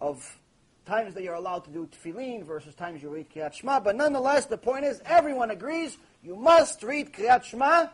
of 0.00 0.38
times 0.86 1.14
that 1.14 1.22
you're 1.22 1.34
allowed 1.34 1.64
to 1.64 1.70
do 1.70 1.88
tefillin 1.88 2.44
versus 2.44 2.74
times 2.74 3.02
you 3.02 3.08
read 3.08 3.28
Kriyat 3.28 3.52
Shema. 3.52 3.80
But 3.80 3.96
nonetheless, 3.96 4.46
the 4.46 4.56
point 4.56 4.84
is, 4.84 5.02
everyone 5.04 5.50
agrees 5.50 5.98
you 6.22 6.36
must 6.36 6.82
read 6.82 7.12
Kriyat 7.12 7.44
Shema 7.44 7.88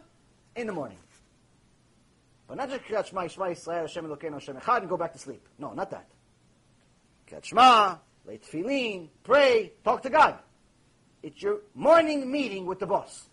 in 0.55 0.67
the 0.67 0.73
morning. 0.73 0.99
But 2.47 2.59
not 2.59 2.69
just 2.69 2.85
Kriyat 2.85 3.07
Shema, 3.07 3.27
Shema 3.29 3.47
Yisrael, 3.47 3.81
Hashem 3.83 4.05
Elokeinu, 4.05 4.35
Hashem 4.35 4.57
Echad, 4.57 4.81
and 4.81 4.89
go 4.89 4.99
back 4.99 5.15
to 5.15 5.19
sleep. 5.19 5.49
No, 5.59 5.73
not 5.73 5.91
that. 5.91 6.07
Kriyat 7.31 7.45
Shema, 7.45 7.97
lay 8.27 8.39
tefillin, 8.39 9.09
pray, 9.25 9.73
talk 9.83 10.03
to 10.03 10.11
God. 10.11 10.39
It's 11.23 11.41
your 11.41 11.61
morning 11.75 12.31
meeting 12.31 12.67
with 12.67 12.81
the 12.81 12.87
boss. 12.87 13.27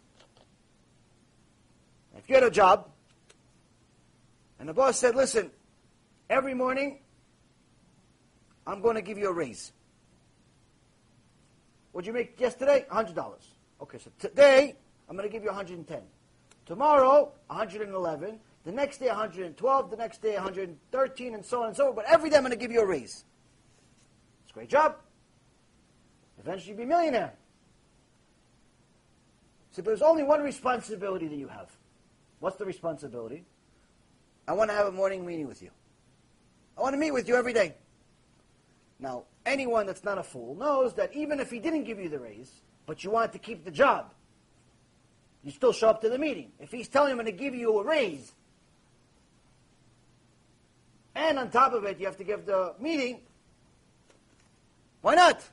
If 2.18 2.30
you 2.30 2.36
had 2.36 2.44
a 2.44 2.52
job, 2.52 2.90
and 4.60 4.68
the 4.68 4.74
boss 4.74 5.00
said, 5.00 5.16
listen, 5.16 5.52
every 6.30 6.54
morning, 6.54 7.00
I'm 8.68 8.82
going 8.82 8.96
to 8.96 9.02
give 9.02 9.18
you 9.18 9.30
a 9.30 9.34
raise. 9.34 9.72
What'd 11.92 12.06
you 12.06 12.14
make 12.14 12.40
yesterday? 12.40 12.86
$100. 12.92 13.36
Okay, 13.82 13.98
so 13.98 14.12
today, 14.20 14.76
I'm 15.10 15.16
going 15.16 15.28
to 15.28 15.32
give 15.32 15.44
you 15.44 15.50
110. 15.50 16.02
Tomorrow, 16.66 17.32
111. 17.48 18.40
The 18.66 18.72
next 18.72 18.98
day, 18.98 19.08
112. 19.08 19.90
The 19.90 19.98
next 19.98 20.22
day, 20.22 20.36
113, 20.36 21.34
and 21.34 21.44
so 21.44 21.62
on 21.62 21.70
and 21.70 21.76
so 21.76 21.88
on. 21.88 21.96
But 21.96 22.06
every 22.06 22.30
day, 22.30 22.36
I'm 22.36 22.44
going 22.44 22.52
to 22.52 22.58
give 22.58 22.72
you 22.72 22.82
a 22.82 22.86
raise. 22.86 23.24
It's 24.44 24.52
a 24.52 24.54
great 24.54 24.70
job. 24.70 24.98
Eventually, 26.38 26.70
you'll 26.70 26.78
be 26.78 26.84
a 26.84 26.88
millionaire. 26.88 27.34
So 29.72 29.82
there's 29.82 30.02
only 30.02 30.24
one 30.24 30.42
responsibility 30.42 31.28
that 31.28 31.36
you 31.36 31.48
have. 31.48 31.70
What's 32.40 32.58
the 32.58 32.66
responsibility? 32.66 33.44
I 34.48 34.54
want 34.54 34.70
to 34.72 34.76
have 34.76 34.88
a 34.88 34.92
morning 34.92 35.26
meeting 35.26 35.48
with 35.48 35.62
you. 35.62 35.70
I 36.78 36.82
want 36.82 36.94
to 36.94 36.98
meet 36.98 37.12
with 37.12 37.28
you 37.28 37.36
every 37.36 37.54
day. 37.54 37.76
Now, 39.00 39.26
anyone 39.46 39.86
that's 39.86 40.04
not 40.04 40.18
a 40.18 40.24
fool 40.24 40.56
knows 40.56 40.94
that 40.96 41.14
even 41.14 41.40
if 41.40 41.52
he 41.52 41.60
didn't 41.60 41.84
give 41.84 42.00
you 42.00 42.10
the 42.10 42.20
raise, 42.20 42.52
but 42.86 43.04
you 43.04 43.12
wanted 43.12 43.34
to 43.34 43.40
keep 43.40 43.64
the 43.64 43.72
job, 43.72 44.14
you 45.44 45.52
still 45.52 45.72
show 45.72 45.90
up 45.90 46.02
to 46.02 46.10
the 46.10 46.18
meeting. 46.18 46.52
If 46.60 46.72
he's 46.72 46.88
telling 46.88 47.12
him 47.12 47.20
I'm 47.20 47.26
going 47.26 47.38
to 47.38 47.44
give 47.44 47.56
you 47.56 47.80
a 47.80 47.84
raise, 47.84 48.34
and 51.16 51.38
on 51.38 51.50
top 51.50 51.74
of 51.74 51.84
it, 51.86 52.00
you 52.00 52.06
have 52.06 52.18
to 52.18 52.24
give 52.24 52.46
the 52.46 52.74
meeting, 52.80 53.20
why 55.02 55.16
not? 55.16 55.48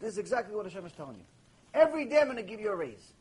This 0.00 0.12
is 0.12 0.18
exactly 0.18 0.54
what 0.54 0.66
Hashem 0.66 0.84
is 0.84 0.92
telling 0.92 1.16
you. 1.16 1.24
Every 1.72 2.04
day 2.04 2.20
I'm 2.20 2.26
going 2.26 2.36
to 2.36 2.42
give 2.42 2.60
you 2.60 2.70
a 2.70 2.76
raise. 2.76 3.12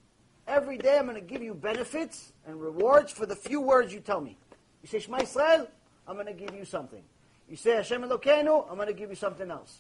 Every 0.48 0.78
day 0.78 0.98
I'm 0.98 1.08
going 1.08 1.16
to 1.16 1.22
give 1.22 1.42
you 1.42 1.54
benefits 1.54 2.34
and 2.46 2.62
rewards 2.62 3.12
for 3.12 3.26
the 3.26 3.36
few 3.36 3.62
words 3.62 3.94
you 3.94 4.00
tell 4.00 4.22
me. 4.22 4.38
You 4.84 4.88
say 4.88 5.00
Shema 5.00 5.20
Yisrael, 5.20 5.68
I'm 6.08 6.16
going 6.16 6.28
to 6.28 6.34
give 6.34 6.54
you 6.54 6.66
something. 6.66 7.02
You 7.50 7.56
say 7.56 7.76
Hashem 7.76 8.04
Elokeinu, 8.04 8.70
I'm 8.70 8.76
going 8.76 8.88
to 8.88 8.94
give 8.94 9.10
you 9.10 9.16
something 9.16 9.50
else. 9.50 9.80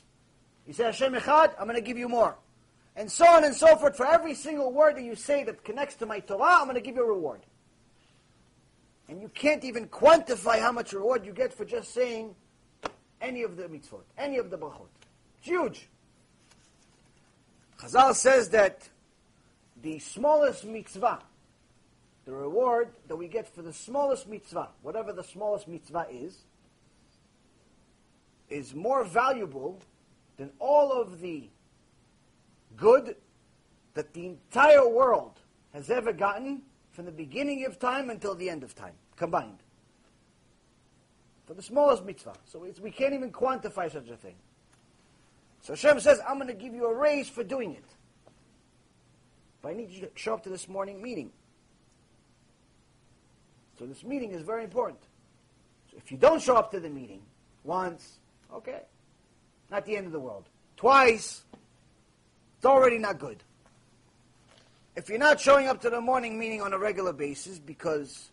You 0.67 0.73
say 0.73 0.85
Hashem 0.85 1.13
Echad, 1.13 1.53
I'm 1.59 1.65
going 1.65 1.75
to 1.75 1.81
give 1.81 1.97
you 1.97 2.09
more. 2.09 2.35
And 2.95 3.11
so 3.11 3.27
on 3.27 3.43
and 3.43 3.53
so 3.53 3.75
forth. 3.75 3.97
For 3.97 4.07
every 4.07 4.33
single 4.33 4.71
word 4.71 4.95
that 4.95 5.03
you 5.03 5.15
say 5.15 5.43
that 5.43 5.63
connects 5.63 5.95
to 5.95 6.05
my 6.05 6.19
Torah, 6.19 6.59
I'm 6.59 6.63
going 6.63 6.75
to 6.75 6.81
give 6.81 6.95
you 6.95 7.03
a 7.03 7.07
reward. 7.07 7.41
And 9.07 9.21
you 9.21 9.29
can't 9.29 9.63
even 9.63 9.87
quantify 9.87 10.59
how 10.59 10.71
much 10.71 10.93
reward 10.93 11.25
you 11.25 11.33
get 11.33 11.53
for 11.53 11.65
just 11.65 11.93
saying 11.93 12.33
any 13.21 13.43
of 13.43 13.57
the 13.57 13.63
mitzvot, 13.63 14.01
any 14.17 14.37
of 14.37 14.49
the 14.49 14.57
brachot. 14.57 14.87
It's 15.39 15.47
huge. 15.47 15.87
Chazal 17.79 18.15
says 18.15 18.49
that 18.49 18.89
the 19.85 19.99
smallest 19.99 20.65
mitzvah, 20.65 21.19
the 22.25 22.31
reward 22.31 22.89
that 23.07 23.15
we 23.15 23.27
get 23.27 23.47
for 23.47 23.61
the 23.61 23.71
smallest 23.71 24.27
mitzvah, 24.27 24.69
whatever 24.81 25.13
the 25.13 25.23
smallest 25.23 25.67
mitzvah 25.67 26.07
is, 26.09 26.39
is 28.49 28.73
more 28.73 29.03
valuable 29.03 29.79
than 30.37 30.49
all 30.57 30.91
of 30.91 31.21
the 31.21 31.47
good 32.75 33.15
that 33.93 34.11
the 34.15 34.25
entire 34.25 34.89
world 34.89 35.39
has 35.71 35.91
ever 35.91 36.11
gotten 36.11 36.63
from 36.91 37.05
the 37.05 37.11
beginning 37.11 37.63
of 37.65 37.77
time 37.77 38.09
until 38.09 38.33
the 38.33 38.49
end 38.49 38.63
of 38.63 38.73
time, 38.73 38.93
combined. 39.15 39.59
For 41.45 41.53
the 41.53 41.61
smallest 41.61 42.03
mitzvah. 42.03 42.33
So 42.45 42.67
we 42.81 42.89
can't 42.89 43.13
even 43.13 43.31
quantify 43.31 43.91
such 43.91 44.09
a 44.09 44.17
thing. 44.17 44.35
So 45.61 45.73
Hashem 45.73 45.99
says, 45.99 46.19
I'm 46.27 46.37
going 46.37 46.47
to 46.47 46.55
give 46.55 46.73
you 46.73 46.87
a 46.87 46.95
raise 46.95 47.29
for 47.29 47.43
doing 47.43 47.73
it. 47.73 47.85
But 49.65 49.71
I 49.71 49.77
need 49.77 49.89
you 49.89 50.01
to 50.01 50.11
show 50.13 50.35
up 50.35 50.43
to 50.43 50.49
this 50.49 50.69
morning 50.69 51.01
meeting. 51.01 51.31
So 53.79 53.87
this 53.87 54.03
meeting 54.03 54.29
is 54.29 54.43
very 54.43 54.63
important. 54.63 54.99
So 55.89 55.97
if 55.97 56.11
you 56.11 56.19
don't 56.19 56.39
show 56.39 56.55
up 56.55 56.69
to 56.73 56.79
the 56.79 56.87
meeting 56.87 57.23
once, 57.63 58.19
okay, 58.53 58.81
not 59.71 59.83
the 59.87 59.97
end 59.97 60.05
of 60.05 60.11
the 60.11 60.19
world. 60.19 60.43
Twice, 60.77 61.45
it's 62.57 62.65
already 62.67 62.99
not 62.99 63.17
good. 63.17 63.41
If 64.95 65.09
you're 65.09 65.17
not 65.17 65.39
showing 65.39 65.67
up 65.67 65.81
to 65.81 65.89
the 65.89 65.99
morning 65.99 66.37
meeting 66.37 66.61
on 66.61 66.71
a 66.71 66.77
regular 66.77 67.11
basis 67.11 67.57
because 67.57 68.29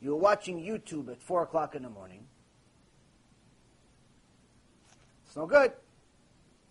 you're 0.00 0.16
watching 0.16 0.58
YouTube 0.58 1.12
at 1.12 1.22
4 1.22 1.44
o'clock 1.44 1.76
in 1.76 1.84
the 1.84 1.90
morning, 1.90 2.26
it's 5.28 5.36
no 5.36 5.46
good. 5.46 5.74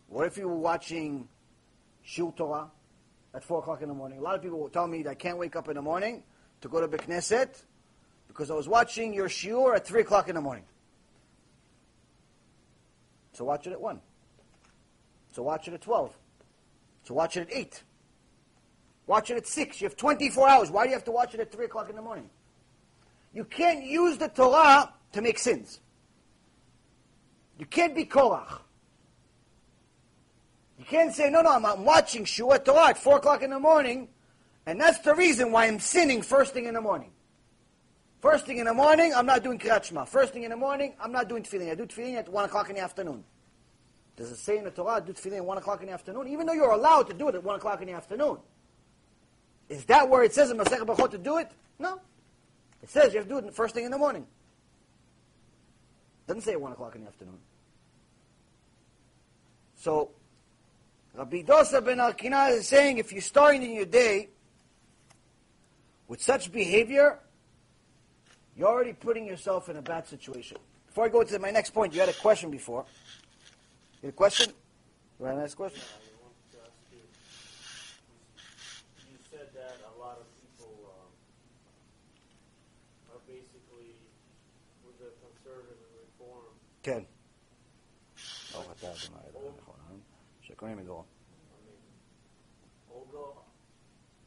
What 0.10 0.28
if 0.28 0.36
you 0.36 0.50
were 0.50 0.58
watching 0.58 1.30
Shiur 2.06 2.36
Torah 2.36 2.72
at 3.34 3.44
4 3.44 3.60
o'clock 3.60 3.82
in 3.82 3.88
the 3.88 3.94
morning? 3.94 4.20
A 4.20 4.22
lot 4.22 4.36
of 4.36 4.42
people 4.42 4.60
will 4.60 4.70
tell 4.70 4.88
me 4.88 5.04
that 5.04 5.10
I 5.10 5.16
can't 5.16 5.38
wake 5.38 5.56
up 5.56 5.70
in 5.70 5.76
the 5.76 5.82
morning 5.82 6.24
to 6.62 6.68
go 6.68 6.82
to 6.82 6.88
Bekneset 6.88 7.62
because 8.28 8.52
I 8.52 8.54
was 8.54 8.68
watching 8.68 9.14
your 9.14 9.28
Shiur 9.28 9.76
at 9.76 9.86
3 9.86 10.02
o'clock 10.02 10.30
in 10.30 10.36
the 10.36 10.42
morning. 10.42 10.64
So 13.34 13.46
watch 13.46 13.68
it 13.68 13.72
at 13.72 13.82
1. 13.82 14.02
So 15.32 15.44
watch 15.44 15.68
it 15.68 15.74
at 15.74 15.82
12. 15.82 16.18
So 17.04 17.14
watch 17.14 17.38
it 17.38 17.50
at 17.50 17.54
8. 17.54 17.84
Watch 19.08 19.32
it 19.32 19.38
at 19.38 19.48
6. 19.48 19.82
You 19.82 19.88
have 19.88 19.98
24 19.98 20.48
hours. 20.48 20.72
Why 20.72 20.84
do 20.84 20.90
you 20.90 20.96
have 20.96 21.06
to 21.06 21.12
watch 21.12 21.34
it 21.34 21.40
at 21.40 21.52
3 21.52 21.66
o'clock 21.66 21.90
in 21.90 21.96
the 21.96 22.02
morning? 22.02 22.30
You 23.34 23.46
can't 23.46 23.84
use 23.84 24.18
the 24.18 24.28
Torah 24.28 24.94
to 25.14 25.22
make 25.22 25.40
sins. 25.40 25.80
You 27.58 27.66
can't 27.66 27.96
be 27.96 28.06
Korach. 28.06 28.60
You 30.82 30.88
can't 30.88 31.14
say, 31.14 31.30
no, 31.30 31.44
no, 31.44 31.52
I'm, 31.52 31.64
I'm 31.64 31.86
watching 31.86 32.26
Shiur 32.26 32.66
Torah 32.66 32.88
at 32.90 32.98
4 32.98 33.18
o'clock 33.18 33.44
in 33.44 33.52
the 33.52 33.60
morning, 33.60 34.08
and 34.66 34.82
that's 34.82 34.98
the 34.98 35.14
reason 35.14 35.52
why 35.52 35.68
I'm 35.68 35.80
sinning 35.80 36.24
first 36.24 36.56
thing 36.56 36.66
in 36.66 36.74
the 36.74 36.82
morning. 36.82 37.12
First 38.20 38.48
thing 38.48 38.58
in 38.58 38.66
the 38.66 38.74
morning, 38.74 39.14
I'm 39.14 39.28
not 39.28 39.44
doing 39.44 39.60
Kriyat 39.60 39.84
Shema. 39.84 40.06
First 40.06 40.34
thing 40.34 40.42
in 40.42 40.50
the 40.50 40.58
morning, 40.58 40.96
I'm 41.00 41.12
not 41.12 41.30
doing 41.30 41.44
tefillin. 41.44 41.70
I 41.70 41.76
do 41.76 41.86
tefillin 41.86 42.16
at 42.16 42.28
1 42.28 42.46
o'clock 42.46 42.70
in 42.70 42.78
the 42.78 42.82
afternoon. 42.82 43.24
Does 44.16 44.32
it 44.32 44.38
say 44.38 44.58
in 44.58 44.64
the 44.64 44.72
Torah, 44.72 45.04
do 45.06 45.14
tefillin 45.14 45.38
at 45.38 45.46
1 45.46 45.58
o'clock 45.60 45.82
in 45.82 45.86
the 45.86 45.94
afternoon? 45.94 46.28
Even 46.28 46.48
though 46.48 46.54
you're 46.54 46.72
allowed 46.72 47.04
to 47.10 47.14
do 47.14 47.30
it 47.30 47.36
at 47.36 47.44
1 47.44 47.56
o'clock 47.58 47.80
in 47.82 47.88
the 47.88 47.94
afternoon. 47.94 48.40
Is 49.70 49.86
that 49.86 50.10
where 50.10 50.24
it 50.24 50.34
says 50.34 50.50
in 50.50 50.58
Masechet 50.58 50.88
Brachot 50.88 51.12
to 51.12 51.20
do 51.20 51.38
it? 51.38 51.52
No. 51.78 52.02
It 52.82 52.90
says 52.90 53.14
you 53.14 53.20
have 53.20 53.28
to 53.28 53.40
do 53.40 53.48
it 53.48 53.54
first 53.54 53.76
thing 53.76 53.86
in 53.86 53.92
the 53.92 54.00
morning. 54.00 54.26
It 56.26 56.28
doesn't 56.28 56.42
say 56.42 56.54
at 56.54 56.62
1 56.62 56.72
o'clock 56.72 56.96
in 56.96 57.02
the 57.02 57.08
afternoon. 57.08 57.38
So, 59.76 60.10
Rabbi 61.14 61.44
Dosa 61.44 61.84
ben 61.86 61.98
Arkina 61.98 62.52
is 62.52 62.68
saying 62.68 62.98
if 62.98 63.12
you're 63.12 63.22
starting 63.22 63.64
in 63.64 63.74
your 63.74 63.86
day 63.86 64.30
with 66.08 66.22
such 66.22 66.52
behavior, 66.52 67.20
you're 68.56 68.68
already 68.68 68.94
putting 68.94 69.26
yourself 69.26 69.68
in 69.70 69.76
a 69.76 69.82
bad 69.82 70.08
situation. 70.08 70.58
Before 70.88 71.06
I 71.06 71.10
go 71.10 71.24
to 71.24 71.40
my 71.40 71.52
next 71.52 71.72
point, 71.72 71.94
you 71.94 72.00
had 72.00 72.10
a 72.10 72.14
question 72.14 72.50
before. 72.50 72.86
You 74.02 74.08
had 74.08 74.10
a 74.10 74.18
question? 74.18 74.54
You 75.20 75.26
had 75.26 75.38
a 75.38 75.50
question? 75.50 75.82
I 75.82 76.00
wanted 76.24 76.52
to 76.52 76.58
ask 76.64 76.72
you, 76.92 77.00
you 79.12 79.18
said 79.30 79.48
that 79.54 79.78
a 79.84 80.00
lot 80.00 80.18
um, 89.48 89.61
Go 90.62 90.70
ahead, 90.70 90.78
Miguel. 90.78 91.10
Although 92.94 93.42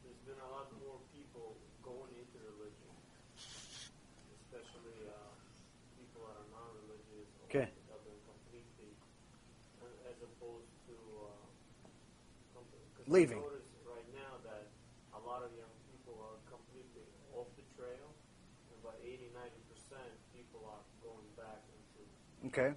there's 0.03 0.19
been 0.27 0.35
a 0.35 0.51
lot 0.51 0.67
more 0.83 0.99
people 1.15 1.55
going 1.79 2.11
into 2.11 2.35
religion, 2.43 2.91
especially 3.39 4.99
uh, 5.07 5.31
people 5.95 6.27
that 6.27 6.35
are 6.35 6.49
non-religious. 6.51 7.31
Okay. 7.47 7.71
Uh, 7.87 7.95
uh, 7.95 8.03
leaving. 13.07 13.39
right 13.87 14.09
now 14.11 14.35
that 14.43 14.67
a 15.15 15.21
lot 15.23 15.39
of 15.39 15.55
young 15.55 15.71
people 15.87 16.19
are 16.19 16.35
completely 16.51 17.07
off 17.31 17.47
the 17.55 17.63
trail, 17.79 18.11
and 18.11 18.75
about 18.83 18.99
80, 18.99 19.31
90 19.31 19.55
percent 19.71 20.11
people 20.35 20.67
are 20.67 20.83
going 20.99 21.31
back 21.39 21.63
into 21.71 22.03
okay. 22.51 22.75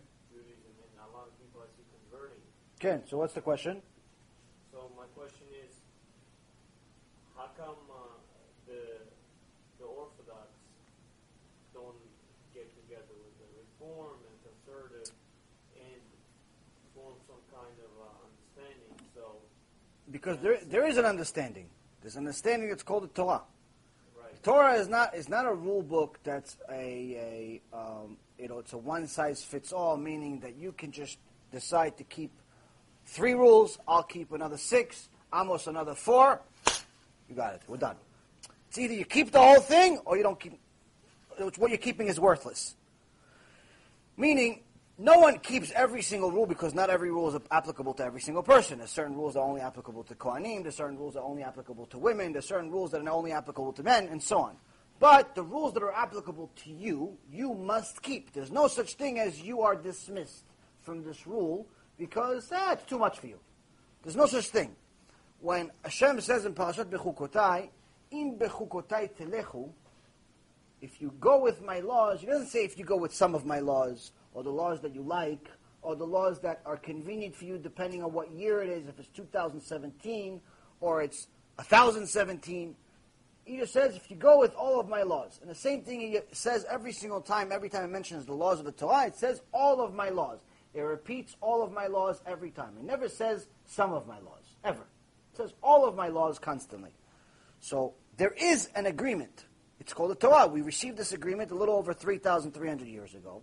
כן, 2.81 3.01
so 3.07 3.16
what's 3.18 3.35
the 3.35 3.41
question? 3.41 3.83
So 4.72 4.79
my 4.97 5.07
question 5.18 5.47
is, 5.64 5.72
how 7.37 7.49
come 7.57 7.81
uh, 7.91 8.18
the 8.68 8.83
the 9.81 9.87
Orthodox 9.87 10.47
don't 11.74 11.99
get 12.55 12.68
together 12.81 13.14
with 13.24 13.35
the 13.43 13.49
Reform 13.62 14.16
and 14.29 14.37
Conservative 14.49 15.11
and 15.74 16.03
form 16.95 17.14
some 17.26 17.43
kind 17.51 17.76
of 17.87 17.93
uh, 17.99 18.26
understanding? 18.26 18.93
So 19.14 19.24
Because 20.11 20.39
there, 20.39 20.59
there 20.74 20.87
is 20.87 20.97
an 20.99 21.05
understanding. 21.05 21.66
There's 22.01 22.14
an 22.14 22.20
understanding 22.26 22.68
that's 22.68 22.85
called 22.85 23.03
the 23.03 23.09
Torah. 23.09 23.43
right, 24.22 24.43
Torah 24.45 24.74
is 24.74 24.89
not 24.89 25.16
is 25.16 25.29
not 25.29 25.47
a 25.47 25.55
rule 25.66 25.83
book 25.83 26.20
that's 26.22 26.57
a, 26.70 27.61
a 27.72 27.76
um, 27.76 28.18
you 28.39 28.47
know 28.49 28.59
it's 28.61 28.72
a 28.72 28.79
one 28.79 29.09
size 29.09 29.43
fits 29.43 29.72
all, 29.72 29.97
meaning 29.97 30.39
that 30.45 30.55
you 30.55 30.70
can 30.81 30.93
just 30.93 31.18
decide 31.51 31.97
to 31.97 32.05
keep 32.05 32.31
three 33.09 33.34
rules. 33.34 33.78
I'll 33.86 34.02
keep 34.02 34.32
another 34.32 34.56
six. 34.56 35.09
Amos 35.34 35.66
another 35.66 35.94
four. 35.94 36.40
You 37.28 37.34
got 37.34 37.54
it. 37.54 37.62
We're 37.66 37.76
done. 37.76 37.96
It's 38.68 38.78
either 38.78 38.94
you 38.94 39.04
keep 39.04 39.32
the 39.32 39.40
whole 39.40 39.61
thing 39.61 39.98
or 40.04 40.16
you 40.16 40.22
don't 40.22 40.38
keep. 40.38 40.59
What 41.38 41.70
you're 41.70 41.78
keeping 41.78 42.09
is 42.09 42.18
worthless. 42.18 42.74
Meaning, 44.16 44.62
no 44.98 45.18
one 45.18 45.38
keeps 45.38 45.70
every 45.72 46.02
single 46.02 46.32
rule 46.32 46.46
because 46.46 46.74
not 46.74 46.90
every 46.90 47.11
rule 47.11 47.28
is 47.34 47.40
applicable 47.52 47.94
to 47.94 48.04
every 48.04 48.20
single 48.20 48.42
person. 48.42 48.78
There's 48.78 48.90
certain 48.90 49.14
rules 49.14 49.34
that 49.34 49.40
are 49.40 49.48
only 49.48 49.61
applicable 49.61 50.02
to 50.04 50.14
Kohanim, 50.16 50.64
there's 50.64 50.76
certain 50.76 50.98
rules 50.98 51.14
that 51.14 51.20
are 51.20 51.28
only 51.28 51.44
applicable 51.44 51.86
to 51.86 51.98
women, 51.98 52.32
there's 52.32 52.48
certain 52.48 52.70
rules 52.70 52.90
that 52.90 53.00
are 53.00 53.09
only 53.09 53.30
applicable 53.30 53.72
to 53.74 53.82
men, 53.84 54.09
and 54.09 54.20
so 54.20 54.40
on. 54.40 54.56
But 54.98 55.36
the 55.36 55.44
rules 55.44 55.74
that 55.74 55.84
are 55.84 55.94
applicable 55.94 56.50
to 56.64 56.70
you, 56.70 57.16
you 57.30 57.54
must 57.54 58.02
keep. 58.02 58.32
There's 58.32 58.50
no 58.50 58.66
such 58.66 58.94
thing 58.94 59.20
as 59.20 59.40
you 59.40 59.61
are 59.61 59.76
dismissed 59.76 60.42
from 60.82 61.04
this 61.04 61.28
rule 61.28 61.68
because 61.99 62.51
it's 62.51 62.84
too 62.84 62.99
much 62.99 63.18
for 63.18 63.26
you. 63.26 63.38
There's 64.03 64.16
no 64.16 64.26
such 64.26 64.49
thing. 64.49 64.76
When 65.40 65.70
Hashem 65.82 66.20
says 66.20 66.46
in 66.46 66.55
Parashat 66.55 66.86
Bechukotai, 66.86 67.68
in 68.11 68.38
Bechukotai 68.38 69.11
telechu, 69.16 69.70
if 70.80 71.01
you 71.01 71.12
go 71.20 71.40
with 71.40 71.62
my 71.62 71.80
laws, 71.80 72.20
he 72.20 72.26
doesn't 72.26 72.46
say 72.46 72.64
if 72.64 72.78
you 72.78 72.84
go 72.84 72.96
with 72.96 73.14
some 73.14 73.34
of 73.34 73.44
my 73.44 73.59
laws, 73.59 74.12
or 74.32 74.42
the 74.42 74.51
laws 74.51 74.80
that 74.82 74.94
you 74.94 75.03
like, 75.03 75.49
or 75.82 75.96
the 75.96 76.07
laws 76.07 76.40
that 76.40 76.61
are 76.64 76.76
convenient 76.76 77.34
for 77.34 77.44
you 77.44 77.59
depending 77.59 78.03
on 78.03 78.12
what 78.12 78.30
year 78.30 78.62
it 78.62 78.68
is, 78.68 78.86
if 78.88 78.99
it's 78.99 79.09
2017 79.09 80.40
or 80.80 81.03
it's 81.03 81.26
1017. 81.57 82.74
He 83.44 83.57
just 83.57 83.72
says, 83.72 83.96
if 83.96 84.11
you 84.11 84.16
go 84.16 84.38
with 84.38 84.55
all 84.55 84.78
of 84.78 84.88
my 84.88 85.03
laws. 85.03 85.38
And 85.40 85.51
the 85.51 85.55
same 85.55 85.82
thing 85.82 86.01
he 86.01 86.18
says 86.32 86.66
every 86.70 86.92
single 86.92 87.20
time, 87.20 87.51
every 87.51 87.70
time 87.70 87.84
it 87.84 87.88
mentions 87.88 88.26
the 88.26 88.34
laws 88.34 88.59
of 88.59 88.66
the 88.66 88.72
Torah, 88.72 89.07
it 89.07 89.16
says 89.16 89.40
all 89.53 89.80
of 89.80 89.94
my 89.94 90.11
laws. 90.11 90.40
It 90.79 90.83
repeats 90.83 91.37
all 91.41 91.64
of 91.64 91.72
my 91.72 91.89
laws 91.89 92.22
every 92.24 92.53
time. 92.53 92.76
It 92.79 92.85
never 92.85 93.09
says 93.09 93.49
some 93.66 93.93
of 93.93 94.07
my 94.07 94.20
laws, 94.20 94.45
ever. 94.62 94.83
It 95.33 95.37
says 95.37 95.53
all 95.61 95.85
of 95.85 95.97
my 95.97 96.07
laws 96.07 96.39
constantly. 96.39 96.93
So 97.59 97.95
there 98.16 98.33
is 98.41 98.68
an 98.76 98.87
agreement. 98.87 99.47
It's 99.81 99.93
called 99.93 100.12
the 100.12 100.14
Torah. 100.14 100.47
We 100.47 100.61
received 100.61 100.97
this 100.97 101.12
agreement 101.12 101.51
a 101.51 101.57
little 101.57 101.74
over 101.74 101.93
3,300 101.93 102.87
years 102.87 103.14
ago. 103.14 103.43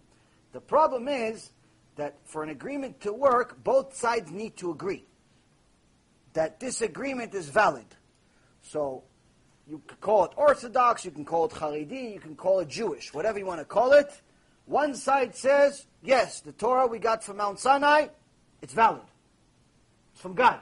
The 0.54 0.62
problem 0.62 1.10
is 1.10 1.52
that 1.98 2.16
for 2.24 2.42
an 2.42 2.50
agreement 2.50 3.02
to 3.02 3.12
work, 3.12 3.62
both 3.62 3.98
sides 3.98 4.32
need 4.32 4.56
to 4.58 4.72
agree 4.72 5.04
that 6.34 6.62
this 6.62 6.82
agreement 6.82 7.34
is 7.34 7.50
valid. 7.50 7.86
So 8.62 9.04
you 9.68 9.82
can 9.86 9.98
call 9.98 10.24
it 10.24 10.32
Orthodox, 10.38 11.04
you 11.04 11.12
can 11.12 11.26
call 11.26 11.46
it 11.46 11.52
Haredi, 11.52 12.14
you 12.14 12.20
can 12.22 12.38
call 12.38 12.62
it 12.62 12.70
Jewish, 12.70 13.14
whatever 13.14 13.40
you 13.40 13.46
want 13.46 13.60
to 13.60 13.66
call 13.66 13.92
it. 13.92 14.22
One 14.66 14.96
side 14.96 15.36
says, 15.36 15.86
yes, 16.02 16.42
the 16.42 16.52
Torah 16.52 16.88
we 16.88 17.00
got 17.00 17.24
from 17.24 17.38
Mount 17.38 17.60
Sinai, 17.60 18.08
it's 18.62 18.74
valid. 18.74 19.02
It's 20.14 20.22
from 20.22 20.34
God. 20.34 20.60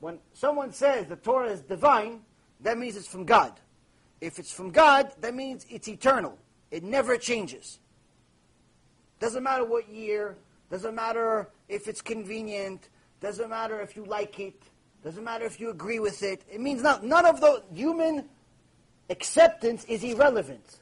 When 0.00 0.18
someone 0.32 0.72
says 0.72 1.06
the 1.06 1.16
Torah 1.16 1.50
is 1.50 1.60
divine, 1.60 2.20
that 2.60 2.78
means 2.78 2.96
it's 2.96 3.08
from 3.08 3.24
God. 3.24 3.52
If 4.20 4.38
it's 4.38 4.52
from 4.52 4.70
God, 4.70 5.12
that 5.20 5.34
means 5.34 5.66
it's 5.68 5.88
eternal. 5.88 6.38
It 6.70 6.82
never 6.82 7.16
changes. 7.16 7.78
Doesn't 9.20 9.42
matter 9.42 9.64
what 9.64 9.88
year, 9.88 10.36
doesn't 10.70 10.94
matter 10.94 11.48
if 11.68 11.88
it's 11.88 12.00
convenient, 12.00 12.88
doesn't 13.20 13.50
matter 13.50 13.80
if 13.80 13.96
you 13.96 14.04
like 14.04 14.38
it, 14.38 14.62
doesn't 15.02 15.24
matter 15.24 15.44
if 15.44 15.60
you 15.60 15.70
agree 15.70 15.98
with 15.98 16.22
it. 16.22 16.42
It 16.50 16.60
means 16.60 16.82
not, 16.82 17.04
none 17.04 17.26
of 17.26 17.40
the 17.40 17.62
human 17.74 18.28
acceptance 19.10 19.84
is 19.84 20.04
irrelevant. 20.04 20.80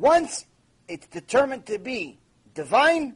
Once 0.00 0.46
it's 0.88 1.06
determined 1.08 1.66
to 1.66 1.78
be 1.78 2.18
divine, 2.54 3.14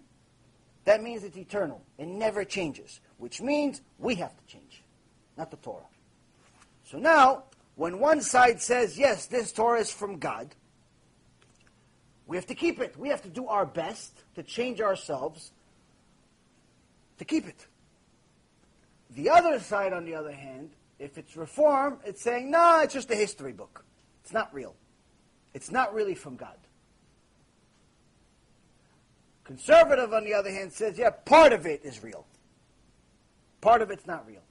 that 0.84 1.02
means 1.02 1.24
it's 1.24 1.38
eternal. 1.38 1.80
It 1.96 2.06
never 2.06 2.44
changes, 2.44 3.00
which 3.16 3.40
means 3.40 3.80
we 3.98 4.16
have 4.16 4.36
to 4.36 4.44
change, 4.46 4.82
not 5.38 5.50
the 5.50 5.56
Torah. 5.56 5.86
So 6.84 6.98
now, 6.98 7.44
when 7.76 8.00
one 8.00 8.20
side 8.20 8.60
says, 8.60 8.98
yes, 8.98 9.24
this 9.24 9.50
Torah 9.50 9.80
is 9.80 9.90
from 9.90 10.18
God, 10.18 10.54
we 12.26 12.36
have 12.36 12.46
to 12.46 12.54
keep 12.54 12.78
it. 12.80 12.98
We 12.98 13.08
have 13.08 13.22
to 13.22 13.30
do 13.30 13.48
our 13.48 13.64
best 13.64 14.22
to 14.34 14.42
change 14.42 14.82
ourselves 14.82 15.52
to 17.16 17.24
keep 17.24 17.48
it. 17.48 17.66
The 19.08 19.30
other 19.30 19.58
side, 19.58 19.94
on 19.94 20.04
the 20.04 20.16
other 20.16 20.32
hand, 20.32 20.72
if 20.98 21.16
it's 21.16 21.34
reform, 21.34 21.98
it's 22.04 22.20
saying, 22.20 22.50
no, 22.50 22.80
it's 22.82 22.92
just 22.92 23.10
a 23.10 23.16
history 23.16 23.52
book. 23.52 23.86
It's 24.22 24.34
not 24.34 24.52
real. 24.52 24.74
It's 25.54 25.70
not 25.70 25.94
really 25.94 26.14
from 26.14 26.36
God. 26.36 26.56
Conservative, 29.44 30.12
on 30.12 30.24
the 30.24 30.34
other 30.34 30.50
hand, 30.50 30.72
says, 30.72 30.98
yeah, 30.98 31.10
part 31.10 31.52
of 31.52 31.66
it 31.66 31.84
is 31.84 32.02
real. 32.02 32.26
Part 33.60 33.82
of 33.82 33.90
it's 33.90 34.06
not 34.06 34.26
real. 34.26 34.42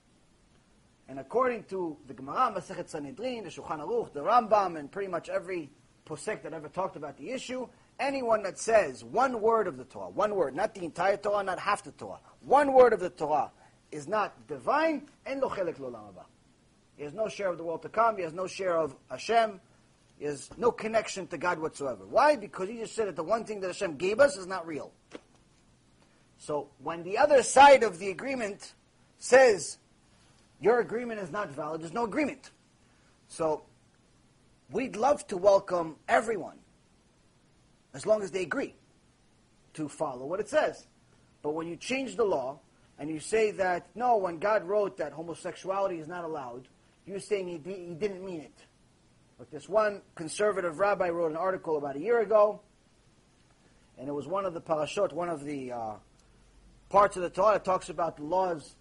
And 1.08 1.18
according 1.18 1.64
to 1.64 1.96
the 2.06 2.14
Gemara, 2.14 2.54
Masechet 2.56 2.88
Sanhedrin, 2.88 3.44
the 3.44 3.50
Shulchan 3.50 3.80
Aruch, 3.80 4.12
the 4.12 4.20
Rambam, 4.20 4.78
and 4.78 4.90
pretty 4.90 5.08
much 5.08 5.28
every 5.28 5.70
posek 6.06 6.42
that 6.42 6.52
ever 6.52 6.68
talked 6.68 6.96
about 6.96 7.18
the 7.18 7.30
issue, 7.30 7.68
anyone 7.98 8.42
that 8.44 8.58
says 8.58 9.04
one 9.04 9.40
word 9.40 9.66
of 9.66 9.76
the 9.76 9.84
Torah, 9.84 10.10
one 10.10 10.34
word, 10.34 10.54
not 10.54 10.74
the 10.74 10.84
entire 10.84 11.16
Torah, 11.16 11.42
not 11.42 11.58
half 11.58 11.82
the 11.82 11.92
Torah, 11.92 12.20
one 12.40 12.72
word 12.72 12.92
of 12.92 13.00
the 13.00 13.10
Torah 13.10 13.50
is 13.90 14.08
not 14.08 14.46
divine, 14.48 15.08
and 15.26 15.40
lo 15.40 15.48
haba. 15.48 16.24
He 16.96 17.04
has 17.04 17.12
no 17.12 17.28
share 17.28 17.48
of 17.48 17.58
the 17.58 17.64
world 17.64 17.82
to 17.82 17.88
come. 17.88 18.16
He 18.16 18.22
has 18.22 18.32
no 18.32 18.46
share 18.46 18.76
of 18.76 18.94
Hashem. 19.10 19.60
Has 20.22 20.48
no 20.56 20.72
connection 20.72 21.26
to 21.28 21.38
God 21.38 21.58
whatsoever. 21.58 22.04
Why? 22.08 22.36
Because 22.36 22.68
he 22.68 22.78
just 22.78 22.94
said 22.94 23.08
that 23.08 23.16
the 23.16 23.22
one 23.22 23.44
thing 23.44 23.60
that 23.60 23.66
Hashem 23.66 23.96
gave 23.96 24.20
us 24.20 24.36
is 24.36 24.46
not 24.46 24.66
real. 24.66 24.92
So 26.38 26.68
when 26.82 27.02
the 27.02 27.18
other 27.18 27.42
side 27.42 27.82
of 27.82 27.98
the 27.98 28.10
agreement 28.10 28.74
says 29.18 29.78
your 30.60 30.80
agreement 30.80 31.20
is 31.20 31.30
not 31.30 31.50
valid, 31.50 31.82
there's 31.82 31.92
no 31.92 32.04
agreement. 32.04 32.50
So 33.28 33.64
we'd 34.70 34.96
love 34.96 35.26
to 35.28 35.36
welcome 35.36 35.96
everyone, 36.08 36.58
as 37.92 38.06
long 38.06 38.22
as 38.22 38.30
they 38.30 38.42
agree 38.42 38.74
to 39.74 39.88
follow 39.88 40.26
what 40.26 40.40
it 40.40 40.48
says. 40.48 40.86
But 41.42 41.54
when 41.54 41.66
you 41.66 41.76
change 41.76 42.16
the 42.16 42.24
law 42.24 42.60
and 42.98 43.10
you 43.10 43.20
say 43.20 43.50
that, 43.52 43.88
no, 43.94 44.16
when 44.16 44.38
God 44.38 44.64
wrote 44.64 44.96
that 44.98 45.12
homosexuality 45.12 45.98
is 45.98 46.08
not 46.08 46.24
allowed, 46.24 46.68
you're 47.06 47.20
saying 47.20 47.48
he, 47.48 47.72
he 47.72 47.94
didn't 47.94 48.24
mean 48.24 48.40
it. 48.40 48.54
But 49.38 49.50
this 49.50 49.68
one 49.68 50.02
conservative 50.14 50.78
rabbi 50.78 51.08
wrote 51.08 51.30
an 51.30 51.36
article 51.36 51.76
about 51.76 51.96
a 51.96 52.00
year 52.00 52.20
ago, 52.20 52.60
and 53.98 54.08
it 54.08 54.12
was 54.12 54.26
one 54.26 54.44
of 54.44 54.54
the 54.54 54.60
parashot, 54.60 55.12
one 55.12 55.28
of 55.28 55.44
the 55.44 55.72
uh, 55.72 55.92
parts 56.88 57.16
of 57.16 57.22
the 57.22 57.30
Torah 57.30 57.54
that 57.54 57.64
talks 57.64 57.88
about 57.88 58.16
the 58.16 58.22
laws, 58.22 58.76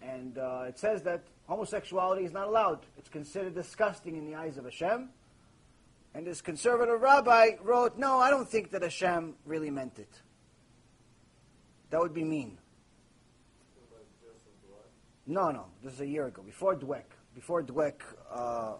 and 0.00 0.38
uh, 0.38 0.64
it 0.68 0.78
says 0.78 1.02
that 1.02 1.24
homosexuality 1.46 2.24
is 2.24 2.32
not 2.32 2.46
allowed. 2.46 2.80
It's 2.96 3.08
considered 3.08 3.54
disgusting 3.54 4.16
in 4.16 4.26
the 4.26 4.36
eyes 4.36 4.56
of 4.56 4.64
Hashem. 4.64 5.08
And 6.14 6.26
this 6.26 6.40
conservative 6.40 7.00
rabbi 7.00 7.52
wrote, 7.62 7.96
no, 7.96 8.18
I 8.18 8.30
don't 8.30 8.48
think 8.48 8.70
that 8.72 8.82
Hashem 8.82 9.34
really 9.46 9.70
meant 9.70 9.98
it. 9.98 10.20
That 11.90 12.00
would 12.00 12.14
be 12.14 12.24
mean. 12.24 12.58
No, 15.26 15.50
no, 15.50 15.66
this 15.82 15.94
is 15.94 16.00
a 16.00 16.06
year 16.06 16.26
ago, 16.26 16.42
before 16.42 16.74
Dweck, 16.74 17.04
before 17.34 17.62
Dweck 17.62 17.94
uh, 18.30 18.74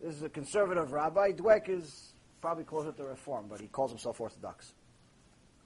This 0.00 0.16
is 0.16 0.22
a 0.22 0.28
conservative 0.28 0.92
rabbi. 0.92 1.32
Dweck 1.32 1.68
is 1.68 2.14
probably 2.40 2.64
closer 2.64 2.92
to 2.92 3.04
Reform, 3.04 3.46
but 3.48 3.60
he 3.60 3.68
calls 3.68 3.90
himself 3.90 4.20
Orthodox. 4.20 4.72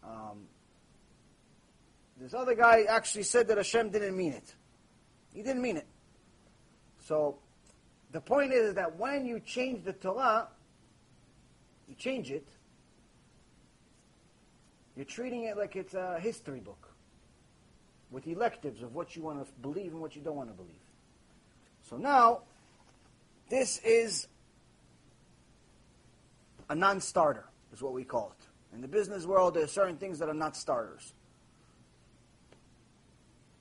Um, 0.05 0.47
this 2.21 2.35
other 2.35 2.55
guy 2.55 2.83
actually 2.89 3.23
said 3.23 3.49
that 3.49 3.57
Hashem 3.57 3.91
didn't 3.91 4.17
mean 4.17 4.33
it. 4.33 4.55
He 5.33 5.43
didn't 5.43 5.63
mean 5.63 5.77
it. 5.77 5.87
So 7.05 7.39
the 8.13 8.21
point 8.21 8.53
is 8.53 8.75
that 8.75 8.99
when 8.99 9.25
you 9.25 9.41
change 9.41 9.85
the 9.85 9.93
Torah, 9.93 10.49
you 11.89 11.95
change 11.95 12.31
it, 12.31 12.47
you're 14.97 15.05
treating 15.05 15.45
it 15.45 15.57
like 15.57 15.77
it's 15.77 15.95
a 15.95 16.19
history 16.19 16.61
book 16.61 16.89
with 18.11 18.27
electives 18.27 18.83
of 18.83 18.95
what 18.95 19.15
you 19.15 19.23
want 19.23 19.45
to 19.45 19.53
believe 19.61 19.93
and 19.93 20.01
what 20.01 20.17
you 20.17 20.23
don't 20.23 20.37
want 20.37 20.49
to 20.49 20.55
believe. 20.55 20.86
So 21.89 21.97
now, 21.97 22.41
this 23.49 23.79
is 23.85 24.27
a 26.69 26.75
non 26.75 27.01
starter, 27.01 27.45
is 27.73 27.81
what 27.81 27.93
we 27.93 28.03
call 28.03 28.35
it. 28.39 28.75
In 28.75 28.81
the 28.81 28.89
business 28.89 29.25
world, 29.25 29.55
there 29.55 29.63
are 29.63 29.69
certain 29.69 29.97
things 29.97 30.19
that 30.19 30.29
are 30.29 30.35
not 30.35 30.57
starters. 30.57 31.13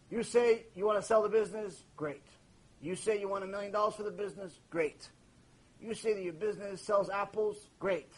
You 0.09 0.23
say 0.23 0.65
you 0.75 0.85
want 0.85 0.99
to 0.99 1.05
sell 1.05 1.21
the 1.21 1.29
business, 1.29 1.83
great. 1.95 2.23
You 2.81 2.95
say 2.95 3.19
you 3.19 3.27
want 3.27 3.43
a 3.43 3.47
million 3.47 3.71
dollars 3.71 3.95
for 3.95 4.03
the 4.03 4.11
business, 4.11 4.59
great. 4.69 5.07
You 5.79 5.93
say 5.93 6.13
that 6.13 6.23
your 6.23 6.33
business 6.33 6.81
sells 6.81 7.09
apples, 7.09 7.57
great. 7.79 8.11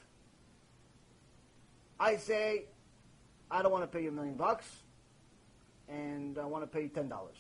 I 1.99 2.15
say, 2.15 2.65
I 3.51 3.61
don't 3.61 3.71
want 3.71 3.83
to 3.83 3.87
pay 3.87 4.03
you 4.03 4.09
a 4.09 4.13
million 4.13 4.35
bucks, 4.35 4.67
and 5.89 6.37
I 6.37 6.45
want 6.45 6.63
to 6.63 6.67
pay 6.67 6.83
you 6.83 6.89
ten 6.89 7.09
dollars. 7.09 7.37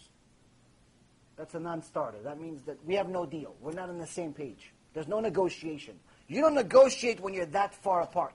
That's 1.37 1.53
a 1.53 1.59
non-starter. 1.59 2.17
That 2.23 2.41
means 2.41 2.63
that 2.63 2.83
we 2.85 2.95
have 2.95 3.09
no 3.09 3.25
deal. 3.25 3.55
We're 3.61 3.73
not 3.73 3.89
on 3.89 3.99
the 3.99 4.07
same 4.07 4.33
page. 4.33 4.73
There's 4.93 5.07
no 5.07 5.19
negotiation. 5.19 5.99
You 6.27 6.41
don't 6.41 6.55
negotiate 6.55 7.19
when 7.19 7.33
you're 7.33 7.45
that 7.47 7.75
far 7.75 8.01
apart. 8.01 8.33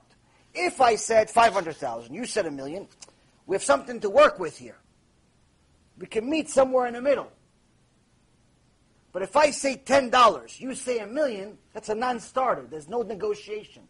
If 0.53 0.79
I 0.79 0.95
said 0.95 1.29
500,000, 1.29 2.13
you 2.13 2.25
said 2.25 2.45
a 2.45 2.51
million, 2.51 2.87
we 3.45 3.55
have 3.55 3.63
something 3.63 3.99
to 3.99 4.09
work 4.09 4.39
with 4.39 4.57
here. 4.57 4.77
We 5.97 6.07
can 6.07 6.29
meet 6.29 6.49
somewhere 6.49 6.87
in 6.87 6.93
the 6.93 7.01
middle. 7.01 7.31
But 9.11 9.21
if 9.21 9.35
I 9.35 9.51
say 9.51 9.75
$10, 9.75 10.59
you 10.59 10.73
say 10.73 10.99
a 10.99 11.07
million, 11.07 11.57
that's 11.73 11.89
a 11.89 11.95
non-starter. 11.95 12.65
There's 12.69 12.87
no 12.87 13.01
negotiation. 13.03 13.83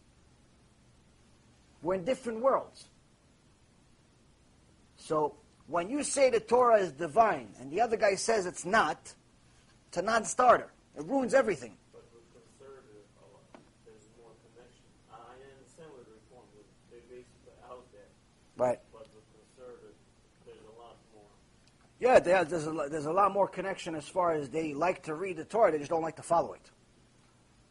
We're 1.82 1.94
in 1.94 2.04
different 2.04 2.40
worlds. 2.40 2.88
So 4.96 5.36
when 5.66 5.88
you 5.90 6.02
say 6.02 6.30
the 6.30 6.40
Torah 6.40 6.78
is 6.78 6.92
divine 6.92 7.48
and 7.60 7.70
the 7.70 7.80
other 7.80 7.96
guy 7.96 8.14
says 8.14 8.46
it's 8.46 8.64
not, 8.64 9.14
it's 9.88 9.96
a 9.96 10.02
non-starter. 10.02 10.70
It 10.96 11.04
ruins 11.06 11.34
everything. 11.34 11.76
But 11.92 12.04
with 12.12 12.22
conservative, 12.32 13.02
there's 13.84 14.04
more 14.20 14.30
connection. 14.44 14.84
I 15.10 15.16
I 15.16 15.34
understand 15.56 15.90
with 15.96 16.06
reform, 16.08 16.46
with- 16.54 16.66
they 16.90 17.00
basically 17.08 17.52
out 17.68 17.84
there. 17.92 18.08
Right. 18.56 18.78
But 18.92 19.08
with 19.14 19.24
conservative, 19.34 19.94
there's 20.46 20.58
a 20.60 20.80
lot 20.80 20.96
more. 21.14 21.24
Yeah, 21.98 22.20
there- 22.20 22.44
there's 22.44 22.66
a, 22.66 22.88
there's 22.90 23.06
a 23.06 23.12
lot 23.12 23.32
more 23.32 23.48
connection 23.48 23.94
as 23.94 24.06
far 24.06 24.32
as 24.34 24.50
they 24.50 24.74
like 24.74 25.02
to 25.04 25.14
read 25.14 25.36
the 25.36 25.44
Torah, 25.44 25.72
they 25.72 25.78
just 25.78 25.90
don't 25.90 26.02
like 26.02 26.16
to 26.16 26.22
follow 26.22 26.52
it. 26.52 26.70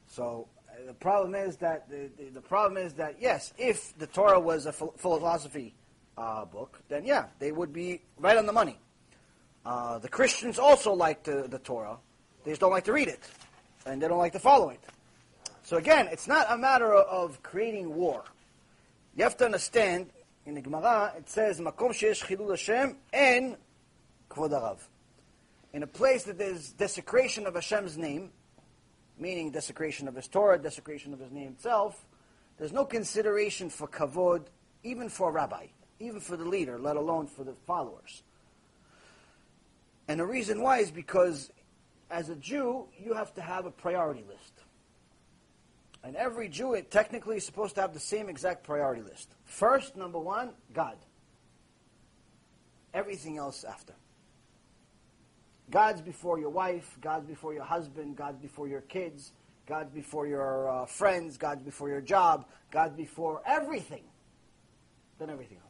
So 0.07 0.47
uh, 0.69 0.85
the 0.87 0.93
problem 0.93 1.35
is 1.35 1.57
that 1.57 1.89
the, 1.89 2.09
the, 2.17 2.29
the 2.29 2.41
problem 2.41 2.83
is 2.83 2.93
that 2.95 3.15
yes, 3.21 3.53
if 3.57 3.97
the 3.97 4.07
Torah 4.07 4.39
was 4.39 4.65
a 4.65 4.73
phil- 4.73 4.93
philosophy 4.97 5.73
uh, 6.17 6.45
book, 6.45 6.79
then 6.89 7.05
yeah, 7.05 7.25
they 7.39 7.51
would 7.51 7.73
be 7.73 8.01
right 8.17 8.37
on 8.37 8.45
the 8.45 8.53
money. 8.53 8.77
Uh, 9.65 9.97
the 9.99 10.09
Christians 10.09 10.59
also 10.59 10.93
like 10.93 11.23
the, 11.23 11.47
the 11.49 11.59
Torah, 11.59 11.97
they 12.43 12.51
just 12.51 12.61
don't 12.61 12.71
like 12.71 12.83
to 12.85 12.93
read 12.93 13.07
it, 13.07 13.21
and 13.85 14.01
they 14.01 14.07
don't 14.07 14.17
like 14.17 14.33
to 14.33 14.39
follow 14.39 14.69
it. 14.69 14.79
So 15.63 15.77
again, 15.77 16.09
it's 16.11 16.27
not 16.27 16.47
a 16.49 16.57
matter 16.57 16.93
of, 16.93 17.41
creating 17.41 17.95
war. 17.95 18.23
You 19.15 19.23
have 19.23 19.37
to 19.37 19.45
understand. 19.45 20.09
In 20.45 20.55
the 20.55 20.61
Gemara, 20.61 21.13
it 21.17 21.29
says, 21.29 21.61
"Makom 21.61 21.91
sheyesh 21.91 22.25
chilul 22.25 22.49
Hashem 22.49 22.97
en 23.13 23.55
kvod 24.29 24.51
harav." 24.51 24.79
In 25.71 25.83
a 25.83 25.87
place 25.87 26.23
that 26.23 26.37
there's 26.37 26.73
desecration 26.73 27.47
of 27.47 27.55
Hashem's 27.55 27.97
name, 27.97 28.33
meaning 29.17 29.51
desecration 29.51 30.09
of 30.09 30.15
His 30.15 30.27
Torah, 30.27 30.57
desecration 30.59 31.13
of 31.13 31.19
His 31.19 31.31
name 31.31 31.53
itself, 31.53 32.05
there's 32.57 32.73
no 32.73 32.83
consideration 32.83 33.69
for 33.69 33.87
kavod, 33.87 34.47
even 34.83 35.07
for 35.07 35.29
a 35.29 35.31
rabbi, 35.31 35.67
even 35.99 36.19
for 36.19 36.37
the 36.37 36.45
leader, 36.45 36.79
let 36.79 36.95
alone 36.95 37.27
for 37.27 37.43
the 37.43 37.53
followers. 37.65 38.23
And 40.07 40.19
the 40.19 40.25
reason 40.25 40.61
why 40.61 40.79
is 40.79 40.91
because, 40.91 41.49
as 42.09 42.29
a 42.29 42.35
Jew, 42.35 42.87
you 42.99 43.13
have 43.13 43.33
to 43.35 43.41
have 43.41 43.65
a 43.65 43.71
priority 43.71 44.23
list. 44.27 44.53
And 46.03 46.15
every 46.17 46.49
Jew 46.49 46.73
it 46.73 46.91
technically 46.91 47.37
is 47.37 47.45
supposed 47.45 47.75
to 47.75 47.81
have 47.81 47.93
the 47.93 47.99
same 47.99 48.27
exact 48.27 48.63
priority 48.63 49.01
list. 49.01 49.29
First, 49.45 49.95
number 49.95 50.19
one, 50.19 50.51
God. 50.73 50.97
Everything 52.93 53.37
else 53.37 53.63
after. 53.63 53.93
God's 55.71 56.01
before 56.01 56.37
your 56.37 56.49
wife, 56.49 56.97
God's 57.01 57.25
before 57.25 57.53
your 57.53 57.63
husband, 57.63 58.17
God's 58.17 58.37
before 58.37 58.67
your 58.67 58.81
kids, 58.81 59.31
God's 59.65 59.91
before 59.91 60.27
your 60.27 60.69
uh, 60.69 60.85
friends, 60.85 61.37
God's 61.37 61.63
before 61.63 61.87
your 61.87 62.01
job, 62.01 62.45
God's 62.69 62.95
before 62.95 63.41
everything. 63.45 64.03
Then 65.19 65.29
everything. 65.29 65.62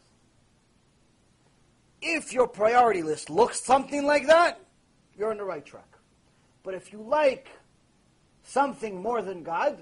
If 2.05 2.33
your 2.33 2.47
priority 2.49 3.01
list 3.01 3.29
looks 3.29 3.61
something 3.61 4.05
like 4.05 4.27
that, 4.27 4.59
you're 5.17 5.31
on 5.31 5.37
the 5.37 5.45
right 5.45 5.65
track. 5.65 5.87
But 6.63 6.73
if 6.73 6.91
you 6.91 7.01
like 7.01 7.47
something 8.43 9.01
more 9.01 9.21
than 9.21 9.41
God, 9.41 9.81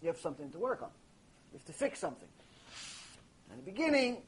you 0.00 0.06
have 0.06 0.18
something 0.18 0.48
to 0.52 0.58
work 0.58 0.80
on. 0.82 0.90
You 1.52 1.58
have 1.58 1.66
to 1.66 1.72
fix 1.72 1.98
something. 1.98 2.28
In 3.50 3.56
the 3.56 3.62
beginning, 3.62 4.18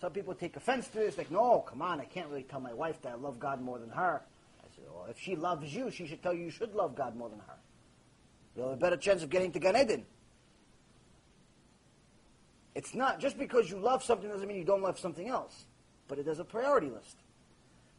some 0.00 0.10
people 0.10 0.34
take 0.34 0.56
offense 0.56 0.88
to 0.88 0.98
this, 0.98 1.16
like, 1.16 1.30
no, 1.30 1.60
come 1.60 1.82
on, 1.82 2.00
I 2.00 2.04
can't 2.04 2.28
really 2.28 2.42
tell 2.42 2.60
my 2.60 2.72
wife 2.72 3.00
that 3.02 3.12
I 3.12 3.14
love 3.14 3.38
God 3.38 3.60
more 3.60 3.78
than 3.78 3.90
her. 3.90 4.22
I 4.60 4.66
said, 4.74 4.84
well, 4.92 5.06
if 5.08 5.20
she 5.20 5.36
loves 5.36 5.72
you, 5.72 5.92
she 5.92 6.06
should 6.06 6.22
tell 6.22 6.34
you 6.34 6.46
you 6.46 6.50
should 6.50 6.74
love 6.74 6.96
God 6.96 7.14
more 7.14 7.28
than 7.28 7.38
her. 7.40 7.56
You'll 8.56 8.70
have 8.70 8.78
a 8.78 8.80
better 8.80 8.96
chance 8.96 9.22
of 9.22 9.30
getting 9.30 9.52
to 9.52 9.60
Gan 9.60 9.76
Eden. 9.76 10.04
It's 12.74 12.94
not, 12.94 13.20
just 13.20 13.38
because 13.38 13.70
you 13.70 13.78
love 13.78 14.02
something 14.02 14.28
doesn't 14.28 14.48
mean 14.48 14.56
you 14.56 14.64
don't 14.64 14.82
love 14.82 14.98
something 14.98 15.28
else. 15.28 15.66
But 16.08 16.18
it 16.18 16.26
has 16.26 16.38
a 16.38 16.44
priority 16.44 16.88
list. 16.88 17.16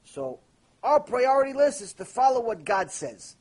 So, 0.03 0.39
our 0.83 0.99
priority 0.99 1.53
list 1.53 1.81
is 1.81 1.93
to 1.93 2.05
follow 2.05 2.41
what 2.41 2.65
God 2.65 2.91
says. 2.91 3.35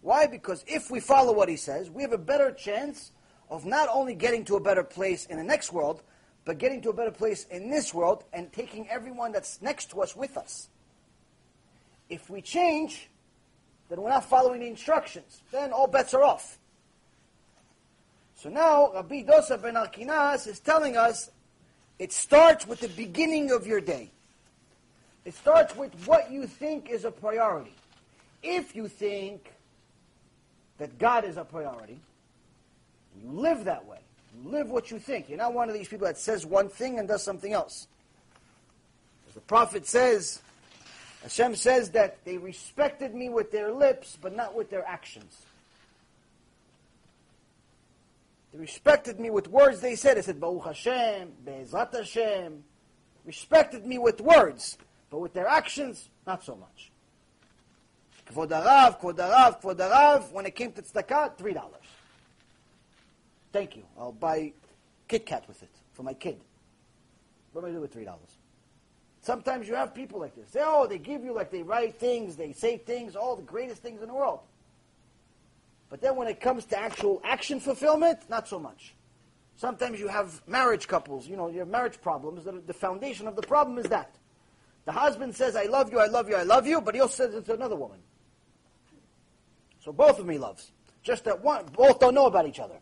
Why? 0.00 0.26
Because 0.26 0.64
if 0.66 0.90
we 0.90 1.00
follow 1.00 1.32
what 1.32 1.48
He 1.48 1.56
says, 1.56 1.90
we 1.90 2.02
have 2.02 2.12
a 2.12 2.18
better 2.18 2.50
chance 2.50 3.12
of 3.50 3.66
not 3.66 3.88
only 3.92 4.14
getting 4.14 4.44
to 4.46 4.56
a 4.56 4.60
better 4.60 4.82
place 4.82 5.26
in 5.26 5.36
the 5.36 5.44
next 5.44 5.72
world, 5.72 6.02
but 6.44 6.58
getting 6.58 6.80
to 6.82 6.90
a 6.90 6.92
better 6.92 7.10
place 7.10 7.44
in 7.50 7.70
this 7.70 7.94
world 7.94 8.24
and 8.32 8.52
taking 8.52 8.88
everyone 8.88 9.32
that's 9.32 9.62
next 9.62 9.90
to 9.90 10.02
us 10.02 10.16
with 10.16 10.36
us. 10.36 10.68
If 12.08 12.28
we 12.30 12.42
change, 12.42 13.10
then 13.88 14.00
we're 14.00 14.10
not 14.10 14.24
following 14.24 14.60
the 14.60 14.66
instructions. 14.66 15.42
Then 15.52 15.72
all 15.72 15.86
bets 15.86 16.14
are 16.14 16.24
off. 16.24 16.58
So 18.34 18.48
now, 18.48 18.90
Rabbi 18.92 19.22
Dosa 19.22 19.60
ben 19.60 19.74
Arkinas 19.74 20.48
is 20.48 20.58
telling 20.58 20.96
us 20.96 21.30
it 21.98 22.12
starts 22.12 22.66
with 22.66 22.80
the 22.80 22.88
beginning 22.88 23.50
of 23.50 23.66
your 23.66 23.80
day. 23.80 24.10
It 25.24 25.34
starts 25.34 25.76
with 25.76 25.94
what 26.06 26.30
you 26.30 26.46
think 26.46 26.90
is 26.90 27.04
a 27.04 27.10
priority. 27.10 27.74
If 28.42 28.74
you 28.74 28.88
think 28.88 29.52
that 30.78 30.98
God 30.98 31.24
is 31.24 31.36
a 31.36 31.44
priority, 31.44 32.00
you 33.22 33.30
live 33.30 33.64
that 33.66 33.86
way. 33.86 33.98
You 34.34 34.50
live 34.50 34.70
what 34.70 34.90
you 34.90 34.98
think. 34.98 35.28
You're 35.28 35.38
not 35.38 35.54
one 35.54 35.68
of 35.68 35.74
these 35.74 35.88
people 35.88 36.06
that 36.06 36.18
says 36.18 36.44
one 36.44 36.68
thing 36.68 36.98
and 36.98 37.06
does 37.06 37.22
something 37.22 37.52
else. 37.52 37.86
As 39.28 39.34
the 39.34 39.40
prophet 39.40 39.86
says, 39.86 40.40
Hashem 41.22 41.54
says 41.54 41.90
that 41.90 42.24
they 42.24 42.38
respected 42.38 43.14
me 43.14 43.28
with 43.28 43.52
their 43.52 43.70
lips, 43.70 44.18
but 44.20 44.34
not 44.34 44.56
with 44.56 44.70
their 44.70 44.84
actions. 44.86 45.46
They 48.52 48.58
respected 48.58 49.18
me 49.18 49.30
with 49.30 49.48
words 49.48 49.80
they 49.80 49.96
said. 49.96 50.16
They 50.16 50.22
said, 50.22 50.40
Baruch 50.40 50.64
Hashem, 50.64 51.32
Be'ezrat 51.44 51.94
Hashem. 51.94 52.64
Respected 53.24 53.86
me 53.86 53.98
with 53.98 54.20
words, 54.20 54.76
but 55.10 55.20
with 55.20 55.32
their 55.32 55.46
actions, 55.46 56.10
not 56.26 56.44
so 56.44 56.56
much. 56.56 56.90
Kvod 58.30 58.48
Arav, 58.48 59.00
Kvod 59.00 59.16
Arav, 59.16 59.62
Kvod 59.62 59.76
Arav. 59.76 60.32
When 60.32 60.44
it 60.46 60.54
came 60.54 60.72
to 60.72 60.82
tzedakah, 60.82 61.38
three 61.38 61.52
dollars. 61.52 61.84
Thank 63.52 63.76
you. 63.76 63.84
I'll 63.98 64.12
buy 64.12 64.52
Kit 65.08 65.26
Kat 65.26 65.46
with 65.46 65.62
it 65.62 65.70
for 65.92 66.02
my 66.02 66.14
kid. 66.14 66.40
What 67.52 67.64
am 67.64 67.70
I 67.70 67.74
do 67.74 67.80
with 67.80 67.92
three 67.92 68.04
dollars? 68.04 68.38
Sometimes 69.20 69.68
you 69.68 69.74
have 69.74 69.94
people 69.94 70.18
like 70.18 70.34
this. 70.34 70.50
They, 70.50 70.62
oh, 70.64 70.86
they 70.88 70.98
give 70.98 71.22
you 71.22 71.32
like 71.32 71.50
they 71.50 71.62
write 71.62 71.98
things, 71.98 72.34
they 72.34 72.52
say 72.52 72.78
things, 72.78 73.14
all 73.14 73.36
the 73.36 73.42
greatest 73.42 73.80
things 73.82 74.02
in 74.02 74.08
the 74.08 74.14
world. 74.14 74.40
But 75.92 76.00
then 76.00 76.16
when 76.16 76.26
it 76.26 76.40
comes 76.40 76.64
to 76.64 76.78
actual 76.78 77.20
action 77.22 77.60
fulfillment, 77.60 78.20
not 78.30 78.48
so 78.48 78.58
much. 78.58 78.94
Sometimes 79.56 80.00
you 80.00 80.08
have 80.08 80.40
marriage 80.48 80.88
couples, 80.88 81.28
you 81.28 81.36
know, 81.36 81.50
you 81.50 81.58
have 81.58 81.68
marriage 81.68 82.00
problems. 82.00 82.46
The 82.66 82.72
foundation 82.72 83.28
of 83.28 83.36
the 83.36 83.42
problem 83.42 83.76
is 83.76 83.84
that. 83.90 84.14
The 84.86 84.92
husband 84.92 85.36
says, 85.36 85.54
I 85.54 85.64
love 85.64 85.92
you, 85.92 85.98
I 85.98 86.06
love 86.06 86.30
you, 86.30 86.36
I 86.36 86.44
love 86.44 86.66
you, 86.66 86.80
but 86.80 86.94
he 86.94 87.02
also 87.02 87.26
says 87.26 87.34
it 87.34 87.44
to 87.44 87.52
another 87.52 87.76
woman. 87.76 87.98
So 89.84 89.92
both 89.92 90.18
of 90.18 90.24
me 90.24 90.38
loves. 90.38 90.72
Just 91.02 91.24
that 91.24 91.44
one, 91.44 91.66
both 91.76 92.00
don't 92.00 92.14
know 92.14 92.24
about 92.24 92.48
each 92.48 92.58
other. 92.58 92.78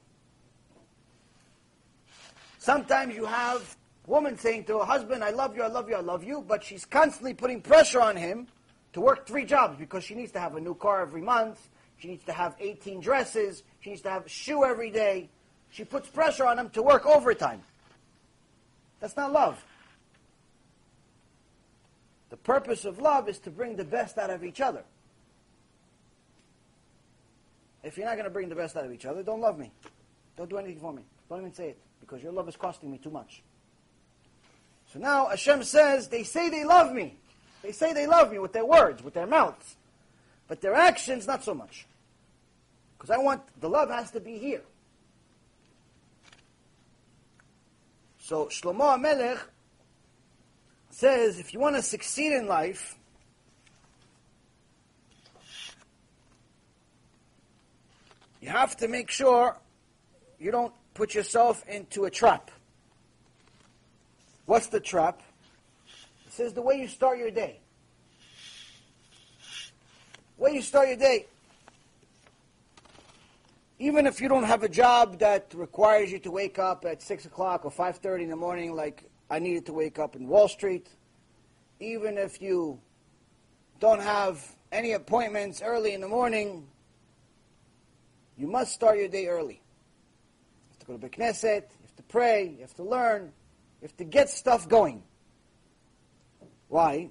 Sometimes 2.59 3.17
you 3.17 3.25
have 3.25 3.77
woman 4.07 4.39
saying 4.39 4.67
to 4.67 4.79
her 4.79 4.85
husband, 4.85 5.25
I 5.25 5.31
love 5.31 5.57
you, 5.57 5.65
I 5.65 5.69
love 5.69 5.89
you, 5.89 5.97
I 5.97 6.01
love 6.01 6.23
you, 6.23 6.45
but 6.47 6.63
she's 6.63 6.85
constantly 6.85 7.35
putting 7.35 7.61
pressure 7.61 8.01
on 8.01 8.15
him 8.15 8.47
to 8.93 9.01
work 9.01 9.27
three 9.27 9.45
jobs 9.45 9.77
because 9.81 10.05
she 10.05 10.15
needs 10.15 10.31
to 10.31 10.39
have 10.39 10.55
a 10.55 10.61
new 10.61 10.77
car 10.77 11.03
every 11.03 11.23
month, 11.23 11.71
she 12.01 12.09
needs 12.09 12.25
to 12.25 12.33
have 12.33 12.57
18 12.59 13.01
dresses, 13.01 13.63
she 13.81 13.91
needs 13.91 14.03
to 14.03 14.11
have 14.11 14.27
a 14.27 14.29
shoe 14.29 14.65
every 14.65 14.91
day. 14.91 15.29
She 15.71 15.85
puts 15.85 16.09
pressure 16.09 16.47
on 16.47 16.59
him 16.59 16.71
to 16.71 16.83
work 16.83 17.07
overtime. 17.07 17.63
That's 19.01 19.17
not 19.17 19.33
love. 19.33 19.63
The 22.31 22.37
purpose 22.37 22.85
of 22.85 22.99
love 22.99 23.29
is 23.29 23.39
to 23.41 23.51
bring 23.51 23.77
the 23.77 23.85
best 23.85 24.19
out 24.19 24.31
of 24.31 24.45
each 24.45 24.61
other. 24.61 24.83
If 27.83 27.97
you're 27.97 28.07
not 28.07 28.15
going 28.15 28.25
to 28.25 28.31
bring 28.31 28.49
the 28.49 28.55
best 28.55 28.77
out 28.77 28.85
of 28.85 28.93
each 28.93 29.05
other, 29.05 29.23
don't 29.23 29.41
love 29.41 29.59
me. 29.59 29.71
Don't 30.37 30.49
do 30.49 30.57
anything 30.57 30.81
for 30.81 30.93
me. 30.93 31.03
Don't 31.29 31.41
even 31.41 31.53
say 31.53 31.71
it, 31.71 31.79
because 32.01 32.23
your 32.23 32.33
love 32.33 32.49
is 32.49 32.57
costing 32.57 32.91
me 32.91 32.99
too 32.99 33.11
much. 33.11 33.43
So 34.93 34.99
now 34.99 35.29
Hashem 35.29 35.63
says, 35.65 36.09
they 36.09 36.23
say 36.23 36.49
they 36.49 36.65
love 36.65 36.93
me. 36.93 37.17
They 37.63 37.73
say 37.73 37.93
they 37.93 38.07
love 38.07 38.33
me 38.33 38.39
with 38.39 38.53
their 38.53 38.65
words, 38.65 39.03
with 39.03 39.15
their 39.15 39.27
mouths. 39.27 39.77
But 40.49 40.61
their 40.61 40.75
actions, 40.75 41.27
not 41.27 41.45
so 41.45 41.55
much. 41.55 41.87
Because 43.01 43.15
I 43.15 43.19
want, 43.19 43.41
the 43.63 43.69
love 43.71 43.89
has 43.89 44.11
to 44.11 44.21
be 44.21 44.37
here. 44.37 44.61
So 48.19 48.45
Shlomo 48.47 48.99
HaMelech 48.99 49.41
says, 50.91 51.39
if 51.39 51.55
you 51.55 51.61
want 51.61 51.77
to 51.77 51.83
succeed 51.83 52.33
in 52.33 52.47
life, 52.47 52.99
you 58.43 58.51
have 58.51 58.77
to 58.77 58.87
make 58.87 59.11
sure 59.11 59.57
you 60.39 60.51
don't 60.51 60.75
put 60.93 61.15
yourself 61.15 61.65
into 61.67 62.05
a 62.05 62.11
trap. 62.11 62.51
What's 64.45 64.67
the 64.67 64.81
trap? 64.81 65.23
It 66.27 66.35
says 66.35 66.53
the 66.53 66.61
way 66.61 66.79
you 66.79 66.87
start 66.87 67.17
your 67.17 67.31
day. 67.31 67.61
The 70.37 70.45
way 70.45 70.53
you 70.53 70.61
start 70.61 70.89
your 70.89 70.99
day. 70.99 71.29
Even 73.81 74.07
if 74.07 74.21
you 74.21 74.29
don't 74.29 74.45
have 74.45 74.63
a 74.63 74.69
job 74.69 75.19
that 75.21 75.55
requires 75.55 76.13
you 76.13 76.19
to 76.19 76.31
wake 76.31 76.59
up 76.59 76.85
at 76.85 77.01
6 77.01 77.25
o'clock 77.25 77.65
or 77.65 77.71
5.30 77.71 78.25
in 78.25 78.29
the 78.29 78.37
morning 78.37 78.77
like 78.77 79.05
I 79.31 79.39
needed 79.39 79.65
to 79.67 79.73
wake 79.73 79.99
up 79.99 80.15
in 80.15 80.29
Wall 80.29 80.49
Street, 80.49 80.87
even 81.81 82.19
if 82.19 82.43
you 82.43 82.79
don't 83.79 84.03
have 84.03 84.55
any 84.71 84.93
appointments 84.93 85.63
early 85.63 85.95
in 85.95 86.03
the 86.03 86.09
morning, 86.09 86.67
you 88.37 88.47
must 88.47 88.73
start 88.73 88.99
your 88.99 89.09
day 89.09 89.29
early. 89.29 89.63
You 89.63 90.69
have 90.69 90.79
to 90.81 90.87
go 90.87 90.99
to 90.99 91.09
Knesset, 91.09 91.63
you 91.63 91.81
have 91.81 91.97
to 91.97 92.03
pray, 92.03 92.49
you 92.49 92.61
have 92.61 92.75
to 92.75 92.85
learn, 92.85 93.33
you 93.81 93.89
have 93.89 93.97
to 93.97 94.05
get 94.05 94.29
stuff 94.29 94.69
going. 94.69 95.03
Why? 96.69 97.09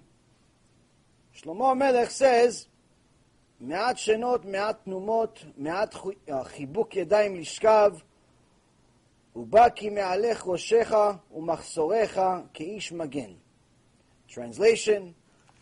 Shlomo 1.35 1.75
Melech 1.75 2.11
says, 2.11 2.67
מעט 3.60 3.98
שנות, 3.98 4.44
מעט 4.44 4.84
תנומות, 4.84 5.44
מעט 5.56 5.94
חיבוק 6.44 6.96
ידיים 6.96 7.36
לשכב, 7.36 7.92
ובא 9.36 9.68
כי 9.68 9.90
מעליך 9.90 10.46
ראשך 10.46 10.94
ומחסוריך 11.32 12.20
כאיש 12.54 12.92
מגן. 12.92 13.32
Translation, 14.28 15.14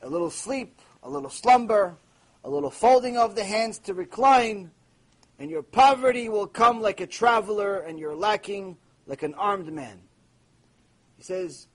a 0.02 0.08
little 0.08 0.30
sleep, 0.30 0.80
a 1.02 1.10
little 1.10 1.30
slumber, 1.30 1.96
a 2.44 2.50
little 2.50 2.70
folding 2.70 3.16
of 3.16 3.34
the 3.34 3.44
hands 3.44 3.78
to 3.78 3.94
recline, 3.94 4.70
and 5.38 5.50
your 5.50 5.62
poverty 5.62 6.28
will 6.28 6.46
come 6.46 6.80
like 6.80 7.00
a 7.00 7.06
traveler, 7.06 7.80
and 7.80 7.98
your 7.98 8.14
lacking 8.14 8.76
like 9.06 9.22
an 9.22 9.34
armed 9.34 9.72
man. 9.72 9.98
He 11.16 11.22
says, 11.22 11.66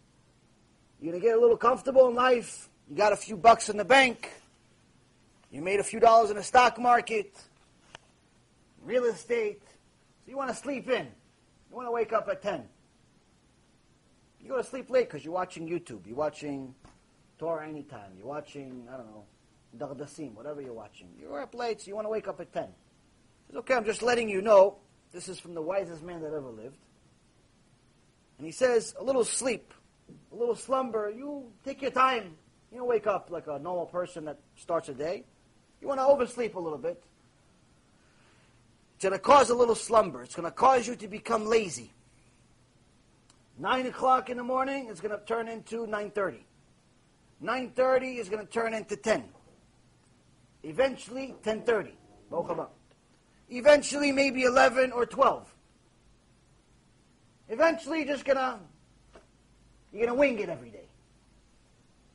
You're 1.00 1.12
going 1.12 1.22
to 1.22 1.28
get 1.28 1.38
a 1.38 1.40
little 1.40 1.58
comfortable 1.58 2.08
in 2.10 2.16
life. 2.16 2.70
You 2.90 2.96
got 2.96 3.14
a 3.14 3.18
few 3.18 3.38
bucks 3.38 3.70
in 3.70 3.78
the 3.78 3.86
bank. 3.86 4.32
You 5.53 5.61
made 5.61 5.81
a 5.81 5.85
few 5.85 6.01
dollars 6.01 6.31
in 6.31 6.37
the 6.37 6.43
stock 6.43 6.81
market, 6.81 7.39
real 8.83 9.05
estate. 9.05 9.61
So 10.25 10.31
you 10.31 10.37
want 10.37 10.49
to 10.49 10.57
sleep 10.57 10.89
in. 10.89 11.05
You 11.71 11.77
want 11.77 11.87
to 11.87 11.93
wake 11.93 12.15
up 12.15 12.27
at 12.31 12.41
10. 12.41 12.65
You 14.41 14.49
go 14.49 14.57
to 14.57 14.65
sleep 14.65 14.89
late 14.89 15.11
because 15.11 15.25
you're 15.25 15.35
watching 15.35 15.69
YouTube. 15.69 16.07
You're 16.07 16.17
watching 16.17 16.75
Torah 17.39 17.69
anytime. 17.69 18.13
You're 18.17 18.27
watching, 18.27 18.89
I 18.91 18.97
don't 18.97 19.07
know, 19.07 19.25
Dagdasim, 19.77 20.33
whatever 20.33 20.63
you're 20.63 20.73
watching. 20.73 21.09
You're 21.21 21.43
up 21.43 21.55
late, 21.55 21.83
so 21.83 21.89
you 21.89 21.97
want 21.97 22.07
to 22.07 22.11
wake 22.11 22.29
up 22.29 22.41
at 22.41 22.51
10. 22.53 22.69
Says, 23.49 23.57
okay, 23.57 23.75
I'm 23.75 23.85
just 23.85 24.03
letting 24.03 24.31
you 24.31 24.41
know. 24.41 24.79
This 25.13 25.29
is 25.29 25.39
from 25.39 25.53
the 25.53 25.61
wisest 25.61 26.03
man 26.03 26.23
that 26.23 26.33
ever 26.33 26.49
lived. 26.49 26.79
And 28.39 28.47
he 28.47 28.53
says, 28.53 28.95
a 28.99 29.05
little 29.05 29.25
sleep, 29.25 29.75
a 30.33 30.35
little 30.35 30.57
slumber, 30.57 31.13
you 31.15 31.45
take 31.63 31.83
your 31.83 31.91
time. 31.91 32.37
You 32.73 32.79
don't 32.79 32.89
wake 32.89 33.07
up 33.07 33.31
like 33.31 33.49
a 33.49 33.59
normal 33.59 33.85
person 33.85 34.25
that 34.25 34.39
starts 34.57 34.89
a 34.89 34.95
day. 34.95 35.25
You 35.83 35.89
want 35.89 35.99
to 35.99 36.07
oversleep 36.07 36.55
a 36.55 36.61
little 36.61 36.79
bit. 36.79 37.03
It's 38.95 39.03
going 39.03 39.13
to 39.13 39.19
cause 39.19 39.51
a 39.51 39.55
little 39.55 39.75
slumber. 39.75 40.23
It's 40.23 40.37
going 40.37 40.47
to 40.47 40.55
cause 40.55 40.87
you 40.87 40.95
to 40.95 41.09
become 41.09 41.45
lazy. 41.45 41.93
9 43.59 43.87
o'clock 43.87 44.31
in 44.31 44.37
the 44.37 44.45
morning 44.45 44.87
is 44.87 45.01
going 45.01 45.19
to 45.19 45.25
turn 45.25 45.49
into 45.49 45.85
9.30. 45.87 46.39
9.30 47.43 48.19
is 48.19 48.29
going 48.29 48.47
to 48.47 48.51
turn 48.51 48.75
into 48.75 48.95
10. 48.95 49.25
Eventually, 50.63 51.35
10.30. 51.43 51.91
Eventually, 53.51 54.13
maybe 54.13 54.45
11 54.45 54.93
or 54.93 55.05
12. 55.05 55.53
Eventually, 57.49 57.99
you're 57.99 58.07
just 58.07 58.25
to, 58.25 58.59
you're 59.93 60.07
to 60.07 60.15
wing 60.15 60.39
it 60.39 60.49
every 60.49 60.71
day. 60.71 60.87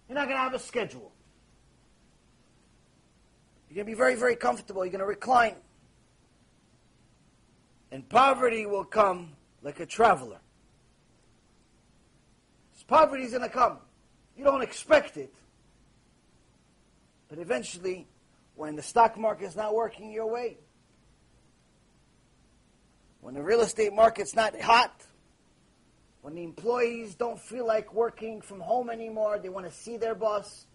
You're 0.08 0.18
not 0.18 0.30
to 0.38 0.42
have 0.42 0.54
a 0.54 0.60
schedule. 0.60 1.12
You're 3.78 3.84
going 3.84 3.94
to 3.94 3.96
be 3.96 4.02
very, 4.02 4.16
very 4.16 4.36
comfortable. 4.36 4.84
You're 4.84 4.92
going 4.92 5.02
to 5.02 5.06
recline. 5.06 5.54
And 7.92 8.10
poverty 8.10 8.66
will 8.66 8.84
come 8.84 9.34
like 9.62 9.80
a 9.80 9.86
traveler. 9.86 10.40
Poverty 12.88 13.26
is 13.26 13.32
going 13.32 13.44
to 13.44 13.50
come. 13.50 13.78
You 14.36 14.46
don't 14.46 14.64
expect 14.64 15.18
it. 15.18 15.32
But 17.30 17.38
eventually, 17.38 18.08
when 18.56 18.76
the 18.76 18.82
stock 18.82 19.16
market 19.16 19.46
is 19.46 19.56
not 19.56 19.76
working 19.76 20.12
your 20.12 20.26
way, 20.26 20.58
when 23.22 23.36
the 23.36 23.44
real 23.44 23.62
estate 23.62 23.94
market's 23.94 24.34
not 24.34 24.60
hot, 24.60 25.06
when 26.24 26.34
the 26.34 26.44
employees 26.44 27.14
don't 27.14 27.40
feel 27.40 27.68
like 27.68 27.94
working 27.94 28.42
from 28.42 28.60
home 28.60 28.90
anymore, 28.90 29.38
they 29.38 29.50
want 29.50 29.68
to 29.68 29.72
see 29.72 29.98
their 29.98 30.16
boss, 30.16 30.66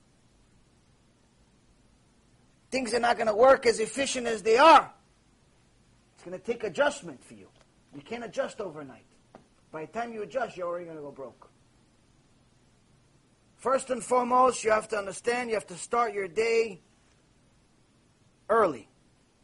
things 2.72 2.94
are 2.94 3.00
not 3.00 3.16
going 3.16 3.28
to 3.28 3.34
work 3.34 3.66
as 3.66 3.78
efficient 3.78 4.26
as 4.26 4.42
they 4.42 4.56
are. 4.56 4.90
It's 6.14 6.24
going 6.24 6.38
to 6.38 6.44
take 6.44 6.64
adjustment 6.64 7.22
for 7.22 7.34
you. 7.34 7.46
You 7.94 8.00
can't 8.00 8.24
adjust 8.24 8.60
overnight. 8.60 9.04
By 9.70 9.84
the 9.84 9.92
time 9.92 10.12
you 10.12 10.22
adjust, 10.22 10.56
you're 10.56 10.66
already 10.66 10.86
going 10.86 10.96
to 10.96 11.02
go 11.02 11.12
broke. 11.12 11.50
First 13.58 13.90
and 13.90 14.02
foremost, 14.02 14.64
you 14.64 14.70
have 14.70 14.88
to 14.88 14.96
understand 14.96 15.50
you 15.50 15.54
have 15.54 15.66
to 15.68 15.76
start 15.76 16.14
your 16.14 16.26
day 16.26 16.80
early. 18.48 18.88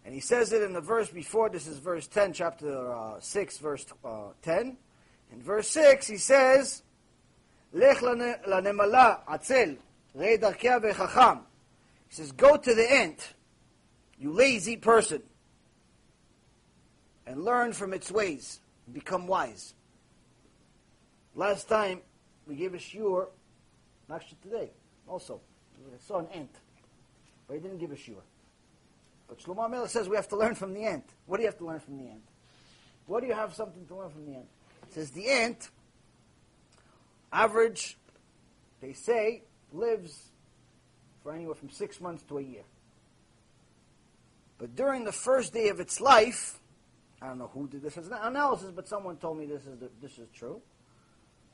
And 0.05 0.15
he 0.15 0.21
says 0.21 0.53
it 0.53 0.63
in 0.63 0.73
the 0.73 0.81
verse 0.81 1.11
before, 1.11 1.51
this 1.51 1.67
is 1.67 1.79
verse 1.79 2.07
10, 2.09 2.33
chapter 2.33 2.93
uh, 2.93 3.21
6, 3.21 3.59
verse 3.59 3.87
uh, 4.05 4.29
10. 4.43 4.77
In 5.33 5.43
verse 5.43 5.69
6, 5.69 6.07
he 6.07 6.17
says, 6.17 6.83
Lech 7.75 7.99
lanemala 7.99 9.21
atzel, 9.27 9.77
rei 10.15 10.39
darkea 10.39 10.81
vechacham. 10.83 11.43
He 12.09 12.15
says, 12.15 12.33
go 12.33 12.57
to 12.57 12.75
the 12.75 12.93
ant, 12.93 13.35
you 14.19 14.33
lazy 14.33 14.77
person, 14.77 15.23
and 17.27 17.45
learn 17.45 17.73
from 17.73 17.93
its 17.93 18.11
ways, 18.11 18.61
and 18.87 18.95
become 18.95 19.27
wise. 19.27 19.75
Last 21.35 21.69
time, 21.69 22.01
we 22.47 22.57
gave 22.57 22.75
a 22.75 22.79
shiur 22.79 23.29
Actually, 24.11 24.39
today, 24.43 24.71
also. 25.07 25.41
I 25.77 25.99
saw 26.07 26.19
an 26.19 26.29
ant, 26.35 26.51
but 27.47 27.55
he 27.55 27.61
didn't 27.61 27.79
give 27.79 27.93
a 27.93 27.95
shiur. 27.95 28.23
But 29.29 29.39
Shlomo 29.39 29.71
Melech 29.71 29.91
says 29.91 30.09
we 30.09 30.17
have 30.17 30.29
to 30.29 30.37
learn 30.37 30.55
from 30.55 30.73
the 30.73 30.85
ant. 30.85 31.05
What 31.27 31.37
do 31.37 31.43
you 31.43 31.49
have 31.49 31.59
to 31.59 31.67
learn 31.67 31.81
from 31.81 31.99
the 31.99 32.09
ant? 32.09 32.23
What 33.07 33.21
do 33.21 33.27
you 33.27 33.35
have 33.35 33.55
something 33.55 33.87
to 33.87 33.95
learn 33.95 34.11
from 34.11 34.27
the 34.27 34.37
ant? 34.37 34.47
It 34.87 34.95
says 34.95 35.11
the 35.11 35.29
ant, 35.29 35.69
average, 37.31 37.99
they 38.81 38.95
say, 38.95 39.43
lives 39.73 40.28
for 41.29 41.35
anywhere 41.35 41.55
from 41.55 41.69
six 41.69 42.01
months 42.01 42.23
to 42.23 42.39
a 42.39 42.43
year. 42.43 42.63
But 44.57 44.75
during 44.75 45.05
the 45.05 45.13
first 45.13 45.53
day 45.53 45.69
of 45.69 45.79
its 45.79 46.01
life, 46.01 46.59
I 47.21 47.27
don't 47.27 47.37
know 47.37 47.51
who 47.53 47.69
did 47.69 47.83
this 47.83 47.99
analysis, 47.99 48.71
but 48.75 48.89
someone 48.89 49.19
told 49.19 49.37
me 49.37 49.45
this 49.45 49.67
is 49.67 49.79
the, 49.79 49.91
this 50.01 50.19
is 50.19 50.27
true. 50.35 50.63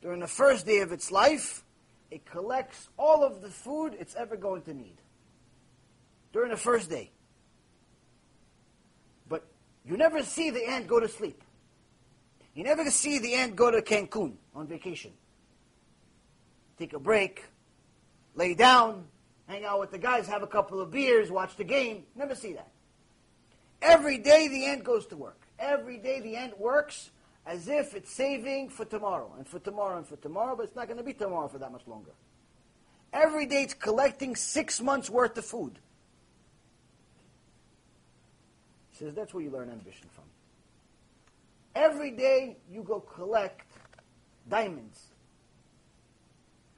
During 0.00 0.20
the 0.20 0.28
first 0.28 0.64
day 0.64 0.78
of 0.78 0.92
its 0.92 1.10
life, 1.10 1.64
it 2.12 2.24
collects 2.24 2.88
all 2.96 3.24
of 3.24 3.42
the 3.42 3.50
food 3.50 3.96
it's 3.98 4.14
ever 4.14 4.36
going 4.36 4.62
to 4.62 4.74
need 4.74 4.94
during 6.32 6.52
the 6.52 6.56
first 6.56 6.88
day. 6.88 7.10
But 9.28 9.44
you 9.84 9.96
never 9.96 10.22
see 10.22 10.50
the 10.50 10.64
ant 10.68 10.86
go 10.86 11.00
to 11.00 11.08
sleep. 11.08 11.42
You 12.54 12.62
never 12.62 12.88
see 12.92 13.18
the 13.18 13.34
ant 13.34 13.56
go 13.56 13.72
to 13.72 13.82
Cancun 13.82 14.34
on 14.54 14.68
vacation. 14.68 15.10
Take 16.78 16.92
a 16.92 17.00
break, 17.00 17.42
lay 18.36 18.54
down, 18.54 19.06
hang 19.46 19.64
out 19.64 19.80
with 19.80 19.90
the 19.90 19.98
guys, 19.98 20.26
have 20.28 20.42
a 20.42 20.46
couple 20.46 20.80
of 20.80 20.90
beers, 20.90 21.30
watch 21.30 21.56
the 21.56 21.64
game. 21.64 22.04
Never 22.14 22.34
see 22.34 22.54
that. 22.54 22.68
Every 23.82 24.18
day 24.18 24.48
the 24.48 24.66
ant 24.66 24.84
goes 24.84 25.06
to 25.06 25.16
work. 25.16 25.40
Every 25.58 25.98
day 25.98 26.20
the 26.20 26.36
ant 26.36 26.58
works 26.58 27.10
as 27.46 27.68
if 27.68 27.94
it's 27.94 28.10
saving 28.10 28.70
for 28.70 28.84
tomorrow, 28.84 29.30
and 29.36 29.46
for 29.46 29.58
tomorrow, 29.58 29.98
and 29.98 30.06
for 30.06 30.16
tomorrow, 30.16 30.56
but 30.56 30.62
it's 30.64 30.76
not 30.76 30.86
going 30.86 30.96
to 30.96 31.04
be 31.04 31.12
tomorrow 31.12 31.48
for 31.48 31.58
that 31.58 31.70
much 31.70 31.86
longer. 31.86 32.12
Every 33.12 33.46
day 33.46 33.62
it's 33.62 33.74
collecting 33.74 34.34
six 34.34 34.80
months' 34.80 35.10
worth 35.10 35.36
of 35.36 35.44
food. 35.44 35.78
He 38.90 39.04
says 39.04 39.14
that's 39.14 39.34
where 39.34 39.42
you 39.42 39.50
learn 39.50 39.70
ambition 39.70 40.08
from. 40.14 40.24
Every 41.74 42.12
day 42.12 42.56
you 42.72 42.82
go 42.82 43.00
collect 43.00 43.70
diamonds, 44.48 45.00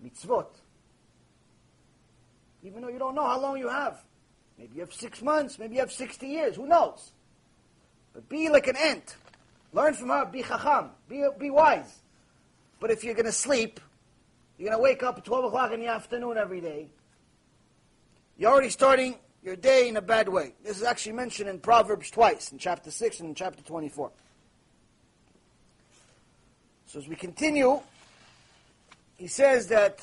mitzvot. 0.05 0.47
Even 2.66 2.82
though 2.82 2.88
you 2.88 2.98
don't 2.98 3.14
know 3.14 3.24
how 3.24 3.40
long 3.40 3.59
you 3.59 3.68
have. 3.68 4.02
Maybe 4.59 4.74
you 4.74 4.80
have 4.80 4.93
six 4.93 5.22
months, 5.22 5.59
maybe 5.59 5.76
you 5.76 5.80
have 5.80 5.93
60 5.93 6.26
years, 6.26 6.56
who 6.56 6.66
knows? 6.66 7.12
But 8.12 8.28
be 8.28 8.48
like 8.48 8.66
an 8.66 8.76
ant. 8.76 9.16
Learn 9.72 9.94
from 9.94 10.09
her. 10.09 10.24
Be 10.24 10.43
chacham. 10.43 10.90
Be, 11.09 11.24
be 11.38 11.51
wise. 11.51 12.01
But 12.80 12.90
if 12.90 13.05
you're 13.05 13.14
going 13.14 13.26
to 13.26 13.32
sleep, 13.32 13.78
you're 14.59 14.70
going 14.70 14.78
to 14.78 14.82
wake 14.82 15.02
up 15.02 15.18
at 15.18 15.24
12 15.24 15.44
o'clock 15.44 15.72
in 15.72 15.80
the 15.80 15.86
afternoon 15.86 16.38
every 16.38 16.60
day. 16.60 16.88
You're 18.38 18.51
already 18.51 18.70
starting, 18.70 19.16
your 19.43 19.55
day 19.55 19.88
in 19.88 19.97
a 19.97 20.02
bad 20.02 20.28
way. 20.28 20.55
This 20.64 20.78
is 20.78 20.82
actually 20.82 21.12
mentioned 21.12 21.48
in 21.48 21.60
Proverbs 21.60 22.10
twice, 22.10 22.51
in 22.52 22.59
chapter 22.59 22.90
6 22.90 23.20
and 23.20 23.28
in 23.28 23.34
chapter 23.34 23.62
24. 23.62 24.10
So 26.86 26.98
as 26.98 27.06
we 27.06 27.16
continue, 27.16 27.80
he 29.18 29.26
says 29.26 29.68
that 29.68 30.01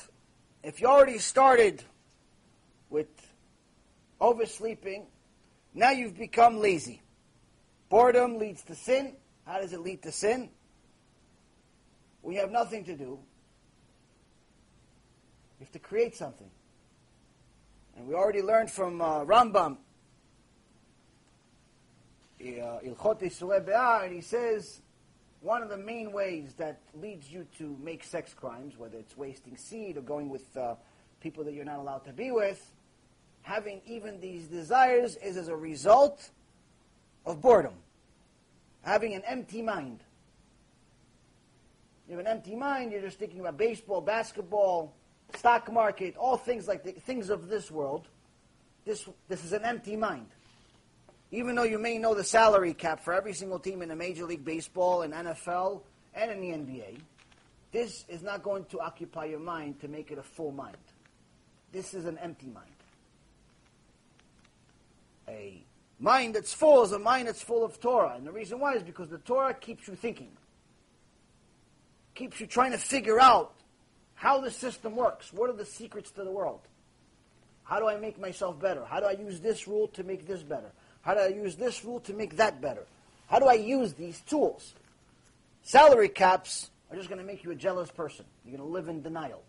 if 0.62 0.80
you 0.80 0.86
already 0.86 1.18
started 1.18 1.82
oversleeping, 4.20 5.06
now 5.74 5.90
you've 5.90 6.16
become 6.16 6.58
lazy. 6.58 7.02
Boredom 7.88 8.38
leads 8.38 8.62
to 8.64 8.74
sin. 8.74 9.16
How 9.46 9.60
does 9.60 9.72
it 9.72 9.80
lead 9.80 10.02
to 10.02 10.12
sin? 10.12 10.50
We 12.22 12.36
have 12.36 12.50
nothing 12.50 12.84
to 12.84 12.96
do. 12.96 13.18
You 15.58 15.60
have 15.60 15.72
to 15.72 15.78
create 15.78 16.16
something. 16.16 16.50
And 17.96 18.08
we 18.08 18.14
already 18.14 18.42
learned 18.42 18.70
from 18.70 19.00
uh, 19.00 19.24
Rambam, 19.24 19.76
uh, 22.40 22.44
Ilchot 22.44 23.68
uh, 23.68 24.04
and 24.04 24.14
he 24.14 24.20
says 24.20 24.80
one 25.40 25.62
of 25.62 25.68
the 25.68 25.76
main 25.76 26.10
ways 26.10 26.54
that 26.54 26.80
leads 26.94 27.30
you 27.30 27.46
to 27.58 27.76
make 27.82 28.02
sex 28.02 28.32
crimes, 28.32 28.78
whether 28.78 28.98
it's 28.98 29.16
wasting 29.16 29.56
seed 29.56 29.98
or 29.98 30.00
going 30.00 30.30
with 30.30 30.56
uh, 30.56 30.74
people 31.20 31.44
that 31.44 31.52
you're 31.52 31.64
not 31.64 31.78
allowed 31.78 32.04
to 32.04 32.12
be 32.12 32.30
with, 32.30 32.73
having 33.44 33.80
even 33.86 34.18
these 34.20 34.46
desires 34.46 35.16
is 35.16 35.36
as 35.36 35.48
a 35.48 35.56
result 35.56 36.30
of 37.26 37.40
boredom, 37.40 37.74
having 38.82 39.14
an 39.14 39.22
empty 39.26 39.62
mind. 39.62 40.00
You 42.08 42.16
have 42.16 42.26
an 42.26 42.30
empty 42.30 42.56
mind, 42.56 42.90
you're 42.90 43.02
just 43.02 43.18
thinking 43.18 43.40
about 43.40 43.56
baseball, 43.56 44.00
basketball, 44.00 44.94
stock 45.36 45.70
market, 45.70 46.16
all 46.16 46.38
things 46.38 46.66
like 46.66 46.84
the 46.84 46.92
things 46.92 47.28
of 47.28 47.48
this 47.48 47.70
world. 47.70 48.08
This, 48.86 49.06
this 49.28 49.44
is 49.44 49.52
an 49.52 49.64
empty 49.64 49.96
mind. 49.96 50.28
Even 51.30 51.54
though 51.54 51.64
you 51.64 51.78
may 51.78 51.98
know 51.98 52.14
the 52.14 52.24
salary 52.24 52.72
cap 52.72 53.00
for 53.00 53.12
every 53.12 53.34
single 53.34 53.58
team 53.58 53.82
in 53.82 53.88
the 53.90 53.96
Major 53.96 54.24
League 54.24 54.44
Baseball 54.44 55.02
and 55.02 55.12
NFL 55.12 55.82
and 56.14 56.30
in 56.30 56.40
the 56.40 56.48
NBA, 56.48 56.98
this 57.72 58.04
is 58.08 58.22
not 58.22 58.42
going 58.42 58.64
to 58.66 58.80
occupy 58.80 59.26
your 59.26 59.40
mind 59.40 59.80
to 59.80 59.88
make 59.88 60.10
it 60.10 60.18
a 60.18 60.22
full 60.22 60.52
mind. 60.52 60.76
This 61.72 61.92
is 61.92 62.06
an 62.06 62.16
empty 62.18 62.46
mind. 62.46 62.73
A 65.28 65.64
mind 65.98 66.34
that's 66.34 66.52
full 66.52 66.82
is 66.82 66.92
a 66.92 66.98
mind 66.98 67.28
that's 67.28 67.42
full 67.42 67.64
of 67.64 67.80
Torah. 67.80 68.14
And 68.16 68.26
the 68.26 68.32
reason 68.32 68.60
why 68.60 68.74
is 68.74 68.82
because 68.82 69.08
the 69.08 69.18
Torah 69.18 69.54
keeps 69.54 69.88
you 69.88 69.94
thinking, 69.94 70.30
keeps 72.14 72.40
you 72.40 72.46
trying 72.46 72.72
to 72.72 72.78
figure 72.78 73.20
out 73.20 73.54
how 74.14 74.40
the 74.40 74.50
system 74.50 74.96
works. 74.96 75.32
What 75.32 75.50
are 75.50 75.54
the 75.54 75.64
secrets 75.66 76.10
to 76.12 76.24
the 76.24 76.30
world? 76.30 76.60
How 77.64 77.78
do 77.80 77.88
I 77.88 77.96
make 77.96 78.20
myself 78.20 78.60
better? 78.60 78.84
How 78.84 79.00
do 79.00 79.06
I 79.06 79.12
use 79.12 79.40
this 79.40 79.66
rule 79.66 79.88
to 79.88 80.04
make 80.04 80.26
this 80.26 80.42
better? 80.42 80.70
How 81.00 81.14
do 81.14 81.20
I 81.20 81.28
use 81.28 81.56
this 81.56 81.84
rule 81.84 82.00
to 82.00 82.12
make 82.12 82.36
that 82.36 82.60
better? 82.60 82.84
How 83.26 83.38
do 83.38 83.46
I 83.46 83.54
use 83.54 83.94
these 83.94 84.20
tools? 84.20 84.74
Salary 85.62 86.08
caps 86.10 86.70
are 86.90 86.96
just 86.96 87.08
going 87.08 87.20
to 87.20 87.26
make 87.26 87.42
you 87.42 87.50
a 87.50 87.54
jealous 87.54 87.90
person. 87.90 88.26
You're 88.44 88.58
going 88.58 88.68
to 88.68 88.72
live 88.72 88.88
in 88.88 89.02
denial. 89.02 89.42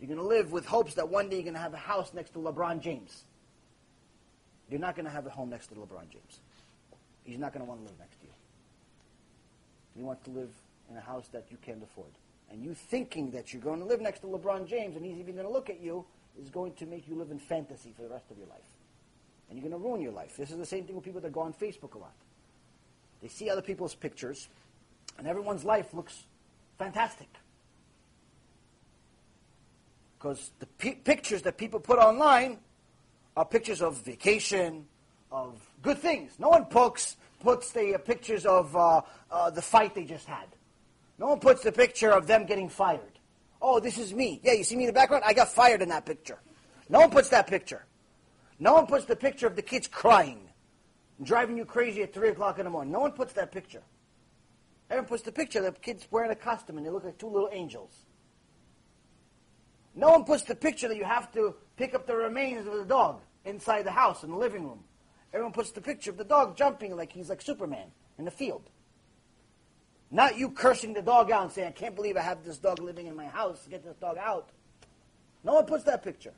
You're 0.00 0.08
going 0.08 0.20
to 0.20 0.26
live 0.26 0.52
with 0.52 0.66
hopes 0.66 0.94
that 0.94 1.08
one 1.08 1.28
day 1.28 1.36
you're 1.36 1.44
going 1.44 1.54
to 1.54 1.60
have 1.60 1.74
a 1.74 1.76
house 1.76 2.12
next 2.14 2.30
to 2.30 2.38
LeBron 2.38 2.80
James. 2.80 3.24
You're 4.70 4.80
not 4.80 4.94
going 4.94 5.06
to 5.06 5.10
have 5.10 5.26
a 5.26 5.30
home 5.30 5.50
next 5.50 5.68
to 5.68 5.74
LeBron 5.74 6.08
James. 6.10 6.40
He's 7.24 7.38
not 7.38 7.52
going 7.52 7.64
to 7.64 7.68
want 7.68 7.80
to 7.80 7.86
live 7.86 7.98
next 7.98 8.20
to 8.20 8.26
you. 8.26 8.32
He 9.96 10.02
wants 10.02 10.24
to 10.24 10.30
live 10.30 10.50
in 10.90 10.96
a 10.96 11.00
house 11.00 11.28
that 11.32 11.46
you 11.50 11.58
can't 11.64 11.82
afford. 11.82 12.10
And 12.50 12.62
you 12.62 12.74
thinking 12.74 13.30
that 13.32 13.52
you're 13.52 13.62
going 13.62 13.80
to 13.80 13.84
live 13.84 14.00
next 14.00 14.20
to 14.20 14.26
LeBron 14.26 14.66
James 14.66 14.96
and 14.96 15.04
he's 15.04 15.18
even 15.18 15.34
going 15.34 15.46
to 15.46 15.52
look 15.52 15.70
at 15.70 15.80
you 15.80 16.04
is 16.40 16.48
going 16.48 16.72
to 16.74 16.86
make 16.86 17.08
you 17.08 17.14
live 17.14 17.30
in 17.30 17.38
fantasy 17.38 17.92
for 17.94 18.02
the 18.02 18.08
rest 18.08 18.30
of 18.30 18.38
your 18.38 18.46
life. 18.48 18.60
And 19.48 19.58
you're 19.58 19.68
going 19.68 19.80
to 19.80 19.86
ruin 19.86 20.00
your 20.00 20.12
life. 20.12 20.36
This 20.36 20.50
is 20.50 20.56
the 20.56 20.66
same 20.66 20.84
thing 20.84 20.96
with 20.96 21.04
people 21.04 21.20
that 21.20 21.32
go 21.32 21.40
on 21.40 21.52
Facebook 21.52 21.94
a 21.94 21.98
lot. 21.98 22.14
They 23.20 23.28
see 23.28 23.50
other 23.50 23.62
people's 23.62 23.94
pictures, 23.94 24.48
and 25.18 25.26
everyone's 25.26 25.64
life 25.64 25.94
looks 25.94 26.24
fantastic. 26.78 27.28
Because 30.18 30.50
the 30.58 30.66
p- 30.66 30.94
pictures 30.94 31.42
that 31.42 31.56
people 31.56 31.80
put 31.80 31.98
online 31.98 32.58
are 33.36 33.44
pictures 33.44 33.82
of 33.82 34.02
vacation, 34.04 34.86
of 35.30 35.58
good 35.82 35.98
things. 35.98 36.32
No 36.38 36.48
one 36.48 36.66
puts, 36.66 37.16
puts 37.40 37.72
the 37.72 37.94
uh, 37.94 37.98
pictures 37.98 38.46
of 38.46 38.74
uh, 38.76 39.00
uh, 39.30 39.50
the 39.50 39.62
fight 39.62 39.94
they 39.94 40.04
just 40.04 40.26
had. 40.26 40.46
No 41.18 41.28
one 41.28 41.40
puts 41.40 41.62
the 41.62 41.72
picture 41.72 42.10
of 42.10 42.26
them 42.26 42.46
getting 42.46 42.68
fired. 42.68 43.18
Oh, 43.60 43.80
this 43.80 43.96
is 43.96 44.12
me. 44.12 44.40
Yeah, 44.42 44.52
you 44.52 44.64
see 44.64 44.76
me 44.76 44.84
in 44.84 44.88
the 44.88 44.92
background? 44.92 45.24
I 45.26 45.32
got 45.32 45.48
fired 45.48 45.82
in 45.82 45.88
that 45.90 46.04
picture. 46.04 46.38
No 46.88 47.00
one 47.00 47.10
puts 47.10 47.28
that 47.30 47.46
picture. 47.46 47.86
No 48.58 48.74
one 48.74 48.86
puts 48.86 49.06
the 49.06 49.16
picture 49.16 49.46
of 49.46 49.56
the 49.56 49.62
kids 49.62 49.88
crying, 49.88 50.48
and 51.18 51.26
driving 51.26 51.56
you 51.56 51.64
crazy 51.64 52.02
at 52.02 52.12
3 52.12 52.30
o'clock 52.30 52.58
in 52.58 52.64
the 52.64 52.70
morning. 52.70 52.92
No 52.92 53.00
one 53.00 53.12
puts 53.12 53.32
that 53.34 53.52
picture. 53.52 53.82
Everyone 54.90 55.08
puts 55.08 55.22
the 55.22 55.32
picture 55.32 55.64
of 55.64 55.74
the 55.74 55.80
kids 55.80 56.06
wearing 56.10 56.30
a 56.30 56.36
costume 56.36 56.76
and 56.76 56.86
they 56.86 56.90
look 56.90 57.04
like 57.04 57.16
two 57.16 57.28
little 57.28 57.48
angels. 57.50 58.04
No 59.94 60.10
one 60.10 60.24
puts 60.24 60.44
the 60.44 60.54
picture 60.54 60.88
that 60.88 60.96
you 60.96 61.04
have 61.04 61.32
to 61.32 61.54
pick 61.76 61.94
up 61.94 62.06
the 62.06 62.16
remains 62.16 62.66
of 62.66 62.74
the 62.74 62.84
dog 62.84 63.20
inside 63.44 63.82
the 63.82 63.90
house 63.90 64.22
in 64.22 64.30
the 64.30 64.36
living 64.36 64.64
room. 64.64 64.84
Everyone 65.32 65.52
puts 65.52 65.70
the 65.70 65.80
picture 65.80 66.10
of 66.10 66.16
the 66.16 66.24
dog 66.24 66.56
jumping 66.56 66.96
like 66.96 67.12
he's 67.12 67.28
like 67.28 67.42
Superman 67.42 67.90
in 68.18 68.24
the 68.24 68.30
field. 68.30 68.68
Not 70.10 70.36
you 70.36 70.50
cursing 70.50 70.92
the 70.92 71.02
dog 71.02 71.30
out 71.30 71.44
and 71.44 71.52
saying, 71.52 71.68
I 71.68 71.72
can't 71.72 71.94
believe 71.94 72.16
I 72.16 72.20
have 72.20 72.44
this 72.44 72.58
dog 72.58 72.80
living 72.80 73.06
in 73.06 73.16
my 73.16 73.24
house. 73.24 73.66
Get 73.68 73.82
this 73.82 73.96
dog 73.96 74.18
out. 74.18 74.50
No 75.42 75.54
one 75.54 75.64
puts 75.64 75.84
that 75.84 76.02
picture. 76.02 76.34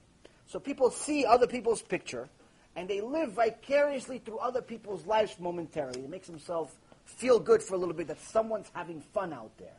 So 0.47 0.61
people 0.61 0.91
see 0.91 1.25
other 1.25 1.47
people's 1.47 1.83
picture 1.83 2.29
and 2.77 2.89
they 2.89 3.01
live 3.01 3.33
vicariously 3.33 4.19
through 4.19 4.39
other 4.39 4.63
people's 4.63 5.07
lives 5.07 5.37
momentarily. 5.39 6.01
It 6.01 6.11
makes 6.11 6.27
themselves 6.27 6.73
feel 7.05 7.39
good 7.39 7.63
for 7.63 7.75
a 7.75 7.79
little 7.79 7.95
bit 7.95 8.09
that 8.09 8.21
someone's 8.21 8.71
having 8.75 9.01
fun 9.01 9.33
out 9.33 9.51
there. 9.59 9.77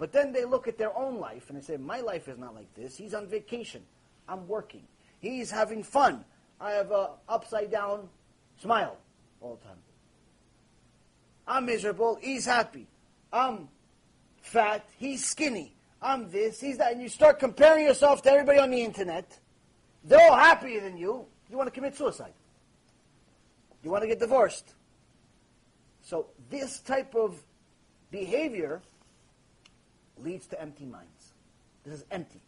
But 0.00 0.12
then 0.12 0.32
they 0.32 0.46
look 0.46 0.66
at 0.66 0.78
their 0.78 0.96
own 0.96 1.20
life 1.20 1.50
and 1.50 1.58
they 1.58 1.62
say, 1.62 1.76
My 1.76 2.00
life 2.00 2.26
is 2.26 2.38
not 2.38 2.54
like 2.54 2.74
this. 2.74 2.96
He's 2.96 3.12
on 3.12 3.26
vacation. 3.26 3.82
I'm 4.26 4.48
working. 4.48 4.82
He's 5.18 5.50
having 5.50 5.82
fun. 5.82 6.24
I 6.58 6.72
have 6.72 6.90
a 6.90 7.10
upside 7.28 7.70
down 7.70 8.08
smile 8.60 8.96
all 9.42 9.56
the 9.56 9.68
time. 9.68 9.76
I'm 11.46 11.66
miserable. 11.66 12.18
He's 12.20 12.46
happy. 12.46 12.86
I'm 13.30 13.68
fat, 14.40 14.84
he's 14.98 15.24
skinny, 15.24 15.74
I'm 16.02 16.30
this, 16.30 16.60
he's 16.60 16.78
that. 16.78 16.92
And 16.92 17.02
you 17.02 17.08
start 17.08 17.38
comparing 17.38 17.86
yourself 17.86 18.22
to 18.22 18.30
everybody 18.30 18.58
on 18.58 18.70
the 18.70 18.82
internet. 18.82 19.38
They're 20.04 20.30
all 20.30 20.36
happier 20.36 20.80
than 20.80 20.96
you. 20.96 21.26
You 21.50 21.56
want 21.56 21.66
to 21.66 21.70
commit 21.72 21.96
suicide. 21.96 22.32
You 23.82 23.90
want 23.90 24.02
to 24.02 24.08
get 24.08 24.18
divorced. 24.18 24.72
So 26.02 26.26
this 26.48 26.80
type 26.80 27.14
of 27.14 27.38
behavior 28.10 28.80
leads 30.22 30.46
to 30.48 30.60
empty 30.60 30.84
minds. 30.84 31.32
This 31.84 31.94
is 31.94 32.04
empty. 32.10 32.40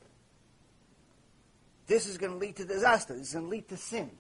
This 1.87 2.07
is 2.07 2.19
going 2.19 2.33
to 2.33 2.39
lead 2.39 2.57
to 2.57 2.65
disaster. 2.65 3.15
This 3.15 3.29
is 3.29 3.33
going 3.35 3.47
to 3.47 3.51
lead 3.51 3.69
to 3.69 3.77
sin. 3.77 4.11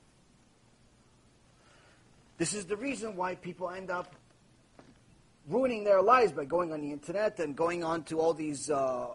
This 2.38 2.54
is 2.54 2.66
the 2.66 2.76
reason 2.76 3.16
why 3.16 3.34
people 3.34 3.70
end 3.70 3.90
up 3.90 4.16
ruining 5.48 5.84
their 5.84 6.02
lives 6.02 6.32
by 6.32 6.44
going 6.44 6.72
on 6.72 6.80
the 6.80 6.90
internet 6.90 7.38
and 7.38 7.54
going 7.56 7.84
on 7.84 8.04
to 8.04 8.18
all 8.20 8.34
these 8.34 8.70
uh, 8.70 9.08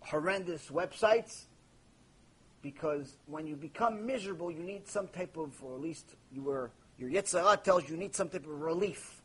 horrendous 0.00 0.68
websites. 0.68 1.44
Because 2.60 3.16
when 3.26 3.46
you 3.46 3.56
become 3.56 4.06
miserable, 4.06 4.50
you 4.50 4.62
need 4.62 4.86
some 4.86 5.08
type 5.08 5.36
of, 5.36 5.52
or 5.62 5.74
at 5.74 5.80
least 5.80 6.14
you 6.32 6.42
were, 6.42 6.70
your 6.98 7.10
Yetzer 7.10 7.42
Hara 7.42 7.56
tells 7.56 7.84
you 7.84 7.94
you 7.94 8.00
need 8.00 8.14
some 8.14 8.28
type 8.28 8.46
of 8.46 8.60
relief. 8.60 9.22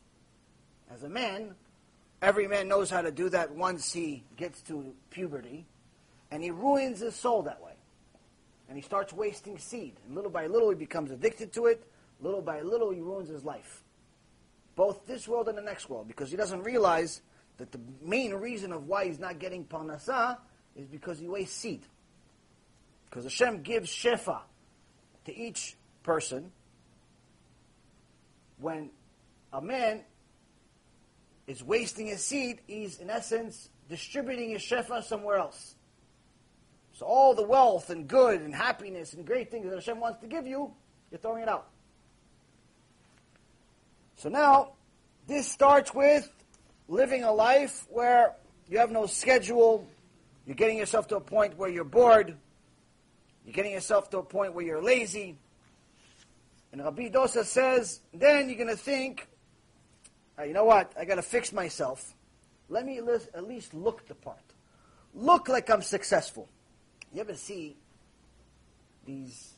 As 0.90 1.02
a 1.04 1.08
man, 1.08 1.54
every 2.22 2.48
man 2.48 2.68
knows 2.68 2.90
how 2.90 3.02
to 3.02 3.10
do 3.10 3.28
that 3.30 3.52
once 3.52 3.92
he 3.92 4.24
gets 4.36 4.62
to 4.62 4.94
puberty, 5.10 5.66
and 6.30 6.42
he 6.42 6.50
ruins 6.50 7.00
his 7.00 7.14
soul 7.14 7.42
that 7.42 7.62
way. 7.62 7.72
And 8.68 8.76
he 8.76 8.82
starts 8.82 9.12
wasting 9.12 9.58
seed. 9.58 9.94
And 10.06 10.14
little 10.14 10.30
by 10.30 10.46
little, 10.46 10.68
he 10.68 10.76
becomes 10.76 11.10
addicted 11.10 11.52
to 11.54 11.66
it. 11.66 11.82
Little 12.20 12.42
by 12.42 12.60
little, 12.60 12.90
he 12.90 13.00
ruins 13.00 13.30
his 13.30 13.44
life 13.44 13.82
both 14.78 15.04
this 15.08 15.26
world 15.26 15.48
and 15.48 15.58
the 15.58 15.62
next 15.62 15.90
world, 15.90 16.06
because 16.06 16.30
he 16.30 16.36
doesn't 16.36 16.62
realize 16.62 17.20
that 17.56 17.72
the 17.72 17.80
main 18.00 18.32
reason 18.32 18.72
of 18.72 18.86
why 18.86 19.06
he's 19.06 19.18
not 19.18 19.40
getting 19.40 19.64
parnasah 19.64 20.38
is 20.76 20.86
because 20.86 21.18
he 21.18 21.26
wastes 21.26 21.56
seed. 21.56 21.82
Because 23.10 23.24
Hashem 23.24 23.62
gives 23.62 23.90
shefa 23.90 24.38
to 25.24 25.36
each 25.36 25.74
person 26.04 26.52
when 28.60 28.90
a 29.52 29.60
man 29.60 30.02
is 31.48 31.64
wasting 31.64 32.06
his 32.06 32.24
seed, 32.24 32.60
he's 32.68 33.00
in 33.00 33.10
essence 33.10 33.70
distributing 33.88 34.50
his 34.50 34.62
shefa 34.62 35.02
somewhere 35.02 35.38
else. 35.38 35.74
So 36.92 37.06
all 37.06 37.34
the 37.34 37.42
wealth 37.42 37.90
and 37.90 38.06
good 38.06 38.40
and 38.42 38.54
happiness 38.54 39.14
and 39.14 39.26
great 39.26 39.50
things 39.50 39.64
that 39.64 39.74
Hashem 39.74 39.98
wants 39.98 40.20
to 40.20 40.26
give 40.26 40.46
you, 40.46 40.72
you're 41.10 41.18
throwing 41.18 41.42
it 41.42 41.48
out. 41.48 41.68
So 44.16 44.28
now, 44.28 44.72
this 45.26 45.50
starts 45.50 45.94
with 45.94 46.28
living 46.88 47.24
a 47.24 47.32
life 47.32 47.86
where 47.88 48.34
you 48.68 48.78
have 48.78 48.90
no 48.90 49.06
schedule, 49.06 49.86
you're 50.46 50.56
getting 50.56 50.76
yourself 50.76 51.08
to 51.08 51.16
a 51.16 51.20
point 51.20 51.56
where 51.56 51.70
you're 51.70 51.84
bored, 51.84 52.36
you're 53.46 53.54
getting 53.54 53.72
yourself 53.72 54.10
to 54.10 54.18
a 54.18 54.22
point 54.22 54.54
where 54.54 54.64
you're 54.64 54.82
lazy, 54.82 55.38
And 56.72 56.82
Rabbi 56.82 57.08
Dosa 57.08 57.44
says, 57.44 58.00
then 58.12 58.48
you're 58.48 58.58
going 58.58 58.68
to 58.68 58.76
think, 58.76 59.28
"Ah, 60.38 60.44
you 60.44 60.52
know 60.52 60.64
what, 60.64 60.92
I 60.98 61.04
got 61.04 61.16
to 61.16 61.22
fix 61.22 61.52
myself. 61.52 62.14
Let 62.68 62.86
me 62.86 62.98
at 62.98 63.44
least- 63.44 63.74
look 63.74 64.06
the 64.06 64.14
part. 64.14 64.54
Look 65.14 65.48
like 65.48 65.68
I'm 65.70 65.82
successful. 65.82 66.48
You 67.12 67.20
ever 67.22 67.34
see 67.34 67.76
these, 69.04 69.54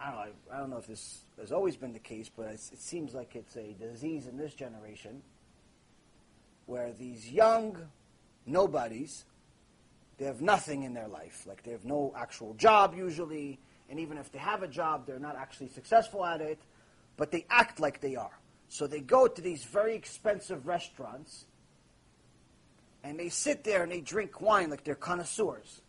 I 0.00 0.06
don't 0.06 0.14
know, 0.14 0.32
I, 0.52 0.58
don't 0.58 0.70
know 0.70 0.76
if 0.78 0.86
this 0.86 1.22
has 1.38 1.52
always 1.52 1.76
been 1.76 1.92
the 1.92 2.00
case, 2.00 2.28
but 2.28 2.46
it 2.46 2.60
seems 2.60 3.14
like 3.14 3.36
it's 3.36 3.56
a 3.56 3.72
disease 3.72 4.26
in 4.26 4.36
this 4.36 4.54
generation 4.54 5.22
where 6.66 6.92
these 6.92 7.30
young 7.30 7.78
nobodies, 8.44 9.24
they 10.18 10.24
have 10.24 10.42
nothing 10.42 10.82
in 10.82 10.94
their 10.94 11.08
life. 11.08 11.44
Like 11.46 11.62
they 11.62 11.70
have 11.70 11.84
no 11.84 12.12
actual 12.16 12.54
job 12.54 12.94
usually, 12.96 13.60
and 13.88 14.00
even 14.00 14.18
if 14.18 14.32
they 14.32 14.40
have 14.40 14.62
a 14.62 14.68
job, 14.68 15.06
they're 15.06 15.18
not 15.20 15.36
actually 15.36 15.68
successful 15.68 16.24
at 16.24 16.40
it, 16.40 16.58
but 17.16 17.30
they 17.30 17.46
act 17.48 17.78
like 17.78 18.00
they 18.00 18.16
are. 18.16 18.41
So 18.72 18.86
they 18.86 19.00
go 19.00 19.28
to 19.28 19.42
these 19.42 19.64
very 19.64 19.94
expensive 19.94 20.66
restaurants, 20.66 21.44
and 23.04 23.18
they 23.18 23.28
sit 23.28 23.64
there 23.64 23.82
and 23.82 23.92
they 23.92 24.00
drink 24.00 24.40
wine 24.40 24.70
like 24.70 24.82
they're 24.82 24.94
connoisseurs. 24.94 25.82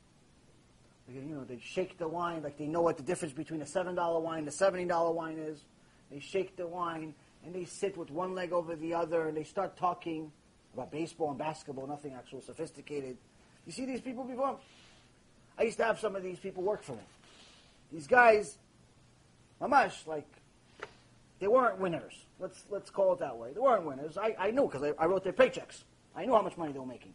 Like, 1.07 1.15
You 1.15 1.33
know, 1.33 1.45
they 1.45 1.61
shake 1.63 1.97
the 1.97 2.09
wine 2.09 2.43
like 2.43 2.57
they 2.57 2.67
know 2.67 2.81
what 2.81 2.97
the 2.97 3.03
difference 3.03 3.33
between 3.33 3.61
a 3.61 3.65
seven 3.65 3.95
dollar 3.95 4.19
wine 4.19 4.39
and 4.39 4.47
a 4.49 4.51
seventy 4.51 4.83
dollar 4.83 5.13
wine 5.13 5.37
is. 5.37 5.63
They 6.11 6.19
shake 6.19 6.57
the 6.57 6.67
wine 6.67 7.15
and 7.45 7.55
they 7.55 7.63
sit 7.63 7.95
with 7.95 8.11
one 8.11 8.35
leg 8.35 8.51
over 8.51 8.75
the 8.75 8.93
other 8.93 9.29
and 9.29 9.37
they 9.37 9.45
start 9.45 9.77
talking 9.77 10.29
about 10.73 10.91
baseball 10.91 11.29
and 11.29 11.39
basketball, 11.39 11.87
nothing 11.87 12.13
actual 12.13 12.41
sophisticated. 12.41 13.15
You 13.65 13.71
see 13.71 13.85
these 13.85 14.01
people 14.01 14.25
before? 14.25 14.57
I 15.57 15.63
used 15.63 15.77
to 15.77 15.85
have 15.85 16.01
some 16.01 16.17
of 16.17 16.23
these 16.23 16.39
people 16.39 16.63
work 16.63 16.83
for 16.83 16.97
me. 16.97 17.03
These 17.93 18.07
guys, 18.07 18.57
mamash, 19.61 20.05
like 20.05 20.27
they 21.43 21.47
weren't 21.49 21.77
winners. 21.77 22.13
Let's 22.39 22.63
let's 22.69 22.89
call 22.89 23.11
it 23.11 23.19
that 23.19 23.37
way. 23.37 23.51
They 23.51 23.59
weren't 23.59 23.83
winners. 23.83 24.17
I, 24.17 24.33
I 24.39 24.51
knew 24.51 24.61
because 24.61 24.81
I, 24.81 24.93
I 24.97 25.07
wrote 25.07 25.25
their 25.25 25.33
paychecks. 25.33 25.83
I 26.15 26.23
knew 26.23 26.33
how 26.33 26.41
much 26.41 26.55
money 26.55 26.71
they 26.71 26.79
were 26.79 26.85
making. 26.85 27.13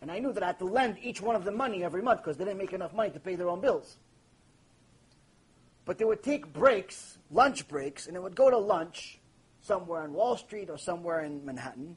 And 0.00 0.08
I 0.08 0.20
knew 0.20 0.32
that 0.32 0.44
I 0.44 0.46
had 0.46 0.60
to 0.60 0.66
lend 0.66 0.98
each 1.02 1.20
one 1.20 1.34
of 1.34 1.44
them 1.44 1.56
money 1.56 1.82
every 1.82 2.00
month 2.00 2.20
because 2.22 2.36
they 2.36 2.44
didn't 2.44 2.58
make 2.58 2.72
enough 2.72 2.94
money 2.94 3.10
to 3.10 3.18
pay 3.18 3.34
their 3.34 3.48
own 3.48 3.60
bills. 3.60 3.96
But 5.84 5.98
they 5.98 6.04
would 6.04 6.22
take 6.22 6.52
breaks, 6.52 7.18
lunch 7.32 7.66
breaks, 7.66 8.06
and 8.06 8.14
they 8.14 8.20
would 8.20 8.36
go 8.36 8.50
to 8.50 8.56
lunch 8.56 9.18
somewhere 9.62 10.02
on 10.02 10.12
Wall 10.12 10.36
Street 10.36 10.70
or 10.70 10.78
somewhere 10.78 11.24
in 11.24 11.44
Manhattan, 11.44 11.96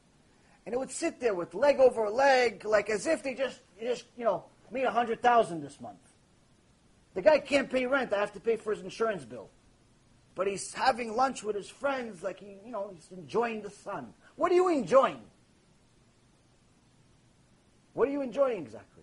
and 0.66 0.72
they 0.72 0.76
would 0.76 0.90
sit 0.90 1.20
there 1.20 1.34
with 1.34 1.54
leg 1.54 1.78
over 1.78 2.10
leg, 2.10 2.64
like 2.64 2.90
as 2.90 3.06
if 3.06 3.22
they 3.22 3.34
just, 3.34 3.60
just 3.80 4.06
you 4.16 4.24
know, 4.24 4.42
made 4.72 4.86
a 4.86 4.90
hundred 4.90 5.22
thousand 5.22 5.62
this 5.62 5.80
month. 5.80 6.02
The 7.14 7.22
guy 7.22 7.38
can't 7.38 7.70
pay 7.70 7.86
rent; 7.86 8.12
I 8.12 8.18
have 8.18 8.32
to 8.32 8.40
pay 8.40 8.56
for 8.56 8.72
his 8.72 8.82
insurance 8.82 9.24
bill. 9.24 9.50
But 10.34 10.46
he's 10.46 10.72
having 10.72 11.14
lunch 11.14 11.42
with 11.42 11.56
his 11.56 11.68
friends, 11.68 12.22
like 12.22 12.40
he, 12.40 12.56
you 12.64 12.72
know, 12.72 12.90
he's 12.94 13.08
enjoying 13.16 13.62
the 13.62 13.70
sun. 13.70 14.14
What 14.36 14.50
are 14.50 14.54
you 14.54 14.68
enjoying? 14.68 15.20
What 17.92 18.08
are 18.08 18.10
you 18.10 18.22
enjoying 18.22 18.62
exactly? 18.62 19.02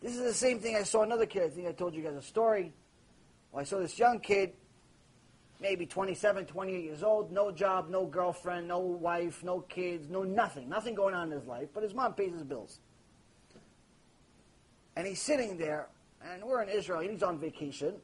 This 0.00 0.12
is 0.12 0.22
the 0.22 0.32
same 0.32 0.60
thing 0.60 0.76
I 0.76 0.82
saw 0.82 1.02
another 1.02 1.26
kid. 1.26 1.42
I 1.42 1.48
think 1.50 1.68
I 1.68 1.72
told 1.72 1.94
you 1.94 2.02
guys 2.02 2.14
a 2.14 2.22
story. 2.22 2.72
Well, 3.52 3.60
I 3.60 3.64
saw 3.64 3.78
this 3.78 3.98
young 3.98 4.20
kid, 4.20 4.52
maybe 5.60 5.84
27, 5.84 6.46
28 6.46 6.84
years 6.84 7.02
old, 7.02 7.30
no 7.30 7.50
job, 7.50 7.90
no 7.90 8.06
girlfriend, 8.06 8.66
no 8.68 8.78
wife, 8.78 9.44
no 9.44 9.60
kids, 9.60 10.08
no 10.08 10.22
nothing. 10.22 10.68
Nothing 10.68 10.94
going 10.94 11.14
on 11.14 11.30
in 11.30 11.38
his 11.38 11.46
life, 11.46 11.68
but 11.74 11.82
his 11.82 11.92
mom 11.92 12.14
pays 12.14 12.32
his 12.32 12.44
bills. 12.44 12.80
And 14.96 15.06
he's 15.06 15.20
sitting 15.20 15.58
there, 15.58 15.88
and 16.24 16.42
we're 16.44 16.62
in 16.62 16.70
Israel, 16.70 17.00
he's 17.00 17.22
on 17.22 17.38
vacation. 17.38 17.94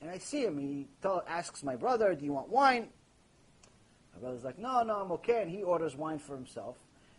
And 0.00 0.10
I 0.10 0.18
see 0.18 0.42
him. 0.42 0.58
He 0.58 0.86
tell, 1.02 1.22
asks 1.28 1.62
my 1.62 1.76
brother, 1.76 2.14
Do 2.14 2.24
you 2.24 2.32
want 2.32 2.48
wine? 2.48 2.88
My 4.14 4.20
brother's 4.20 4.44
like, 4.44 4.58
No, 4.58 4.82
no, 4.82 4.96
I'm 4.96 5.12
okay. 5.12 5.42
And 5.42 5.50
he 5.50 5.62
orders 5.62 5.96
wine 5.96 6.18
for 6.18 6.34
himself. 6.34 6.76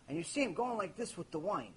And 0.08 0.18
you 0.18 0.24
see 0.24 0.42
him 0.42 0.54
going 0.54 0.76
like 0.76 0.96
this 0.96 1.16
with 1.16 1.30
the 1.30 1.38
wine. 1.38 1.72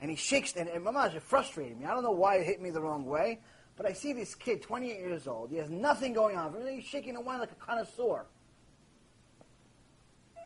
And 0.00 0.10
he 0.10 0.16
shakes, 0.16 0.54
and, 0.56 0.68
and 0.68 0.84
Mamash, 0.84 1.14
it 1.14 1.22
frustrated 1.22 1.78
me. 1.78 1.86
I 1.86 1.94
don't 1.94 2.02
know 2.02 2.10
why 2.10 2.36
it 2.36 2.46
hit 2.46 2.60
me 2.60 2.70
the 2.70 2.80
wrong 2.80 3.06
way, 3.06 3.40
but 3.76 3.86
I 3.86 3.92
see 3.92 4.12
this 4.12 4.34
kid, 4.34 4.62
28 4.62 4.98
years 4.98 5.26
old. 5.26 5.50
He 5.50 5.56
has 5.56 5.70
nothing 5.70 6.12
going 6.12 6.36
on. 6.36 6.54
He's 6.68 6.84
shaking 6.84 7.14
the 7.14 7.20
wine 7.20 7.40
like 7.40 7.52
a 7.52 7.54
connoisseur. 7.54 8.26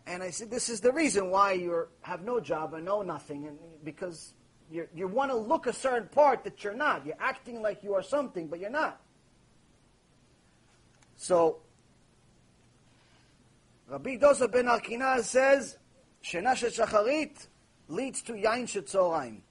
And 0.07 0.23
I 0.23 0.31
said, 0.31 0.51
This 0.51 0.69
is 0.69 0.81
the 0.81 0.93
reason 0.93 1.31
why 1.31 1.53
you 1.53 1.87
have 2.03 2.23
no 2.23 2.41
job 2.41 2.75
and 2.75 2.85
no 2.85 3.03
nothing, 3.03 3.47
and 3.47 3.59
because 3.85 4.35
you 4.71 4.89
you 4.95 5.07
want 5.07 5.31
to 5.31 5.37
look 5.37 5.67
a 5.67 5.73
certain 5.73 6.09
part 6.09 6.43
that 6.45 6.65
you're 6.65 6.75
not. 6.75 7.05
You're 7.05 7.21
acting 7.21 7.61
like 7.61 7.83
you 7.83 7.95
are 7.95 8.03
something, 8.03 8.49
but 8.49 8.61
you're 8.61 8.71
not. 8.71 9.01
So, 11.23 11.59
Rabbi 13.89 14.17
Dosa 14.17 14.51
ben 14.51 14.65
Arkinas 14.65 15.25
says, 15.25 15.77
Shena 16.25 16.55
shacharit 16.55 17.47
leads 17.89 18.23
to 18.23 18.33
yain 18.33 18.65
shetzoraim. 18.65 19.43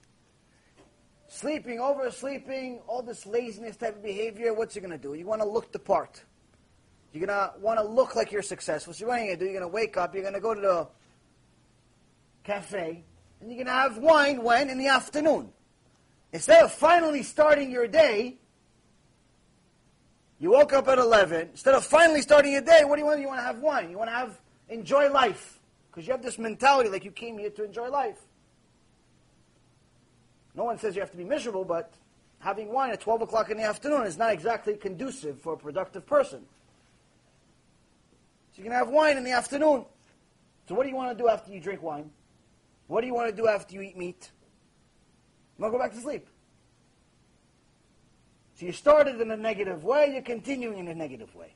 Sleeping, 1.28 1.78
oversleeping, 1.78 2.80
all 2.88 3.02
this 3.02 3.24
laziness 3.24 3.76
type 3.76 3.94
of 3.94 4.02
behavior, 4.02 4.52
what's 4.52 4.74
you 4.74 4.82
going 4.82 4.90
to 4.90 4.98
do? 4.98 5.14
You 5.14 5.26
want 5.26 5.42
to 5.42 5.46
look 5.46 5.70
the 5.70 5.78
part. 5.78 6.24
You're 7.12 7.24
going 7.24 7.38
to 7.38 7.52
want 7.60 7.78
to 7.78 7.84
look 7.84 8.16
like 8.16 8.32
you're 8.32 8.42
successful. 8.42 8.92
So 8.92 9.06
what 9.06 9.20
are 9.20 9.22
you 9.22 9.26
going 9.28 9.38
to 9.38 9.44
do? 9.44 9.50
You're 9.52 9.60
going 9.60 9.70
to 9.70 9.72
wake 9.72 9.96
up, 9.96 10.12
you're 10.12 10.24
going 10.24 10.34
to 10.34 10.40
go 10.40 10.54
to 10.54 10.60
the 10.60 10.88
cafe, 12.42 13.04
and 13.40 13.48
you're 13.48 13.64
going 13.64 13.66
to 13.66 13.72
have 13.72 13.96
wine 13.98 14.42
when? 14.42 14.70
In 14.70 14.76
the 14.76 14.88
afternoon. 14.88 15.52
Instead 16.32 16.64
of 16.64 16.72
finally 16.72 17.22
starting 17.22 17.70
your 17.70 17.86
day, 17.86 18.40
you 20.40 20.50
woke 20.50 20.72
up 20.72 20.88
at 20.88 20.98
11. 20.98 21.50
Instead 21.50 21.74
of 21.74 21.84
finally 21.84 22.22
starting 22.22 22.52
your 22.52 22.62
day, 22.62 22.82
what 22.84 22.96
do 22.96 23.02
you 23.02 23.06
want? 23.06 23.20
You 23.20 23.28
want 23.28 23.40
to 23.40 23.44
have 23.44 23.58
wine. 23.58 23.90
You 23.90 23.98
want 23.98 24.08
to 24.08 24.16
have, 24.16 24.40
enjoy 24.70 25.10
life. 25.10 25.60
Because 25.90 26.06
you 26.06 26.12
have 26.12 26.22
this 26.22 26.38
mentality 26.38 26.88
like 26.88 27.04
you 27.04 27.10
came 27.10 27.36
here 27.38 27.50
to 27.50 27.64
enjoy 27.64 27.88
life. 27.90 28.18
No 30.54 30.64
one 30.64 30.78
says 30.78 30.94
you 30.94 31.02
have 31.02 31.10
to 31.10 31.16
be 31.16 31.24
miserable, 31.24 31.64
but 31.64 31.92
having 32.38 32.72
wine 32.72 32.90
at 32.90 33.00
12 33.00 33.22
o'clock 33.22 33.50
in 33.50 33.58
the 33.58 33.64
afternoon 33.64 34.06
is 34.06 34.16
not 34.16 34.32
exactly 34.32 34.74
conducive 34.74 35.38
for 35.40 35.52
a 35.52 35.56
productive 35.56 36.06
person. 36.06 36.40
So 38.52 38.58
you 38.58 38.64
can 38.64 38.72
have 38.72 38.88
wine 38.88 39.18
in 39.18 39.24
the 39.24 39.32
afternoon. 39.32 39.84
So 40.68 40.74
what 40.74 40.84
do 40.84 40.88
you 40.88 40.96
want 40.96 41.16
to 41.16 41.22
do 41.22 41.28
after 41.28 41.52
you 41.52 41.60
drink 41.60 41.82
wine? 41.82 42.10
What 42.86 43.02
do 43.02 43.06
you 43.06 43.14
want 43.14 43.28
to 43.28 43.36
do 43.36 43.46
after 43.46 43.74
you 43.74 43.82
eat 43.82 43.96
meat? 43.96 44.30
Want 45.58 45.72
to 45.72 45.78
go 45.78 45.82
back 45.82 45.92
to 45.92 46.00
sleep. 46.00 46.26
So 48.60 48.66
you 48.66 48.72
started 48.72 49.18
in 49.22 49.30
a 49.30 49.38
negative 49.38 49.84
way, 49.84 50.10
you're 50.12 50.20
continuing 50.20 50.76
in 50.76 50.88
a 50.88 50.94
negative 50.94 51.34
way. 51.34 51.54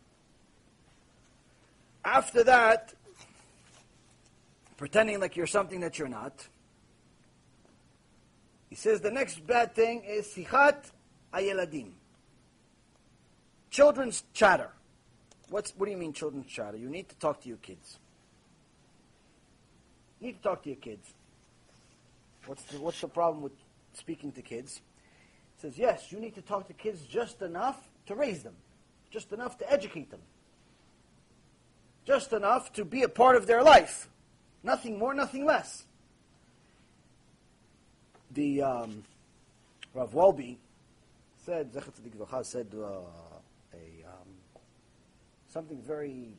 After 2.03 2.43
that, 2.45 2.95
pretending 4.79 5.21
like 5.21 5.37
you're 5.37 5.47
something 5.47 5.81
that 5.81 5.99
you're 5.99 6.09
not, 6.09 6.49
he 8.71 8.75
says 8.75 9.03
the 9.03 9.11
next 9.11 9.47
bad 9.47 9.75
thing 9.75 10.03
is 10.03 10.29
sichat 10.29 10.77
ayeladim. 11.35 11.91
Children's 13.69 14.25
chatter. 14.33 14.71
What's, 15.51 15.75
what 15.77 15.85
do 15.85 15.93
you 15.93 15.99
mean 15.99 16.15
children's 16.15 16.51
chatter? 16.51 16.79
You 16.79 16.89
need 16.89 17.11
to 17.11 17.17
talk 17.17 17.43
to 17.43 17.49
your 17.49 17.59
kids. 17.59 17.99
You 20.21 20.29
need 20.29 20.39
to 20.39 20.43
talk 20.43 20.63
to 20.63 20.71
your 20.71 20.79
kids. 20.79 21.07
What's 22.47 22.63
the, 22.65 22.79
what's 22.81 23.03
the 23.03 23.09
problem 23.09 23.43
with 23.43 23.53
speaking 23.93 24.33
to 24.33 24.41
kids? 24.41 24.81
Says, 25.59 25.79
yes, 25.79 26.13
you 26.13 26.21
need 26.21 26.35
to 26.35 26.43
talk 26.43 26.67
to 26.69 26.75
kids 26.75 27.03
just 27.03 27.41
enough 27.43 27.89
to 28.07 28.15
raise 28.15 28.43
them, 28.43 28.55
just 29.11 29.33
enough 29.33 29.57
to 29.59 29.73
educate 29.73 30.11
them, 30.11 30.21
just 32.05 32.33
enough 32.33 32.73
to 32.75 32.85
be 32.85 33.03
a 33.03 33.09
part 33.09 33.37
of 33.37 33.47
their 33.47 33.63
life. 33.63 34.09
Nothing 34.63 34.99
more, 34.99 35.15
nothing 35.15 35.47
less. 35.47 35.87
The 38.33 38.63
um, 38.63 39.05
Rav 39.95 40.13
Wolbe 40.13 40.57
said, 41.45 41.71
said 42.43 42.67
uh, 42.75 42.87
a, 43.73 44.07
um, 44.07 44.29
something 45.49 45.81
very 45.83 46.35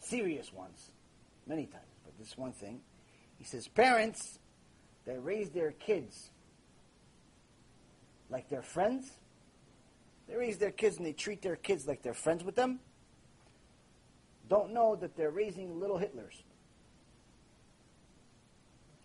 serious 0.00 0.52
once, 0.52 0.90
many 1.46 1.66
times, 1.66 1.84
but 2.04 2.16
this 2.18 2.36
one 2.36 2.52
thing. 2.52 2.80
He 3.38 3.44
says, 3.44 3.68
parents 3.68 4.38
that 5.06 5.18
raise 5.24 5.50
their 5.50 5.72
kids 5.72 6.30
like 8.32 8.48
their 8.48 8.62
friends, 8.62 9.10
they 10.26 10.34
raise 10.34 10.58
their 10.58 10.70
kids 10.70 10.96
and 10.96 11.06
they 11.06 11.12
treat 11.12 11.42
their 11.42 11.56
kids 11.56 11.86
like 11.86 12.02
they're 12.02 12.14
friends 12.14 12.42
with 12.42 12.56
them, 12.56 12.80
don't 14.48 14.72
know 14.72 14.96
that 14.96 15.16
they're 15.16 15.30
raising 15.30 15.78
little 15.78 15.98
Hitlers. 15.98 16.42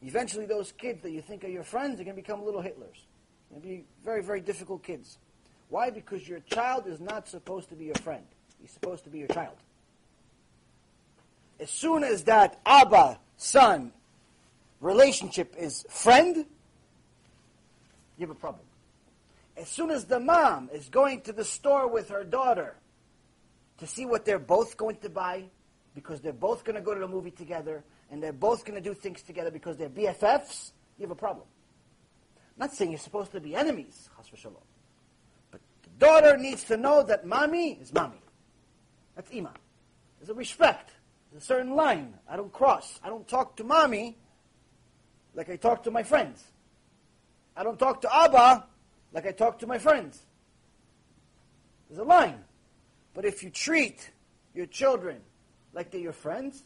Eventually, 0.02 0.46
those 0.46 0.72
kids 0.72 1.02
that 1.04 1.12
you 1.12 1.22
think 1.22 1.44
are 1.44 1.50
your 1.50 1.64
friends 1.64 2.00
are 2.00 2.04
going 2.04 2.16
to 2.16 2.22
become 2.22 2.44
little 2.44 2.62
Hitlers. 2.62 3.06
To 3.54 3.60
be 3.60 3.86
very, 4.04 4.22
very 4.22 4.42
difficult 4.42 4.84
kids. 4.84 5.18
Why? 5.70 5.90
Because 5.90 6.28
your 6.28 6.40
child 6.40 6.88
is 6.88 7.00
not 7.00 7.28
supposed 7.28 7.70
to 7.70 7.76
be 7.76 7.86
your 7.86 7.96
friend. 7.96 8.24
He's 8.62 8.72
supposed 8.72 9.04
to 9.06 9.10
be 9.10 9.20
your 9.20 9.28
child. 9.30 9.56
As 11.60 11.70
soon 11.70 12.04
as 12.04 12.26
that 12.26 12.60
Abba, 12.66 13.20
son, 13.38 13.92
relationship 14.80 15.56
is 15.58 15.86
friend, 15.90 16.36
you 18.18 18.28
have 18.28 18.30
a 18.30 18.36
problem. 18.36 18.67
As 19.58 19.68
soon 19.68 19.90
as 19.90 20.06
the 20.06 20.20
mom 20.20 20.70
is 20.72 20.88
going 20.88 21.22
to 21.22 21.34
the 21.34 21.44
store 21.44 21.88
with 21.88 22.10
her 22.10 22.24
daughter 22.24 22.76
to 23.80 23.88
see 23.88 24.06
what 24.06 24.24
they're 24.24 24.40
both 24.40 24.78
going 24.78 24.98
to 24.98 25.10
buy 25.10 25.46
because 25.96 26.22
they're 26.22 26.32
both 26.32 26.64
going 26.64 26.76
to 26.76 26.82
go 26.82 26.94
to 26.94 27.00
the 27.00 27.08
movie 27.08 27.32
together 27.32 27.84
and 28.12 28.22
they're 28.22 28.32
both 28.32 28.66
going 28.66 28.82
to 28.82 28.88
do 28.88 28.94
things 28.94 29.24
together 29.24 29.50
because 29.50 29.76
they're 29.76 29.90
BFFs, 29.90 30.72
you 30.98 31.04
have 31.04 31.12
a 31.12 31.16
problem. 31.16 31.46
I'm 32.36 32.68
not 32.68 32.74
saying 32.74 32.92
you're 32.92 33.00
supposed 33.00 33.32
to 33.32 33.40
be 33.40 33.56
enemies. 33.56 34.10
But 35.52 35.62
the 35.84 35.90
daughter 35.98 36.38
needs 36.38 36.64
to 36.66 36.78
know 36.78 37.02
that 37.04 37.26
mommy 37.26 37.80
is 37.82 37.92
mommy. 37.92 38.22
That's 39.16 39.32
ima. 39.32 39.54
There's 40.20 40.30
a 40.30 40.36
respect. 40.36 40.92
There's 41.32 41.44
a 41.44 41.46
certain 41.46 41.76
line. 41.76 42.14
I 42.30 42.36
don't 42.36 42.54
cross. 42.54 43.00
I 43.04 43.10
don't 43.10 43.28
talk 43.28 43.58
to 43.58 43.64
mommy 43.64 44.18
like 45.34 45.50
I 45.50 45.56
talk 45.56 45.84
to 45.84 45.92
my 45.92 46.04
friends. 46.04 46.44
I 47.56 47.64
don't 47.64 47.80
talk 47.80 48.02
to 48.02 48.16
Abba 48.16 48.66
like 49.14 49.26
I 49.26 49.32
talk 49.32 49.60
to 49.60 49.68
my 49.68 49.78
friends. 49.78 50.22
There's 51.90 52.00
a 52.00 52.04
line. 52.04 52.44
But 53.14 53.26
if 53.26 53.44
you 53.44 53.50
treat 53.50 54.12
your 54.54 54.66
children 54.66 55.22
like 55.74 55.92
they're 55.92 56.02
your 56.02 56.14
friends, 56.14 56.64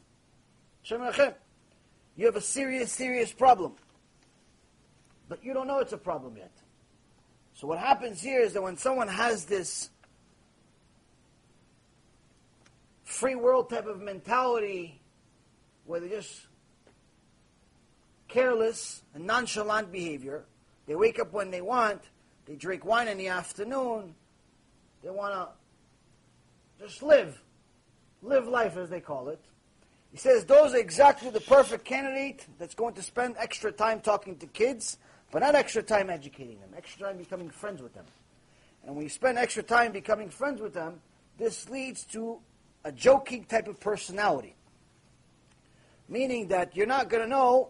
you 0.90 2.26
have 2.26 2.36
a 2.36 2.42
serious, 2.42 2.92
serious 2.92 3.32
problem. 3.32 3.74
But 5.30 5.44
you 5.46 5.54
don't 5.54 5.68
know 5.68 5.80
it's 5.80 5.94
a 5.94 5.98
problem 5.98 6.36
yet. 6.38 6.52
So 7.54 7.68
what 7.68 7.80
happens 7.80 8.22
here 8.22 8.42
is 8.42 8.54
that 8.54 8.62
when 8.62 8.78
someone 8.78 9.08
has 9.08 9.46
this 9.46 9.90
free 13.04 13.36
world 13.36 13.70
type 13.70 13.86
of 13.86 14.02
mentality 14.02 15.00
where 15.86 16.00
they're 16.00 16.10
just 16.10 16.48
careless 18.28 19.04
and 19.14 19.26
nonchalant 19.26 19.92
behavior, 19.92 20.46
they 20.88 20.96
wake 20.96 21.20
up 21.20 21.32
when 21.32 21.52
they 21.52 21.62
want, 21.62 22.02
they 22.46 22.56
drink 22.56 22.86
wine 22.86 23.08
in 23.08 23.18
the 23.18 23.28
afternoon, 23.28 24.16
they 25.04 25.10
want 25.10 25.34
to 25.34 26.84
just 26.84 27.04
live, 27.04 27.42
live 28.22 28.48
life 28.48 28.78
as 28.78 28.90
they 28.90 29.00
call 29.00 29.30
it. 29.30 29.40
He 30.12 30.18
says 30.18 30.46
those 30.46 30.74
are 30.74 30.78
exactly 30.78 31.30
the 31.30 31.40
perfect 31.40 31.86
candidate 31.86 32.46
that's 32.60 32.76
going 32.76 32.96
to 32.96 33.02
spend 33.02 33.36
extra 33.38 33.72
time 33.72 34.02
talking 34.02 34.38
to 34.38 34.48
kids, 34.48 34.98
but 35.32 35.40
not 35.40 35.56
extra 35.56 35.82
time 35.82 36.10
educating 36.10 36.60
them, 36.60 36.72
extra 36.76 37.08
time 37.08 37.18
becoming 37.18 37.50
friends 37.50 37.82
with 37.82 37.94
them. 37.94 38.06
And 38.86 38.96
when 38.96 39.04
you 39.04 39.10
spend 39.10 39.38
extra 39.38 39.64
time 39.64 39.92
becoming 39.92 40.30
friends 40.30 40.60
with 40.60 40.74
them, 40.74 41.00
this 41.38 41.70
leads 41.70 42.04
to 42.06 42.40
a 42.84 42.92
joking 42.92 43.46
type 43.46 43.68
of 43.68 43.80
personality. 43.80 44.56
Meaning 46.10 46.50
that 46.50 46.76
you're 46.76 46.88
not 46.88 47.10
going 47.10 47.24
to 47.24 47.30
know 47.30 47.70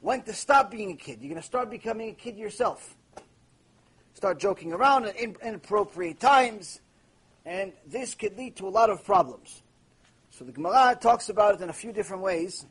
when 0.00 0.22
to 0.22 0.32
stop 0.34 0.70
being 0.70 0.92
a 0.92 0.96
kid. 0.96 1.20
You're 1.20 1.30
going 1.30 1.40
to 1.40 1.46
start 1.46 1.70
becoming 1.70 2.10
a 2.10 2.14
kid 2.14 2.36
yourself. 2.36 2.96
Start 4.18 4.40
joking 4.40 4.72
around 4.72 5.04
at 5.04 5.14
inappropriate 5.14 6.18
times, 6.18 6.80
and 7.46 7.72
this 7.86 8.16
could 8.16 8.36
lead 8.36 8.56
to 8.56 8.66
a 8.66 8.68
lot 8.68 8.90
of 8.90 9.04
problems. 9.04 9.62
So 10.30 10.44
the 10.44 10.50
Gemara 10.50 10.98
talks 11.00 11.28
about 11.28 11.54
it 11.54 11.60
in 11.60 11.70
a 11.70 11.72
few 11.72 11.92
different 11.92 12.24
ways 12.24 12.66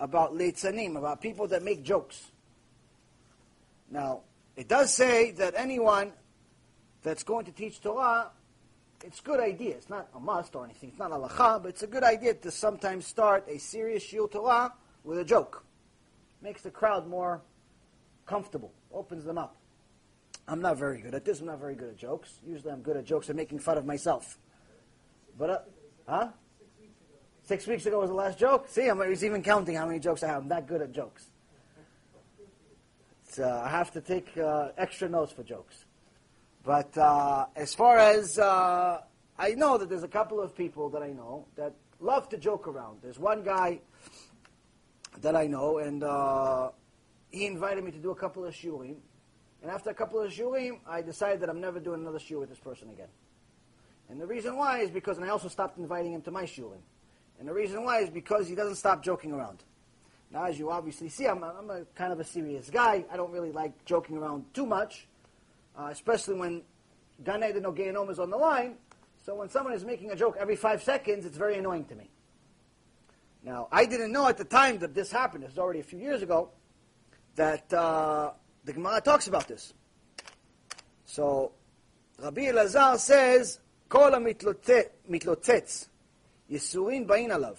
about 0.00 0.34
leitzanim, 0.34 0.98
about 0.98 1.22
people 1.22 1.48
that 1.48 1.62
make 1.62 1.82
jokes. 1.82 2.30
Now, 3.90 4.20
it 4.54 4.68
does 4.68 4.92
say 4.92 5.30
that 5.30 5.54
anyone 5.56 6.12
that's 7.02 7.22
going 7.22 7.46
to 7.46 7.52
teach 7.52 7.80
Torah, 7.80 8.28
it's 9.02 9.20
a 9.20 9.22
good 9.22 9.40
idea. 9.40 9.76
It's 9.76 9.88
not 9.88 10.10
a 10.14 10.20
must 10.20 10.54
or 10.54 10.66
anything. 10.66 10.90
It's 10.90 10.98
not 10.98 11.10
a 11.10 11.14
halacha, 11.14 11.62
but 11.62 11.68
it's 11.70 11.82
a 11.82 11.86
good 11.86 12.04
idea 12.04 12.34
to 12.34 12.50
sometimes 12.50 13.06
start 13.06 13.46
a 13.48 13.56
serious 13.56 14.04
shiur 14.04 14.30
Torah 14.30 14.74
with 15.04 15.16
a 15.16 15.24
joke. 15.24 15.64
Makes 16.42 16.60
the 16.60 16.70
crowd 16.70 17.08
more 17.08 17.40
comfortable, 18.26 18.74
opens 18.92 19.24
them 19.24 19.38
up. 19.38 19.56
I'm 20.48 20.60
not 20.60 20.76
very 20.76 21.00
good 21.00 21.14
at 21.14 21.24
this. 21.24 21.40
I'm 21.40 21.46
not 21.46 21.60
very 21.60 21.74
good 21.74 21.90
at 21.90 21.96
jokes. 21.96 22.40
Usually 22.46 22.72
I'm 22.72 22.82
good 22.82 22.96
at 22.96 23.04
jokes 23.04 23.28
and 23.28 23.36
making 23.36 23.60
fun 23.60 23.78
of 23.78 23.86
myself. 23.86 24.38
But, 25.38 25.50
uh, 25.50 25.58
huh? 26.08 26.28
Six 27.44 27.66
weeks 27.66 27.86
ago 27.86 28.00
was 28.00 28.10
the 28.10 28.14
last 28.14 28.38
joke. 28.38 28.68
See, 28.68 28.86
I'm 28.88 29.02
even 29.02 29.42
counting 29.42 29.76
how 29.76 29.86
many 29.86 29.98
jokes 29.98 30.22
I 30.22 30.28
have. 30.28 30.42
I'm 30.42 30.48
that 30.48 30.66
good 30.66 30.82
at 30.82 30.92
jokes. 30.92 31.26
Uh, 33.38 33.48
I 33.48 33.70
have 33.70 33.90
to 33.92 34.00
take 34.00 34.36
uh, 34.36 34.68
extra 34.76 35.08
notes 35.08 35.32
for 35.32 35.42
jokes. 35.42 35.86
But 36.64 36.96
uh, 36.96 37.46
as 37.56 37.74
far 37.74 37.98
as 37.98 38.38
uh, 38.38 39.00
I 39.38 39.54
know 39.54 39.78
that 39.78 39.88
there's 39.88 40.02
a 40.02 40.08
couple 40.08 40.40
of 40.40 40.54
people 40.54 40.90
that 40.90 41.02
I 41.02 41.08
know 41.08 41.46
that 41.56 41.74
love 41.98 42.28
to 42.28 42.36
joke 42.36 42.68
around. 42.68 42.98
There's 43.02 43.18
one 43.18 43.42
guy 43.42 43.80
that 45.20 45.34
I 45.34 45.46
know, 45.46 45.78
and 45.78 46.04
uh, 46.04 46.70
he 47.30 47.46
invited 47.46 47.82
me 47.82 47.90
to 47.92 47.98
do 47.98 48.10
a 48.10 48.14
couple 48.14 48.44
of 48.44 48.54
shiurim. 48.54 48.96
And 49.62 49.70
after 49.70 49.90
a 49.90 49.94
couple 49.94 50.20
of 50.20 50.30
shiurim, 50.32 50.80
I 50.86 51.02
decided 51.02 51.40
that 51.40 51.48
I'm 51.48 51.60
never 51.60 51.78
doing 51.78 52.00
another 52.00 52.18
shiur 52.18 52.40
with 52.40 52.48
this 52.48 52.58
person 52.58 52.90
again. 52.90 53.08
And 54.10 54.20
the 54.20 54.26
reason 54.26 54.56
why 54.56 54.80
is 54.80 54.90
because, 54.90 55.16
and 55.16 55.24
I 55.24 55.30
also 55.30 55.48
stopped 55.48 55.78
inviting 55.78 56.12
him 56.12 56.22
to 56.22 56.30
my 56.30 56.42
shiurim. 56.44 56.82
And 57.38 57.48
the 57.48 57.54
reason 57.54 57.84
why 57.84 58.00
is 58.00 58.10
because 58.10 58.48
he 58.48 58.54
doesn't 58.54 58.74
stop 58.74 59.02
joking 59.02 59.32
around. 59.32 59.62
Now, 60.32 60.44
as 60.44 60.58
you 60.58 60.70
obviously 60.70 61.08
see, 61.08 61.26
I'm 61.26 61.42
a, 61.42 61.54
I'm 61.58 61.70
a 61.70 61.84
kind 61.94 62.12
of 62.12 62.18
a 62.18 62.24
serious 62.24 62.70
guy. 62.70 63.04
I 63.12 63.16
don't 63.16 63.30
really 63.30 63.52
like 63.52 63.84
joking 63.84 64.16
around 64.16 64.44
too 64.52 64.66
much, 64.66 65.06
uh, 65.78 65.88
especially 65.90 66.34
when 66.34 66.62
Gan 67.22 67.44
Eden 67.44 67.66
or 67.66 67.72
Gehenom 67.72 68.10
is 68.10 68.18
on 68.18 68.30
the 68.30 68.36
line. 68.36 68.76
So 69.24 69.36
when 69.36 69.48
someone 69.48 69.74
is 69.74 69.84
making 69.84 70.10
a 70.10 70.16
joke 70.16 70.36
every 70.38 70.56
five 70.56 70.82
seconds, 70.82 71.24
it's 71.24 71.36
very 71.36 71.56
annoying 71.56 71.84
to 71.86 71.94
me. 71.94 72.10
Now, 73.44 73.68
I 73.70 73.84
didn't 73.84 74.12
know 74.12 74.26
at 74.26 74.38
the 74.38 74.44
time 74.44 74.78
that 74.78 74.94
this 74.94 75.12
happened. 75.12 75.44
This 75.44 75.50
was 75.50 75.58
already 75.58 75.80
a 75.80 75.84
few 75.84 75.98
years 75.98 76.22
ago. 76.22 76.50
That 77.36 77.72
uh, 77.72 78.32
the 78.64 78.72
Gemara 78.72 79.00
talks 79.00 79.26
about 79.26 79.48
this. 79.48 79.74
So, 81.04 81.52
Rabbi 82.18 82.42
Elazar 82.42 82.98
says, 82.98 83.58
"Kol 83.88 84.10
mitlotetz 84.12 85.88
Yisurin 86.50 87.06
bain 87.06 87.30
alav. 87.30 87.56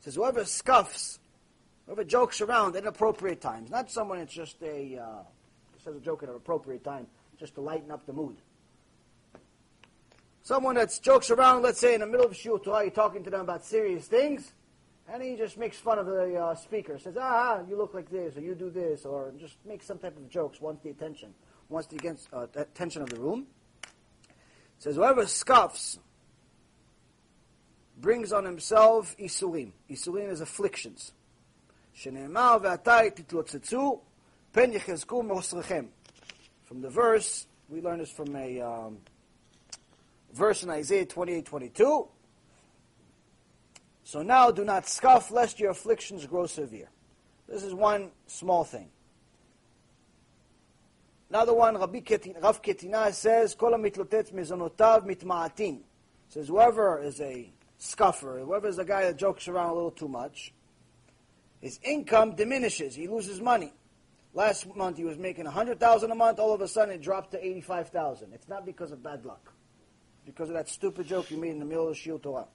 Says 0.00 0.14
whoever 0.14 0.44
scuffs, 0.44 1.18
whoever 1.86 2.04
jokes 2.04 2.40
around 2.40 2.76
at 2.76 2.82
inappropriate 2.82 3.40
times, 3.40 3.70
not 3.70 3.90
someone 3.90 4.18
that's 4.18 4.34
just 4.34 4.62
a 4.62 4.98
uh, 4.98 5.22
says 5.82 5.96
a 5.96 6.00
joke 6.00 6.22
at 6.22 6.28
an 6.28 6.36
appropriate 6.36 6.84
time, 6.84 7.06
just 7.38 7.54
to 7.54 7.60
lighten 7.60 7.90
up 7.90 8.04
the 8.06 8.12
mood. 8.12 8.36
Someone 10.42 10.76
that 10.76 10.96
jokes 11.02 11.30
around, 11.30 11.62
let's 11.62 11.80
say 11.80 11.94
in 11.94 12.00
the 12.00 12.06
middle 12.06 12.26
of 12.26 12.32
shiur 12.32 12.62
Torah, 12.62 12.82
you're 12.82 12.90
talking 12.90 13.24
to 13.24 13.30
them 13.30 13.40
about 13.40 13.64
serious 13.64 14.06
things, 14.06 14.52
and 15.07 15.21
he 15.21 15.35
just 15.35 15.57
makes 15.57 15.77
fun 15.77 15.99
of 15.99 16.05
the 16.05 16.35
uh, 16.35 16.55
speaker, 16.55 16.97
says, 16.97 17.15
ah, 17.19 17.59
you 17.67 17.77
look 17.77 17.93
like 17.93 18.09
this, 18.09 18.37
or 18.37 18.41
you 18.41 18.55
do 18.55 18.69
this, 18.69 19.05
or 19.05 19.33
just 19.37 19.55
makes 19.65 19.85
some 19.85 19.97
type 19.97 20.15
of 20.15 20.29
jokes, 20.29 20.61
wants 20.61 20.81
the 20.83 20.89
attention, 20.89 21.33
wants 21.69 21.87
the 21.87 21.97
against, 21.97 22.29
uh, 22.33 22.47
attention 22.55 23.01
of 23.01 23.09
the 23.09 23.19
room. 23.19 23.47
Says 24.79 24.95
whoever 24.95 25.25
scoffs 25.25 25.99
brings 27.97 28.33
on 28.33 28.45
himself 28.45 29.15
isurim. 29.17 29.71
Isurim 29.89 30.31
is 30.31 30.41
afflictions. 30.41 31.11
שנאמר 31.93 32.57
ועתה 32.61 32.99
תתלוצצו 33.15 34.01
פן 34.51 34.73
יחזקו 34.73 35.23
מאוסרכם. 35.23 35.85
From 36.65 36.81
the 36.81 36.89
verse, 36.89 37.47
we 37.69 37.81
learn 37.81 37.99
this 37.99 38.11
from 38.11 38.33
a 38.35 38.61
um, 38.61 38.97
verse 40.33 40.63
in 40.63 40.69
Isaiah 40.69 41.05
28:22. 41.05 42.07
So 44.06 44.22
now 44.22 44.52
do 44.52 44.64
not 44.64 44.88
scoff 44.88 45.32
lest 45.32 45.58
your 45.58 45.72
afflictions 45.72 46.26
grow 46.26 46.46
severe. 46.46 46.88
This 47.48 47.64
is 47.64 47.74
one 47.74 48.12
small 48.28 48.62
thing. 48.62 48.88
Another 51.28 51.52
one, 51.52 51.76
Rabbi 51.76 51.98
Ketina, 52.02 52.40
Rav 52.40 52.62
Ketina 52.62 53.12
says, 53.12 53.56
Kol 53.56 53.72
mezonotav 53.72 55.04
mitma'atin. 55.04 55.80
Says 56.28 56.46
whoever 56.46 57.02
is 57.02 57.20
a 57.20 57.50
scuffer, 57.78 58.38
whoever's 58.38 58.76
the 58.76 58.84
guy 58.84 59.02
that 59.06 59.16
jokes 59.16 59.48
around 59.48 59.70
a 59.70 59.74
little 59.74 59.90
too 59.90 60.06
much, 60.06 60.54
his 61.60 61.80
income 61.82 62.36
diminishes. 62.36 62.94
He 62.94 63.08
loses 63.08 63.40
money. 63.40 63.72
Last 64.34 64.72
month 64.76 64.98
he 64.98 65.04
was 65.04 65.18
making 65.18 65.46
100000 65.46 66.12
a 66.12 66.14
month. 66.14 66.38
All 66.38 66.54
of 66.54 66.60
a 66.60 66.68
sudden 66.68 66.94
it 66.94 67.02
dropped 67.02 67.32
to 67.32 67.44
85000 67.44 68.32
It's 68.32 68.48
not 68.48 68.64
because 68.64 68.92
of 68.92 69.02
bad 69.02 69.24
luck. 69.24 69.52
because 70.24 70.48
of 70.48 70.54
that 70.54 70.68
stupid 70.68 71.08
joke 71.08 71.28
you 71.32 71.38
made 71.38 71.50
in 71.50 71.58
the 71.58 71.64
middle 71.64 71.88
of 71.88 71.94
the 71.94 72.00
Shiur 72.00 72.22
Torah. 72.22 72.46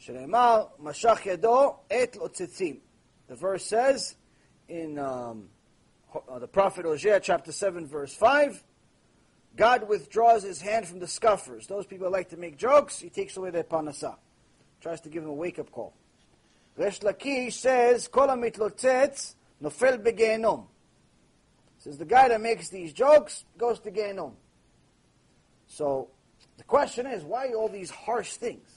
שנאמר, 0.00 0.66
משך 0.78 1.26
ידו 1.26 1.76
את 1.86 2.16
לוצצים. 2.16 2.80
The 3.28 3.34
verse 3.34 3.64
says 3.64 4.14
in 4.68 4.98
um, 4.98 5.48
uh, 6.14 6.38
the 6.38 6.46
prophet 6.46 6.84
Hosea 6.84 7.20
chapter 7.20 7.50
7 7.50 7.86
verse 7.86 8.14
5, 8.14 8.62
God 9.56 9.88
withdraws 9.88 10.42
his 10.42 10.60
hand 10.60 10.86
from 10.86 11.00
the 11.00 11.08
scoffers. 11.08 11.66
Those 11.66 11.86
people 11.86 12.04
that 12.06 12.12
like 12.12 12.28
to 12.30 12.36
make 12.36 12.56
jokes, 12.56 12.98
he 13.00 13.10
takes 13.10 13.36
away 13.36 13.50
their 13.50 13.64
panasa. 13.64 14.16
Tries 14.80 15.00
to 15.02 15.08
give 15.08 15.22
them 15.22 15.30
a 15.30 15.34
wake-up 15.34 15.72
call. 15.72 15.94
Resh 16.76 17.00
Lakish 17.00 17.54
says, 17.54 18.06
Kol 18.06 18.28
hamitlotzetz 18.28 19.34
nofel 19.62 19.98
begenom. 19.98 20.66
Says 21.78 21.98
the 21.98 22.04
guy 22.04 22.28
that 22.28 22.40
makes 22.40 22.68
these 22.68 22.92
jokes 22.92 23.44
goes 23.56 23.80
to 23.80 23.90
Gehenom. 23.90 24.32
So 25.68 26.08
the 26.58 26.64
question 26.64 27.06
is, 27.06 27.24
why 27.24 27.52
all 27.52 27.68
these 27.68 27.90
harsh 27.90 28.32
things? 28.34 28.68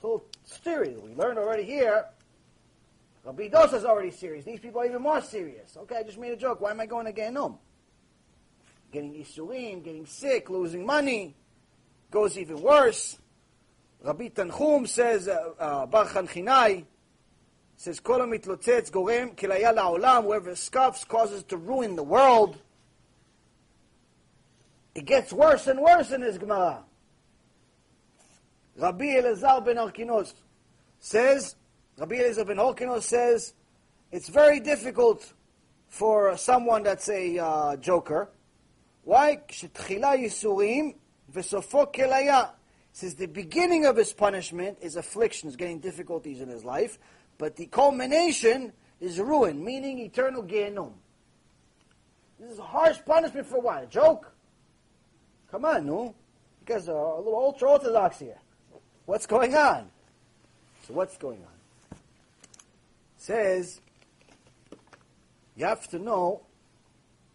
So 0.00 0.24
serious. 0.44 1.00
We 1.00 1.14
learned 1.14 1.38
already 1.38 1.64
here. 1.64 2.06
Rabbi 3.24 3.48
Dosa 3.48 3.74
is 3.74 3.84
already 3.84 4.10
serious. 4.10 4.44
These 4.44 4.60
people 4.60 4.80
are 4.80 4.86
even 4.86 5.02
more 5.02 5.20
serious. 5.20 5.76
Okay, 5.76 5.96
I 5.96 6.02
just 6.02 6.18
made 6.18 6.32
a 6.32 6.36
joke. 6.36 6.60
Why 6.60 6.70
am 6.70 6.80
I 6.80 6.86
going 6.86 7.06
to 7.06 7.12
Gehenom? 7.12 7.58
getting 8.90 9.14
isurim, 9.14 9.84
getting 9.84 10.06
sick, 10.06 10.50
losing 10.50 10.84
money. 10.84 11.34
goes 12.10 12.36
even 12.36 12.60
worse. 12.60 13.18
Rabbi 14.02 14.28
Tanchum 14.28 14.88
says, 14.88 15.28
uh, 15.28 15.50
uh, 15.58 15.86
Bar 15.86 16.06
Chanchinai, 16.06 16.84
says, 17.76 18.00
Kol 18.00 18.20
mitlotzetz 18.20 18.90
gorem 18.90 19.34
kilaya 19.36 19.74
la'olam, 19.74 20.24
whoever 20.24 20.54
scoffs 20.54 21.04
causes 21.06 21.42
to 21.44 21.56
ruin 21.56 21.96
the 21.96 22.02
world. 22.02 22.58
It 24.94 25.04
gets 25.04 25.32
worse 25.32 25.66
and 25.66 25.80
worse 25.80 26.10
in 26.10 26.22
his 26.22 26.38
Gemara. 26.38 26.82
Rabbi 28.79 29.05
Elazar 29.05 29.63
ben 29.65 29.77
Arkinos 29.77 30.33
says, 30.99 31.55
Rabbi 31.97 32.15
Elazar 32.15 32.47
ben 32.47 32.57
Arkinos 32.57 33.03
says, 33.03 33.53
it's 34.11 34.29
very 34.29 34.59
difficult 34.59 35.33
for 35.87 36.37
someone 36.37 36.83
that's 36.83 37.09
a 37.09 37.37
uh, 37.39 37.75
joker. 37.77 38.29
Why? 39.03 39.37
כשתחילה 39.47 40.15
ייסורים 40.15 40.93
וסופו 41.33 41.91
כליה. 41.93 42.43
Says 42.91 43.15
the 43.15 43.27
beginning 43.27 43.85
of 43.85 43.97
his 43.97 44.13
punishment 44.13 44.77
is 44.81 44.95
afflictions, 44.95 45.57
getting 45.57 45.79
difficulties 45.79 46.39
in 46.39 46.47
his 46.47 46.63
life, 46.63 46.97
but 47.37 47.57
the 47.57 47.65
culmination 47.65 48.71
is 49.01 49.19
ruin, 49.19 49.63
meaning 49.63 49.99
eternal 49.99 50.43
Gehinnom. 50.43 50.93
This 52.39 52.51
is 52.51 52.59
a 52.59 52.63
harsh 52.63 52.97
punishment 53.05 53.47
for 53.47 53.59
what? 53.59 53.83
A 53.83 53.87
joke? 53.87 54.31
Come 55.51 55.65
on, 55.65 55.85
no? 55.85 56.03
You 56.03 56.65
guys 56.65 56.87
are 56.87 56.95
a 56.95 57.17
little 57.17 57.35
ultra 57.35 57.71
orthodox 57.71 58.19
here. 58.19 58.39
What's 59.10 59.26
going 59.26 59.56
on? 59.56 59.90
So 60.86 60.94
what's 60.94 61.16
going 61.16 61.40
on? 61.40 61.96
It 61.96 61.98
says 63.16 63.80
you 65.56 65.64
have 65.64 65.88
to 65.88 65.98
know 65.98 66.42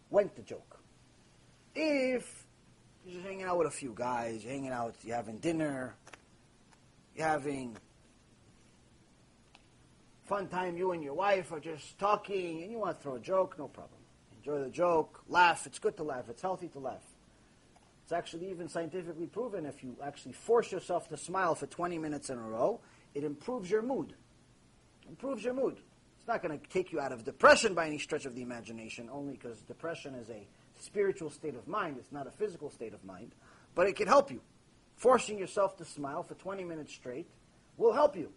when 0.08 0.30
to 0.30 0.40
joke. 0.40 0.80
If 1.74 2.46
you're 3.04 3.16
just 3.16 3.26
hanging 3.26 3.44
out 3.44 3.58
with 3.58 3.66
a 3.66 3.70
few 3.70 3.92
guys, 3.94 4.42
you're 4.42 4.54
hanging 4.54 4.70
out, 4.70 4.94
you're 5.04 5.16
having 5.16 5.36
dinner, 5.36 5.94
you're 7.14 7.26
having 7.26 7.76
fun 10.24 10.48
time, 10.48 10.78
you 10.78 10.92
and 10.92 11.04
your 11.04 11.12
wife 11.12 11.52
are 11.52 11.60
just 11.60 11.98
talking, 11.98 12.62
and 12.62 12.72
you 12.72 12.78
want 12.78 12.96
to 12.96 13.02
throw 13.02 13.16
a 13.16 13.20
joke, 13.20 13.56
no 13.58 13.68
problem. 13.68 14.00
Enjoy 14.38 14.64
the 14.64 14.70
joke, 14.70 15.20
laugh. 15.28 15.66
It's 15.66 15.78
good 15.78 15.98
to 15.98 16.04
laugh. 16.04 16.24
It's 16.30 16.40
healthy 16.40 16.68
to 16.68 16.78
laugh. 16.78 17.04
It's 18.06 18.12
actually 18.12 18.48
even 18.50 18.68
scientifically 18.68 19.26
proven 19.26 19.66
if 19.66 19.82
you 19.82 19.96
actually 20.00 20.34
force 20.34 20.70
yourself 20.70 21.08
to 21.08 21.16
smile 21.16 21.56
for 21.56 21.66
20 21.66 21.98
minutes 21.98 22.30
in 22.30 22.38
a 22.38 22.40
row, 22.40 22.80
it 23.16 23.24
improves 23.24 23.68
your 23.68 23.82
mood. 23.82 24.14
Improves 25.08 25.42
your 25.42 25.54
mood. 25.54 25.80
It's 26.16 26.28
not 26.28 26.40
going 26.40 26.56
to 26.56 26.68
take 26.68 26.92
you 26.92 27.00
out 27.00 27.10
of 27.10 27.24
depression 27.24 27.74
by 27.74 27.88
any 27.88 27.98
stretch 27.98 28.24
of 28.24 28.36
the 28.36 28.42
imagination, 28.42 29.10
only 29.12 29.32
because 29.32 29.60
depression 29.62 30.14
is 30.14 30.30
a 30.30 30.46
spiritual 30.78 31.30
state 31.30 31.56
of 31.56 31.66
mind. 31.66 31.96
It's 31.98 32.12
not 32.12 32.28
a 32.28 32.30
physical 32.30 32.70
state 32.70 32.94
of 32.94 33.04
mind. 33.04 33.32
But 33.74 33.88
it 33.88 33.96
can 33.96 34.06
help 34.06 34.30
you. 34.30 34.40
Forcing 34.94 35.36
yourself 35.36 35.76
to 35.78 35.84
smile 35.84 36.22
for 36.22 36.34
20 36.34 36.62
minutes 36.62 36.94
straight 36.94 37.26
will 37.76 37.92
help 37.92 38.16
you. 38.16 38.30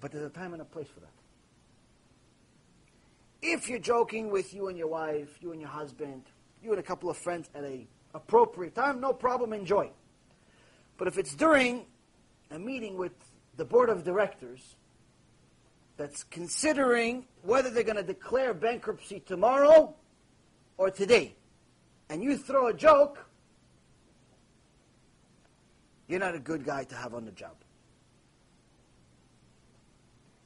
But 0.00 0.10
there's 0.10 0.26
a 0.26 0.30
time 0.30 0.52
and 0.52 0.62
a 0.62 0.64
place 0.64 0.88
for 0.92 0.98
that. 0.98 1.12
If 3.40 3.68
you're 3.68 3.78
joking 3.78 4.32
with 4.32 4.52
you 4.52 4.66
and 4.66 4.76
your 4.76 4.88
wife, 4.88 5.38
you 5.40 5.52
and 5.52 5.60
your 5.60 5.70
husband, 5.70 6.24
you 6.62 6.70
and 6.70 6.78
a 6.78 6.82
couple 6.82 7.10
of 7.10 7.16
friends 7.16 7.48
at 7.54 7.64
a 7.64 7.86
appropriate 8.14 8.74
time, 8.74 9.00
no 9.00 9.12
problem, 9.12 9.52
enjoy. 9.52 9.90
But 10.98 11.08
if 11.08 11.18
it's 11.18 11.34
during 11.34 11.86
a 12.50 12.58
meeting 12.58 12.96
with 12.96 13.12
the 13.56 13.64
board 13.64 13.88
of 13.88 14.04
directors 14.04 14.76
that's 15.96 16.24
considering 16.24 17.26
whether 17.42 17.70
they're 17.70 17.82
going 17.82 17.96
to 17.96 18.02
declare 18.02 18.54
bankruptcy 18.54 19.20
tomorrow 19.20 19.94
or 20.76 20.90
today, 20.90 21.36
and 22.08 22.22
you 22.22 22.36
throw 22.36 22.68
a 22.68 22.74
joke, 22.74 23.24
you're 26.08 26.20
not 26.20 26.34
a 26.34 26.40
good 26.40 26.64
guy 26.64 26.84
to 26.84 26.94
have 26.94 27.14
on 27.14 27.24
the 27.24 27.30
job. 27.30 27.54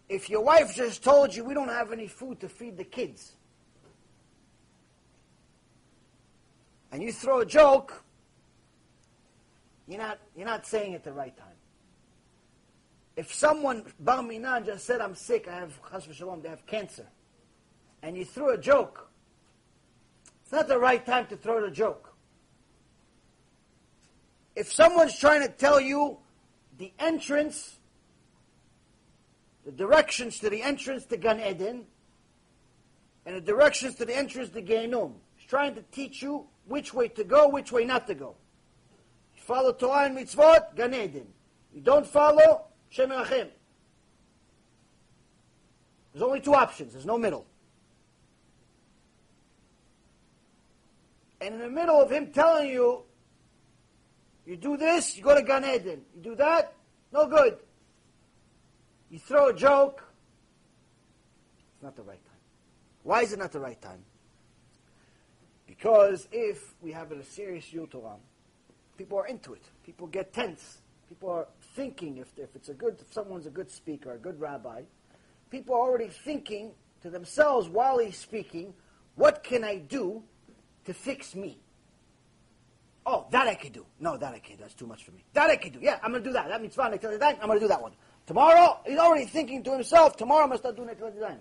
If 0.08 0.28
your 0.28 0.42
wife 0.42 0.76
just 0.76 1.02
told 1.02 1.34
you 1.34 1.44
we 1.44 1.54
don't 1.54 1.68
have 1.68 1.90
any 1.90 2.06
food 2.06 2.40
to 2.40 2.48
feed 2.48 2.76
the 2.76 2.84
kids, 2.84 3.32
and 6.94 7.02
you 7.02 7.10
throw 7.10 7.40
a 7.40 7.44
joke, 7.44 8.04
you're 9.88 9.98
not, 9.98 10.20
you're 10.36 10.46
not 10.46 10.64
saying 10.64 10.92
it 10.92 11.02
the 11.02 11.12
right 11.12 11.36
time. 11.36 11.48
If 13.16 13.34
someone, 13.34 13.84
Bar 13.98 14.22
Minan, 14.22 14.64
just 14.64 14.86
said, 14.86 15.00
I'm 15.00 15.16
sick, 15.16 15.48
I 15.48 15.56
have, 15.56 15.76
Chas 15.90 16.06
they 16.06 16.48
have 16.48 16.64
cancer, 16.66 17.06
and 18.00 18.16
you 18.16 18.24
threw 18.24 18.50
a 18.50 18.58
joke, 18.58 19.10
it's 20.44 20.52
not 20.52 20.68
the 20.68 20.78
right 20.78 21.04
time 21.04 21.26
to 21.26 21.36
throw 21.36 21.60
the 21.60 21.70
joke. 21.72 22.14
If 24.54 24.72
someone's 24.72 25.18
trying 25.18 25.42
to 25.42 25.48
tell 25.48 25.80
you 25.80 26.18
the 26.78 26.92
entrance, 27.00 27.76
the 29.66 29.72
directions 29.72 30.38
to 30.38 30.48
the 30.48 30.62
entrance 30.62 31.06
to 31.06 31.16
Gan 31.16 31.40
Eden, 31.40 31.86
and 33.26 33.34
the 33.34 33.40
directions 33.40 33.96
to 33.96 34.04
the 34.04 34.16
entrance 34.16 34.50
to 34.50 34.62
Gehinnom, 34.62 35.14
he's 35.44 35.50
trying 35.50 35.74
to 35.74 35.82
teach 35.92 36.22
you 36.22 36.46
which 36.66 36.94
way 36.94 37.08
to 37.08 37.24
go, 37.24 37.48
which 37.48 37.70
way 37.70 37.84
not 37.84 38.06
to 38.06 38.14
go. 38.14 38.34
You 39.36 39.42
follow 39.42 39.72
Torah 39.72 40.06
and 40.06 40.16
mitzvot, 40.16 40.74
Gan 40.74 40.94
Eden. 40.94 41.26
You 41.74 41.80
don't 41.82 42.06
follow, 42.06 42.64
Shem 42.88 43.10
There's 43.10 43.52
only 46.20 46.40
two 46.40 46.54
options. 46.54 46.92
There's 46.92 47.04
no 47.04 47.18
middle. 47.18 47.46
And 51.40 51.54
in 51.54 51.60
the 51.60 51.68
middle 51.68 52.00
of 52.00 52.10
him 52.10 52.32
telling 52.32 52.70
you, 52.70 53.02
you 54.46 54.56
do 54.56 54.76
this, 54.76 55.16
you 55.16 55.22
go 55.22 55.34
to 55.34 55.42
Gan 55.42 55.64
Eden. 55.64 56.02
You 56.16 56.22
do 56.22 56.34
that, 56.36 56.72
no 57.12 57.26
good. 57.26 57.58
You 59.10 59.18
throw 59.18 59.48
a 59.48 59.54
joke, 59.54 60.02
it's 61.74 61.82
not 61.82 61.96
the 61.96 62.02
right 62.02 62.24
time. 62.24 62.34
Why 63.02 63.22
is 63.22 63.32
it 63.32 63.38
not 63.38 63.52
the 63.52 63.60
right 63.60 63.80
time? 63.80 64.04
Because 65.76 66.28
if 66.30 66.74
we 66.80 66.92
have 66.92 67.10
a 67.10 67.22
serious 67.24 67.64
shiur 67.64 67.90
Torah, 67.90 68.16
people 68.96 69.18
are 69.18 69.26
into 69.26 69.54
it. 69.54 69.62
People 69.84 70.06
get 70.06 70.32
tense. 70.32 70.78
People 71.08 71.30
are 71.30 71.48
thinking 71.74 72.18
if, 72.18 72.28
if 72.36 72.54
it's 72.54 72.68
a 72.68 72.74
good, 72.74 72.96
if 73.00 73.12
someone's 73.12 73.46
a 73.46 73.50
good 73.50 73.70
speaker, 73.70 74.12
a 74.12 74.18
good 74.18 74.40
rabbi, 74.40 74.82
people 75.50 75.74
are 75.74 75.80
already 75.80 76.08
thinking 76.08 76.72
to 77.02 77.10
themselves 77.10 77.68
while 77.68 77.98
he's 77.98 78.16
speaking, 78.16 78.72
what 79.16 79.42
can 79.42 79.64
I 79.64 79.78
do 79.78 80.22
to 80.84 80.94
fix 80.94 81.34
me? 81.34 81.58
Oh, 83.04 83.26
that 83.32 83.48
I 83.48 83.54
can 83.54 83.72
do. 83.72 83.84
No, 83.98 84.16
that 84.16 84.32
I 84.32 84.38
can't. 84.38 84.60
That's 84.60 84.74
too 84.74 84.86
much 84.86 85.04
for 85.04 85.10
me. 85.10 85.24
That 85.34 85.50
I 85.50 85.56
can 85.56 85.72
do. 85.72 85.80
Yeah, 85.82 85.98
I'm 86.02 86.12
going 86.12 86.22
to 86.22 86.28
do 86.28 86.32
that. 86.34 86.48
That 86.48 86.62
means 86.62 86.74
fine. 86.74 86.92
I'm 86.92 86.98
going 86.98 87.18
to 87.18 87.60
do 87.60 87.68
that 87.68 87.82
one. 87.82 87.92
Tomorrow, 88.26 88.80
he's 88.86 88.98
already 88.98 89.26
thinking 89.26 89.62
to 89.64 89.72
himself, 89.72 90.16
tomorrow 90.16 90.46
going 90.46 90.52
to 90.52 90.58
start 90.58 90.76
doing 90.76 90.88
Yadayim. 90.88 91.40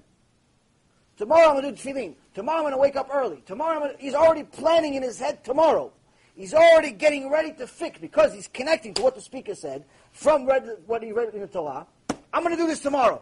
Tomorrow 1.18 1.50
I'm 1.50 1.62
going 1.62 1.76
to 1.76 1.84
do 1.84 1.94
tefillin. 1.94 2.16
Tomorrow 2.34 2.58
I'm 2.58 2.64
going 2.64 2.74
to 2.74 2.78
wake 2.78 2.96
up 2.96 3.10
early. 3.14 3.44
Tomorrow 3.46 3.80
gonna, 3.80 3.94
he's 4.00 4.14
already 4.14 4.44
planning 4.44 4.96
in 4.96 5.04
his 5.04 5.20
head 5.20 5.44
tomorrow. 5.44 5.92
He's 6.36 6.54
already 6.54 6.92
getting 6.92 7.30
ready 7.30 7.54
to 7.54 7.68
fix 7.68 8.00
because 8.00 8.34
he's 8.34 8.48
connecting 8.48 8.94
to 8.96 9.04
what 9.04 9.14
the 9.14 9.22
speaker 9.22 9.54
said 9.54 9.86
from 10.12 10.46
read, 10.46 10.68
what 10.88 11.04
he 11.04 11.12
read 11.12 11.34
in 11.34 11.42
the 11.42 11.48
Torah. 11.48 11.86
I'm 12.34 12.42
going 12.44 12.56
to 12.56 12.62
do 12.62 12.68
this 12.68 12.80
tomorrow. 12.80 13.22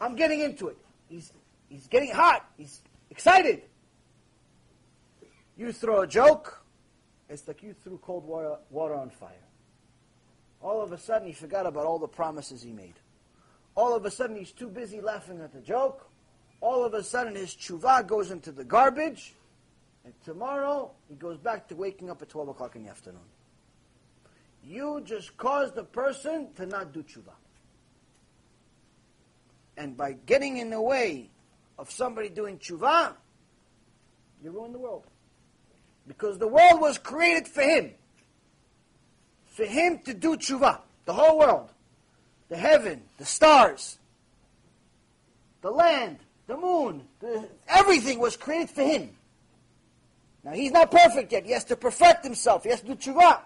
I'm 0.00 0.16
getting 0.16 0.40
into 0.40 0.68
it. 0.68 0.78
He's, 1.08 1.32
he's 1.68 1.86
getting 1.86 2.10
hot. 2.10 2.48
He's 2.56 2.80
excited. 3.10 3.62
You 5.58 5.72
throw 5.72 6.02
a 6.02 6.06
joke, 6.06 6.62
it's 7.28 7.46
like 7.48 7.62
you 7.62 7.74
threw 7.74 7.98
cold 7.98 8.24
water, 8.24 8.56
water 8.70 8.94
on 8.94 9.10
fire. 9.10 9.32
All 10.62 10.82
of 10.82 10.92
a 10.92 10.98
sudden, 10.98 11.26
he 11.28 11.34
forgot 11.34 11.66
about 11.66 11.84
all 11.84 11.98
the 11.98 12.08
promises 12.08 12.62
he 12.62 12.72
made. 12.72 12.94
All 13.74 13.94
of 13.94 14.04
a 14.04 14.10
sudden, 14.10 14.36
he's 14.36 14.52
too 14.52 14.68
busy 14.68 15.00
laughing 15.00 15.40
at 15.40 15.52
the 15.52 15.60
joke. 15.60 16.08
All 16.60 16.84
of 16.84 16.94
a 16.94 17.02
sudden, 17.02 17.34
his 17.34 17.54
tshuva 17.54 18.06
goes 18.06 18.30
into 18.30 18.52
the 18.52 18.64
garbage 18.64 19.34
and 20.06 20.14
tomorrow, 20.24 20.92
he 21.08 21.16
goes 21.16 21.36
back 21.36 21.66
to 21.68 21.74
waking 21.74 22.10
up 22.10 22.22
at 22.22 22.28
12 22.28 22.50
o'clock 22.50 22.76
in 22.76 22.84
the 22.84 22.90
afternoon. 22.90 23.26
You 24.62 25.02
just 25.04 25.36
caused 25.36 25.74
the 25.74 25.82
person 25.82 26.52
to 26.54 26.64
not 26.64 26.92
do 26.92 27.02
tshuva. 27.02 27.32
And 29.76 29.96
by 29.96 30.12
getting 30.12 30.58
in 30.58 30.70
the 30.70 30.80
way 30.80 31.28
of 31.76 31.90
somebody 31.90 32.28
doing 32.28 32.58
tshuva, 32.58 33.14
you 34.44 34.52
ruin 34.52 34.72
the 34.72 34.78
world. 34.78 35.04
Because 36.06 36.38
the 36.38 36.46
world 36.46 36.80
was 36.80 36.98
created 36.98 37.48
for 37.48 37.62
him. 37.62 37.90
For 39.46 39.64
him 39.64 39.98
to 40.04 40.14
do 40.14 40.36
tshuva. 40.36 40.78
The 41.04 41.14
whole 41.14 41.36
world. 41.36 41.72
The 42.48 42.56
heaven, 42.56 43.02
the 43.18 43.24
stars, 43.24 43.98
the 45.62 45.70
land, 45.72 46.18
the 46.46 46.56
moon, 46.56 47.02
the, 47.20 47.48
everything 47.68 48.18
was 48.18 48.36
created 48.36 48.70
for 48.70 48.82
him. 48.82 49.10
Now 50.44 50.52
he's 50.52 50.70
not 50.70 50.90
perfect 50.90 51.32
yet. 51.32 51.44
He 51.44 51.52
has 51.52 51.64
to 51.64 51.76
perfect 51.76 52.24
himself. 52.24 52.62
He 52.62 52.70
has 52.70 52.80
to 52.80 52.86
do 52.86 52.94
tshuva. 52.94 53.40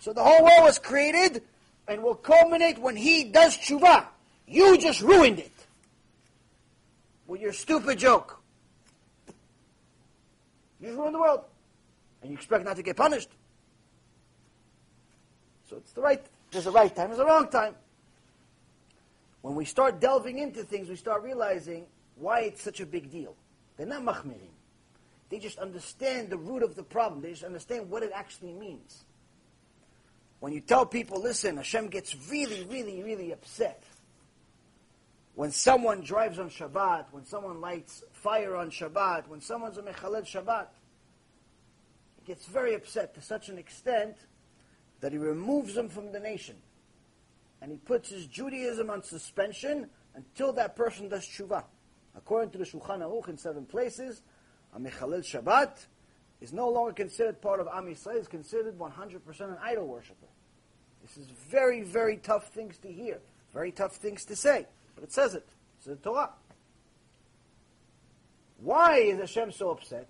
So 0.00 0.12
the 0.12 0.22
whole 0.22 0.42
world 0.42 0.64
was 0.64 0.78
created 0.78 1.42
and 1.86 2.02
will 2.02 2.16
culminate 2.16 2.78
when 2.78 2.96
he 2.96 3.24
does 3.24 3.56
tshuva. 3.56 4.06
You 4.46 4.76
just 4.78 5.00
ruined 5.00 5.38
it 5.38 5.52
with 7.28 7.40
your 7.40 7.52
stupid 7.52 7.98
joke. 7.98 8.40
You 10.80 10.88
just 10.88 10.98
ruined 10.98 11.14
the 11.14 11.20
world. 11.20 11.44
And 12.22 12.32
you 12.32 12.36
expect 12.36 12.64
not 12.64 12.76
to 12.76 12.82
get 12.82 12.96
punished. 12.96 13.30
So 15.68 15.76
it's 15.76 15.92
the 15.92 16.00
right, 16.00 16.20
there's 16.50 16.66
a 16.66 16.72
right 16.72 16.94
time, 16.94 17.10
there's 17.10 17.20
a 17.20 17.24
wrong 17.24 17.48
time. 17.48 17.76
When 19.42 19.54
we 19.54 19.64
start 19.64 20.00
delving 20.00 20.38
into 20.38 20.64
things, 20.64 20.88
we 20.88 20.96
start 20.96 21.22
realizing 21.22 21.86
why 22.20 22.40
it's 22.40 22.62
such 22.62 22.80
a 22.80 22.86
big 22.86 23.10
deal. 23.10 23.34
They're 23.76 23.86
not 23.86 24.02
machmirim. 24.02 24.54
They 25.30 25.38
just 25.38 25.58
understand 25.58 26.28
the 26.28 26.36
root 26.36 26.62
of 26.62 26.74
the 26.74 26.82
problem. 26.82 27.22
They 27.22 27.30
just 27.30 27.44
understand 27.44 27.88
what 27.88 28.02
it 28.02 28.10
actually 28.14 28.52
means. 28.52 29.04
When 30.40 30.52
you 30.52 30.60
tell 30.60 30.86
people, 30.86 31.20
listen, 31.20 31.56
Hashem 31.56 31.88
gets 31.88 32.16
really, 32.30 32.64
really, 32.64 33.02
really 33.02 33.32
upset. 33.32 33.84
When 35.34 35.52
someone 35.52 36.00
drives 36.00 36.38
on 36.38 36.50
Shabbat, 36.50 37.06
when 37.12 37.24
someone 37.24 37.60
lights 37.60 38.02
fire 38.12 38.56
on 38.56 38.70
Shabbat, 38.70 39.28
when 39.28 39.40
someone's 39.40 39.78
a 39.78 39.82
Mechalel 39.82 40.22
Shabbat, 40.22 40.66
he 42.18 42.26
gets 42.26 42.46
very 42.46 42.74
upset 42.74 43.14
to 43.14 43.22
such 43.22 43.48
an 43.48 43.56
extent 43.56 44.16
that 45.00 45.12
he 45.12 45.18
removes 45.18 45.74
them 45.74 45.88
from 45.88 46.12
the 46.12 46.20
nation. 46.20 46.56
And 47.62 47.70
he 47.70 47.78
puts 47.78 48.10
his 48.10 48.26
Judaism 48.26 48.90
on 48.90 49.02
suspension 49.02 49.88
until 50.14 50.52
that 50.54 50.74
person 50.76 51.08
does 51.08 51.26
tshuva. 51.26 51.64
According 52.20 52.50
to 52.50 52.58
the 52.58 52.64
Shulchan 52.64 53.00
Aruch 53.00 53.28
in 53.28 53.38
seven 53.38 53.64
places, 53.64 54.22
a 54.74 54.78
Mechalel 54.78 55.24
Shabbat 55.24 55.86
is 56.40 56.52
no 56.52 56.68
longer 56.68 56.92
considered 56.92 57.40
part 57.40 57.60
of 57.60 57.68
Am 57.72 57.86
Yisrael, 57.86 58.20
is 58.20 58.28
considered 58.28 58.78
100% 58.78 59.40
an 59.40 59.56
idol 59.62 59.86
worshiper. 59.86 60.26
This 61.02 61.16
is 61.16 61.26
very, 61.50 61.82
very 61.82 62.18
tough 62.18 62.48
things 62.48 62.76
to 62.78 62.92
hear, 62.92 63.18
very 63.52 63.72
tough 63.72 63.96
things 63.96 64.24
to 64.26 64.36
say, 64.36 64.66
but 64.94 65.02
it 65.02 65.12
says 65.12 65.34
it. 65.34 65.48
It's 65.78 65.86
the 65.86 65.96
Torah. 65.96 66.30
Why 68.60 68.98
is 68.98 69.18
Hashem 69.18 69.52
so 69.52 69.70
upset? 69.70 70.08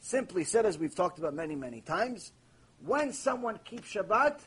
Simply 0.00 0.44
said, 0.44 0.66
as 0.66 0.78
we've 0.78 0.94
talked 0.94 1.18
about 1.18 1.34
many, 1.34 1.56
many 1.56 1.80
times, 1.80 2.30
when 2.84 3.12
someone 3.12 3.58
keeps 3.64 3.92
Shabbat, 3.92 4.38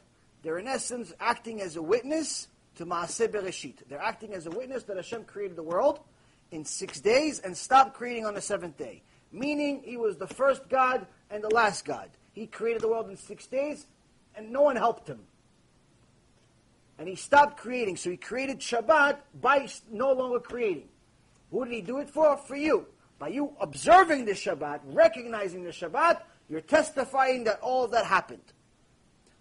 they're 0.41 0.57
in 0.57 0.67
essence 0.67 1.13
acting 1.19 1.59
as 1.61 1.75
a 1.75 1.81
witness 1.81 2.47
to 2.75 2.85
Maaseh 2.85 3.27
Bereshit. 3.27 3.75
They're 3.89 4.01
acting 4.01 4.33
as 4.33 4.45
a 4.45 4.51
witness 4.51 4.83
that 4.83 4.95
Hashem 4.95 5.25
created 5.25 5.57
the 5.57 5.63
world 5.63 5.99
in 6.51 6.65
six 6.65 6.99
days 6.99 7.39
and 7.39 7.55
stopped 7.55 7.93
creating 7.93 8.25
on 8.25 8.33
the 8.33 8.41
seventh 8.41 8.77
day. 8.77 9.03
Meaning, 9.31 9.81
He 9.83 9.97
was 9.97 10.17
the 10.17 10.27
first 10.27 10.67
God 10.69 11.05
and 11.29 11.43
the 11.43 11.49
last 11.49 11.85
God. 11.85 12.09
He 12.33 12.47
created 12.47 12.81
the 12.81 12.87
world 12.87 13.09
in 13.09 13.17
six 13.17 13.45
days, 13.47 13.85
and 14.35 14.51
no 14.51 14.61
one 14.61 14.75
helped 14.75 15.07
Him. 15.07 15.19
And 16.97 17.07
He 17.07 17.15
stopped 17.15 17.57
creating, 17.57 17.97
so 17.97 18.09
He 18.09 18.17
created 18.17 18.59
Shabbat 18.59 19.17
by 19.39 19.67
no 19.91 20.11
longer 20.13 20.39
creating. 20.39 20.89
Who 21.51 21.65
did 21.65 21.73
He 21.73 21.81
do 21.81 21.99
it 21.99 22.09
for? 22.09 22.37
For 22.37 22.55
you. 22.55 22.87
By 23.19 23.27
you 23.27 23.53
observing 23.59 24.25
the 24.25 24.31
Shabbat, 24.31 24.79
recognizing 24.85 25.63
the 25.63 25.71
Shabbat, 25.71 26.21
you're 26.49 26.61
testifying 26.61 27.43
that 27.43 27.59
all 27.59 27.87
that 27.89 28.05
happened. 28.05 28.53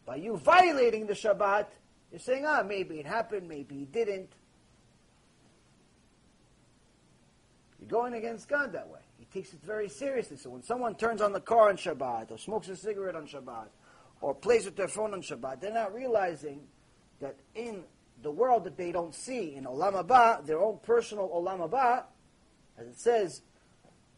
By 0.04 0.16
you 0.16 0.36
violating 0.36 1.06
the 1.06 1.14
Shabbat, 1.14 1.66
you're 2.10 2.18
saying, 2.18 2.44
ah, 2.46 2.62
maybe 2.66 2.98
it 2.98 3.06
happened, 3.06 3.48
maybe 3.48 3.82
it 3.82 3.92
didn't. 3.92 4.32
You're 7.77 7.77
going 7.88 8.14
against 8.14 8.48
God 8.48 8.72
that 8.72 8.88
way. 8.88 9.00
He 9.18 9.24
takes 9.24 9.52
it 9.52 9.60
very 9.62 9.88
seriously. 9.88 10.36
So 10.36 10.50
when 10.50 10.62
someone 10.62 10.94
turns 10.94 11.20
on 11.20 11.32
the 11.32 11.40
car 11.40 11.68
on 11.68 11.76
Shabbat, 11.76 12.30
or 12.30 12.38
smokes 12.38 12.68
a 12.68 12.76
cigarette 12.76 13.16
on 13.16 13.26
Shabbat, 13.26 13.68
or 14.20 14.34
plays 14.34 14.64
with 14.64 14.76
their 14.76 14.88
phone 14.88 15.12
on 15.12 15.22
Shabbat, 15.22 15.60
they're 15.60 15.72
not 15.72 15.94
realizing 15.94 16.60
that 17.20 17.36
in 17.54 17.84
the 18.22 18.30
world 18.30 18.64
that 18.64 18.76
they 18.76 18.92
don't 18.92 19.14
see, 19.14 19.54
in 19.54 19.64
Olam 19.64 19.94
Haba, 19.94 20.44
their 20.46 20.60
own 20.60 20.78
personal 20.82 21.28
Olam 21.28 21.68
Haba, 21.68 22.04
as 22.78 22.86
it 22.86 22.98
says, 22.98 23.42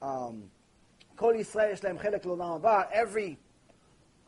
um, 0.03 0.45
every 2.93 3.39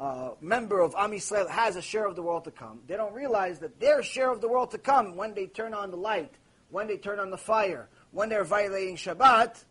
uh, 0.00 0.30
member 0.40 0.80
of 0.80 0.94
Am 0.98 1.12
Yisrael 1.12 1.48
has 1.48 1.76
a 1.76 1.82
share 1.82 2.06
of 2.06 2.16
the 2.16 2.22
world 2.22 2.44
to 2.44 2.50
come. 2.50 2.80
They 2.86 2.96
don't 2.96 3.14
realize 3.14 3.58
that 3.60 3.78
their 3.80 4.02
share 4.02 4.30
of 4.30 4.40
the 4.40 4.48
world 4.48 4.72
to 4.72 4.78
come, 4.78 5.16
when 5.16 5.34
they 5.34 5.46
turn 5.46 5.74
on 5.74 5.90
the 5.90 5.96
light, 5.96 6.34
when 6.70 6.86
they 6.86 6.96
turn 6.96 7.18
on 7.20 7.30
the 7.30 7.38
fire, 7.38 7.88
when 8.12 8.28
they're 8.28 8.44
violating 8.44 8.96
Shabbat, 8.96 9.64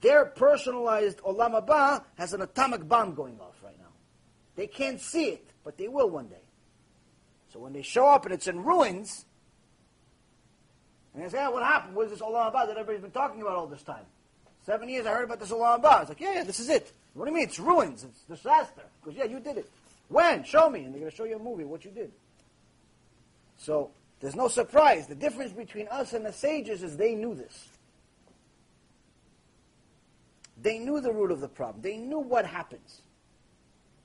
their 0.00 0.24
personalized 0.24 1.18
Olam 1.18 1.60
Haba 1.60 2.04
has 2.16 2.32
an 2.32 2.40
atomic 2.40 2.88
bomb 2.88 3.14
going 3.14 3.38
off 3.40 3.56
right 3.62 3.78
now. 3.78 3.92
They 4.56 4.66
can't 4.66 5.00
see 5.00 5.26
it, 5.26 5.46
but 5.64 5.76
they 5.76 5.88
will 5.88 6.08
one 6.08 6.28
day. 6.28 6.36
So 7.52 7.58
when 7.58 7.72
they 7.72 7.82
show 7.82 8.08
up 8.08 8.24
and 8.24 8.34
it's 8.34 8.46
in 8.48 8.64
ruins, 8.64 9.24
and 11.14 11.22
they 11.22 11.28
say, 11.28 11.44
oh, 11.44 11.52
what 11.52 11.62
happened? 11.62 11.94
What 11.94 12.06
is 12.06 12.12
this 12.12 12.20
Olam 12.20 12.52
Haba 12.52 12.66
that 12.66 12.76
everybody's 12.76 13.02
been 13.02 13.12
talking 13.12 13.40
about 13.40 13.54
all 13.54 13.66
this 13.66 13.82
time? 13.82 14.04
Seven 14.62 14.88
years 14.88 15.06
I 15.06 15.10
heard 15.10 15.24
about 15.24 15.40
this 15.40 15.50
Olam 15.50 15.80
Haba. 15.80 16.00
It's 16.00 16.08
like, 16.08 16.20
yeah, 16.20 16.34
yeah, 16.34 16.44
this 16.44 16.58
is 16.58 16.68
it. 16.68 16.92
What 17.14 17.26
do 17.26 17.30
you 17.30 17.36
mean? 17.36 17.44
It's 17.44 17.60
ruins. 17.60 18.02
It's 18.04 18.22
disaster. 18.22 18.82
Because, 19.00 19.16
yeah, 19.16 19.24
you 19.24 19.38
did 19.38 19.58
it. 19.58 19.70
When? 20.08 20.42
Show 20.42 20.68
me. 20.68 20.84
And 20.84 20.92
they're 20.92 21.00
going 21.00 21.10
to 21.10 21.16
show 21.16 21.24
you 21.24 21.36
a 21.36 21.38
movie, 21.38 21.64
what 21.64 21.84
you 21.84 21.92
did. 21.92 22.10
So, 23.56 23.90
there's 24.20 24.36
no 24.36 24.48
surprise. 24.48 25.06
The 25.06 25.14
difference 25.14 25.52
between 25.52 25.88
us 25.88 26.12
and 26.12 26.24
the 26.24 26.32
sages 26.32 26.82
is 26.82 26.96
they 26.96 27.14
knew 27.14 27.34
this. 27.34 27.68
They 30.60 30.78
knew 30.78 31.00
the 31.00 31.12
root 31.12 31.30
of 31.30 31.40
the 31.40 31.48
problem. 31.48 31.82
They 31.82 31.96
knew 31.96 32.20
what 32.20 32.46
happens. 32.46 33.02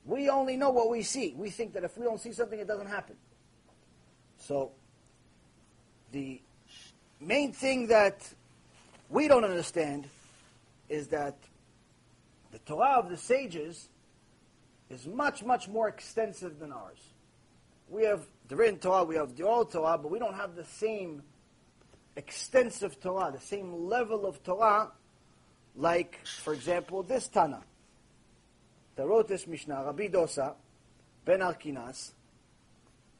We 0.06 0.30
only 0.30 0.57
know 0.57 0.72
what 0.72 0.90
we 0.90 1.03
see. 1.03 1.34
We 1.38 1.49
think 1.49 1.73
that 1.73 1.84
if 1.84 1.98
we 1.98 2.03
don't 2.03 2.19
see 2.19 2.34
something, 2.34 2.60
it 2.60 2.68
doesn't 2.68 2.88
happen. 2.88 3.15
So, 4.38 4.72
the 6.11 6.41
main 7.19 7.53
thing 7.53 7.88
that 7.88 8.27
we 9.10 9.27
don't 9.27 9.44
understand 9.44 10.10
is 10.88 11.07
that 11.10 11.38
the 12.52 12.60
Torah 12.60 12.98
of 12.98 13.10
the 13.10 13.18
sages 13.18 13.90
is 14.90 15.06
much, 15.06 15.44
much 15.44 15.68
more 15.68 15.88
extensive 15.88 16.60
than 16.60 16.72
ours. 16.72 16.99
We 17.90 18.03
have 18.06 18.26
the 18.49 18.55
written 18.55 18.80
Torah, 18.80 19.03
we 19.03 19.15
have 19.15 19.35
the 19.35 19.43
oral 19.43 19.65
Torah, 19.65 19.97
but 19.97 20.09
we 20.11 20.17
don't 20.17 20.34
have 20.34 20.55
the 20.55 20.65
same 20.65 21.21
extensive 22.15 22.99
Torah, 22.99 23.31
the 23.31 23.39
same 23.39 23.88
level 23.88 24.26
of 24.26 24.43
Torah, 24.43 24.91
like, 25.76 26.19
for 26.26 26.53
example, 26.53 27.03
this 27.03 27.27
Tana. 27.27 27.61
That 28.95 29.07
wrote 29.07 29.27
this 29.27 29.47
Mishnah, 29.47 29.84
Rabbi 29.85 30.07
Dosa, 30.07 30.55
Ben 31.23 31.39
Arkinas. 31.39 32.11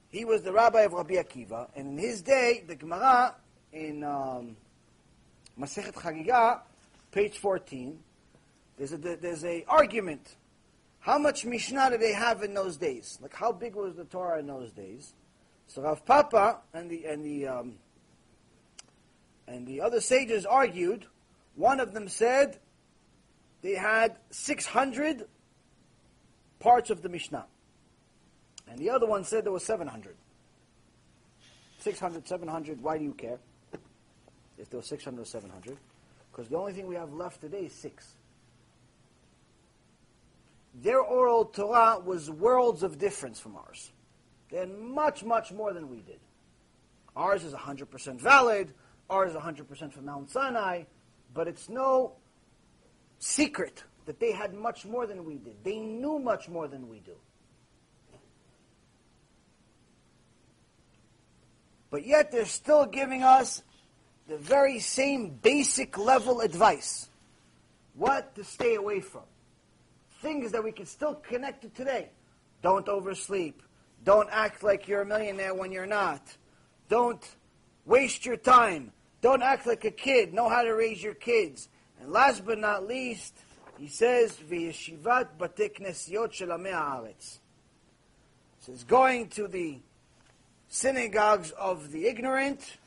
He 0.10 0.26
was 0.26 0.41
the 0.41 0.51
rabbi 0.51 0.81
of 0.81 0.93
Rabbi 0.93 1.14
Akiva, 1.14 1.69
and 1.76 1.89
in 1.89 1.97
his 1.97 2.23
day, 2.23 2.64
the 2.68 2.76
Gemara 2.76 3.35
in 3.72 4.03
um, 4.03 4.57
Masechet 5.57 5.93
Chagiga, 5.93 6.61
page 7.11 7.38
14, 7.38 7.99
there's 8.77 8.93
a, 8.93 8.97
there's 8.97 9.45
a 9.45 9.64
argument. 9.68 10.35
How 11.01 11.19
much 11.19 11.45
Mishnah 11.45 11.91
did 11.91 12.01
they 12.01 12.14
have 12.14 12.41
in 12.41 12.53
those 12.56 12.77
days? 12.77 13.19
Like 13.22 13.34
how 13.34 13.51
big 13.51 13.76
was 13.76 13.95
the 13.95 14.06
Torah 14.06 14.39
in 14.39 14.47
those 14.47 14.72
days? 14.72 15.14
So 15.69 15.83
Rav 15.83 16.03
Papa 16.05 16.57
and 16.73 16.89
the 16.89 17.05
and 17.05 17.23
the 17.23 17.47
um, 17.47 17.75
and 19.47 19.65
the 19.65 19.81
other 19.81 20.01
sages 20.01 20.45
argued. 20.45 21.05
One 21.55 21.79
of 21.79 21.93
them 21.93 22.07
said 22.07 22.57
they 23.61 23.75
had 23.75 24.17
600 24.31 25.25
parts 26.59 26.89
of 26.89 27.01
the 27.01 27.09
Mishnah. 27.09 27.45
And 28.67 28.79
the 28.79 28.89
other 28.89 29.05
one 29.05 29.23
said 29.23 29.45
there 29.45 29.51
were 29.51 29.59
700. 29.59 30.15
600, 31.79 32.27
700, 32.27 32.81
why 32.81 32.97
do 32.97 33.03
you 33.03 33.13
care? 33.13 33.39
If 34.57 34.69
there 34.69 34.79
were 34.79 34.83
600 34.83 35.21
or 35.21 35.25
700. 35.25 35.77
Because 36.31 36.49
the 36.49 36.57
only 36.57 36.73
thing 36.73 36.87
we 36.87 36.95
have 36.95 37.13
left 37.13 37.41
today 37.41 37.65
is 37.65 37.73
six 37.73 38.13
their 40.81 41.01
oral 41.01 41.45
Torah 41.45 41.99
was 41.99 42.29
worlds 42.29 42.83
of 42.83 42.97
difference 42.97 43.39
from 43.39 43.57
ours. 43.57 43.91
Had 44.51 44.69
much, 44.77 45.23
much 45.23 45.51
more 45.51 45.73
than 45.73 45.89
we 45.89 45.97
did. 45.97 46.19
Ours 47.15 47.43
is 47.43 47.53
100% 47.53 48.19
valid, 48.19 48.73
ours 49.09 49.31
is 49.31 49.38
100% 49.38 49.91
from 49.91 50.05
Mount 50.05 50.30
Sinai, 50.30 50.84
but 51.34 51.47
it's 51.47 51.69
no 51.69 52.13
secret 53.19 53.84
that 54.05 54.19
they 54.19 54.31
had 54.31 54.53
much 54.53 54.85
more 54.85 55.05
than 55.05 55.26
we 55.26 55.35
did. 55.35 55.55
They 55.63 55.80
knew 55.80 56.17
much 56.17 56.49
more 56.49 56.67
than 56.67 56.89
we 56.89 56.99
do. 56.99 57.15
But 61.91 62.05
yet 62.05 62.31
they're 62.31 62.45
still 62.45 62.85
giving 62.85 63.23
us 63.23 63.63
the 64.27 64.38
very 64.38 64.80
same 64.80 65.30
basic 65.30 65.97
level 65.97 66.41
advice. 66.41 67.09
What 67.95 68.35
to 68.35 68.43
stay 68.43 68.76
away 68.76 69.01
from 69.01 69.23
things 70.21 70.51
that 70.51 70.63
we 70.63 70.71
can 70.71 70.85
still 70.85 71.15
connect 71.15 71.61
to 71.63 71.69
today. 71.69 72.09
Don't 72.61 72.88
oversleep. 72.88 73.61
Don't 74.03 74.30
act 74.31 74.63
like 74.63 74.88
you're 74.88 75.01
a 75.01 75.05
millionaire 75.05 75.53
when 75.53 75.71
you're 75.71 75.85
not. 75.85 76.21
Don't 76.88 77.23
waste 77.85 78.26
your 78.26 78.38
time. 78.38 78.91
Don't 79.21 79.43
act 79.43 79.67
like 79.67 79.85
a 79.85 79.91
kid. 79.91 80.34
Know 80.34 80.49
how 80.49 80.63
to 80.63 80.71
raise 80.71 81.03
your 81.03 81.13
kids. 81.13 81.67
And 81.99 82.11
last 82.11 82.45
but 82.45 82.57
not 82.57 82.88
least, 82.88 83.35
he 83.77 83.88
says, 83.88 84.38
"V'yeshivat 84.38 85.38
bate 85.38 85.80
knesiot 85.80 86.34
shel 86.34 86.49
haaretz." 86.49 87.39
Says 88.59 88.84
going 88.84 89.30
to 89.30 89.47
the 89.47 89.80
synagogues 90.69 91.51
of 91.51 91.91
the 91.91 92.07
ignorant. 92.07 92.77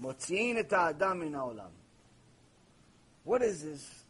Motziin 0.00 0.56
et 0.56 0.70
ha'adam 0.70 1.20
min 1.20 1.34
ha'olam. 1.34 1.70
What 3.24 3.42
is 3.42 3.62
this? 3.62 4.02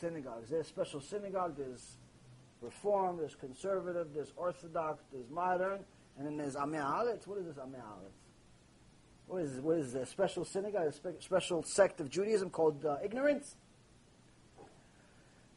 synagogues. 0.00 0.48
There's 0.48 0.66
special 0.66 1.00
synagogue. 1.00 1.56
There's 1.56 1.96
Reform, 2.60 3.16
there's 3.16 3.34
conservative, 3.34 4.08
there's 4.14 4.32
Orthodox, 4.36 5.02
there's 5.12 5.30
modern, 5.30 5.80
and 6.18 6.26
then 6.26 6.36
there's 6.36 6.56
Haaretz. 6.56 7.26
What 7.26 7.38
is 7.38 7.46
this 7.46 7.56
Amei? 7.56 7.80
What 9.26 9.42
is, 9.42 9.60
what 9.60 9.78
is 9.78 9.94
a 9.94 10.04
special 10.04 10.44
synagogue, 10.44 10.88
a 10.88 10.92
spe- 10.92 11.20
special 11.20 11.62
sect 11.62 12.00
of 12.00 12.10
Judaism 12.10 12.50
called 12.50 12.84
uh, 12.84 12.96
ignorance? 13.02 13.56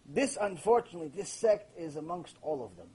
This, 0.05 0.37
unfortunately, 0.39 1.09
this 1.09 1.29
sect 1.29 1.77
is 1.77 1.95
amongst 1.95 2.37
all 2.41 2.63
of 2.63 2.77
them. 2.77 2.87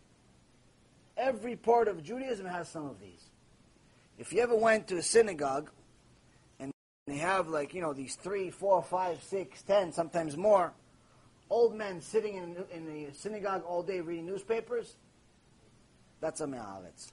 Every 1.16 1.56
part 1.56 1.88
of 1.88 2.02
Judaism 2.02 2.46
has 2.46 2.68
some 2.68 2.86
of 2.86 3.00
these. 3.00 3.28
If 4.18 4.32
you 4.32 4.40
ever 4.40 4.54
went 4.54 4.88
to 4.88 4.96
a 4.98 5.02
synagogue 5.02 5.70
and 6.60 6.72
they 7.06 7.16
have 7.16 7.48
like, 7.48 7.74
you 7.74 7.82
know, 7.82 7.92
these 7.92 8.14
three, 8.14 8.50
four, 8.50 8.82
five, 8.82 9.22
six, 9.22 9.62
ten, 9.62 9.92
sometimes 9.92 10.36
more, 10.36 10.72
old 11.50 11.74
men 11.74 12.00
sitting 12.00 12.36
in, 12.36 12.56
in 12.72 12.86
the 12.86 13.12
synagogue 13.14 13.62
all 13.66 13.82
day 13.82 14.00
reading 14.00 14.26
newspapers, 14.26 14.96
that's 16.20 16.40
a 16.40 16.46
me'aretz. 16.46 17.12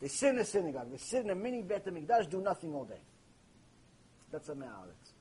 They 0.00 0.08
sit 0.08 0.30
in 0.30 0.36
the 0.36 0.44
synagogue, 0.44 0.90
they 0.90 0.98
sit 0.98 1.24
in 1.24 1.30
a 1.30 1.34
mini 1.34 1.62
Bet 1.62 1.86
HaMikdash, 1.86 2.30
do 2.30 2.40
nothing 2.40 2.74
all 2.74 2.84
day. 2.84 3.00
That's 4.32 4.48
a 4.48 4.54
me'aretz. 4.54 5.12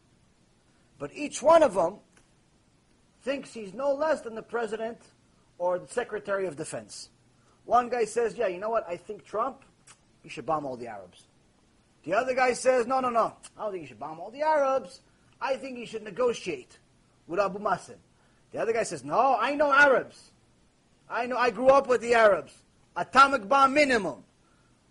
But 0.99 1.11
each 1.13 1.41
one 1.41 1.63
of 1.63 1.73
them 1.73 1.97
thinks 3.23 3.53
he's 3.53 3.73
no 3.73 3.93
less 3.93 4.21
than 4.21 4.35
the 4.35 4.41
president 4.41 4.99
or 5.57 5.79
the 5.79 5.87
secretary 5.87 6.45
of 6.45 6.55
defense. 6.55 7.09
One 7.65 7.89
guy 7.89 8.05
says, 8.05 8.35
yeah, 8.37 8.47
you 8.47 8.59
know 8.59 8.69
what, 8.69 8.87
I 8.87 8.97
think 8.97 9.25
Trump, 9.25 9.63
he 10.21 10.29
should 10.29 10.45
bomb 10.45 10.65
all 10.65 10.75
the 10.75 10.87
Arabs. 10.87 11.23
The 12.03 12.13
other 12.13 12.33
guy 12.33 12.53
says, 12.53 12.85
no, 12.85 12.99
no, 12.99 13.09
no, 13.09 13.33
I 13.57 13.63
don't 13.63 13.71
think 13.71 13.83
he 13.83 13.87
should 13.87 13.99
bomb 13.99 14.19
all 14.19 14.31
the 14.31 14.41
Arabs. 14.41 15.01
I 15.41 15.55
think 15.55 15.77
he 15.77 15.85
should 15.85 16.03
negotiate 16.03 16.79
with 17.27 17.39
Abu 17.39 17.59
Mazen. 17.59 17.95
The 18.53 18.59
other 18.59 18.71
guy 18.71 18.83
says, 18.83 19.03
no, 19.03 19.35
I 19.39 19.55
know 19.55 19.73
Arabs. 19.73 20.31
I 21.09 21.25
know, 21.25 21.37
I 21.37 21.49
grew 21.49 21.69
up 21.69 21.87
with 21.87 22.01
the 22.01 22.13
Arabs. 22.13 22.53
Atomic 22.95 23.49
bomb 23.49 23.73
minimum. 23.73 24.23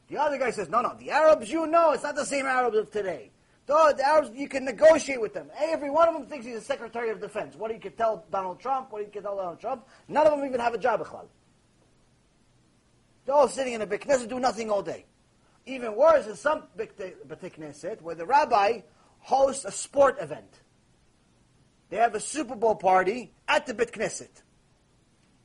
The 0.09 0.19
other 0.19 0.37
guy 0.37 0.51
says, 0.51 0.69
no, 0.69 0.83
no, 0.83 0.95
the 0.99 1.11
Arabs 1.11 1.51
you 1.51 1.67
know, 1.69 1.93
it's 1.93 2.03
not 2.03 2.17
the 2.17 2.27
same 2.27 2.45
Arabs 2.45 2.77
of 2.77 2.91
today. 2.91 3.31
The, 3.67 3.95
the 3.97 4.05
Arabs, 4.05 4.31
you 4.35 4.49
can 4.49 4.65
negotiate 4.65 5.21
with 5.21 5.33
them. 5.33 5.49
Every 5.57 5.91
one 5.91 6.09
of 6.09 6.15
them 6.15 6.27
thinks 6.27 6.45
he's 6.45 6.57
a 6.57 6.61
Secretary 6.61 7.11
of 7.11 7.21
Defense. 7.21 7.55
What 7.55 7.69
do 7.69 7.75
you 7.75 7.81
can 7.81 7.93
tell 7.93 8.27
Donald 8.33 8.59
Trump? 8.59 8.91
What 8.91 8.99
do 8.99 9.05
you 9.05 9.11
can 9.13 9.23
tell 9.23 9.37
Donald 9.37 9.61
Trump? 9.61 9.87
None 10.09 10.27
of 10.27 10.37
them 10.37 10.45
even 10.45 10.61
have 10.61 10.75
a 10.75 10.79
job. 10.79 11.07
They're 13.25 13.35
all 13.35 13.47
sitting 13.47 13.75
in 13.75 13.83
a 13.83 13.87
knesset, 13.87 14.29
do 14.29 14.41
nothing 14.41 14.71
all 14.71 14.83
day. 14.83 15.05
Even 15.67 15.95
worse 15.95 16.27
is 16.27 16.41
some 16.41 16.65
knesset 16.77 18.03
where 18.03 18.17
the 18.17 18.27
rabbi 18.27 18.81
hosts 19.21 19.65
a 19.65 19.71
sport 19.71 20.17
event. 20.21 20.62
They 21.93 21.98
have 21.98 22.14
a 22.14 22.20
Super 22.20 22.56
Bowl 22.56 22.74
party 22.74 23.35
at 23.47 23.66
the 23.66 23.74
Beit 23.74 23.93
Knesset. 23.93 24.31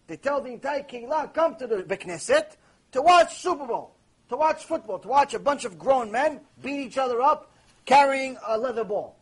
They 0.07 0.15
tell 0.15 0.39
the 0.39 0.53
entire 0.53 0.81
Kehillah, 0.81 1.33
come 1.33 1.57
to 1.57 1.67
the 1.67 1.83
Beit 1.83 1.99
Knesset 1.99 2.55
to 2.93 3.01
watch 3.01 3.39
Super 3.39 3.65
Bowl, 3.67 3.97
to 4.29 4.37
watch 4.37 4.63
football, 4.63 4.97
to 4.99 5.09
watch 5.09 5.33
a 5.33 5.39
bunch 5.39 5.65
of 5.65 5.77
grown 5.77 6.09
men 6.09 6.39
beat 6.63 6.79
each 6.79 6.97
other 6.97 7.21
up 7.21 7.51
carrying 7.85 8.37
a 8.47 8.57
leather 8.57 8.85
ball. 8.85 9.17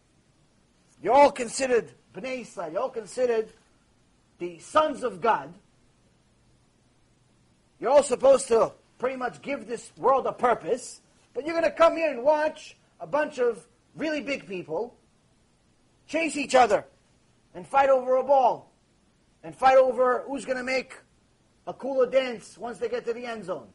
You're 1.02 1.16
all 1.16 1.32
considered 1.32 1.90
Bnei 2.14 2.42
Israel. 2.42 2.72
You're 2.72 2.82
all 2.84 2.90
considered 2.90 3.50
the 4.38 4.60
sons 4.60 5.02
of 5.02 5.20
God. 5.20 5.52
You're 7.80 7.90
all 7.90 8.04
supposed 8.04 8.48
to 8.50 8.72
pretty 9.00 9.16
much 9.16 9.42
give 9.42 9.66
this 9.66 9.92
world 9.98 10.28
a 10.28 10.32
purpose, 10.32 11.02
but 11.34 11.44
you're 11.44 11.60
going 11.60 11.72
to 11.72 11.76
come 11.76 11.98
here 11.98 12.12
and 12.12 12.22
watch 12.22 12.78
a 13.00 13.08
bunch 13.08 13.40
of 13.40 13.66
really 13.96 14.22
big 14.22 14.46
people 14.46 14.96
chase 16.08 16.38
each 16.38 16.54
other 16.54 16.86
and 17.56 17.66
fight 17.66 17.90
over 17.90 18.18
a 18.18 18.24
ball 18.24 18.72
and 19.44 19.56
fight 19.56 19.78
over 19.78 20.24
who's 20.28 20.46
going 20.46 20.58
to 20.58 20.64
make 20.64 20.94
a 21.66 21.74
cooler 21.74 22.06
dance 22.06 22.58
once 22.58 22.78
they 22.78 22.90
get 22.90 23.06
to 23.06 23.14
the 23.14 23.26
end 23.26 23.46
zone. 23.46 23.68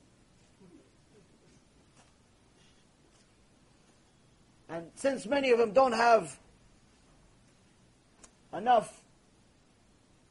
And 4.69 4.86
since 4.94 5.27
many 5.27 5.51
of 5.51 5.59
them 5.59 5.73
don't 5.73 5.93
have 5.93 6.39
enough 8.52 9.02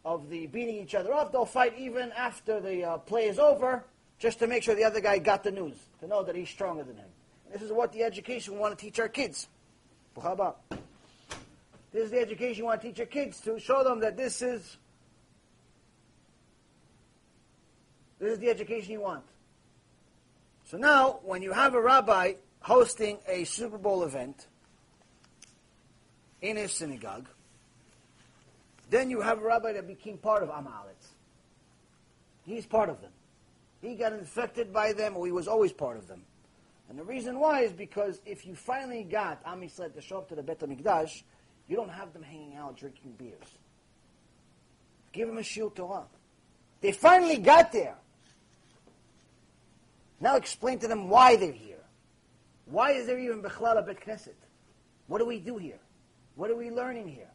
of 0.06 0.30
the 0.30 0.48
beating 0.48 0.76
each 0.76 0.96
other 0.96 1.14
up, 1.14 1.34
they'll 1.34 1.46
fight 1.46 1.74
even 1.78 2.14
after 2.14 2.62
the 2.62 2.86
uh, 2.86 2.98
play 3.00 3.28
is 3.28 3.38
over, 3.38 3.84
just 4.18 4.40
to 4.40 4.48
make 4.48 4.64
sure 4.64 4.76
the 4.76 4.86
other 4.86 5.02
guy 5.02 5.18
got 5.18 5.44
the 5.44 5.52
news, 5.52 5.76
to 6.00 6.08
know 6.08 6.24
that 6.24 6.36
he's 6.36 6.50
stronger 6.50 6.84
than 6.84 6.96
him. 6.96 7.10
This 7.52 7.62
is 7.62 7.72
what 7.72 7.92
the 7.92 8.04
education 8.04 8.54
we 8.54 8.60
want 8.60 8.78
to 8.78 8.86
teach 8.86 9.00
our 9.00 9.10
kids. 9.10 9.50
This 11.92 12.06
is 12.06 12.12
the 12.12 12.20
education 12.20 12.58
you 12.60 12.66
want 12.66 12.82
to 12.82 12.88
teach 12.88 12.98
your 12.98 13.08
kids 13.08 13.40
to 13.42 13.60
show 13.60 13.84
them 13.84 14.00
that 14.02 14.16
this 14.16 14.42
is 14.42 14.78
this 18.20 18.34
is 18.34 18.40
the 18.40 18.50
education 18.50 18.94
you 18.94 19.02
want. 19.02 19.24
So 20.66 20.78
now, 20.78 21.20
when 21.24 21.42
you 21.42 21.52
have 21.52 21.74
a 21.74 21.82
rabbi 21.82 22.34
hosting 22.60 23.18
a 23.28 23.44
Super 23.46 23.78
Bowl 23.78 24.04
event 24.04 24.48
in 26.42 26.58
his 26.58 26.72
synagogue, 26.74 27.28
then 28.90 29.10
you 29.10 29.22
have 29.22 29.40
a 29.40 29.46
rabbi 29.46 29.74
that 29.74 29.88
became 29.88 30.18
part 30.18 30.44
of 30.44 30.50
Amaletz. 30.50 31.08
He's 32.46 32.66
part 32.66 32.90
of 32.90 33.02
them. 33.02 33.12
He 33.82 33.96
got 33.96 34.14
infected 34.14 34.74
by 34.74 34.94
them, 34.94 35.16
or 35.16 35.26
he 35.26 35.32
was 35.32 35.48
always 35.48 35.72
part 35.72 35.98
of 35.98 36.08
them. 36.08 36.24
And 36.90 36.98
the 36.98 37.04
reason 37.04 37.40
why 37.40 37.62
is 37.62 37.72
because 37.72 38.20
if 38.26 38.46
you 38.46 38.56
finally 38.56 39.04
got 39.04 39.42
Am 39.46 39.62
to 39.62 40.02
show 40.02 40.18
up 40.18 40.30
to 40.30 40.36
the 40.36 40.44
Bet 40.44 40.60
HaMikdash, 40.60 41.24
you 41.70 41.76
don't 41.76 41.90
have 41.90 42.12
them 42.14 42.24
hanging 42.24 42.56
out 42.56 42.76
drinking 42.76 43.14
beers. 43.18 43.58
Give 45.14 45.28
them 45.28 45.38
a 45.38 45.42
shiur 45.42 45.74
Torah. 45.74 46.06
They 46.82 46.92
finally 46.92 47.38
got 47.38 47.72
there. 47.72 47.96
Now 50.20 50.36
explain 50.36 50.80
to 50.80 50.88
them 50.88 51.10
why 51.10 51.36
they're 51.36 51.52
here. 51.52 51.84
Why 52.66 52.92
is 52.92 53.06
there 53.06 53.20
even 53.20 53.42
Bechlal 53.42 53.86
Bet 53.86 54.02
Knesset? 54.02 54.34
What 55.08 55.20
do 55.20 55.26
we 55.26 55.40
do 55.40 55.58
here? 55.58 55.80
What 56.36 56.50
are 56.50 56.56
we 56.56 56.72
learning 56.72 57.08
here? 57.08 57.30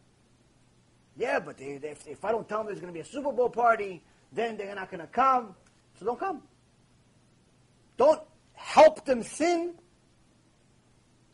Yeah, 1.16 1.38
but 1.38 1.56
they, 1.56 1.78
they, 1.78 1.90
if, 1.90 2.06
if 2.06 2.24
I 2.24 2.32
don't 2.32 2.48
tell 2.48 2.58
them 2.58 2.66
there's 2.66 2.80
going 2.80 2.92
to 2.92 2.94
be 2.94 3.00
a 3.00 3.04
Super 3.04 3.32
Bowl 3.32 3.48
party, 3.48 4.02
then 4.32 4.56
they're 4.56 4.74
not 4.74 4.90
going 4.90 5.00
to 5.00 5.06
come. 5.06 5.54
So 5.98 6.06
don't 6.06 6.18
come. 6.18 6.42
Don't 7.96 8.20
help 8.54 9.04
them 9.04 9.22
sin. 9.22 9.74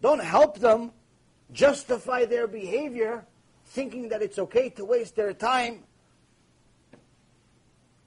Don't 0.03 0.23
help 0.23 0.59
them 0.59 0.93
justify 1.53 2.25
their 2.25 2.47
behavior 2.47 3.25
thinking 3.67 4.09
that 4.09 4.23
it's 4.23 4.39
okay 4.39 4.69
to 4.71 4.85
waste 4.85 5.17
their 5.17 5.33
time 5.33 5.85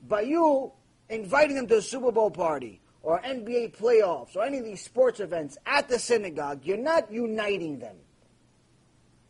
by 0.07 0.21
you 0.21 0.71
inviting 1.09 1.55
them 1.55 1.67
to 1.67 1.77
a 1.77 1.81
Super 1.81 2.11
Bowl 2.11 2.31
party 2.31 2.81
or 3.01 3.21
NBA 3.21 3.77
playoffs 3.77 4.35
or 4.35 4.43
any 4.43 4.57
of 4.57 4.65
these 4.65 4.83
sports 4.83 5.19
events 5.19 5.57
at 5.65 5.89
the 5.89 5.99
synagogue, 5.99 6.61
you're 6.63 6.77
not 6.77 7.11
uniting 7.11 7.79
them. 7.79 7.95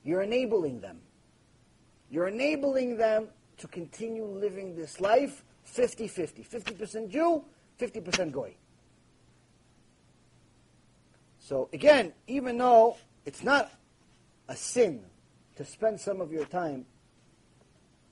You're 0.04 0.22
enabling 0.22 0.82
them. 0.82 1.00
You're 2.10 2.28
enabling 2.28 2.98
them 2.98 3.30
to 3.58 3.68
continue 3.68 4.26
living 4.26 4.76
this 4.76 5.00
life 5.00 5.44
50 5.64 6.08
50. 6.08 6.44
50% 6.44 7.10
Jew, 7.10 7.44
50% 7.80 8.32
Goy. 8.32 8.56
So 11.40 11.70
again, 11.74 12.14
even 12.28 12.58
though 12.58 12.98
it's 13.26 13.44
not 13.44 13.72
a 14.48 14.56
sin 14.56 15.02
to 15.56 15.66
spend 15.66 16.00
some 16.00 16.22
of 16.22 16.32
your 16.32 16.46
time 16.46 16.86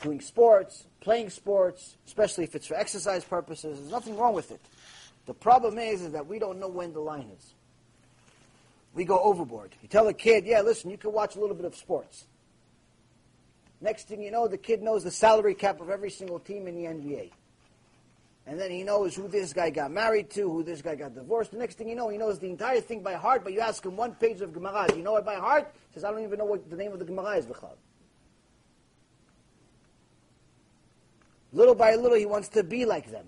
doing 0.01 0.21
sports, 0.21 0.85
playing 0.99 1.29
sports, 1.29 1.97
especially 2.05 2.43
if 2.43 2.55
it's 2.55 2.67
for 2.67 2.75
exercise 2.75 3.23
purposes. 3.23 3.79
There's 3.79 3.91
nothing 3.91 4.17
wrong 4.17 4.33
with 4.33 4.51
it. 4.51 4.61
The 5.25 5.33
problem 5.33 5.77
is, 5.77 6.01
is 6.01 6.11
that 6.13 6.25
we 6.27 6.39
don't 6.39 6.59
know 6.59 6.67
when 6.67 6.93
the 6.93 6.99
line 6.99 7.29
is. 7.37 7.53
We 8.93 9.05
go 9.05 9.19
overboard. 9.19 9.75
You 9.81 9.87
tell 9.87 10.07
a 10.07 10.13
kid, 10.13 10.45
yeah, 10.45 10.61
listen, 10.61 10.89
you 10.89 10.97
can 10.97 11.13
watch 11.13 11.35
a 11.35 11.39
little 11.39 11.55
bit 11.55 11.65
of 11.65 11.75
sports. 11.75 12.25
Next 13.79 14.07
thing 14.07 14.21
you 14.21 14.31
know, 14.31 14.47
the 14.47 14.57
kid 14.57 14.81
knows 14.81 15.03
the 15.03 15.11
salary 15.11 15.55
cap 15.55 15.81
of 15.81 15.89
every 15.89 16.09
single 16.09 16.39
team 16.39 16.67
in 16.67 16.75
the 16.75 16.83
NBA. 16.83 17.31
And 18.47 18.59
then 18.59 18.71
he 18.71 18.83
knows 18.83 19.15
who 19.15 19.27
this 19.27 19.53
guy 19.53 19.69
got 19.69 19.91
married 19.91 20.29
to, 20.31 20.49
who 20.49 20.63
this 20.63 20.81
guy 20.81 20.95
got 20.95 21.13
divorced. 21.13 21.51
The 21.51 21.57
next 21.57 21.77
thing 21.77 21.87
you 21.87 21.95
know, 21.95 22.09
he 22.09 22.17
knows 22.17 22.39
the 22.39 22.47
entire 22.47 22.81
thing 22.81 23.03
by 23.03 23.13
heart, 23.13 23.43
but 23.43 23.53
you 23.53 23.59
ask 23.59 23.85
him 23.85 23.95
one 23.95 24.15
page 24.15 24.41
of 24.41 24.51
Gemara, 24.53 24.87
do 24.89 24.97
you 24.97 25.03
know 25.03 25.15
it 25.17 25.25
by 25.25 25.35
heart? 25.35 25.71
He 25.89 25.93
says, 25.93 26.03
I 26.03 26.11
don't 26.11 26.23
even 26.23 26.39
know 26.39 26.45
what 26.45 26.69
the 26.69 26.75
name 26.75 26.91
of 26.91 26.99
the 26.99 27.05
Gemara 27.05 27.37
is, 27.37 27.45
B'chal. 27.45 27.75
Little 31.53 31.75
by 31.75 31.95
little, 31.95 32.17
he 32.17 32.25
wants 32.25 32.49
to 32.49 32.63
be 32.63 32.85
like 32.85 33.11
them. 33.11 33.27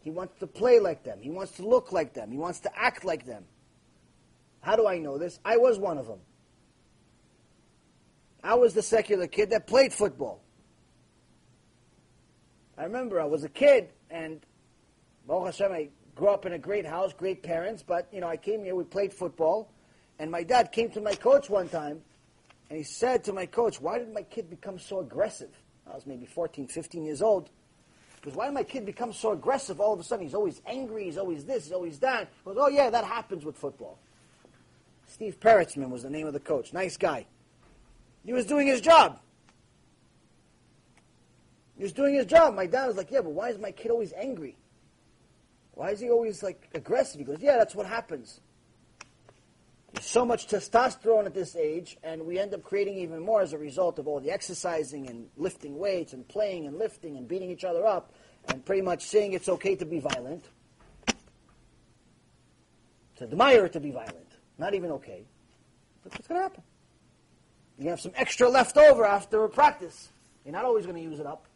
He 0.00 0.10
wants 0.10 0.38
to 0.40 0.46
play 0.46 0.80
like 0.80 1.04
them. 1.04 1.20
He 1.20 1.30
wants 1.30 1.52
to 1.52 1.66
look 1.66 1.92
like 1.92 2.12
them. 2.12 2.30
He 2.30 2.38
wants 2.38 2.60
to 2.60 2.70
act 2.76 3.04
like 3.04 3.24
them. 3.24 3.44
How 4.60 4.74
do 4.74 4.86
I 4.86 4.98
know 4.98 5.18
this? 5.18 5.38
I 5.44 5.56
was 5.58 5.78
one 5.78 5.98
of 5.98 6.06
them. 6.06 6.18
I 8.42 8.54
was 8.54 8.74
the 8.74 8.82
secular 8.82 9.28
kid 9.28 9.50
that 9.50 9.66
played 9.66 9.92
football. 9.92 10.41
I 12.78 12.84
remember 12.84 13.20
I 13.20 13.26
was 13.26 13.44
a 13.44 13.48
kid, 13.48 13.90
and 14.10 14.40
Baruch 15.26 15.46
Hashem, 15.46 15.72
I 15.72 15.88
grew 16.14 16.28
up 16.28 16.46
in 16.46 16.52
a 16.52 16.58
great 16.58 16.86
house, 16.86 17.12
great 17.12 17.42
parents, 17.42 17.82
but, 17.82 18.08
you 18.12 18.20
know, 18.20 18.28
I 18.28 18.36
came 18.36 18.64
here, 18.64 18.74
we 18.74 18.84
played 18.84 19.12
football, 19.12 19.70
and 20.18 20.30
my 20.30 20.42
dad 20.42 20.72
came 20.72 20.90
to 20.90 21.00
my 21.00 21.14
coach 21.14 21.50
one 21.50 21.68
time, 21.68 22.00
and 22.68 22.78
he 22.78 22.84
said 22.84 23.24
to 23.24 23.32
my 23.32 23.46
coach, 23.46 23.80
why 23.80 23.98
did 23.98 24.12
my 24.12 24.22
kid 24.22 24.48
become 24.48 24.78
so 24.78 25.00
aggressive? 25.00 25.50
I 25.90 25.94
was 25.94 26.06
maybe 26.06 26.26
14, 26.26 26.68
15 26.68 27.04
years 27.04 27.20
old. 27.20 27.50
Because 28.20 28.36
why 28.36 28.46
did 28.46 28.54
my 28.54 28.62
kid 28.62 28.86
become 28.86 29.12
so 29.12 29.32
aggressive 29.32 29.80
all 29.80 29.92
of 29.92 30.00
a 30.00 30.04
sudden? 30.04 30.24
He's 30.24 30.34
always 30.34 30.62
angry, 30.64 31.04
he's 31.04 31.18
always 31.18 31.44
this, 31.44 31.64
he's 31.64 31.72
always 31.72 31.98
that. 31.98 32.28
He 32.44 32.44
goes, 32.44 32.56
oh 32.58 32.68
yeah, 32.68 32.88
that 32.88 33.04
happens 33.04 33.44
with 33.44 33.56
football. 33.56 33.98
Steve 35.08 35.38
Peretzman 35.40 35.90
was 35.90 36.04
the 36.04 36.10
name 36.10 36.26
of 36.26 36.32
the 36.32 36.40
coach. 36.40 36.72
Nice 36.72 36.96
guy. 36.96 37.26
He 38.24 38.32
was 38.32 38.46
doing 38.46 38.66
his 38.66 38.80
job. 38.80 39.20
He 41.76 41.82
was 41.82 41.92
doing 41.92 42.14
his 42.14 42.26
job. 42.26 42.54
My 42.54 42.66
dad 42.66 42.86
was 42.86 42.96
like, 42.96 43.10
yeah, 43.10 43.20
but 43.20 43.30
why 43.30 43.48
is 43.50 43.58
my 43.58 43.70
kid 43.70 43.90
always 43.90 44.12
angry? 44.12 44.56
Why 45.74 45.90
is 45.90 46.00
he 46.00 46.10
always 46.10 46.42
like 46.42 46.68
aggressive? 46.74 47.18
He 47.18 47.24
goes, 47.24 47.40
yeah, 47.40 47.56
that's 47.56 47.74
what 47.74 47.86
happens. 47.86 48.40
There's 49.92 50.06
so 50.06 50.24
much 50.24 50.48
testosterone 50.48 51.26
at 51.26 51.34
this 51.34 51.54
age, 51.54 51.98
and 52.02 52.24
we 52.24 52.38
end 52.38 52.54
up 52.54 52.62
creating 52.62 52.96
even 52.98 53.20
more 53.20 53.42
as 53.42 53.52
a 53.52 53.58
result 53.58 53.98
of 53.98 54.08
all 54.08 54.20
the 54.20 54.30
exercising 54.30 55.08
and 55.08 55.28
lifting 55.36 55.78
weights 55.78 56.14
and 56.14 56.26
playing 56.26 56.66
and 56.66 56.78
lifting 56.78 57.16
and 57.18 57.28
beating 57.28 57.50
each 57.50 57.64
other 57.64 57.86
up 57.86 58.12
and 58.48 58.64
pretty 58.64 58.82
much 58.82 59.04
saying 59.04 59.34
it's 59.34 59.48
okay 59.48 59.76
to 59.76 59.84
be 59.84 60.00
violent. 60.00 60.44
To 63.16 63.24
admire 63.24 63.68
to 63.68 63.80
be 63.80 63.90
violent. 63.90 64.38
Not 64.58 64.74
even 64.74 64.90
okay. 64.92 65.24
What's 66.02 66.26
going 66.26 66.38
to 66.38 66.42
happen. 66.42 66.62
You 67.78 67.90
have 67.90 68.00
some 68.00 68.12
extra 68.14 68.48
left 68.48 68.76
over 68.76 69.04
after 69.04 69.44
a 69.44 69.48
practice. 69.48 70.08
You're 70.44 70.52
not 70.52 70.64
always 70.64 70.86
going 70.86 70.96
to 70.96 71.02
use 71.02 71.20
it 71.20 71.26
up. 71.26 71.46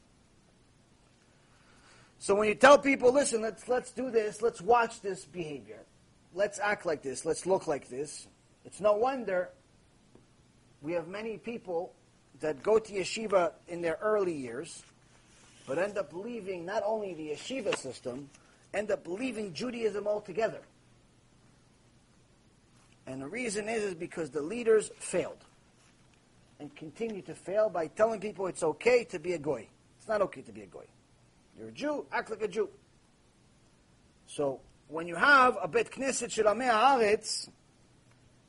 So 2.18 2.34
when 2.34 2.48
you 2.48 2.54
tell 2.54 2.78
people, 2.78 3.12
listen, 3.12 3.42
let's 3.42 3.68
let's 3.68 3.90
do 3.92 4.10
this, 4.10 4.42
let's 4.42 4.60
watch 4.60 5.00
this 5.00 5.24
behavior, 5.24 5.80
let's 6.34 6.58
act 6.58 6.86
like 6.86 7.02
this, 7.02 7.24
let's 7.24 7.46
look 7.46 7.66
like 7.66 7.88
this, 7.88 8.26
it's 8.64 8.80
no 8.80 8.94
wonder 8.94 9.50
we 10.82 10.92
have 10.92 11.08
many 11.08 11.36
people 11.38 11.92
that 12.40 12.62
go 12.62 12.78
to 12.78 12.92
yeshiva 12.92 13.52
in 13.68 13.82
their 13.82 13.98
early 14.00 14.34
years, 14.34 14.82
but 15.66 15.78
end 15.78 15.98
up 15.98 16.12
leaving 16.12 16.64
not 16.66 16.82
only 16.84 17.14
the 17.14 17.30
yeshiva 17.30 17.76
system, 17.76 18.28
end 18.74 18.90
up 18.90 19.06
leaving 19.06 19.52
Judaism 19.52 20.06
altogether. 20.06 20.60
And 23.06 23.22
the 23.22 23.28
reason 23.28 23.68
is, 23.68 23.84
is 23.84 23.94
because 23.94 24.30
the 24.30 24.42
leaders 24.42 24.90
failed 24.98 25.44
and 26.58 26.74
continue 26.74 27.22
to 27.22 27.34
fail 27.34 27.68
by 27.68 27.86
telling 27.86 28.20
people 28.20 28.46
it's 28.46 28.62
okay 28.62 29.04
to 29.04 29.18
be 29.18 29.32
a 29.34 29.38
goy. 29.38 29.66
It's 29.98 30.08
not 30.08 30.20
okay 30.22 30.42
to 30.42 30.52
be 30.52 30.62
a 30.62 30.66
goy. 30.66 30.84
You're 31.58 31.68
a 31.68 31.72
Jew, 31.72 32.06
act 32.12 32.30
like 32.30 32.42
a 32.42 32.48
Jew. 32.48 32.68
So 34.26 34.60
when 34.88 35.06
you 35.06 35.16
have 35.16 35.56
a 35.60 35.68
Bet 35.68 35.90
Knesset 35.90 36.30
Shel 36.30 36.44
Haaretz, 36.44 37.48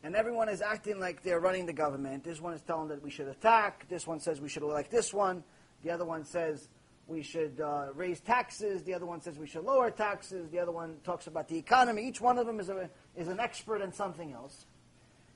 and 0.03 0.15
everyone 0.15 0.49
is 0.49 0.61
acting 0.61 0.99
like 0.99 1.23
they're 1.23 1.39
running 1.39 1.65
the 1.65 1.73
government, 1.73 2.23
this 2.23 2.41
one 2.41 2.53
is 2.53 2.61
telling 2.61 2.89
that 2.89 3.01
we 3.01 3.09
should 3.09 3.27
attack, 3.27 3.87
this 3.89 4.05
one 4.05 4.19
says 4.19 4.41
we 4.41 4.49
should 4.49 4.63
elect 4.63 4.91
this 4.91 5.13
one, 5.13 5.43
the 5.83 5.91
other 5.91 6.05
one 6.05 6.25
says 6.25 6.67
we 7.07 7.23
should 7.23 7.61
uh, 7.61 7.87
raise 7.95 8.19
taxes, 8.19 8.83
the 8.83 8.93
other 8.93 9.05
one 9.05 9.21
says 9.21 9.37
we 9.37 9.47
should 9.47 9.63
lower 9.63 9.89
taxes, 9.89 10.49
the 10.49 10.59
other 10.59 10.71
one 10.71 10.97
talks 11.03 11.27
about 11.27 11.47
the 11.47 11.57
economy. 11.57 12.07
Each 12.07 12.19
one 12.19 12.37
of 12.37 12.45
them 12.45 12.59
is, 12.59 12.69
a, 12.69 12.89
is 13.15 13.27
an 13.29 13.39
expert 13.39 13.81
in 13.81 13.93
something 13.93 14.33
else. 14.33 14.65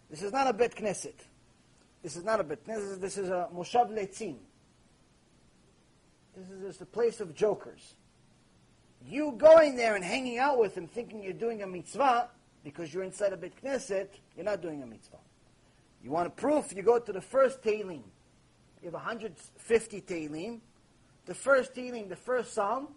This 0.10 0.22
is 0.22 0.34
not 0.34 0.48
a 0.48 0.53
Bet 0.53 0.76
Knesset. 0.76 1.15
This 2.03 2.18
is 2.18 2.23
not 2.23 2.39
a 2.41 2.43
Bet 2.43 2.65
Knesset, 2.65 2.99
this 2.99 3.18
is 3.18 3.30
a 3.30 3.48
Moshav 3.56 3.89
Letzim. 3.91 4.35
This 6.36 6.49
is 6.49 6.62
just 6.66 6.82
a 6.82 6.86
place 6.86 7.20
of 7.20 7.34
jokers. 7.36 7.95
You 9.06 9.34
going 9.38 9.76
there 9.76 9.95
and 9.95 10.03
hanging 10.03 10.38
out 10.38 10.60
with 10.60 10.76
them 10.76 10.88
thinking 10.88 11.24
you're 11.24 11.34
doing 11.34 11.62
a 11.64 11.68
mitzvah 11.68 12.30
because 12.64 12.94
you're 12.94 13.03
inside 13.03 13.34
a 13.34 13.38
Bet 13.38 13.53
Knesset, 13.64 14.08
you're 14.36 14.45
not 14.45 14.62
doing 14.62 14.84
a 14.84 14.86
mitzvah. 14.86 15.18
You 16.03 16.12
want 16.12 16.28
a 16.28 16.32
proof? 16.32 16.74
You 16.76 16.84
go 16.84 16.99
to 16.99 17.12
the 17.12 17.22
first 17.22 17.62
Tehillim. 17.62 18.03
You 18.82 18.86
have 18.86 18.94
150 18.94 20.02
Tehillim. 20.02 20.60
The 21.26 21.34
first 21.34 21.74
Tehillim, 21.74 22.10
the 22.10 22.16
first 22.16 22.53
Psalm, 22.53 22.90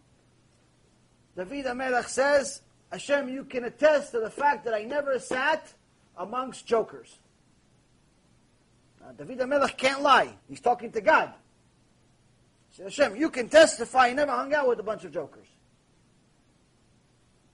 David 1.37 1.67
HaMelech 1.67 2.09
says, 2.09 2.63
Hashem, 2.93 3.29
you 3.29 3.45
can 3.45 3.65
attest 3.65 4.13
to 4.13 4.21
the 4.21 4.31
fact 4.31 4.65
that 4.65 4.75
I 4.75 4.85
never 4.85 5.19
sat 5.19 5.73
amongst 6.17 6.67
jokers. 6.67 7.19
Now, 9.01 9.13
David 9.13 9.39
HaMelech 9.41 9.77
can't 9.77 10.01
lie. 10.01 10.35
He's 10.49 10.61
talking 10.61 10.93
to 10.93 11.01
God. 11.01 11.33
Hashem, 12.83 13.17
you 13.17 13.31
can 13.31 13.49
testify 13.49 14.09
you 14.09 14.15
never 14.15 14.33
hung 14.33 14.53
out 14.53 14.69
with 14.69 14.81
a 14.81 14.83
bunch 14.83 15.05
of 15.05 15.13
jokers. 15.13 15.47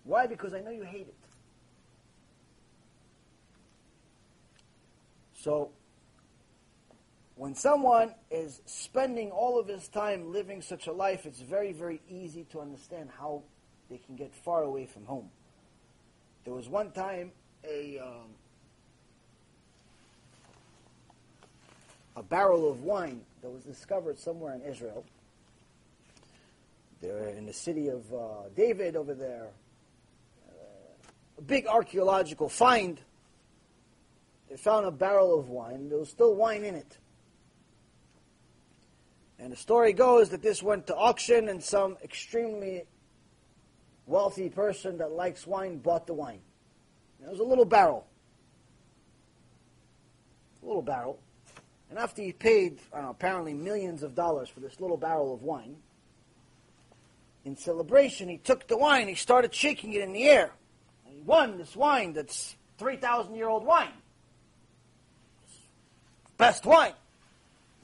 Why? 0.04 0.26
Because 0.26 0.54
I 0.54 0.60
know 0.60 0.70
you 0.70 0.82
hate 0.82 1.08
it. 1.08 1.14
So, 5.34 5.70
when 7.36 7.54
someone 7.54 8.14
is 8.30 8.60
spending 8.66 9.30
all 9.30 9.58
of 9.58 9.66
his 9.66 9.88
time 9.88 10.32
living 10.32 10.60
such 10.62 10.86
a 10.86 10.92
life, 10.92 11.24
it's 11.24 11.40
very, 11.40 11.72
very 11.72 12.00
easy 12.08 12.44
to 12.52 12.60
understand 12.60 13.10
how 13.18 13.42
they 13.88 13.98
can 13.98 14.16
get 14.16 14.34
far 14.34 14.62
away 14.62 14.86
from 14.86 15.04
home. 15.06 15.30
There 16.44 16.54
was 16.54 16.68
one 16.68 16.90
time 16.92 17.32
a 17.64 17.98
um, 17.98 18.34
a 22.16 22.22
barrel 22.22 22.70
of 22.70 22.82
wine 22.82 23.22
that 23.42 23.50
was 23.50 23.64
discovered 23.64 24.18
somewhere 24.18 24.54
in 24.54 24.62
Israel. 24.62 25.04
They're 27.00 27.28
in 27.28 27.46
the 27.46 27.52
city 27.52 27.88
of 27.88 28.12
uh, 28.12 28.48
David 28.54 28.94
over 28.94 29.14
there. 29.14 29.48
Uh, 30.48 30.52
a 31.38 31.42
big 31.42 31.66
archaeological 31.66 32.48
find. 32.48 33.00
They 34.50 34.56
found 34.56 34.86
a 34.86 34.90
barrel 34.90 35.38
of 35.38 35.48
wine. 35.48 35.88
There 35.88 35.98
was 35.98 36.10
still 36.10 36.34
wine 36.34 36.64
in 36.64 36.74
it. 36.74 36.98
And 39.38 39.52
the 39.52 39.56
story 39.56 39.94
goes 39.94 40.28
that 40.30 40.42
this 40.42 40.62
went 40.62 40.86
to 40.88 40.94
auction, 40.94 41.48
and 41.48 41.62
some 41.62 41.96
extremely 42.04 42.84
wealthy 44.06 44.50
person 44.50 44.98
that 44.98 45.12
likes 45.12 45.46
wine 45.46 45.78
bought 45.78 46.06
the 46.06 46.12
wine. 46.12 46.40
it 47.22 47.30
was 47.30 47.40
a 47.40 47.44
little 47.44 47.64
barrel. 47.64 48.06
A 50.62 50.66
little 50.66 50.82
barrel. 50.82 51.18
And 51.88 51.98
after 51.98 52.20
he 52.20 52.32
paid, 52.32 52.80
know, 52.94 53.08
apparently 53.08 53.54
millions 53.54 54.02
of 54.02 54.14
dollars 54.14 54.50
for 54.50 54.60
this 54.60 54.78
little 54.78 54.98
barrel 54.98 55.32
of 55.32 55.42
wine, 55.42 55.76
in 57.44 57.56
celebration, 57.56 58.28
he 58.28 58.38
took 58.38 58.66
the 58.66 58.76
wine, 58.76 59.08
he 59.08 59.14
started 59.14 59.54
shaking 59.54 59.92
it 59.92 60.02
in 60.02 60.12
the 60.12 60.24
air. 60.24 60.52
And 61.06 61.14
he 61.14 61.20
won 61.22 61.58
this 61.58 61.74
wine 61.74 62.12
that's 62.12 62.56
3,000 62.78 63.34
year 63.34 63.48
old 63.48 63.64
wine. 63.64 63.92
Best 66.36 66.64
wine. 66.64 66.92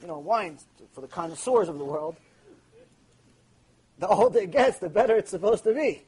You 0.01 0.07
know, 0.07 0.19
wines 0.19 0.65
for 0.93 1.01
the 1.01 1.07
connoisseurs 1.07 1.69
of 1.69 1.77
the 1.77 1.85
world. 1.85 2.15
The 3.99 4.07
older 4.07 4.39
it 4.39 4.51
gets, 4.51 4.77
the 4.77 4.89
better 4.89 5.15
it's 5.15 5.31
supposed 5.31 5.63
to 5.63 5.73
be. 5.73 6.03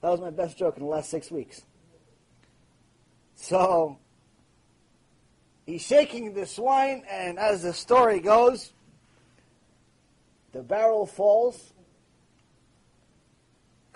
That 0.00 0.10
was 0.10 0.20
my 0.20 0.30
best 0.30 0.58
joke 0.58 0.76
in 0.76 0.82
the 0.82 0.88
last 0.88 1.08
six 1.10 1.30
weeks. 1.30 1.62
So, 3.36 3.96
He's 5.70 5.82
shaking 5.82 6.34
this 6.34 6.58
wine, 6.58 7.04
and 7.08 7.38
as 7.38 7.62
the 7.62 7.72
story 7.72 8.18
goes, 8.18 8.72
the 10.50 10.62
barrel 10.62 11.06
falls, 11.06 11.72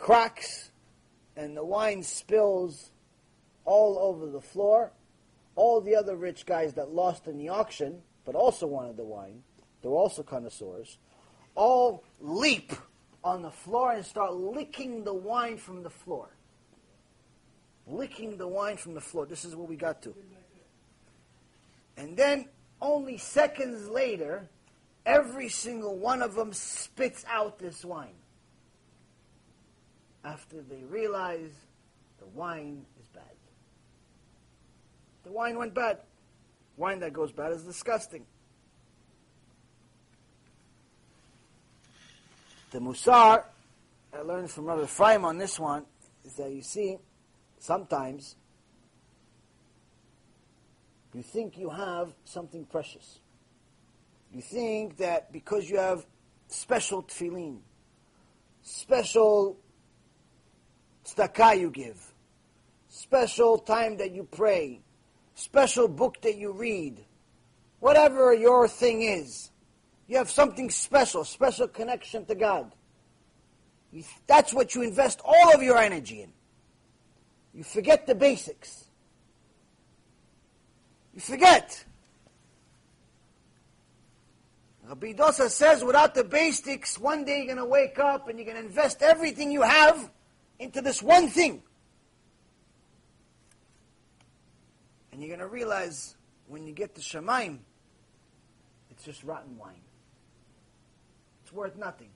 cracks, 0.05 0.71
and 1.35 1.57
the 1.57 1.65
wine 1.65 2.03
spills 2.03 2.91
all 3.65 3.99
over 3.99 4.27
the 4.27 4.41
floor. 4.41 4.93
All 5.57 5.81
the 5.81 5.97
other 5.97 6.15
rich 6.15 6.45
guys 6.45 6.75
that 6.75 6.91
lost 6.91 7.27
in 7.27 7.39
the 7.39 7.49
auction, 7.49 8.03
but 8.27 8.35
also 8.35 8.67
wanted 8.67 8.99
the 8.99 9.05
wine, 9.05 9.43
they 9.81 9.89
were 9.89 9.97
also 9.97 10.23
connoisseurs, 10.23 10.99
all 11.55 12.05
leap 12.21 12.75
on 13.23 13.41
the 13.41 13.51
floor 13.51 13.93
and 13.93 14.05
start 14.05 14.35
licking 14.35 15.05
the 15.05 15.15
wine 15.15 15.57
from 15.57 15.83
the 15.83 15.89
floor. 15.89 16.29
Licking 17.87 18.37
the 18.37 18.47
wine 18.47 18.77
from 18.77 18.93
the 18.93 19.01
floor. 19.01 19.25
This 19.25 19.47
is 19.47 19.57
what 19.57 19.71
we 19.71 19.77
got 19.77 20.03
to. 20.03 20.15
And 21.97 22.15
then 22.15 22.51
only 22.79 23.17
seconds 23.17 23.89
later, 23.89 24.51
every 25.07 25.49
single 25.49 25.97
one 25.97 26.21
of 26.21 26.35
them 26.35 26.53
spits 26.53 27.25
out 27.27 27.59
this 27.59 27.87
wine. 27.87 28.17
After 30.25 30.63
they 30.63 30.83
realize 30.85 31.53
the 32.19 32.27
wine 32.27 32.85
is 33.01 33.07
bad. 33.09 33.23
The 35.25 35.33
wine 35.33 35.59
went 35.59 35.75
bad. 35.75 35.99
Wine 36.77 37.01
that 37.01 37.13
goes 37.13 37.31
bad 37.31 37.53
is 37.53 37.63
disgusting. 37.63 38.25
The 42.71 42.81
Musar, 42.81 43.45
I 44.13 44.21
learned 44.23 44.51
from 44.51 44.65
Rabbi 44.65 44.83
Ephraim 44.83 45.25
on 45.25 45.39
this 45.39 45.61
one, 45.61 45.85
is 46.25 46.35
that 46.35 46.51
you 46.51 46.63
see, 46.63 46.97
sometimes 47.59 48.35
you 51.15 51.23
think 51.23 51.57
you 51.57 51.71
have 51.71 52.13
something 52.25 52.65
precious. 52.65 53.21
You 54.33 54.43
think 54.43 54.97
that 54.97 55.33
because 55.33 55.71
you 55.71 55.79
have 55.79 56.05
special 56.49 57.05
tefillin, 57.05 57.59
special 58.63 59.57
tzedakah 61.05 61.59
you 61.59 61.71
give, 61.71 62.13
special 62.89 63.59
time 63.59 63.97
that 63.99 64.13
you 64.13 64.25
pray, 64.25 64.81
special 65.35 65.89
book 65.89 66.21
that 66.23 66.37
you 66.37 66.53
read, 66.53 67.05
whatever 67.81 68.33
your 68.35 68.69
thing 68.69 69.03
is, 69.03 69.51
you 70.07 70.17
have 70.17 70.31
something 70.31 70.71
special, 70.71 71.25
special 71.25 71.69
connection 71.69 72.25
to 72.27 72.35
God. 72.35 72.73
You, 73.93 74.05
that's 74.27 74.53
what 74.53 74.75
you 74.75 74.83
invest 74.83 75.21
all 75.25 75.55
of 75.55 75.63
your 75.63 75.79
energy 75.79 76.23
in. 76.23 76.33
You 77.55 77.63
forget 77.63 78.07
the 78.07 78.15
basics. 78.15 78.85
You 81.15 81.21
forget. 81.21 81.85
Rabbi 84.87 85.13
Dosa 85.13 85.49
says 85.49 85.83
without 85.83 86.15
the 86.15 86.25
basics, 86.25 86.99
one 86.99 87.25
day 87.25 87.39
you're 87.39 87.55
going 87.55 87.59
to 87.59 87.65
wake 87.65 87.99
up 87.99 88.29
and 88.29 88.39
you're 88.39 88.45
going 88.45 88.61
to 88.61 88.67
invest 88.67 89.01
everything 89.01 89.51
you 89.51 89.63
have 89.63 90.11
into 90.65 90.81
this 90.81 91.03
one 91.03 91.29
thing. 91.29 91.63
And 95.13 95.21
you're 95.21 95.29
going 95.29 95.41
to 95.41 95.47
realize 95.47 96.17
when 96.49 96.67
you 96.67 96.73
get 96.73 96.95
to 96.97 97.01
Shemaim, 97.01 97.59
it's 98.91 99.05
just 99.05 99.23
rotten 99.23 99.57
wine. 99.57 99.81
It's 101.43 101.53
worth 101.53 101.77
nothing. 101.77 102.11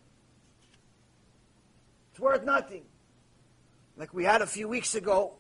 It's 2.11 2.21
worth 2.21 2.45
nothing. 2.45 2.83
Like 3.97 4.13
we 4.13 4.25
had 4.25 4.43
a 4.43 4.47
few 4.47 4.69
weeks 4.69 4.95
ago, 4.95 5.35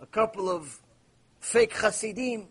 a 0.00 0.06
couple 0.06 0.50
of 0.50 0.78
fake 1.38 1.74
Hasidim 1.74 2.48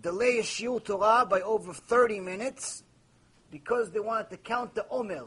delay 0.00 0.38
a 0.38 0.42
Shiur 0.42 0.82
Torah 0.82 1.26
by 1.28 1.40
over 1.40 1.72
30 1.72 2.20
minutes 2.20 2.82
because 3.50 3.90
they 3.90 4.00
wanted 4.00 4.30
to 4.30 4.36
count 4.36 4.74
the 4.74 4.86
Omer. 4.88 5.26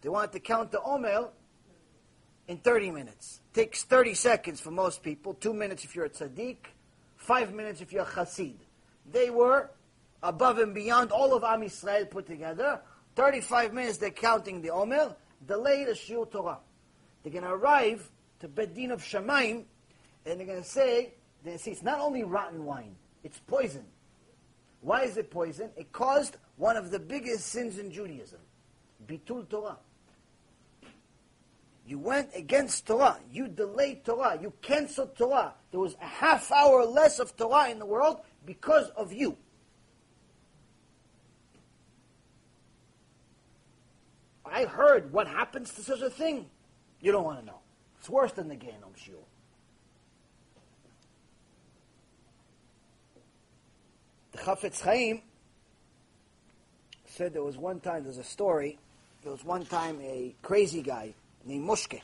They 0.00 0.08
wanted 0.08 0.32
to 0.32 0.40
count 0.40 0.70
the 0.70 0.80
Omer 0.82 1.28
in 2.46 2.58
30 2.58 2.90
minutes. 2.90 3.40
Takes 3.52 3.84
30 3.84 4.14
seconds 4.14 4.60
for 4.60 4.70
most 4.70 5.02
people, 5.02 5.34
two 5.34 5.52
minutes 5.52 5.84
if 5.84 5.94
you're 5.94 6.06
a 6.06 6.10
tzaddik, 6.10 6.56
five 7.16 7.52
minutes 7.52 7.80
if 7.80 7.92
you're 7.92 8.02
a 8.02 8.06
chassid. 8.06 8.56
They 9.10 9.30
were 9.30 9.70
above 10.22 10.58
and 10.58 10.74
beyond 10.74 11.12
all 11.12 11.34
of 11.34 11.44
Am 11.44 11.60
Yisrael 11.60 12.10
put 12.10 12.26
together. 12.26 12.80
35 13.16 13.72
minutes 13.72 13.98
they're 13.98 14.10
counting 14.10 14.62
the 14.62 14.70
Omer, 14.70 15.14
delay 15.46 15.84
the 15.84 15.92
Shiur 15.92 16.30
Torah. 16.30 16.58
They're 17.22 17.32
going 17.32 17.44
to 17.44 17.50
arrive 17.50 18.08
to 18.40 18.48
Bedin 18.48 18.92
of 18.92 19.02
Shemaim, 19.02 19.64
and 20.24 20.40
they're 20.40 20.46
going 20.46 20.62
to 20.62 20.68
say, 20.68 21.14
they 21.44 21.56
say 21.56 21.72
it's 21.72 21.82
not 21.82 22.00
only 22.00 22.22
rotten 22.22 22.64
wine, 22.64 22.94
it's 23.24 23.38
poison. 23.40 23.84
Why 24.80 25.02
is 25.02 25.16
it 25.16 25.30
poison? 25.30 25.70
It 25.76 25.90
caused 25.92 26.36
one 26.56 26.76
of 26.76 26.90
the 26.90 26.98
biggest 26.98 27.46
sins 27.46 27.78
in 27.78 27.90
Judaism, 27.90 28.38
Bitul 29.06 29.48
Torah. 29.48 29.78
You 31.88 31.98
went 31.98 32.28
against 32.34 32.86
Torah. 32.86 33.16
You 33.32 33.48
delayed 33.48 34.04
Torah. 34.04 34.38
You 34.38 34.52
canceled 34.60 35.16
Torah. 35.16 35.54
There 35.70 35.80
was 35.80 35.96
a 36.02 36.04
half 36.04 36.52
hour 36.52 36.84
less 36.84 37.18
of 37.18 37.34
Torah 37.34 37.70
in 37.70 37.78
the 37.78 37.86
world 37.86 38.20
because 38.44 38.90
of 38.90 39.10
you. 39.10 39.38
I 44.44 44.66
heard 44.66 45.14
what 45.14 45.28
happens 45.28 45.72
to 45.74 45.82
such 45.82 46.02
a 46.02 46.10
thing. 46.10 46.50
You 47.00 47.10
don't 47.10 47.24
want 47.24 47.40
to 47.40 47.46
know. 47.46 47.60
It's 47.98 48.10
worse 48.10 48.32
than 48.32 48.48
the 48.48 48.56
Gehinnom 48.56 48.94
Shiur. 48.94 49.24
The 54.32 54.38
Chafetz 54.38 54.82
Chaim 54.82 55.22
said 57.06 57.32
there 57.32 57.42
was 57.42 57.56
one 57.56 57.80
time, 57.80 58.04
there's 58.04 58.18
a 58.18 58.24
story, 58.24 58.78
there 59.22 59.32
was 59.32 59.42
one 59.42 59.64
time 59.64 59.98
a 60.02 60.34
crazy 60.42 60.82
guy 60.82 61.14
named 61.44 61.68
Moshke. 61.68 62.00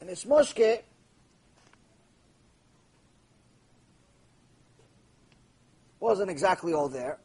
And 0.00 0.08
this 0.08 0.24
Moshke 0.24 0.82
wasn't 6.00 6.30
exactly 6.30 6.74
all 6.74 6.88
there. 6.88 7.18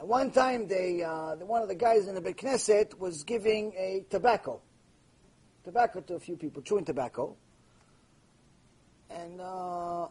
And 0.00 0.08
one 0.08 0.30
time, 0.30 0.66
they, 0.66 1.02
uh, 1.02 1.36
one 1.36 1.62
of 1.62 1.68
the 1.68 1.74
guys 1.74 2.08
in 2.08 2.14
the 2.14 2.20
Beit 2.20 2.38
Knesset 2.38 2.98
was 2.98 3.22
giving 3.22 3.72
a 3.76 4.04
tobacco, 4.08 4.60
tobacco 5.64 6.00
to 6.00 6.14
a 6.14 6.20
few 6.20 6.36
people, 6.36 6.62
chewing 6.62 6.84
tobacco. 6.84 7.36
And 9.10 9.40
uh, 9.40 10.06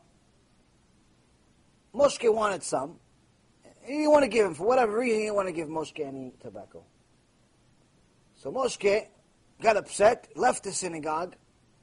wanted 1.94 2.64
some. 2.64 3.00
He 3.84 3.94
didn't 3.94 4.12
want 4.12 4.24
to 4.24 4.30
give 4.30 4.46
him, 4.46 4.54
for 4.54 4.66
whatever 4.66 4.98
reason, 4.98 5.20
he 5.20 5.26
didn't 5.26 5.36
want 5.36 5.48
to 5.50 5.54
give 5.54 5.68
Moshke 5.68 6.06
any 6.06 6.32
tobacco. 6.40 6.84
So 8.44 8.52
Moshke 8.52 9.08
got 9.62 9.78
upset, 9.78 10.28
left 10.36 10.66
the 10.66 10.74
synagogue, 10.74 11.38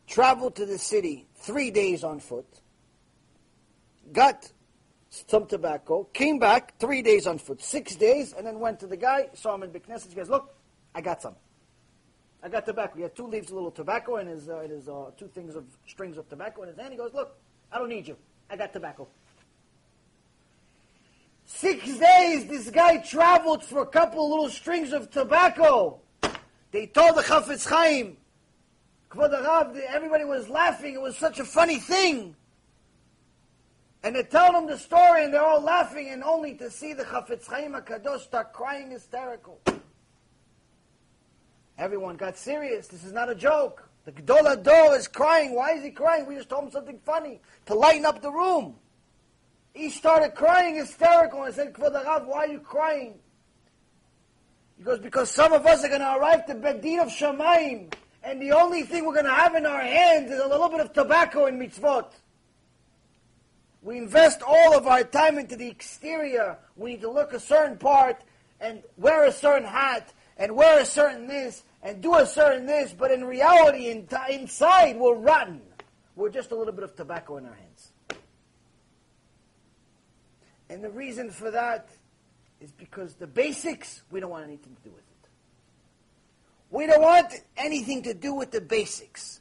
traveled 0.07 0.57
to 0.57 0.67
the 0.67 0.77
city 0.77 1.27
three 1.37 1.71
days 1.71 2.05
on 2.05 2.21
foot, 2.21 2.45
got 4.13 4.53
some 5.09 5.47
tobacco, 5.47 6.05
came 6.13 6.39
back 6.39 6.79
three 6.79 7.01
days 7.01 7.27
on 7.27 7.39
foot, 7.39 7.63
six 7.63 7.97
days, 7.97 8.35
and 8.35 8.47
then 8.47 8.61
went 8.61 8.79
to 8.81 8.87
the 8.87 8.99
guy, 8.99 9.31
saw 9.33 9.55
him 9.55 9.63
in 9.63 9.71
Beit 9.71 9.89
Knesset, 9.89 10.11
he 10.11 10.15
goes, 10.15 10.29
look, 10.29 10.55
I 10.95 11.01
got 11.01 11.23
some. 11.23 11.35
I 12.43 12.51
got 12.51 12.67
tobacco. 12.67 12.95
He 12.97 13.03
had 13.05 13.17
two 13.17 13.27
leaves 13.27 13.49
of 13.49 13.55
little 13.55 13.71
tobacco 13.71 14.17
and 14.17 14.29
his, 14.29 14.51
uh, 14.51 14.59
his 14.69 14.87
uh, 14.87 15.13
two 15.17 15.29
things 15.29 15.57
of 15.57 15.65
strings 15.87 16.19
of 16.19 16.29
tobacco 16.29 16.61
in 16.65 16.69
his 16.69 16.77
hand. 16.77 16.93
He 16.93 16.99
goes, 16.99 17.15
look, 17.15 17.39
I 17.73 17.79
don't 17.79 17.89
need 17.89 18.07
you. 18.07 18.19
I 18.51 18.57
got 18.57 18.75
tobacco. 18.75 19.09
Six 21.47 21.87
days 21.97 22.45
this 22.45 22.69
guy 22.69 22.99
traveled 22.99 23.65
for 23.65 23.81
a 23.81 23.87
couple 23.87 24.29
little 24.29 24.51
strings 24.51 24.93
of 24.93 25.11
tobacco. 25.11 26.03
They 26.73 26.87
told 26.87 27.17
the 27.17 27.23
Chafetz 27.23 27.67
Chaim, 27.69 28.17
everybody 29.13 30.25
was 30.25 30.49
laughing. 30.49 30.95
It 30.95 31.01
was 31.01 31.17
such 31.17 31.41
a 31.41 31.45
funny 31.45 31.79
thing. 31.79 32.37
And 34.03 34.17
they 34.17 34.23
tell 34.23 34.53
them 34.53 34.67
the 34.67 34.79
story, 34.79 35.25
and 35.25 35.35
they're 35.35 35.45
all 35.45 35.61
laughing, 35.61 36.09
and 36.09 36.23
only 36.23 36.55
to 36.55 36.71
see 36.71 36.93
the 36.95 37.05
Chafetz 37.05 37.47
Chaim 37.47 37.73
HaKadosh 37.73 38.21
start 38.21 38.53
crying 38.53 38.91
hysterical. 38.91 39.61
Everyone 41.77 42.17
got 42.17 42.37
serious. 42.37 42.87
This 42.89 43.05
is 43.05 43.13
not 43.13 43.29
a 43.31 43.35
joke. 43.35 43.89
The 44.05 44.13
Gadol 44.13 44.45
Hador 44.45 44.97
is 44.97 45.09
crying. 45.09 45.55
Why 45.55 45.73
is 45.73 45.83
he 45.83 45.91
crying? 45.91 46.27
We 46.27 46.37
just 46.37 46.49
told 46.49 46.65
him 46.65 46.71
something 46.71 46.99
funny 47.05 47.41
to 47.67 47.75
lighten 47.75 48.07
up 48.07 48.23
the 48.23 48.31
room. 48.31 48.77
He 49.75 49.91
started 49.91 50.35
crying 50.35 50.77
hysterical 50.77 51.43
and 51.43 51.55
said, 51.55 51.73
Kvod 51.73 51.93
Rav, 51.93 52.27
why 52.27 52.45
are 52.45 52.49
you 52.49 52.61
crying? 52.61 53.19
He 54.81 54.85
goes, 54.85 54.99
because 54.99 55.31
some 55.31 55.53
of 55.53 55.67
us 55.67 55.85
are 55.85 55.89
going 55.89 56.01
to 56.01 56.17
arrive 56.17 56.47
to 56.47 56.55
Bedin 56.55 57.03
of 57.03 57.09
Shemaim, 57.09 57.93
and 58.23 58.41
the 58.41 58.53
only 58.53 58.81
thing 58.81 59.05
we're 59.05 59.13
going 59.13 59.27
to 59.27 59.31
have 59.31 59.55
in 59.55 59.67
our 59.67 59.83
hands 59.83 60.31
is 60.31 60.41
a 60.41 60.49
little 60.49 60.71
bit 60.71 60.81
of 60.81 60.95
tobacco 60.95 61.45
and 61.45 61.61
mitzvot. 61.61 62.07
We 63.83 63.99
invest 63.99 64.41
all 64.41 64.75
of 64.75 64.87
our 64.87 65.05
time 65.05 65.37
into 65.37 65.55
the 65.55 65.69
exterior. 65.69 66.57
We 66.77 66.93
need 66.93 67.03
to 67.03 67.11
look 67.11 67.35
a 67.35 67.41
certain 67.41 67.77
part 67.77 68.23
and 68.59 68.83
wear 68.97 69.27
a 69.27 69.33
certain 69.33 69.69
hat 69.69 70.15
and 70.39 70.57
wear 70.57 70.81
a 70.81 70.87
certain 70.87 71.27
this 71.27 71.63
and 71.83 72.01
do 72.01 72.15
a 72.15 72.25
certain 72.25 72.65
this, 72.65 72.95
but 72.95 73.11
in 73.11 73.23
reality, 73.25 73.89
in 73.89 74.09
inside, 74.31 74.97
we're 74.97 75.15
rotten. 75.15 75.61
We're 76.17 76.31
just 76.31 76.53
a 76.53 76.57
little 76.57 76.73
bit 76.73 76.85
of 76.85 76.97
tobacco 76.97 77.37
in 77.37 77.45
our 77.45 77.53
hands. 77.53 77.93
And 80.71 80.83
the 80.83 80.91
reason 80.91 81.31
for 81.31 81.51
that 81.51 81.91
is 82.61 82.73
because 82.73 83.15
the 83.15 83.27
basics, 83.27 84.03
we 84.11 84.21
don't 84.21 84.31
want 84.31 84.45
anything 84.45 84.77
to 84.77 84.83
do 84.83 84.91
with 84.91 85.01
it. 85.01 85.29
We 86.71 86.87
don't 86.87 87.03
want 87.03 87.33
anything 87.57 88.03
to 88.03 88.15
do 88.15 88.35
with 88.35 88.51
the 88.51 88.61
basics. 88.61 89.41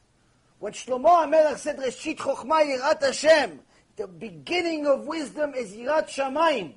When 0.58 0.72
Shlomo 0.72 1.26
HaMelech 1.26 1.58
said, 1.58 1.78
Reshit 1.78 2.18
Chochma 2.18 2.64
Yirat 2.64 3.02
Hashem, 3.02 3.60
the 3.96 4.06
beginning 4.06 4.86
of 4.86 5.06
wisdom 5.06 5.54
is 5.54 5.72
Yirat 5.72 6.08
Shamayim. 6.08 6.72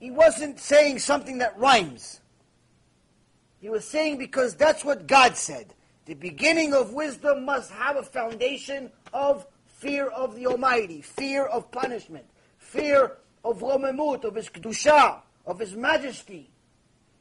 He 0.00 0.10
wasn't 0.10 0.60
saying 0.60 0.98
something 0.98 1.38
that 1.38 1.58
rhymes. 1.58 2.20
He 3.60 3.70
was 3.70 3.86
saying 3.86 4.18
because 4.18 4.54
that's 4.54 4.84
what 4.84 5.06
God 5.06 5.36
said. 5.36 5.72
The 6.04 6.14
beginning 6.14 6.74
of 6.74 6.92
wisdom 6.92 7.46
must 7.46 7.70
have 7.70 7.96
a 7.96 8.02
foundation 8.02 8.90
of 9.14 9.46
fear 9.66 10.08
of 10.08 10.34
the 10.34 10.46
Almighty, 10.46 11.00
fear 11.00 11.46
of 11.46 11.70
punishment, 11.70 12.26
fear 12.58 13.16
of 13.44 13.60
Romemut, 13.60 14.24
of 14.24 14.34
His 14.34 14.48
Kedusha, 14.48 15.20
of 15.46 15.58
His 15.58 15.74
majesty. 15.74 16.50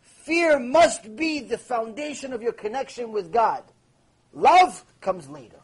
Fear 0.01 0.59
must 0.59 1.15
be 1.15 1.41
the 1.41 1.57
foundation 1.57 2.31
of 2.31 2.41
your 2.41 2.53
connection 2.53 3.11
with 3.11 3.31
God. 3.31 3.63
Love 4.33 4.83
comes 5.01 5.27
later. 5.27 5.59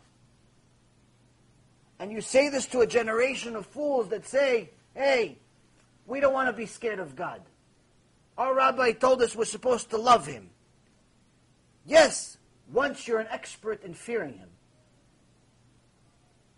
And 1.98 2.12
you 2.12 2.22
say 2.22 2.50
this 2.50 2.66
to 2.68 2.82
a 2.82 2.88
generation 2.88 3.56
of 3.56 3.66
fools 3.66 4.10
that 4.10 4.28
say, 4.28 4.70
hey, 4.96 5.38
we 6.06 6.20
don't 6.20 6.34
want 6.34 6.50
to 6.50 6.54
be 6.54 6.66
scared 6.66 7.00
of 7.00 7.16
God. 7.16 7.42
Our 8.38 8.56
rabbi 8.56 8.92
told 8.94 9.22
us 9.22 9.36
we're 9.36 9.46
supposed 9.46 9.90
to 9.92 9.98
love 9.98 10.26
Him. 10.26 10.50
Yes, 11.86 12.38
once 12.72 13.08
you're 13.08 13.20
an 13.20 13.28
expert 13.30 13.84
in 13.84 13.94
fearing 13.94 14.34
Him. 14.34 14.50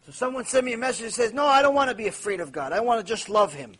So 0.06 0.12
someone 0.12 0.46
sent 0.46 0.66
me 0.66 0.74
a 0.74 0.78
message 0.78 1.06
that 1.06 1.14
says, 1.14 1.34
no, 1.34 1.46
I 1.46 1.62
don't 1.62 1.76
want 1.76 1.90
to 1.90 1.96
be 1.96 2.08
afraid 2.08 2.40
of 2.40 2.52
God. 2.52 2.74
I 2.74 2.80
want 2.80 3.00
to 3.00 3.06
just 3.06 3.30
love 3.30 3.54
Him. 3.54 3.74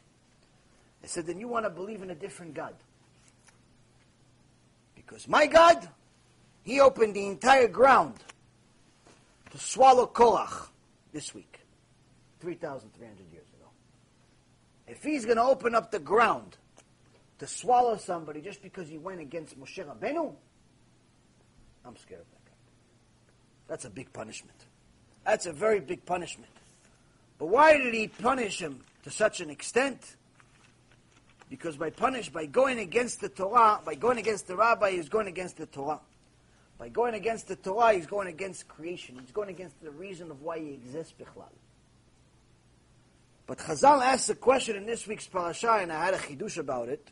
I 1.04 1.08
said, 1.08 1.26
then 1.26 1.40
you 1.40 1.48
want 1.48 1.66
to 1.66 1.70
believe 1.70 2.02
in 2.02 2.12
a 2.12 2.16
different 2.16 2.54
God. 2.54 2.76
Because 4.96 5.28
my 5.28 5.48
God, 5.48 5.88
He 6.64 6.80
opened 6.80 7.16
the 7.16 7.26
entire 7.26 7.68
ground 7.68 8.16
to 9.52 9.58
swallow 9.58 10.06
Korach 10.08 10.68
this 11.12 11.34
week, 11.34 11.60
3,300 12.40 13.18
years 13.32 13.48
ago. 13.60 13.70
If 14.88 15.04
He's 15.04 15.26
going 15.26 15.38
to 15.38 15.44
open 15.44 15.76
up 15.76 15.92
the 15.92 16.00
ground 16.00 16.58
to 17.40 17.48
swallow 17.48 17.98
somebody 17.98 18.40
just 18.40 18.62
because 18.62 18.88
he 18.88 19.00
went 19.00 19.20
against 19.20 19.60
Moshe 19.60 19.84
Rabbeinu, 19.84 20.32
I'm 21.84 21.98
scared 21.98 22.22
of 22.22 22.30
that 22.30 22.46
guy. 22.46 22.52
That's 23.68 23.86
a 23.86 23.90
big 23.90 24.14
punishment. 24.14 24.58
That's 25.26 25.48
a 25.48 25.52
very 25.52 25.80
big 25.80 26.06
punishment. 26.06 26.52
But 27.40 27.48
why 27.48 27.78
did 27.78 27.96
he 27.96 28.08
punish 28.08 28.62
him 28.62 28.82
to 29.04 29.10
such 29.10 29.42
an 29.42 29.50
extent? 29.50 30.16
Because 31.52 31.76
by 31.76 31.90
punish, 31.90 32.30
by 32.30 32.46
going 32.46 32.80
against 32.80 33.20
the 33.20 33.28
Torah, 33.28 33.82
by 33.86 33.96
going 33.96 34.18
against 34.18 34.48
the 34.48 34.56
rabbi, 34.56 34.92
he's 34.92 35.10
going 35.10 35.28
against 35.28 35.58
the 35.58 35.66
Torah. 35.66 36.00
By 36.80 36.88
going 36.88 37.14
against 37.14 37.50
the 37.50 37.58
Torah, 37.58 37.92
he's 37.92 38.08
going 38.08 38.30
against 38.30 38.70
creation. 38.70 39.18
He's 39.20 39.34
going 39.34 39.50
against 39.50 39.76
the 39.84 39.92
reason 39.92 40.32
of 40.32 40.42
why 40.42 40.60
he 40.60 40.70
exists, 40.70 41.14
Bichlal. 41.20 41.50
But 43.48 43.58
Chazal 43.58 44.02
asked 44.02 44.30
a 44.30 44.36
question 44.36 44.78
in 44.78 44.86
this 44.86 45.06
week's 45.06 45.28
parasha, 45.28 45.74
and 45.74 45.92
I 45.92 46.06
had 46.06 46.14
a 46.14 46.18
chidush 46.20 46.58
about 46.58 46.88
it, 46.88 47.06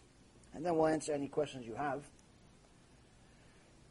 and 0.53 0.65
then 0.65 0.77
we'll 0.77 0.87
answer 0.87 1.11
any 1.11 1.27
questions 1.27 1.67
you 1.67 1.75
have. 1.75 2.01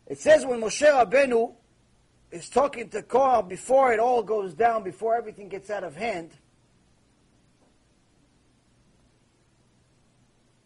It 0.07 0.19
says 0.19 0.47
when 0.47 0.63
Moshe 0.63 0.91
Rabbeinu 0.91 1.53
is 2.31 2.49
talking 2.49 2.89
to 2.89 3.03
Korach 3.03 3.51
before 3.51 3.93
it 3.93 4.01
all 4.01 4.23
goes 4.23 4.55
down, 4.55 4.83
before 4.83 5.15
everything 5.15 5.51
gets 5.51 5.69
out 5.69 5.85
of 5.85 5.95
hand, 5.95 6.31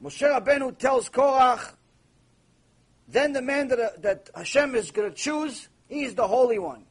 Moshe 0.02 0.28
Rabbeinu 0.28 0.76
tells 0.76 1.08
Korach, 1.08 1.74
then 3.08 3.32
the 3.32 3.42
man 3.42 3.68
that, 3.68 4.02
that 4.02 4.30
Hashem 4.34 4.74
is 4.74 4.90
going 4.90 5.08
to 5.08 5.14
choose, 5.14 5.68
he 5.88 6.04
is 6.04 6.14
the 6.14 6.26
Holy 6.26 6.58
One. 6.58 6.84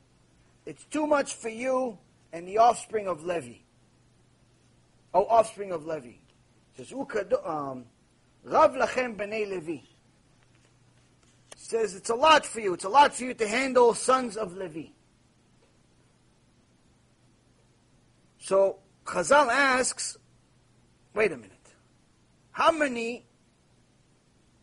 It's 0.66 0.86
too 0.86 1.08
much 1.08 1.34
for 1.34 1.50
you 1.50 1.98
and 2.32 2.48
the 2.48 2.60
offspring 2.60 3.08
of 3.08 3.26
Levi. 3.26 3.56
Oh, 5.14 5.26
offspring 5.26 5.72
of 5.72 5.86
Levi. 5.86 6.14
Says, 6.78 6.94
um, 6.94 7.86
Rav 8.44 8.74
lachem 8.74 9.18
b'nei 9.18 9.50
Levi. 9.50 9.82
Says 11.58 11.96
it's 11.96 12.10
a 12.10 12.16
lot 12.16 12.46
for 12.46 12.60
you. 12.60 12.74
It's 12.74 12.86
a 12.86 12.90
lot 12.90 13.14
for 13.14 13.24
you 13.24 13.34
to 13.34 13.48
handle 13.48 13.94
sons 13.94 14.38
of 14.38 14.56
Levi. 14.56 14.90
So 18.40 18.78
Chazal 19.06 19.48
asks, 19.48 20.18
wait 21.14 21.32
a 21.32 21.38
minute. 21.38 21.61
How 22.52 22.72
many 22.72 23.26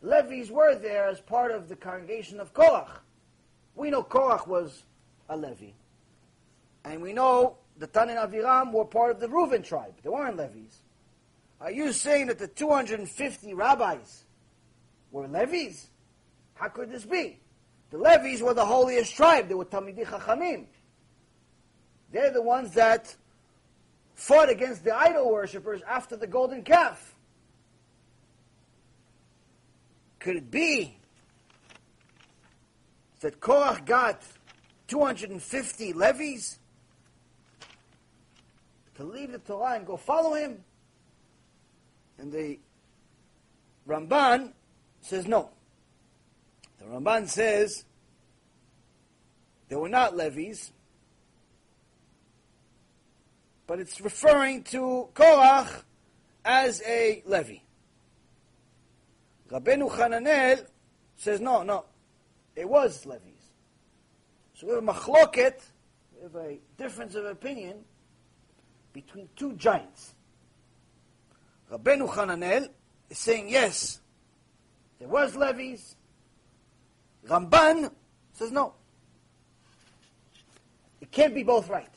levies 0.01 0.51
were 0.51 0.75
there 0.75 1.07
as 1.07 1.19
part 1.19 1.51
of 1.51 1.67
the 1.69 1.75
congregation 1.75 2.39
of 2.39 2.53
Korach? 2.53 2.99
We 3.75 3.89
know 3.89 4.03
Korach 4.03 4.47
was 4.47 4.83
a 5.29 5.35
levy. 5.35 5.75
And 6.85 7.01
we 7.01 7.13
know 7.13 7.57
Datan 7.79 8.09
and 8.09 8.31
Aviram 8.31 8.71
were 8.71 8.85
part 8.85 9.11
of 9.11 9.19
the 9.19 9.27
Reuven 9.27 9.63
tribe. 9.63 9.93
They 10.03 10.09
weren't 10.09 10.37
levies. 10.37 10.79
Are 11.61 11.71
you 11.71 11.91
saying 11.91 12.27
that 12.27 12.39
the 12.39 12.47
250 12.47 13.53
rabbis 13.53 14.23
were 15.11 15.27
levies? 15.27 15.89
How 16.53 16.69
could 16.69 16.89
this 16.89 17.05
be? 17.05 17.39
The 17.89 17.97
levies 17.97 18.41
were 18.41 18.53
the 18.53 18.65
holiest 18.65 19.15
tribe. 19.15 19.47
They 19.47 19.55
were 19.55 19.65
Talmidei 19.65 20.05
Chachamim. 20.05 20.65
They're 22.11 22.31
the 22.31 22.41
ones 22.41 22.73
that 22.73 23.15
fought 24.15 24.49
against 24.49 24.83
the 24.83 24.95
idol 24.95 25.31
worshippers 25.31 25.81
after 25.87 26.15
the 26.15 26.27
golden 26.27 26.63
calf. 26.63 27.15
Could 30.19 30.35
it 30.35 30.51
be 30.51 30.97
that 33.21 33.39
Korach 33.39 33.85
got 33.85 34.21
250 34.87 35.93
levies 35.93 36.59
to 38.95 39.03
leave 39.03 39.31
the 39.31 39.39
Torah 39.39 39.75
and 39.75 39.85
go 39.85 39.95
follow 39.95 40.33
him? 40.33 40.63
And 42.17 42.31
the 42.33 42.59
Ramban 43.87 44.51
says 45.01 45.25
no. 45.25 45.49
The 46.79 46.85
Ramban 46.85 47.29
says 47.29 47.85
they 49.69 49.77
were 49.77 49.87
not 49.87 50.17
levies, 50.17 50.71
but 53.67 53.79
it's 53.79 54.01
referring 54.01 54.63
to 54.63 55.07
Korach 55.13 55.83
as 56.43 56.81
a 56.85 57.23
levy. 57.25 57.63
Rabbeinu 59.51 59.89
Hananel 59.91 60.65
says, 61.15 61.41
no, 61.41 61.63
no, 61.63 61.85
it 62.55 62.67
was 62.67 63.05
Levi's. 63.05 63.51
So 64.53 64.67
we 64.67 64.73
have 64.73 64.83
a 64.83 64.93
machloket, 64.93 65.61
we 66.15 66.23
have 66.23 66.35
a 66.35 66.59
difference 66.77 67.15
of 67.15 67.25
opinion 67.25 67.77
between 68.93 69.29
two 69.35 69.53
giants. 69.53 70.13
Rabbeinu 71.71 72.09
Hananel 72.09 72.69
is 73.09 73.17
saying, 73.17 73.49
yes, 73.49 74.01
there 74.99 75.07
was 75.07 75.35
levies. 75.35 75.95
Ramban 77.27 77.91
says, 78.33 78.51
no. 78.51 78.73
It 81.01 81.11
can't 81.11 81.33
be 81.33 81.43
both 81.43 81.69
right. 81.69 81.93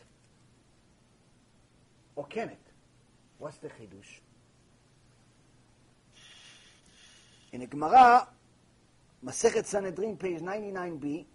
Or 2.14 2.24
can 2.26 2.50
it? 2.50 2.58
What's 3.38 3.56
the 3.58 3.68
chidush? 3.68 4.21
In 7.51 7.61
the 7.61 7.67
Gemara, 7.67 8.27
Masechet 9.23 9.65
Sanhedrin, 9.65 10.17
page 10.17 10.41
99b, 10.41 11.25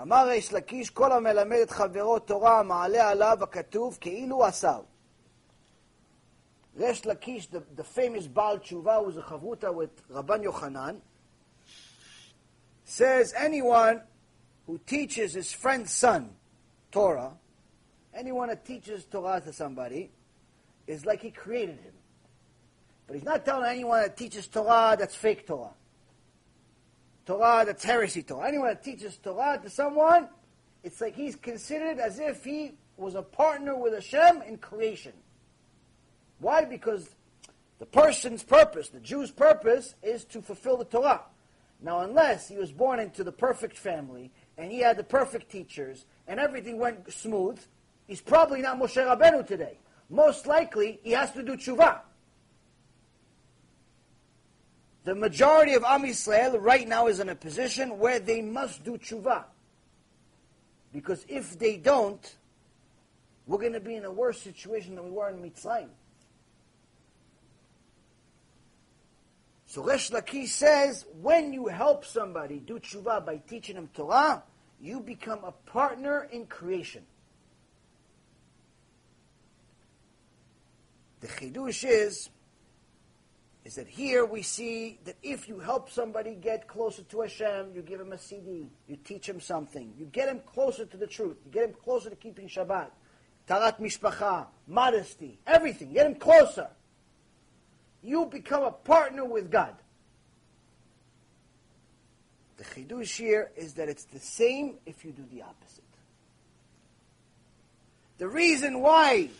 אמר 0.00 0.28
ריש 0.28 0.52
לקיש, 0.52 0.90
כל 0.90 1.12
המלמד 1.12 1.56
את 1.62 1.70
חברו 1.70 2.18
תורה 2.18 2.62
מעלה 2.62 3.10
עליו 3.10 3.38
הכתוב 3.42 3.98
כאילו 4.00 4.48
אסר. 4.48 4.82
Resh 6.78 7.04
Lakish, 7.04 7.50
the, 7.50 7.62
the 7.76 7.84
famous 7.84 8.26
Baal 8.26 8.58
Tshuva, 8.58 9.00
who 9.00 9.06
was 9.06 9.16
a 9.16 9.22
chavruta 9.22 9.74
with 9.74 10.08
Rabban 10.08 10.44
Yochanan, 10.44 11.00
says 12.84 13.34
anyone 13.36 14.00
who 14.66 14.78
teaches 14.86 15.34
his 15.34 15.52
friend's 15.52 15.92
son 15.92 16.30
Torah, 16.90 17.32
anyone 18.14 18.48
that 18.48 18.64
teaches 18.64 19.04
Torah 19.04 19.40
to 19.40 19.52
somebody, 19.52 20.10
is 20.86 21.04
like 21.04 21.20
he 21.20 21.30
created 21.30 21.78
him. 21.80 21.92
But 23.07 23.15
he's 23.15 23.25
not 23.25 23.45
telling 23.45 23.69
anyone 23.69 24.01
that 24.01 24.17
teaches 24.17 24.47
Torah 24.47 24.95
that's 24.97 25.15
fake 25.15 25.45
Torah. 25.45 25.73
Torah 27.25 27.63
that's 27.65 27.83
heresy 27.83 28.23
Torah. 28.23 28.47
Anyone 28.47 28.69
that 28.69 28.83
teaches 28.83 29.17
Torah 29.17 29.59
to 29.61 29.69
someone, 29.69 30.27
it's 30.83 31.01
like 31.01 31.15
he's 31.15 31.35
considered 31.35 31.99
as 31.99 32.19
if 32.19 32.43
he 32.43 32.73
was 32.97 33.15
a 33.15 33.21
partner 33.21 33.75
with 33.75 33.93
Hashem 33.93 34.41
in 34.43 34.57
creation. 34.57 35.13
Why? 36.39 36.65
Because 36.65 37.09
the 37.79 37.85
person's 37.85 38.43
purpose, 38.43 38.89
the 38.89 38.99
Jew's 38.99 39.31
purpose, 39.31 39.95
is 40.01 40.23
to 40.25 40.41
fulfill 40.41 40.77
the 40.77 40.85
Torah. 40.85 41.21
Now, 41.81 42.01
unless 42.01 42.47
he 42.47 42.57
was 42.57 42.71
born 42.71 42.99
into 42.99 43.23
the 43.23 43.31
perfect 43.31 43.77
family 43.77 44.31
and 44.57 44.71
he 44.71 44.79
had 44.79 44.97
the 44.97 45.03
perfect 45.03 45.51
teachers 45.51 46.05
and 46.27 46.39
everything 46.39 46.79
went 46.79 47.11
smooth, 47.11 47.59
he's 48.07 48.21
probably 48.21 48.61
not 48.61 48.79
Moshe 48.79 48.95
Rabbeinu 48.95 49.45
today. 49.45 49.77
Most 50.09 50.47
likely, 50.47 50.99
he 51.03 51.11
has 51.11 51.31
to 51.33 51.43
do 51.43 51.57
tshuva. 51.57 51.99
The 55.05 55.13
majority 55.13 55.75
of 55.75 55.83
Am 55.83 56.01
Yisrael 56.01 56.59
right 56.59 56.87
now 56.87 57.05
is 57.05 57.19
in 57.19 57.29
a 57.29 57.35
position 57.35 57.99
where 57.99 58.19
they 58.19 58.41
must 58.41 58.83
do 58.83 58.97
tshuva. 58.97 59.45
Because 60.91 61.23
if 61.29 61.59
they 61.59 61.77
don't, 61.77 62.35
we're 63.45 63.59
going 63.59 63.73
to 63.73 63.79
be 63.79 63.95
in 63.95 64.05
a 64.05 64.11
worse 64.11 64.41
situation 64.41 64.95
than 64.95 65.05
we 65.05 65.11
were 65.11 65.29
in 65.29 65.37
Mitzrayim. 65.37 65.89
So 69.67 69.83
Resh 69.83 70.09
Lakish 70.09 70.47
says, 70.47 71.05
when 71.21 71.53
you 71.53 71.67
help 71.67 72.03
somebody 72.03 72.57
do 72.57 72.79
tshuva 72.79 73.23
by 73.23 73.37
teaching 73.37 73.75
them 73.75 73.89
Torah, 73.93 74.41
you 74.81 75.01
become 75.01 75.43
a 75.43 75.51
partner 75.51 76.27
in 76.31 76.47
creation. 76.47 77.03
The 81.19 81.27
chidush 81.27 81.85
is 81.87 82.29
is 83.65 83.75
that 83.75 83.87
here 83.87 84.23
we 84.23 84.43
see 84.43 84.99
that 85.05 85.15
if 85.23 85.49
you 85.49 85.57
help 85.57 85.89
somebody 85.89 86.35
get 86.35 86.67
closer 86.67 87.01
to 87.01 87.21
Hashem, 87.21 87.71
you 87.73 87.81
give 87.81 87.99
him 87.99 88.13
a 88.13 88.17
CD, 88.17 88.69
you 88.87 88.95
teach 88.95 89.27
him 89.27 89.41
something, 89.41 89.91
you 89.97 90.05
get 90.05 90.29
him 90.29 90.39
closer 90.45 90.85
to 90.85 90.95
the 90.95 91.07
truth, 91.07 91.37
you 91.43 91.51
get 91.51 91.63
him 91.63 91.75
closer 91.83 92.11
to 92.11 92.15
keeping 92.15 92.47
Shabbat, 92.47 92.89
taharat 93.49 93.79
mishpacha, 93.79 94.45
modesty, 94.67 95.39
everything, 95.47 95.93
get 95.93 96.05
him 96.05 96.13
closer. 96.13 96.69
You 98.03 98.27
become 98.27 98.63
a 98.63 98.71
partner 98.71 99.25
with 99.25 99.49
God. 99.49 99.73
The 102.57 102.65
chidush 102.65 103.17
here 103.17 103.49
is 103.55 103.73
that 103.73 103.89
it's 103.89 104.05
the 104.05 104.19
same 104.19 104.75
if 104.85 105.03
you 105.03 105.11
do 105.11 105.23
the 105.31 105.41
opposite. 105.41 105.83
The 108.19 108.27
reason 108.27 108.79
why 108.79 109.31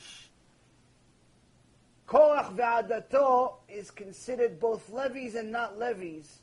Korach 2.07 2.55
ve'adato 2.55 3.55
is 3.67 3.89
considered 3.91 4.59
both 4.59 4.89
levies 4.89 5.35
and 5.35 5.51
not 5.51 5.79
levies 5.79 6.39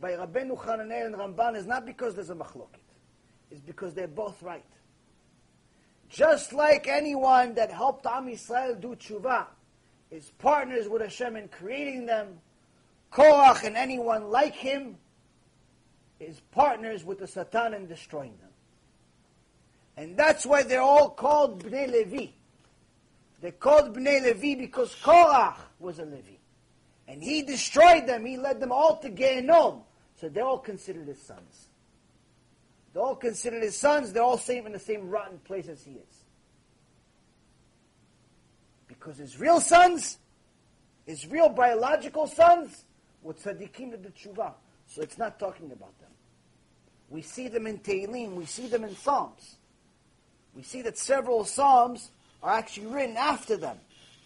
by 0.00 0.12
Rabbeinu 0.12 0.58
Hananel 0.58 1.06
and 1.06 1.14
Ramban 1.14 1.56
is 1.56 1.66
not 1.66 1.84
because 1.84 2.14
there's 2.14 2.30
a 2.30 2.34
machloket. 2.34 2.80
It's 3.50 3.60
because 3.60 3.94
they're 3.94 4.08
both 4.08 4.42
right. 4.42 4.64
Just 6.08 6.52
like 6.52 6.88
anyone 6.88 7.54
that 7.54 7.70
helped 7.70 8.06
Am 8.06 8.26
Yisrael 8.26 8.80
do 8.80 8.96
tshuva 8.96 9.46
is 10.10 10.30
partners 10.38 10.88
with 10.88 11.02
Hashem 11.02 11.36
in 11.36 11.48
creating 11.48 12.06
them, 12.06 12.38
Korach 13.12 13.64
and 13.64 13.76
anyone 13.76 14.30
like 14.30 14.54
him 14.54 14.96
is 16.20 16.40
partners 16.52 17.04
with 17.04 17.18
the 17.18 17.26
Satan 17.26 17.74
in 17.74 17.86
destroying 17.86 18.36
them. 18.40 18.50
And 19.96 20.16
that's 20.16 20.44
why 20.44 20.62
they're 20.62 20.80
all 20.82 21.10
called 21.10 21.64
Bnei 21.64 21.90
Levi. 21.90 22.26
They're 23.44 23.52
called 23.52 23.94
Bnei 23.94 24.22
Levi 24.22 24.58
because 24.58 24.94
Korach 24.94 25.56
was 25.78 25.98
a 25.98 26.06
Levi. 26.06 26.38
And 27.06 27.22
he 27.22 27.42
destroyed 27.42 28.06
them. 28.06 28.24
He 28.24 28.38
led 28.38 28.58
them 28.58 28.72
all 28.72 28.96
to 28.96 29.10
Gehinnom. 29.10 29.82
So 30.18 30.30
they're 30.30 30.46
all 30.46 30.56
considered 30.56 31.06
his 31.06 31.20
sons. 31.20 31.68
They're 32.94 33.02
all 33.02 33.16
considered 33.16 33.62
his 33.62 33.76
sons. 33.76 34.14
They're 34.14 34.22
all 34.22 34.38
same 34.38 34.64
in 34.64 34.72
the 34.72 34.78
same 34.78 35.10
rotten 35.10 35.36
place 35.40 35.68
as 35.68 35.84
he 35.84 35.90
is. 35.90 36.24
Because 38.88 39.18
his 39.18 39.38
real 39.38 39.60
sons, 39.60 40.16
his 41.04 41.26
real 41.26 41.50
biological 41.50 42.26
sons, 42.26 42.86
were 43.22 43.34
tzaddikim 43.34 43.90
to 43.90 43.98
the 43.98 44.08
tshuva. 44.08 44.54
So 44.86 45.02
it's 45.02 45.18
not 45.18 45.38
talking 45.38 45.70
about 45.70 45.98
them. 45.98 46.12
We 47.10 47.20
see 47.20 47.48
them 47.48 47.66
in 47.66 47.80
Tehillim. 47.80 48.36
We 48.36 48.46
see 48.46 48.68
them 48.68 48.84
in 48.84 48.96
Psalms. 48.96 49.56
We 50.54 50.62
see 50.62 50.80
that 50.80 50.96
several 50.96 51.44
Psalms 51.44 52.10
are 52.44 52.52
actually 52.52 52.86
written 52.86 53.16
after 53.16 53.56
them. 53.56 53.78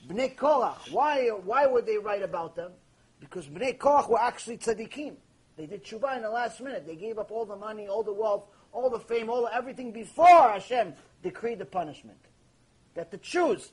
Bnei 0.08 0.34
Korach. 0.34 0.90
Why, 0.90 1.28
why 1.28 1.66
would 1.66 1.86
they 1.86 1.98
write 1.98 2.22
about 2.22 2.56
them? 2.56 2.72
Because 3.20 3.46
Bnei 3.46 3.78
Korach 3.78 4.10
were 4.10 4.20
actually 4.20 4.58
tzaddikim. 4.58 5.14
They 5.56 5.66
did 5.66 5.84
tshuva 5.84 6.16
in 6.16 6.22
the 6.22 6.30
last 6.30 6.60
minute. 6.60 6.84
They 6.86 6.96
gave 6.96 7.18
up 7.18 7.30
all 7.30 7.46
the 7.46 7.56
money, 7.56 7.86
all 7.86 8.02
the 8.02 8.12
wealth, 8.12 8.44
all 8.72 8.90
the 8.90 8.98
fame, 8.98 9.30
all 9.30 9.42
the, 9.42 9.54
everything 9.54 9.92
before 9.92 10.50
Hashem 10.50 10.94
decreed 11.22 11.60
the 11.60 11.64
punishment. 11.64 12.18
That 12.94 13.12
to 13.12 13.18
choose, 13.18 13.70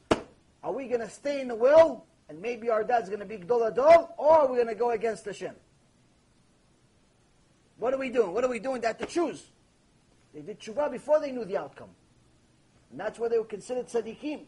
are 0.64 0.72
we 0.72 0.88
going 0.88 1.02
to 1.02 1.10
stay 1.10 1.42
in 1.42 1.48
the 1.48 1.56
will 1.56 2.06
and 2.30 2.40
maybe 2.40 2.70
our 2.70 2.84
dad's 2.84 3.10
going 3.10 3.20
to 3.20 3.26
be 3.26 3.38
Gadol 3.38 3.72
Hador, 3.72 4.10
or 4.18 4.40
are 4.40 4.48
we 4.48 4.56
going 4.56 4.68
to 4.68 4.76
go 4.76 4.92
against 4.92 5.26
Hashem? 5.26 5.56
What 7.78 7.94
are 7.94 8.00
we 8.00 8.10
doing? 8.10 8.32
What 8.32 8.44
are 8.44 8.50
we 8.50 8.60
doing? 8.60 8.82
That 8.82 9.00
to 9.00 9.06
choose. 9.06 9.44
They 10.34 10.42
did 10.42 10.60
tshuva 10.60 10.92
before 10.92 11.20
they 11.20 11.32
knew 11.32 11.46
the 11.46 11.58
outcome. 11.58 11.90
And 12.96 13.02
that's 13.02 13.20
why 13.20 13.28
they 13.28 13.38
were 13.38 13.44
considered 13.44 13.88
tzaddikim. 13.88 14.46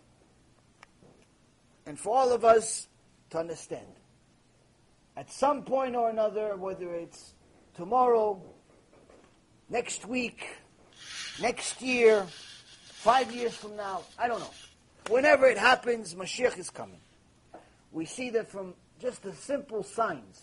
And 1.86 2.00
for 2.00 2.16
all 2.16 2.32
of 2.32 2.46
us 2.46 2.88
to 3.32 3.40
understand, 3.40 3.88
at 5.18 5.30
some 5.30 5.64
point 5.64 5.98
or 5.98 6.10
another, 6.10 6.56
whether 6.56 6.96
it's 6.96 7.34
tomorrow, 7.76 8.42
next 9.68 10.08
week, 10.08 10.48
next 11.42 11.82
year, 11.82 12.26
five 12.86 13.36
years 13.36 13.54
from 13.54 13.76
now, 13.76 14.04
I 14.18 14.30
don't 14.30 14.40
know. 14.40 14.54
Whenever 15.10 15.50
it 15.50 15.58
happens, 15.58 16.16
Mashiach 16.16 16.58
is 16.58 16.70
coming. 16.70 17.02
We 17.92 18.06
see 18.06 18.30
that 18.30 18.50
from 18.50 18.76
just 19.02 19.24
the 19.24 19.34
simple 19.34 19.84
signs 19.84 20.42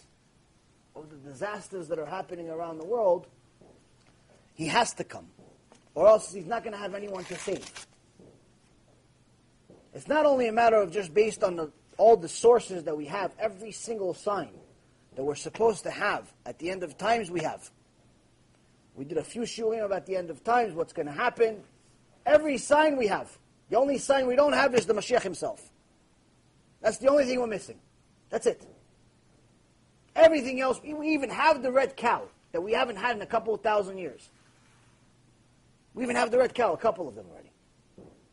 of 0.95 1.09
the 1.09 1.31
disasters 1.31 1.89
that 1.89 1.99
are 1.99 2.05
happening 2.05 2.51
around 2.51 2.77
the 2.77 2.87
world, 2.87 3.29
he 4.53 4.67
has 4.67 4.93
to 4.93 5.05
come. 5.05 5.29
Or 5.95 6.07
else 6.07 6.35
he's 6.35 6.45
not 6.45 6.65
going 6.65 6.75
to 6.75 6.79
have 6.79 6.95
anyone 6.95 7.25
to 7.25 7.39
save. 7.39 7.87
It's 9.95 10.09
not 10.09 10.27
only 10.27 10.49
a 10.49 10.53
matter 10.53 10.77
of 10.77 10.91
just 10.91 11.15
based 11.15 11.45
on 11.45 11.57
the, 11.57 11.71
all 11.97 12.17
the 12.17 12.29
sources 12.29 12.85
that 12.85 12.97
we 12.97 13.07
have, 13.07 13.33
every 13.39 13.71
single 13.71 14.13
sign 14.13 14.51
that 15.15 15.23
we're 15.23 15.37
supposed 15.37 15.85
to 15.85 15.91
have 15.91 16.33
at 16.45 16.59
the 16.59 16.71
end 16.71 16.83
of 16.83 16.99
times, 16.99 17.31
we 17.31 17.41
have. 17.41 17.71
We 18.97 19.05
did 19.05 19.19
a 19.19 19.25
few 19.25 19.43
shiurim 19.43 19.85
about 19.85 20.07
the 20.07 20.17
end 20.17 20.31
of 20.31 20.43
times, 20.43 20.75
what's 20.75 20.93
going 20.93 21.07
to 21.07 21.13
happen. 21.13 21.63
Every 22.27 22.59
sign 22.59 22.97
we 22.97 23.07
have. 23.07 23.39
The 23.71 23.79
only 23.79 23.99
sign 23.99 24.27
we 24.27 24.37
don't 24.37 24.53
have 24.53 24.75
is 24.75 24.87
the 24.87 24.95
Mashiach 24.95 25.23
himself. 25.23 25.71
That's 26.81 26.99
the 26.99 27.09
only 27.09 27.25
thing 27.25 27.41
we're 27.41 27.47
missing. 27.47 27.79
That's 28.31 28.47
it. 28.47 28.67
Everything 30.17 30.61
else, 30.61 30.81
we 30.83 31.09
even 31.09 31.31
have 31.31 31.63
the 31.63 31.73
red 31.73 31.97
cow 31.97 32.29
that 32.53 32.61
we 32.61 32.73
haven't 32.73 32.97
had 32.97 33.17
in 33.17 33.23
a 33.23 33.27
couple 33.27 33.55
of 33.55 33.63
thousand 33.63 33.99
years. 33.99 34.29
We 35.95 36.03
even 36.03 36.17
have 36.17 36.31
the 36.31 36.39
red 36.39 36.55
cow, 36.55 36.73
a 36.73 36.77
couple 36.77 37.09
of 37.09 37.15
them 37.15 37.27
already. 37.31 37.54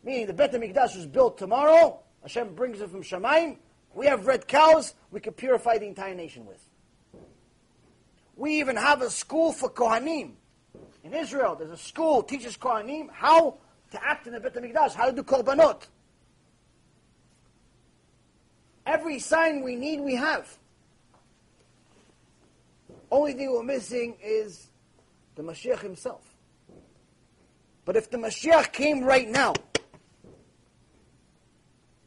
Meaning 0.03 0.27
the 0.27 0.33
Bet 0.33 0.51
HaMikdash 0.51 0.95
was 0.95 1.05
built 1.05 1.37
tomorrow, 1.37 1.99
Hashem 2.23 2.55
brings 2.55 2.81
it 2.81 2.89
from 2.89 3.03
Shemaim, 3.03 3.57
we 3.93 4.07
have 4.07 4.25
red 4.25 4.47
cows 4.47 4.93
we 5.11 5.19
could 5.19 5.35
purify 5.35 5.77
the 5.77 5.87
entire 5.87 6.15
nation 6.15 6.45
with. 6.45 6.65
We 8.35 8.59
even 8.59 8.75
have 8.75 9.01
a 9.01 9.09
school 9.09 9.51
for 9.51 9.69
Kohanim. 9.69 10.33
In 11.03 11.13
Israel, 11.13 11.55
there's 11.55 11.71
a 11.71 11.77
school 11.77 12.23
teaches 12.23 12.57
Kohanim 12.57 13.09
how 13.11 13.57
to 13.91 14.03
act 14.03 14.27
in 14.27 14.33
the 14.33 14.39
Bet 14.39 14.55
HaMikdash, 14.55 14.93
how 14.93 15.07
to 15.07 15.11
do 15.11 15.23
korbanot. 15.23 15.87
Every 18.85 19.19
sign 19.19 19.61
we 19.61 19.75
need, 19.75 19.99
we 19.99 20.15
have. 20.15 20.57
Only 23.11 23.33
thing 23.33 23.51
we're 23.51 23.63
missing 23.63 24.15
is 24.23 24.67
the 25.35 25.43
Mashiach 25.43 25.79
himself. 25.79 26.23
But 27.83 27.97
if 27.97 28.09
the 28.09 28.17
Mashiach 28.17 28.71
came 28.71 29.03
right 29.03 29.27
now, 29.27 29.53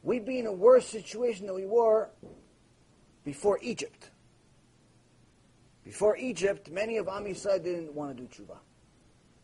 we'd 0.05 0.25
be 0.25 0.39
in 0.39 0.47
a 0.47 0.53
worse 0.53 0.87
situation 0.87 1.47
than 1.47 1.57
we 1.57 1.67
were 1.67 2.11
before 3.25 3.59
Egypt. 3.63 4.11
Before 5.83 6.17
Egypt, 6.17 6.71
many 6.71 6.99
of 6.99 7.09
Am 7.09 7.25
Yisrael 7.25 7.63
didn't 7.63 7.93
want 7.95 8.17
to 8.17 8.23
do 8.23 8.29
tshuva. 8.29 8.57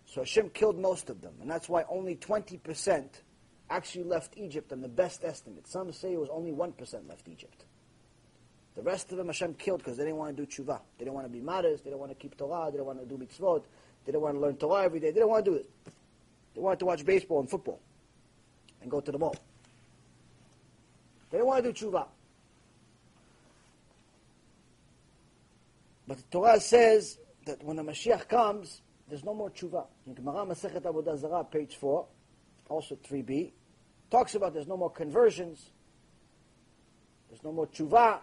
So 0.07 0.21
Hashem 0.21 0.51
killed 0.51 0.79
most 0.79 1.11
of 1.11 1.21
them. 1.21 1.35
And 1.41 1.51
that's 1.51 1.69
why 1.69 1.85
only 1.89 2.17
20% 2.17 3.05
actually 3.69 4.05
left 4.05 4.35
Egypt 4.37 4.73
on 4.73 4.81
the 4.81 4.89
best 4.89 5.25
estimate. 5.25 5.67
Some 5.67 5.93
say 5.93 6.13
it 6.13 6.21
was 6.21 6.29
only 6.31 6.53
1% 6.53 7.09
left 7.09 7.29
Egypt. 7.29 7.65
The 8.75 8.83
rest 8.83 9.11
of 9.13 9.19
them 9.19 9.27
Hashem 9.27 9.55
killed 9.55 9.79
because 9.79 9.97
they 9.97 10.05
didn't 10.05 10.19
want 10.19 10.37
to 10.37 10.47
do 10.47 10.51
tshuva. 10.51 10.81
They 10.99 11.05
didn't 11.05 11.15
want 11.15 11.27
to 11.27 11.33
be 11.33 11.41
modest. 11.41 11.85
They 11.85 11.91
didn't 11.91 12.01
want 12.01 12.13
to 12.13 12.17
keep 12.17 12.37
Torah. 12.37 12.67
They 12.67 12.79
didn't 12.79 12.87
want 12.87 13.01
to 13.01 13.07
do 13.07 13.17
mitzvot. 13.17 13.63
They 14.05 14.13
didn't 14.13 14.23
want 14.23 14.37
to 14.37 14.41
learn 14.41 14.57
Torah 14.57 14.85
every 14.85 15.01
day. 15.01 15.09
They 15.09 15.21
didn't 15.21 15.29
want 15.29 15.45
to 15.45 15.51
do 15.51 15.57
it. 15.59 15.71
They 16.55 16.61
wanted 16.61 16.81
to 16.81 16.87
watch 16.87 17.05
baseball 17.05 17.41
and 17.41 17.51
football 17.51 17.81
and 18.81 18.91
go 18.91 19.01
to 19.01 19.13
the 19.13 19.19
mall. 19.19 19.37
They 21.31 21.39
didn't 21.39 21.47
want 21.47 21.65
to 21.65 21.73
do 21.73 21.87
tshuva. 21.87 22.07
But 26.07 26.17
the 26.17 26.25
Torah 26.25 26.61
says 26.61 27.19
that 27.47 27.63
when 27.63 27.77
the 27.77 27.85
Mashiach 27.85 28.29
comes, 28.29 28.83
there's 29.09 29.25
no 29.25 29.33
more 29.33 29.51
tshuva. 29.51 29.87
In 30.07 30.15
Gemara 30.15 30.45
Masechet 30.45 30.83
Avodah 30.83 31.17
Zarah, 31.17 31.45
page 31.45 31.77
4, 31.77 32.07
also 32.69 32.97
3b, 32.97 33.53
talks 34.11 34.35
about 34.35 34.53
there's 34.53 34.67
no 34.67 34.77
more 34.77 34.91
conversions, 34.91 35.71
there's 37.29 37.45
no 37.45 37.53
more 37.53 37.69
tshuva. 37.69 38.19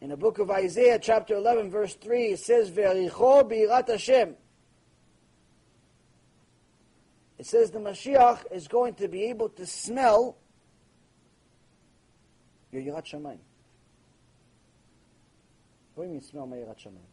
In 0.00 0.10
the 0.10 0.16
book 0.16 0.38
of 0.38 0.50
Isaiah, 0.50 0.98
chapter 0.98 1.34
11, 1.34 1.70
verse 1.70 1.94
3, 1.94 2.24
it 2.24 2.40
says, 2.40 2.70
Ve'ericho 2.70 3.50
bi'irat 3.50 3.88
Hashem. 3.88 4.34
It 7.38 7.46
says 7.46 7.70
the 7.70 7.80
Mashiach 7.80 8.50
is 8.50 8.68
going 8.68 8.94
to 8.94 9.08
be 9.08 9.24
able 9.24 9.50
to 9.50 9.66
smell 9.66 10.38
your 12.74 12.94
Yirat 12.94 13.04
Shamayim. 13.04 13.38
What 15.94 16.04
do 16.04 16.08
you 16.08 16.08
mean 16.08 16.22
smell 16.22 16.46
my 16.46 16.56
Yirat 16.56 16.78
Shamayim? 16.78 17.08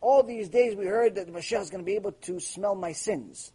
All 0.00 0.22
these 0.22 0.48
days 0.48 0.74
we 0.74 0.86
heard 0.86 1.14
that 1.14 1.26
the 1.26 1.32
Mashiach 1.32 1.62
is 1.62 1.70
going 1.70 1.82
to 1.82 1.86
be 1.86 1.94
able 1.94 2.12
to 2.12 2.40
smell 2.40 2.74
my 2.74 2.92
sins. 2.92 3.52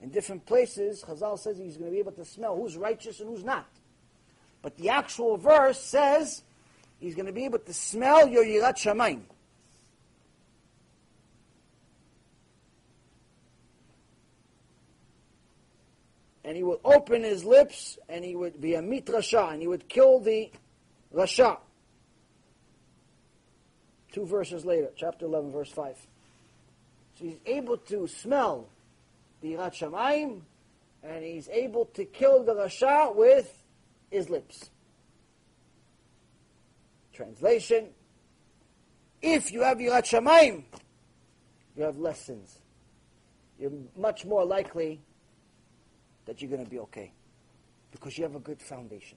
In 0.00 0.10
different 0.10 0.44
places, 0.44 1.02
Chazal 1.06 1.38
says 1.38 1.58
he's 1.58 1.76
going 1.76 1.90
to 1.90 1.92
be 1.92 1.98
able 1.98 2.12
to 2.12 2.24
smell 2.24 2.56
who's 2.56 2.76
righteous 2.76 3.20
and 3.20 3.28
who's 3.28 3.44
not. 3.44 3.66
But 4.62 4.76
the 4.76 4.90
actual 4.90 5.36
verse 5.36 5.80
says 5.80 6.42
he's 6.98 7.14
going 7.14 7.26
to 7.26 7.32
be 7.32 7.44
able 7.44 7.60
to 7.60 7.72
smell 7.72 8.28
your 8.28 8.44
Yirat 8.44 8.76
Shamayim. 8.76 9.22
And 16.46 16.56
he 16.56 16.62
would 16.62 16.78
open 16.84 17.24
his 17.24 17.44
lips 17.44 17.98
and 18.08 18.24
he 18.24 18.36
would 18.36 18.60
be 18.60 18.74
a 18.74 18.82
mit 18.82 19.06
rasha 19.06 19.52
and 19.52 19.60
he 19.60 19.66
would 19.66 19.88
kill 19.88 20.20
the 20.20 20.48
rasha. 21.12 21.58
Two 24.12 24.24
verses 24.24 24.64
later, 24.64 24.88
chapter 24.96 25.26
11, 25.26 25.50
verse 25.50 25.70
5. 25.72 25.96
So 27.18 27.24
he's 27.24 27.40
able 27.46 27.76
to 27.78 28.06
smell 28.06 28.68
the 29.42 29.54
Yirat 29.54 29.74
Shamayim 29.74 30.42
and 31.02 31.24
he's 31.24 31.48
able 31.48 31.86
to 31.86 32.04
kill 32.04 32.44
the 32.44 32.54
rasha 32.54 33.14
with 33.14 33.64
his 34.08 34.30
lips. 34.30 34.70
Translation, 37.12 37.88
if 39.20 39.50
you 39.50 39.62
have 39.62 39.78
Yirat 39.78 40.04
Shamayim, 40.04 40.62
you 41.76 41.82
have 41.82 41.98
less 41.98 42.20
sins. 42.20 42.60
You're 43.58 43.72
much 43.96 44.24
more 44.24 44.44
likely 44.44 45.00
that 46.26 46.42
you're 46.42 46.50
going 46.50 46.64
to 46.64 46.70
be 46.70 46.78
okay. 46.80 47.12
Because 47.90 48.18
you 48.18 48.24
have 48.24 48.34
a 48.34 48.40
good 48.40 48.60
foundation. 48.60 49.16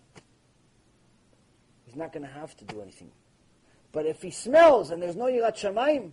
He's 1.86 1.96
not 1.96 2.14
going 2.14 2.26
to 2.26 2.32
have 2.32 2.56
to 2.58 2.66
do 2.66 2.82
anything. 2.82 3.12
But 3.92 4.06
if 4.06 4.22
he 4.22 4.32
smells 4.32 4.92
and 4.92 5.02
there's 5.02 5.16
no 5.16 5.26
Yirat 5.26 5.58
Shamayim, 5.58 6.12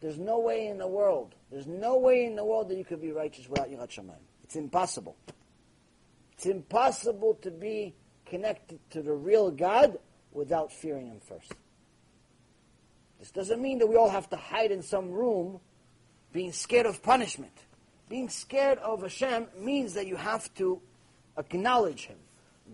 there's 0.00 0.18
no 0.18 0.38
way 0.38 0.68
in 0.68 0.78
the 0.78 0.86
world, 0.86 1.34
there's 1.50 1.66
no 1.66 1.98
way 1.98 2.24
in 2.24 2.36
the 2.36 2.44
world 2.44 2.68
that 2.68 2.76
you 2.76 2.84
could 2.84 3.00
be 3.00 3.10
righteous 3.10 3.48
without 3.48 3.68
Yirat 3.68 3.90
Shamayim. 3.90 4.22
It's 4.44 4.54
impossible. 4.54 5.16
It's 6.32 6.46
impossible 6.46 7.34
to 7.42 7.50
be 7.50 7.94
connected 8.24 8.78
to 8.90 9.02
the 9.02 9.12
real 9.12 9.50
God 9.50 9.98
without 10.32 10.72
fearing 10.72 11.08
Him 11.08 11.18
first. 11.20 11.52
This 13.18 13.32
doesn't 13.32 13.60
mean 13.60 13.78
that 13.80 13.88
we 13.88 13.96
all 13.96 14.10
have 14.10 14.30
to 14.30 14.36
hide 14.36 14.70
in 14.70 14.82
some 14.82 15.10
room 15.10 15.58
being 16.32 16.52
scared 16.52 16.86
of 16.86 17.02
punishment. 17.02 17.52
Being 18.08 18.28
scared 18.28 18.78
of 18.78 19.02
Hashem 19.02 19.48
means 19.58 19.94
that 19.94 20.06
you 20.06 20.16
have 20.16 20.52
to 20.54 20.80
acknowledge 21.36 22.06
Him, 22.06 22.18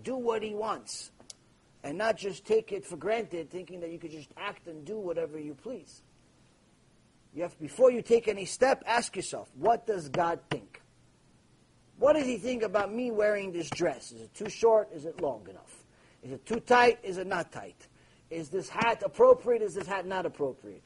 do 0.03 0.17
what 0.17 0.43
He 0.43 0.55
wants, 0.55 1.11
and 1.83 1.99
not 1.99 2.17
just 2.17 2.47
take 2.47 2.73
it 2.73 2.85
for 2.85 2.97
granted, 2.97 3.51
thinking 3.51 3.81
that 3.81 3.91
you 3.91 3.99
could 3.99 4.13
just 4.13 4.31
act 4.37 4.67
and 4.69 4.85
do 4.85 4.99
whatever 4.99 5.39
you 5.39 5.55
please. 5.55 6.03
You 7.35 7.43
have, 7.43 7.59
before 7.59 7.91
you 7.91 8.01
take 8.01 8.29
any 8.29 8.45
step, 8.45 8.85
ask 8.87 9.17
yourself, 9.17 9.51
what 9.57 9.87
does 9.87 10.09
God 10.09 10.39
think? 10.51 10.81
What 11.99 12.15
does 12.15 12.27
He 12.27 12.39
think 12.39 12.63
about 12.63 12.93
me 12.93 13.11
wearing 13.11 13.53
this 13.53 13.69
dress? 13.71 14.13
Is 14.13 14.23
it 14.23 14.35
too 14.35 14.49
short? 14.49 14.89
Is 14.93 15.05
it 15.05 15.21
long 15.21 15.47
enough? 15.49 15.85
Is 16.23 16.33
it 16.33 16.47
too 16.47 16.61
tight? 16.61 17.01
Is 17.03 17.19
it 17.19 17.27
not 17.27 17.53
tight? 17.53 17.89
Is 18.31 18.49
this 18.49 18.69
hat 18.69 19.03
appropriate? 19.05 19.63
Is 19.63 19.75
this 19.75 19.87
hat 19.87 20.07
not 20.07 20.27
appropriate? 20.27 20.85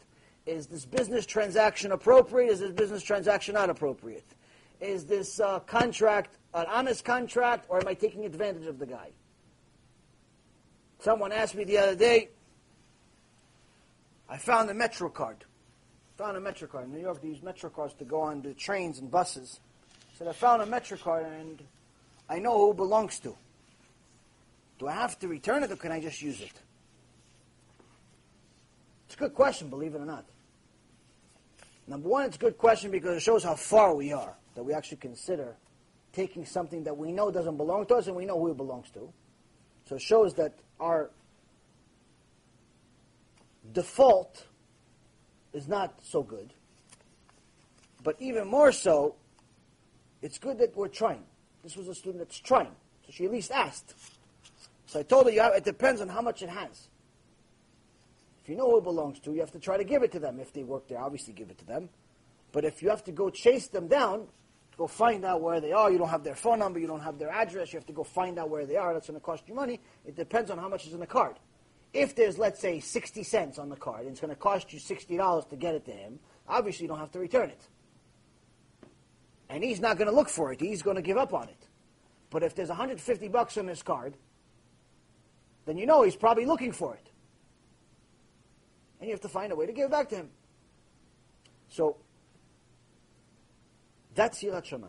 Is 0.49 0.66
this 0.66 0.87
business 0.87 1.27
transaction 1.27 1.93
appropriate? 1.93 2.51
Is 2.51 2.61
this 2.61 2.73
business 2.73 3.03
transaction 3.03 3.55
not 3.55 3.69
appropriate? 3.69 4.25
Is 4.81 5.05
this 5.05 5.41
uh, 5.41 5.59
contract 5.61 6.39
an 6.55 6.65
honest 6.70 7.05
contract, 7.05 7.66
or 7.69 7.79
am 7.79 7.87
I 7.87 7.93
taking 7.93 8.25
advantage 8.25 8.66
of 8.66 8.79
the 8.79 8.87
guy? 8.87 9.11
Someone 11.01 11.33
asked 11.33 11.55
me 11.55 11.65
the 11.65 11.77
other 11.77 11.95
day, 11.95 12.31
I 14.27 14.39
found 14.39 14.70
a 14.70 14.75
Metro 14.75 15.11
card. 15.11 15.45
Found 16.16 16.39
a 16.39 16.41
Metro 16.41 16.66
card. 16.66 16.87
In 16.87 16.93
New 16.93 17.01
York, 17.01 17.20
they 17.20 17.29
use 17.29 17.43
Metro 17.43 17.69
cards 17.69 17.93
to 17.99 18.07
go 18.07 18.23
on 18.23 18.41
the 18.41 18.55
trains 18.55 19.01
and 19.01 19.11
buses. 19.11 19.61
Said, 20.16 20.29
I 20.29 20.33
found 20.33 20.62
a 20.62 20.66
Metro 20.66 20.97
card 20.97 21.27
and 21.27 21.62
I 22.27 22.39
know 22.39 22.57
who 22.57 22.70
it 22.70 22.77
belongs 22.79 23.20
to. 23.20 23.37
Do 24.79 24.89
I 24.89 24.93
have 24.93 25.19
to 25.19 25.29
return 25.29 25.62
it 25.62 25.70
or 25.70 25.77
can 25.77 25.93
I 25.93 26.01
just 26.01 26.23
use 26.23 26.41
it? 26.41 26.53
It's 29.07 29.15
a 29.15 29.19
good 29.19 29.35
question, 29.35 29.69
believe 29.69 29.95
it 29.95 30.01
or 30.01 30.07
not. 30.07 30.25
Number 31.89 32.09
one, 32.09 32.27
it's 32.27 32.36
a 32.36 32.39
good 32.39 32.59
question 32.59 32.90
because 32.90 33.16
it 33.16 33.20
shows 33.20 33.43
how 33.43 33.55
far 33.55 33.94
we 33.94 34.12
are, 34.12 34.35
that 34.55 34.62
we 34.62 34.74
actually 34.74 34.98
consider 34.98 35.56
taking 36.12 36.44
something 36.44 36.85
that 36.85 36.97
we 36.97 37.12
know 37.12 37.31
doesn't 37.31 37.56
belong 37.56 37.86
to 37.86 37.94
us 37.94 38.06
and 38.06 38.16
we 38.16 38.27
know 38.27 38.39
who 38.39 38.51
it 38.51 38.56
belongs 38.59 38.90
to. 38.90 39.10
So 39.86 39.97
it 39.97 40.02
shows 40.02 40.35
that 40.35 40.52
our 40.78 41.10
default 43.73 44.44
is 45.55 45.66
not 45.66 45.94
so 46.02 46.23
good. 46.23 46.52
But 48.05 48.16
even 48.20 48.47
more 48.47 48.70
so, 48.70 49.16
it's 50.20 50.39
good 50.39 50.59
that 50.59 50.77
we're 50.77 50.89
trying. 50.89 51.24
This 51.62 51.74
was 51.74 51.89
a 51.89 51.94
student 51.94 52.19
that's 52.19 52.39
trying. 52.39 52.74
So 53.06 53.12
she 53.12 53.24
at 53.24 53.32
least 53.32 53.51
asked. 53.51 53.94
So 54.86 55.01
I 55.01 55.02
told 55.02 55.27
her, 55.27 55.32
you 55.32 55.40
have, 55.40 55.55
it 55.55 55.65
depends 55.65 56.01
on 56.02 56.09
how 56.09 56.20
much 56.20 56.43
it 56.43 56.51
has. 56.51 56.89
You 58.49 58.57
know 58.57 58.70
who 58.70 58.79
it 58.79 58.85
belongs 58.85 59.20
to, 59.20 59.33
you 59.33 59.41
have 59.41 59.53
to 59.53 59.59
try 59.59 59.77
to 59.77 59.85
give 59.85 60.03
it 60.03 60.12
to 60.12 60.19
them. 60.19 60.41
If 60.41 60.53
they 60.53 60.62
work 60.62 60.89
there, 60.89 60.99
obviously 60.99 61.35
give 61.35 61.51
it 61.51 61.59
to 61.59 61.66
them. 61.66 61.91
But 62.51 62.65
if 62.65 62.83
you 62.83 62.89
have 62.89 63.05
to 63.05 63.12
go 63.12 63.29
chase 63.29 63.69
them 63.69 63.89
down, 63.89 64.27
go 64.79 64.87
find 64.87 65.25
out 65.25 65.43
where 65.43 65.61
they 65.61 65.73
are, 65.73 65.91
you 65.91 65.99
don't 65.99 66.09
have 66.09 66.25
their 66.25 66.35
phone 66.35 66.61
number, 66.61 66.79
you 66.79 66.87
don't 66.87 67.03
have 67.03 67.19
their 67.19 67.31
address, 67.31 67.73
you 67.73 67.79
have 67.79 67.87
to 67.87 67.93
go 67.93 68.05
find 68.05 68.39
out 68.39 68.49
where 68.49 68.65
they 68.65 68.77
are, 68.77 68.95
that's 68.95 69.09
going 69.09 69.20
to 69.20 69.25
cost 69.25 69.45
you 69.49 69.55
money. 69.55 69.81
It 70.07 70.16
depends 70.16 70.51
on 70.51 70.57
how 70.57 70.69
much 70.69 70.87
is 70.87 70.95
in 70.95 71.01
the 71.01 71.07
card. 71.07 71.37
If 71.93 72.15
there's, 72.15 72.39
let's 72.39 72.61
say, 72.61 72.81
60 72.81 73.23
cents 73.23 73.59
on 73.59 73.69
the 73.69 73.77
card, 73.77 74.03
and 74.03 74.11
it's 74.11 74.20
going 74.20 74.33
to 74.33 74.41
cost 74.41 74.73
you 74.73 74.81
$60 74.81 75.49
to 75.51 75.57
get 75.57 75.75
it 75.75 75.85
to 75.85 75.93
him, 75.93 76.19
obviously 76.49 76.85
you 76.85 76.89
don't 76.89 76.99
have 76.99 77.12
to 77.12 77.19
return 77.19 77.51
it. 77.51 77.69
And 79.51 79.62
he's 79.62 79.81
not 79.81 79.99
going 79.99 80.09
to 80.09 80.15
look 80.15 80.29
for 80.29 80.53
it. 80.53 80.61
He's 80.61 80.83
going 80.83 80.97
to 80.97 81.03
give 81.03 81.16
up 81.16 81.35
on 81.35 81.49
it. 81.49 81.69
But 82.31 82.43
if 82.43 82.55
there's 82.55 82.69
150 82.69 83.29
bucks 83.29 83.57
on 83.57 83.66
this 83.66 83.83
card, 83.83 84.15
then 85.65 85.77
you 85.77 85.87
know 85.87 86.03
he's 86.03 86.16
probably 86.16 86.47
looking 86.47 86.73
for 86.73 86.95
it 86.95 87.11
and 89.01 89.09
you 89.09 89.15
have 89.15 89.20
to 89.20 89.29
find 89.29 89.53
a 89.53 89.57
way 89.57 89.66
to 89.66 89.73
give 89.73 89.87
it 89.87 89.91
back 89.91 90.09
to 90.11 90.16
him. 90.16 90.31
So, 91.69 91.97
that's 94.15 94.43
Yirat 94.43 94.65
Shamayim. 94.65 94.89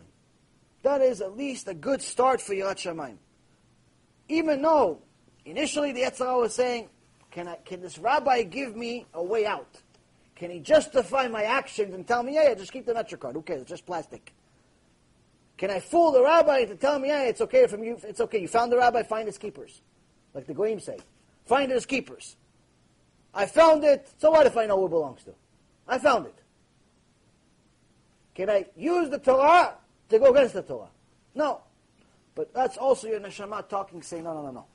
That 0.82 1.02
is 1.02 1.20
at 1.20 1.36
least 1.36 1.68
a 1.68 1.74
good 1.74 2.02
start 2.02 2.40
for 2.40 2.54
Yirat 2.54 2.76
Shamayim. 2.76 3.18
Even 4.28 4.62
though 4.62 5.02
initially 5.44 5.92
the 5.92 6.02
Yetzer 6.02 6.26
Hara 6.26 6.38
was 6.38 6.54
saying, 6.54 6.88
can, 7.30 7.46
I, 7.48 7.56
can 7.64 7.80
this 7.80 7.98
rabbi 7.98 8.42
give 8.42 8.74
me 8.74 9.06
a 9.14 9.22
way 9.22 9.46
out? 9.46 9.80
Can 10.34 10.50
he 10.50 10.58
justify 10.58 11.28
my 11.28 11.42
actions 11.42 11.94
and 11.94 12.06
tell 12.06 12.22
me, 12.22 12.34
yeah, 12.34 12.48
yeah 12.48 12.54
just 12.54 12.72
keep 12.72 12.86
the 12.86 12.94
Metro 12.94 13.18
card. 13.18 13.34
Who 13.36 13.42
cares? 13.42 13.62
It's 13.62 13.70
just 13.70 13.86
plastic. 13.86 14.32
Can 15.58 15.70
I 15.70 15.78
fool 15.78 16.12
the 16.12 16.22
rabbi 16.22 16.64
to 16.64 16.74
tell 16.74 16.98
me, 16.98 17.08
yeah, 17.08 17.24
it's 17.24 17.42
okay 17.42 17.66
from 17.66 17.84
you, 17.84 17.98
it's 18.02 18.20
okay. 18.22 18.38
You 18.40 18.48
found 18.48 18.72
the 18.72 18.78
rabbi, 18.78 19.02
find 19.02 19.26
his 19.26 19.36
keepers. 19.36 19.82
Like 20.32 20.46
the 20.46 20.54
Goyim 20.54 20.80
say. 20.80 20.96
Find 21.44 21.70
his 21.70 21.84
keepers. 21.84 22.36
I 23.34 23.46
found 23.46 23.84
it, 23.84 24.08
so 24.18 24.30
what 24.30 24.46
if 24.46 24.56
I 24.56 24.66
know 24.66 24.78
who 24.78 24.86
it 24.86 24.90
belongs 24.90 25.22
to? 25.24 25.32
I 25.86 25.98
found 25.98 26.26
it. 26.26 26.34
Can 28.34 28.50
I 28.50 28.66
use 28.76 29.10
the 29.10 29.18
Torah 29.18 29.74
to 30.08 30.18
go 30.18 30.32
against 30.32 30.54
the 30.54 30.62
Torah? 30.62 30.88
No. 31.34 31.60
But 32.34 32.54
that's 32.54 32.76
also 32.76 33.08
your 33.08 33.20
neshama 33.20 33.68
talking, 33.68 34.02
saying, 34.02 34.24
no, 34.24 34.34
no, 34.34 34.42
no, 34.42 34.50
no. 34.50 34.66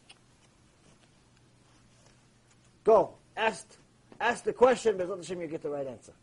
Go. 2.83 3.15
Ask, 3.35 3.67
ask 4.19 4.43
the 4.43 4.53
question, 4.53 4.97
but 4.97 5.09
Hashem 5.09 5.41
you 5.41 5.47
get 5.47 5.61
the 5.61 5.69
right 5.69 5.87
answer. 5.87 6.13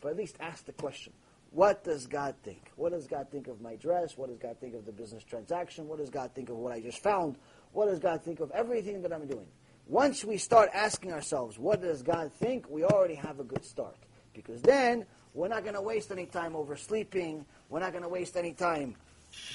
But 0.00 0.10
at 0.10 0.16
least 0.16 0.36
ask 0.40 0.64
the 0.66 0.72
question. 0.72 1.12
What 1.52 1.82
does 1.82 2.06
God 2.06 2.36
think? 2.44 2.70
What 2.76 2.92
does 2.92 3.06
God 3.06 3.28
think 3.30 3.48
of 3.48 3.60
my 3.60 3.74
dress? 3.74 4.16
What 4.16 4.28
does 4.28 4.38
God 4.38 4.56
think 4.60 4.74
of 4.74 4.86
the 4.86 4.92
business 4.92 5.24
transaction? 5.24 5.88
What 5.88 5.98
does 5.98 6.10
God 6.10 6.30
think 6.34 6.48
of 6.48 6.56
what 6.56 6.72
I 6.72 6.80
just 6.80 7.02
found? 7.02 7.36
What 7.72 7.86
does 7.86 7.98
God 7.98 8.22
think 8.22 8.40
of 8.40 8.50
everything 8.52 9.02
that 9.02 9.12
I'm 9.12 9.26
doing? 9.26 9.46
Once 9.90 10.24
we 10.24 10.36
start 10.36 10.70
asking 10.72 11.12
ourselves, 11.12 11.58
what 11.58 11.82
does 11.82 12.00
God 12.00 12.32
think, 12.34 12.70
we 12.70 12.84
already 12.84 13.16
have 13.16 13.40
a 13.40 13.42
good 13.44 13.64
start. 13.64 13.96
Because 14.32 14.62
then 14.62 15.04
we're 15.34 15.48
not 15.48 15.64
going 15.64 15.74
to 15.74 15.82
waste 15.82 16.12
any 16.12 16.26
time 16.26 16.54
oversleeping. 16.54 17.44
We're 17.68 17.80
not 17.80 17.90
going 17.90 18.04
to 18.04 18.08
waste 18.08 18.36
any 18.36 18.52
time 18.52 18.94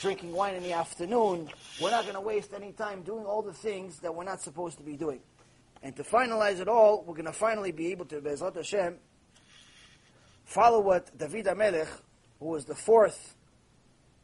drinking 0.01 0.33
wine 0.33 0.55
in 0.55 0.63
the 0.63 0.73
afternoon. 0.73 1.49
We're 1.81 1.91
not 1.91 2.03
going 2.03 2.15
to 2.15 2.21
waste 2.21 2.51
any 2.53 2.73
time 2.73 3.03
doing 3.03 3.23
all 3.23 3.43
the 3.43 3.53
things 3.53 3.99
that 3.99 4.13
we're 4.13 4.25
not 4.25 4.41
supposed 4.41 4.77
to 4.77 4.83
be 4.83 4.97
doing. 4.97 5.21
And 5.81 5.95
to 5.95 6.03
finalize 6.03 6.59
it 6.59 6.67
all, 6.67 7.05
we're 7.07 7.15
going 7.15 7.27
to 7.27 7.31
finally 7.31 7.71
be 7.71 7.91
able 7.93 8.03
to, 8.07 8.19
Bezrat 8.19 8.57
Hashem, 8.57 8.97
follow 10.43 10.81
what 10.81 11.17
David 11.17 11.45
HaMelech, 11.45 11.87
who 12.41 12.47
was 12.47 12.65
the 12.65 12.75
fourth, 12.75 13.35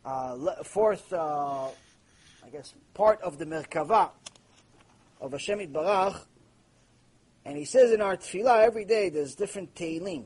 uh, 0.03 0.35
fourth, 0.65 1.13
uh, 1.13 1.67
I 1.67 2.49
guess, 2.51 2.73
part 2.93 3.21
of 3.21 3.37
the 3.37 3.45
Merkava, 3.45 4.09
of 5.21 5.31
Hashem 5.31 5.59
Barach, 5.71 6.25
and 7.45 7.57
he 7.57 7.65
says 7.65 7.91
in 7.91 8.01
our 8.01 8.17
tefillah 8.17 8.65
every 8.65 8.85
day 8.85 9.09
there's 9.09 9.35
different 9.35 9.73
tehillim. 9.75 10.25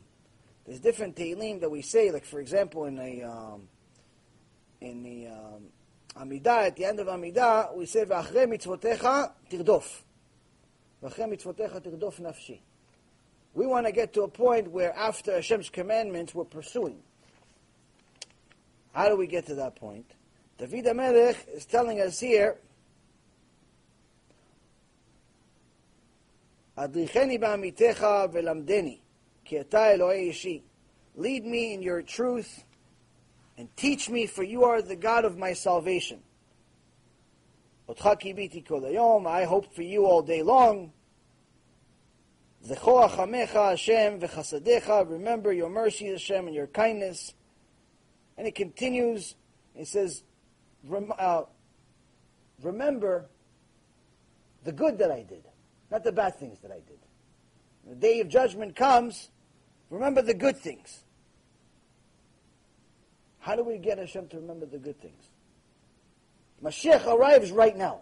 There's 0.66 0.80
different 0.80 1.16
tehillim 1.16 1.62
that 1.62 1.70
we 1.70 1.82
say, 1.82 2.12
like 2.12 2.26
for 2.26 2.40
example 2.40 2.86
in 2.86 2.96
the 2.96 3.24
um, 3.24 3.68
in 4.82 5.04
the 5.04 5.28
um, 5.28 5.64
Amidah, 6.18 6.68
at 6.68 6.76
the 6.78 6.86
end 6.86 7.00
of 7.00 7.08
Amidah, 7.08 7.76
we 7.76 7.86
say 7.86 8.06
v'achre 8.06 8.48
mitzvotecha 8.48 9.32
tirdof. 9.50 10.02
V'achre 11.04 11.30
mitzvotecha 11.30 11.82
tirdof 11.82 12.22
nafshi. 12.22 12.60
We 13.54 13.68
want 13.68 13.86
to 13.86 13.92
get 13.92 14.14
to 14.14 14.24
a 14.24 14.28
point 14.28 14.72
where 14.72 14.94
after 14.94 15.34
Hashem's 15.34 15.70
commandments 15.70 16.34
we're 16.34 16.46
pursuing. 16.46 17.00
How 18.94 19.10
do 19.10 19.18
we 19.18 19.28
get 19.28 19.46
to 19.48 19.56
that 19.56 19.76
point? 19.76 20.10
David 20.58 20.86
HaMelech 20.86 21.36
is 21.54 21.66
telling 21.66 22.00
us 22.00 22.20
here 22.20 22.58
Lead 31.18 31.46
me 31.46 31.74
in 31.74 31.82
your 31.82 32.02
truth 32.02 32.66
and 33.58 33.74
teach 33.78 34.10
me, 34.10 34.26
for 34.28 34.44
you 34.44 34.66
are 34.66 34.82
the 34.82 34.98
God 34.98 35.24
of 35.24 35.38
my 35.38 35.54
salvation. 35.54 36.20
I 37.88 37.94
hope 39.46 39.74
for 39.74 39.84
you 39.84 40.06
all 40.06 40.22
day 40.22 40.44
long. 40.44 40.92
Remember 45.08 45.54
your 45.54 45.70
mercy 45.70 46.08
Hashem 46.08 46.48
and 46.48 46.56
your 46.56 46.68
kindness. 46.68 47.34
And 48.38 48.46
it 48.48 48.56
continues, 48.56 49.36
it 49.76 49.88
says, 49.88 50.24
uh, 51.18 51.44
remember 52.62 53.28
the 54.66 54.74
good 54.74 54.98
that 54.98 55.12
I 55.12 55.22
did 55.24 55.46
not 55.96 56.04
the 56.04 56.12
bad 56.12 56.38
things 56.38 56.60
that 56.60 56.72
I 56.72 56.82
did. 56.86 57.00
When 57.84 57.98
the 57.98 58.02
day 58.02 58.20
of 58.20 58.28
judgment 58.28 58.76
comes, 58.76 59.30
remember 59.90 60.22
the 60.22 60.34
good 60.34 60.58
things. 60.58 61.06
How 63.40 63.56
do 63.56 63.64
we 63.64 63.78
get 63.78 63.98
Hashem 63.98 64.28
to 64.28 64.36
remember 64.36 64.66
the 64.66 64.78
good 64.78 65.00
things? 65.00 65.24
Mashiach 66.62 67.08
arrives 67.08 67.50
right 67.50 67.78
now. 67.78 68.02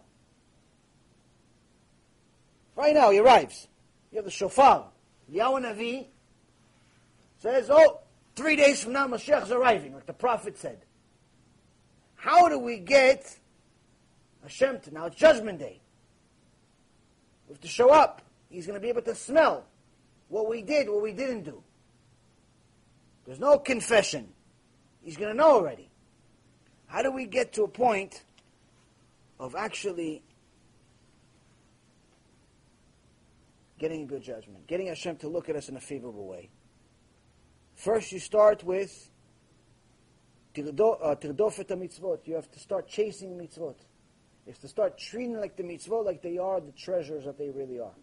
Right 2.75 2.95
now, 2.95 3.11
he 3.11 3.19
arrives. 3.19 3.67
You 4.11 4.15
have 4.15 4.25
the 4.25 4.31
shofar. 4.31 4.87
Yahweh 5.29 5.59
Navi 5.59 6.07
says, 7.37 7.67
oh, 7.69 7.99
three 8.35 8.55
days 8.55 8.83
from 8.83 8.93
now, 8.93 9.05
Mashiach 9.05 9.43
is 9.43 9.51
arriving, 9.51 9.93
like 9.93 10.07
the 10.07 10.13
prophet 10.13 10.57
said. 10.57 10.79
How 12.15 12.49
do 12.49 12.57
we 12.57 12.79
get 12.79 13.37
Hashem 14.41 14.79
to, 14.79 14.91
now 14.91 15.05
it's 15.05 15.15
judgment 15.15 15.59
day. 15.59 15.82
Have 17.53 17.61
to 17.61 17.67
show 17.67 17.91
up. 17.91 18.23
He's 18.49 18.65
going 18.65 18.79
to 18.79 18.81
be 18.81 18.89
able 18.89 19.03
to 19.03 19.13
smell 19.13 19.67
what 20.27 20.49
we 20.49 20.63
did, 20.63 20.89
what 20.89 21.03
we 21.03 21.13
didn't 21.13 21.43
do. 21.43 21.61
There's 23.25 23.39
no 23.39 23.59
confession. 23.59 24.29
He's 25.03 25.17
going 25.17 25.29
to 25.29 25.37
know 25.37 25.51
already. 25.51 25.91
How 26.87 27.03
do 27.03 27.11
we 27.11 27.27
get 27.27 27.53
to 27.53 27.63
a 27.63 27.67
point 27.67 28.23
of 29.39 29.53
actually 29.55 30.23
getting 33.77 34.01
a 34.01 34.05
good 34.07 34.23
judgment, 34.23 34.65
getting 34.65 34.87
Hashem 34.87 35.17
to 35.17 35.27
look 35.27 35.47
at 35.47 35.55
us 35.55 35.69
in 35.69 35.77
a 35.77 35.81
favorable 35.81 36.25
way? 36.25 36.49
First, 37.75 38.11
you 38.11 38.19
start 38.19 38.63
with 38.63 39.11
tirdofet 40.55 41.69
uh. 41.69 42.17
You 42.25 42.33
have 42.33 42.49
to 42.49 42.59
start 42.59 42.87
chasing 42.87 43.37
mitzvot. 43.37 43.75
Have 44.47 44.59
to 44.59 44.67
start 44.67 44.97
treating 44.97 45.39
like 45.39 45.55
the 45.55 45.63
mitzvot 45.63 46.05
like 46.05 46.21
they 46.21 46.37
are 46.37 46.59
the 46.59 46.73
treasures 46.73 47.23
that 47.25 47.37
they 47.37 47.49
really 47.49 47.79
are. 47.79 47.95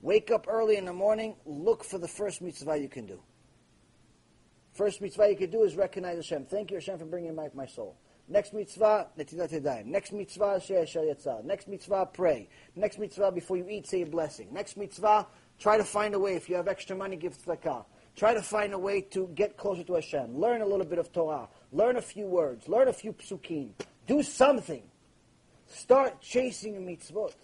Wake 0.00 0.30
up 0.30 0.46
early 0.48 0.76
in 0.76 0.84
the 0.84 0.92
morning, 0.92 1.34
look 1.44 1.82
for 1.82 1.98
the 1.98 2.06
first 2.06 2.40
mitzvah 2.40 2.76
you 2.76 2.88
can 2.88 3.06
do. 3.06 3.20
First 4.72 5.00
mitzvah 5.00 5.30
you 5.30 5.36
can 5.36 5.50
do 5.50 5.64
is 5.64 5.74
recognize 5.74 6.16
Hashem. 6.16 6.44
Thank 6.46 6.70
you, 6.70 6.76
Hashem, 6.76 6.98
for 6.98 7.04
bringing 7.04 7.34
back 7.34 7.52
my 7.52 7.66
soul. 7.66 7.96
Next 8.28 8.52
mitzvah, 8.52 9.08
netilat 9.18 9.50
yadayim. 9.50 9.86
Next 9.86 10.12
mitzvah, 10.12 10.60
she'eshar 10.64 11.42
Next 11.42 11.66
mitzvah, 11.66 12.10
pray. 12.12 12.48
Next 12.76 12.98
mitzvah, 12.98 13.32
before 13.32 13.56
you 13.56 13.66
eat, 13.68 13.88
say 13.88 14.02
a 14.02 14.06
blessing. 14.06 14.48
Next 14.52 14.76
mitzvah, 14.76 15.26
try 15.58 15.78
to 15.78 15.84
find 15.84 16.14
a 16.14 16.18
way. 16.18 16.34
If 16.36 16.48
you 16.48 16.54
have 16.54 16.68
extra 16.68 16.94
money, 16.94 17.16
give 17.16 17.36
tzedakah. 17.36 17.84
Try 18.14 18.34
to 18.34 18.42
find 18.42 18.74
a 18.74 18.78
way 18.78 19.00
to 19.12 19.28
get 19.34 19.56
closer 19.56 19.82
to 19.84 19.94
Hashem. 19.94 20.38
Learn 20.38 20.60
a 20.60 20.66
little 20.66 20.86
bit 20.86 20.98
of 20.98 21.12
Torah. 21.12 21.48
Learn 21.72 21.96
a 21.96 22.02
few 22.02 22.26
words. 22.26 22.68
Learn 22.68 22.88
a 22.88 22.92
few 22.92 23.12
psukim. 23.12 23.70
Do 24.06 24.22
something. 24.22 24.82
Start 25.68 26.20
chasing 26.20 26.86
mitzvot. 26.86 27.34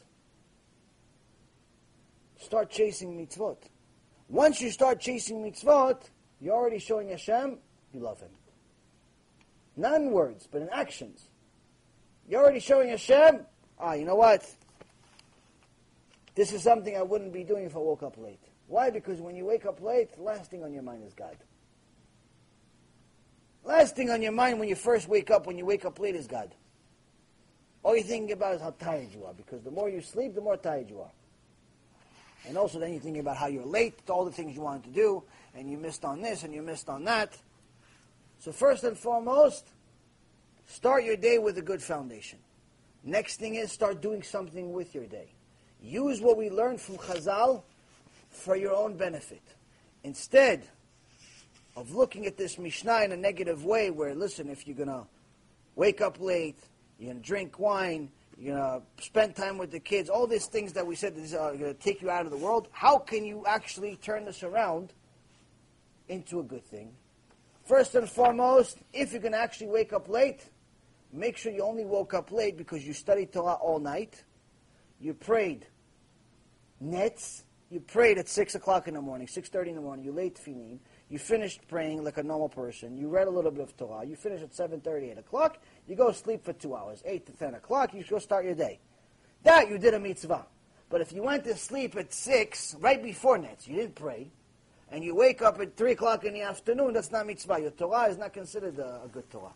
Start 2.38 2.70
chasing 2.70 3.16
mitzvot. 3.16 3.58
Once 4.28 4.60
you 4.60 4.70
start 4.70 5.00
chasing 5.00 5.42
mitzvot, 5.42 6.02
you're 6.40 6.54
already 6.54 6.78
showing 6.78 7.10
Hashem 7.10 7.58
you 7.92 8.00
love 8.00 8.20
Him. 8.20 8.30
Not 9.76 10.00
in 10.00 10.10
words, 10.10 10.48
but 10.50 10.62
in 10.62 10.68
actions. 10.70 11.28
You're 12.28 12.42
already 12.42 12.60
showing 12.60 12.88
Hashem, 12.88 13.40
ah, 13.78 13.92
you 13.92 14.04
know 14.04 14.16
what? 14.16 14.48
This 16.34 16.52
is 16.52 16.62
something 16.62 16.96
I 16.96 17.02
wouldn't 17.02 17.32
be 17.32 17.44
doing 17.44 17.64
if 17.64 17.76
I 17.76 17.78
woke 17.78 18.02
up 18.02 18.16
late. 18.16 18.40
Why? 18.66 18.90
Because 18.90 19.20
when 19.20 19.36
you 19.36 19.44
wake 19.44 19.66
up 19.66 19.80
late, 19.80 20.14
the 20.16 20.22
last 20.22 20.50
thing 20.50 20.64
on 20.64 20.72
your 20.72 20.82
mind 20.82 21.04
is 21.04 21.12
God. 21.12 21.36
Last 23.62 23.96
thing 23.96 24.10
on 24.10 24.22
your 24.22 24.32
mind 24.32 24.58
when 24.58 24.68
you 24.68 24.74
first 24.74 25.08
wake 25.08 25.30
up, 25.30 25.46
when 25.46 25.58
you 25.58 25.64
wake 25.64 25.84
up 25.84 25.98
late, 25.98 26.16
is 26.16 26.26
God. 26.26 26.54
All 27.84 27.94
you're 27.94 28.02
thinking 28.02 28.32
about 28.32 28.56
is 28.56 28.62
how 28.62 28.74
tired 28.80 29.12
you 29.14 29.24
are, 29.26 29.34
because 29.34 29.62
the 29.62 29.70
more 29.70 29.90
you 29.90 30.00
sleep, 30.00 30.34
the 30.34 30.40
more 30.40 30.56
tired 30.56 30.88
you 30.88 31.00
are. 31.00 31.10
And 32.48 32.56
also 32.56 32.78
then 32.78 32.92
you're 32.92 33.00
thinking 33.00 33.20
about 33.20 33.36
how 33.36 33.46
you're 33.46 33.64
late 33.64 34.06
to 34.06 34.12
all 34.12 34.24
the 34.24 34.32
things 34.32 34.56
you 34.56 34.62
wanted 34.62 34.84
to 34.84 34.90
do, 34.90 35.22
and 35.54 35.70
you 35.70 35.76
missed 35.76 36.04
on 36.04 36.22
this, 36.22 36.42
and 36.42 36.54
you 36.54 36.62
missed 36.62 36.88
on 36.88 37.04
that. 37.04 37.36
So 38.38 38.52
first 38.52 38.84
and 38.84 38.98
foremost, 38.98 39.66
start 40.66 41.04
your 41.04 41.16
day 41.16 41.38
with 41.38 41.58
a 41.58 41.62
good 41.62 41.82
foundation. 41.82 42.38
Next 43.04 43.36
thing 43.36 43.56
is 43.56 43.70
start 43.70 44.00
doing 44.00 44.22
something 44.22 44.72
with 44.72 44.94
your 44.94 45.04
day. 45.04 45.28
Use 45.82 46.22
what 46.22 46.38
we 46.38 46.48
learned 46.48 46.80
from 46.80 46.96
Chazal 46.96 47.62
for 48.30 48.56
your 48.56 48.74
own 48.74 48.96
benefit. 48.96 49.42
Instead 50.02 50.62
of 51.76 51.94
looking 51.94 52.24
at 52.24 52.38
this 52.38 52.58
Mishnah 52.58 53.02
in 53.02 53.12
a 53.12 53.16
negative 53.16 53.64
way, 53.64 53.90
where, 53.90 54.14
listen, 54.14 54.48
if 54.48 54.66
you're 54.66 54.76
going 54.76 54.88
to 54.88 55.04
wake 55.76 56.00
up 56.00 56.18
late, 56.18 56.58
you're 57.04 57.12
going 57.12 57.22
to 57.22 57.26
drink 57.26 57.58
wine, 57.58 58.10
you're 58.38 58.56
going 58.56 58.80
to 58.80 59.02
spend 59.04 59.36
time 59.36 59.58
with 59.58 59.70
the 59.70 59.80
kids, 59.80 60.08
all 60.08 60.26
these 60.26 60.46
things 60.46 60.72
that 60.72 60.86
we 60.86 60.94
said 60.94 61.14
are 61.38 61.54
going 61.54 61.58
to 61.58 61.74
take 61.74 62.00
you 62.00 62.10
out 62.10 62.24
of 62.24 62.30
the 62.30 62.38
world, 62.38 62.68
how 62.72 62.98
can 62.98 63.24
you 63.24 63.44
actually 63.46 63.96
turn 63.96 64.24
this 64.24 64.42
around 64.42 64.92
into 66.08 66.40
a 66.40 66.42
good 66.42 66.64
thing? 66.64 66.92
First 67.64 67.94
and 67.94 68.08
foremost, 68.08 68.78
if 68.92 69.12
you 69.12 69.20
can 69.20 69.34
actually 69.34 69.66
wake 69.68 69.92
up 69.92 70.08
late, 70.08 70.46
make 71.12 71.36
sure 71.36 71.52
you 71.52 71.62
only 71.62 71.84
woke 71.84 72.14
up 72.14 72.32
late 72.32 72.56
because 72.56 72.86
you 72.86 72.94
studied 72.94 73.32
Torah 73.32 73.54
all 73.54 73.78
night, 73.78 74.24
you 74.98 75.12
prayed 75.12 75.66
netz, 76.82 77.42
you 77.70 77.80
prayed 77.80 78.18
at 78.18 78.28
6 78.28 78.54
o'clock 78.54 78.88
in 78.88 78.94
the 78.94 79.00
morning, 79.00 79.26
6.30 79.26 79.68
in 79.68 79.74
the 79.74 79.80
morning, 79.80 80.04
you 80.04 80.12
late 80.12 80.36
tefillin, 80.36 80.78
you 81.08 81.18
finished 81.18 81.66
praying 81.68 82.04
like 82.04 82.18
a 82.18 82.22
normal 82.22 82.48
person, 82.48 82.96
you 82.96 83.08
read 83.08 83.26
a 83.26 83.30
little 83.30 83.50
bit 83.50 83.62
of 83.62 83.76
Torah, 83.76 84.06
you 84.06 84.16
finish 84.16 84.42
at 84.42 84.52
7.30, 84.52 85.12
8 85.12 85.18
o'clock, 85.18 85.58
you 85.88 85.96
go 85.96 86.12
sleep 86.12 86.44
for 86.44 86.52
two 86.52 86.74
hours, 86.74 87.02
8 87.04 87.26
to 87.26 87.32
10 87.32 87.54
o'clock, 87.54 87.94
you 87.94 88.04
go 88.04 88.18
start 88.18 88.44
your 88.44 88.54
day. 88.54 88.80
That 89.42 89.68
you 89.68 89.78
did 89.78 89.94
a 89.94 90.00
mitzvah. 90.00 90.46
But 90.88 91.00
if 91.00 91.12
you 91.12 91.22
went 91.22 91.44
to 91.44 91.56
sleep 91.56 91.96
at 91.96 92.12
6, 92.12 92.76
right 92.80 93.02
before 93.02 93.38
netz, 93.38 93.66
you 93.66 93.76
didn't 93.76 93.94
pray, 93.94 94.30
and 94.90 95.02
you 95.02 95.14
wake 95.14 95.42
up 95.42 95.60
at 95.60 95.76
3 95.76 95.92
o'clock 95.92 96.24
in 96.24 96.34
the 96.34 96.42
afternoon, 96.42 96.92
that's 96.94 97.10
not 97.10 97.26
mitzvah. 97.26 97.60
Your 97.60 97.70
Torah 97.70 98.04
is 98.04 98.16
not 98.16 98.32
considered 98.32 98.78
a, 98.78 99.02
a 99.04 99.08
good 99.08 99.28
Torah. 99.30 99.52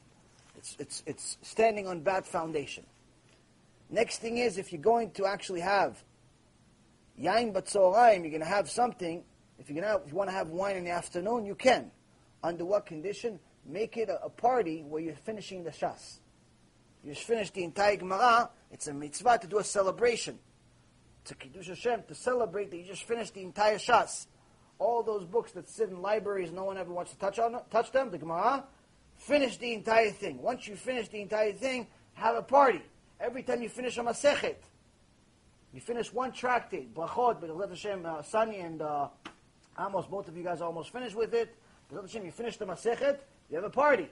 It's, 0.56 0.76
it's, 0.78 1.02
it's 1.06 1.38
standing 1.42 1.86
on 1.86 2.00
bad 2.00 2.26
foundation. 2.26 2.84
Next 3.90 4.18
thing 4.18 4.38
is, 4.38 4.59
if 4.59 4.72
you're 4.72 4.82
going 4.82 5.12
to 5.12 5.26
actually 5.26 5.60
have 5.60 6.02
yain 7.18 7.52
batzoraim, 7.52 8.22
you're 8.22 8.30
going 8.30 8.40
to 8.40 8.46
have 8.46 8.68
something. 8.68 9.24
If 9.59 9.70
you're 9.70 9.80
going 9.80 9.98
to 9.98 10.05
if 10.05 10.10
you 10.10 10.16
want 10.16 10.30
to 10.30 10.36
have 10.36 10.48
wine 10.48 10.76
in 10.76 10.84
the 10.84 10.90
afternoon, 10.90 11.46
you 11.46 11.55
can. 11.55 11.90
Under 12.42 12.64
what 12.64 12.86
condition? 12.86 13.40
Make 13.69 13.99
it 13.99 14.09
a, 14.09 14.24
a 14.24 14.31
party 14.31 14.82
where 14.82 15.03
you're 15.03 15.15
finishing 15.15 15.62
the 15.62 15.70
shas. 15.70 16.19
You 17.05 17.12
just 17.12 17.27
finished 17.27 17.55
the 17.55 17.65
entire 17.65 17.97
Gemara. 17.97 18.51
It's 18.73 18.86
a 18.89 18.95
mitzvah 18.95 19.39
to 19.39 19.47
do 19.47 19.59
a 19.59 19.65
celebration. 19.65 20.39
To 21.27 21.35
Kiddush 21.35 21.69
Hashem, 21.69 22.05
to 22.09 22.15
celebrate 22.15 22.70
that 22.70 22.78
you 22.78 22.85
just 22.85 23.05
finished 23.05 23.35
the 23.35 23.43
entire 23.43 23.77
shas. 23.77 24.27
All 24.78 25.03
those 25.03 25.24
books 25.24 25.53
that 25.53 25.69
sit 25.69 25.90
in 25.90 26.01
libraries, 26.01 26.51
no 26.51 26.65
one 26.65 26.78
ever 26.78 26.93
wants 26.93 27.12
to 27.12 27.19
touch 27.19 27.39
on 27.39 27.61
touch 27.70 27.93
them. 27.93 28.11
The 28.11 28.19
Gemara, 28.19 28.65
finish 29.16 29.59
the 29.59 29.74
entire 29.74 30.11
thing. 30.11 30.40
Once 30.40 30.66
you 30.66 30.74
finish 30.74 31.09
the 31.09 31.20
entire 31.20 31.53
thing, 31.53 31.86
have 32.15 32.36
a 32.36 32.43
party. 32.43 32.82
Every 33.20 33.43
time 33.43 33.62
you 33.62 33.69
finish 33.69 33.99
a 33.99 34.03
masechet, 34.03 34.57
you 35.74 35.81
finish 35.81 36.12
one 36.12 36.32
tractate, 36.32 36.95
Brachot, 36.95 37.40
B'Ezrat 37.40 37.69
Hashem, 37.69 38.07
uh, 38.07 38.23
Sani 38.23 38.61
and 38.61 38.81
uh, 38.81 39.09
Amos, 39.78 40.07
both 40.07 40.28
of 40.28 40.36
you 40.36 40.43
guys 40.43 40.61
almost 40.62 40.93
finished 40.93 41.16
with 41.16 41.35
it. 41.35 41.55
B'Ezrat 41.93 42.03
Hashem, 42.03 42.24
you 42.24 42.32
finish 42.32 42.57
the 42.57 42.65
Masechet, 42.65 43.19
you 43.50 43.56
have 43.56 43.64
a 43.64 43.70
party. 43.70 44.08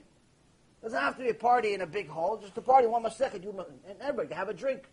doesn't 0.83 0.99
have 0.99 1.17
to 1.17 1.23
be 1.23 1.31
a 1.31 1.35
party 1.35 1.75
in 1.75 1.83
a 1.83 1.87
big 1.87 2.09
hall, 2.09 2.37
just 2.37 2.57
a 2.57 2.63
party, 2.63 2.87
one 2.87 3.03
Masechet, 3.03 3.43
you 3.43 3.65
and 3.89 4.01
everybody 4.01 4.35
have 4.35 4.49
a 4.49 4.55
drink. 4.55 4.85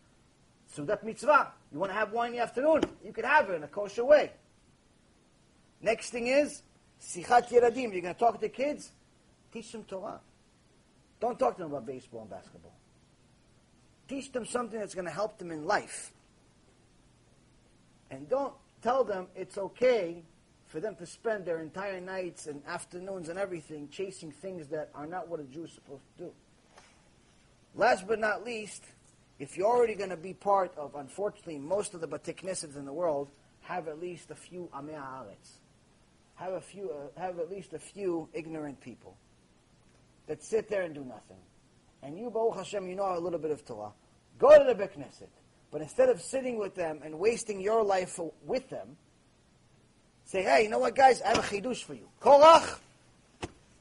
So 0.68 0.84
that 0.86 1.04
mitzvah. 1.04 1.52
You 1.72 1.80
want 1.80 1.92
to 1.92 1.98
have 1.98 2.12
wine 2.12 2.32
in 2.32 2.38
the 2.38 2.44
afternoon, 2.44 2.82
you 3.06 3.14
could 3.14 3.26
have 3.26 3.50
it 3.50 3.54
in 3.54 3.64
a 3.64 3.68
kosher 3.68 4.06
way. 4.06 4.32
Next 5.82 6.12
thing 6.12 6.28
is, 6.28 6.62
Sichat 7.02 7.50
Yeladim, 7.50 7.92
you're 7.92 8.02
going 8.02 8.14
to 8.14 8.20
talk 8.20 8.36
to 8.36 8.42
the 8.42 8.50
kids, 8.50 8.92
teach 9.52 9.72
them 9.72 9.84
Torah. 9.84 10.20
Don't 11.20 11.38
talk 11.38 11.56
to 11.56 11.64
them 11.64 11.72
about 11.72 11.86
baseball 11.86 12.22
and 12.22 12.30
basketball. 12.30 12.76
Teach 14.08 14.32
them 14.32 14.46
something 14.46 14.80
that's 14.80 14.94
going 14.94 15.06
to 15.06 15.12
help 15.12 15.38
them 15.38 15.52
in 15.52 15.66
life. 15.66 16.12
And 18.12 18.30
don't 18.30 18.54
tell 18.82 19.04
them 19.04 19.28
it's 19.36 19.58
okay 19.58 20.24
for 20.74 20.80
them 20.80 20.96
to 20.96 21.06
spend 21.06 21.46
their 21.46 21.62
entire 21.62 22.02
nights 22.02 22.48
and 22.48 22.60
afternoons 22.68 23.30
and 23.30 23.38
everything 23.38 23.88
chasing 23.90 24.32
things 24.32 24.70
that 24.70 24.90
are 24.96 25.06
not 25.06 25.30
what 25.30 25.40
a 25.40 25.44
Jew 25.44 25.66
is 25.66 25.72
supposed 25.72 26.02
to 26.18 26.24
do. 26.24 26.32
Last 27.76 28.08
but 28.08 28.18
not 28.18 28.44
least, 28.44 28.84
if 29.38 29.56
you're 29.56 29.68
already 29.68 29.94
going 29.94 30.10
to 30.10 30.18
be 30.18 30.34
part 30.34 30.76
of, 30.76 30.96
unfortunately, 30.96 31.60
most 31.60 31.94
of 31.94 32.02
the 32.02 32.08
Bate 32.08 32.44
in 32.76 32.86
the 32.86 32.92
world, 32.92 33.30
have 33.62 33.88
at 33.88 34.02
least 34.02 34.32
a 34.32 34.36
few 34.36 34.68
Amei 34.74 34.96
Haaretz. 34.96 35.60
Have 36.38 36.54
a 36.54 36.62
few, 36.62 36.90
uh, 36.90 37.22
have 37.22 37.38
at 37.38 37.52
least 37.52 37.74
a 37.74 37.80
few 37.80 38.28
ignorant 38.34 38.82
people 38.82 39.16
that 40.26 40.42
sit 40.42 40.72
there 40.72 40.82
and 40.82 40.96
do 40.96 41.06
nothing. 41.06 41.38
And 42.02 42.18
you, 42.18 42.32
Baruch 42.32 42.56
Hashem, 42.56 42.88
you 42.88 42.96
know 42.96 43.16
a 43.16 43.20
little 43.20 43.38
bit 43.38 43.52
of 43.52 43.64
Torah. 43.64 43.92
Go 44.40 44.58
to 44.58 44.64
the 44.64 44.74
Beit 44.74 44.98
Knesset. 44.98 45.30
But 45.70 45.82
instead 45.82 46.10
of 46.10 46.20
sitting 46.20 46.58
with 46.58 46.74
them 46.74 47.02
and 47.06 47.20
wasting 47.20 47.62
your 47.62 47.84
life 47.84 48.20
with 48.44 48.68
them, 48.72 48.98
say, 50.26 50.44
hey, 50.44 50.64
you 50.64 50.70
know 50.70 50.80
what, 50.80 50.96
guys? 50.96 51.22
I 51.22 51.30
have 51.30 51.40
a 51.40 51.42
chidush 51.42 51.84
for 51.84 51.94
you. 51.94 52.08
Korach, 52.22 52.80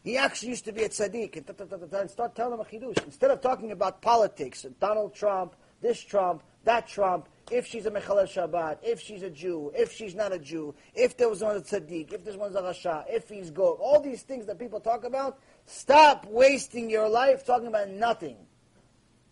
he 0.02 0.16
actually 0.16 0.51
used 0.51 0.64
to 0.64 0.73
be 0.73 0.82
a 0.82 0.89
tzaddik. 0.89 1.36
And, 1.36 2.10
start 2.10 2.35
telling 2.35 2.55
him 2.55 2.60
a 2.60 2.64
chidush. 2.64 3.05
Instead 3.05 3.31
of 3.31 3.40
talking 3.40 3.73
about 3.73 4.02
politics, 4.02 4.66
Donald 4.81 5.14
Trump, 5.14 5.55
this 5.81 6.01
Trump, 6.01 6.43
that 6.64 6.86
Trump, 6.86 7.28
if 7.51 7.66
she's 7.66 7.86
a 7.86 7.90
Mechalel 7.90 8.24
Shabbat, 8.24 8.78
if 8.82 9.01
she's 9.01 9.23
a 9.23 9.31
Jew, 9.31 9.73
if 9.77 9.93
she's 9.93 10.14
not 10.14 10.32
a 10.32 10.39
Jew, 10.39 10.74
if 10.94 11.16
there 11.16 11.28
was 11.28 11.43
one 11.43 11.56
a 11.56 11.60
tzaddik, 11.60 12.12
if 12.12 12.24
this 12.24 12.36
one's 12.36 12.55
a 12.55 12.62
rasha, 12.62 13.05
if 13.09 13.28
he's 13.28 13.51
good, 13.51 13.74
all 13.74 14.01
these 14.01 14.23
things 14.23 14.47
that 14.47 14.59
people 14.59 14.81
talk 14.81 15.05
about, 15.05 15.39
stop 15.66 16.24
wasting 16.27 16.89
your 16.89 17.09
life 17.09 17.44
talking 17.44 17.66
about 17.66 17.89
nothing. 17.90 18.36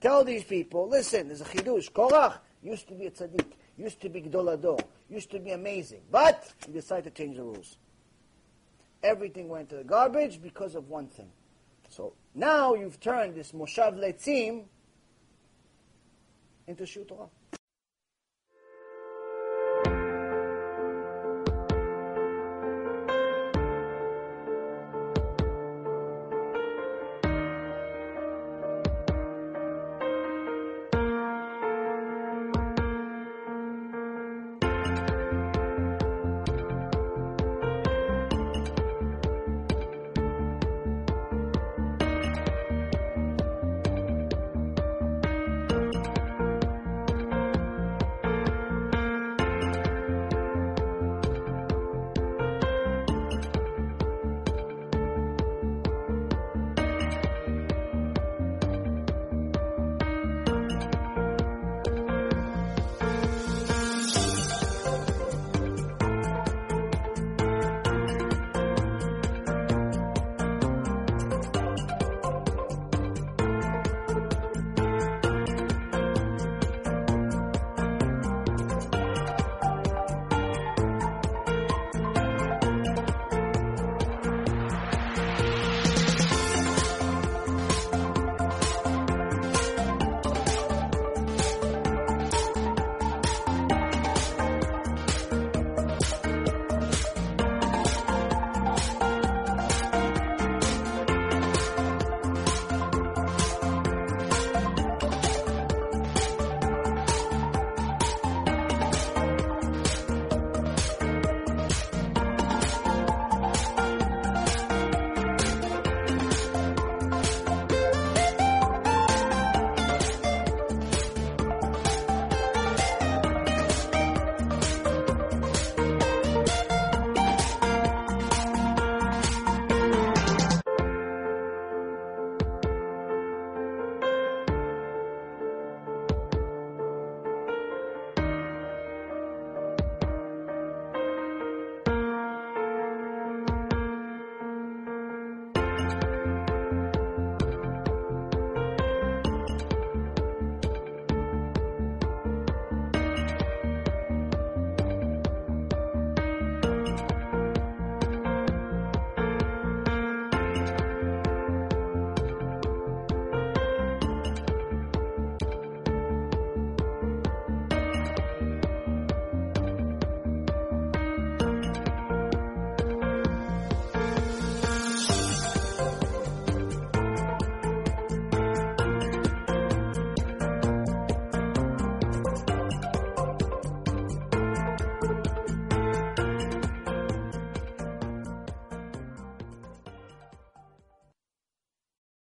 Tell 0.01 0.24
these 0.24 0.45
people, 0.45 0.89
listen, 0.89 1.28
there's 1.28 1.41
a 1.41 1.45
chidush. 1.45 1.91
Korach, 1.93 2.39
used 2.62 2.89
to 2.89 2.95
be 2.95 3.07
a 3.07 3.11
tzaddik, 3.11 3.53
used 3.81 4.01
to 4.02 4.09
be 4.09 4.20
Gadol 4.20 4.44
Hador, 4.47 4.81
used 5.09 5.31
to 5.31 5.40
be 5.40 5.51
amazing, 5.51 6.02
but 6.11 6.52
he 6.66 6.73
decided 6.73 7.15
to 7.15 7.23
change 7.23 7.36
the 7.36 7.43
rules. 7.43 7.77
Everything 9.02 9.48
went 9.48 9.70
to 9.70 9.77
the 9.77 9.85
garbage 9.85 10.43
because 10.43 10.74
of 10.74 10.89
one 10.89 11.09
thing. 11.09 11.31
So 11.89 12.12
now 12.35 12.74
you've 12.74 13.01
turned 13.01 13.35
this 13.35 13.52
moshav 13.52 13.98
letzim 13.98 14.65
into 16.66 16.85
Shiur 16.85 17.09
Torah. 17.09 17.28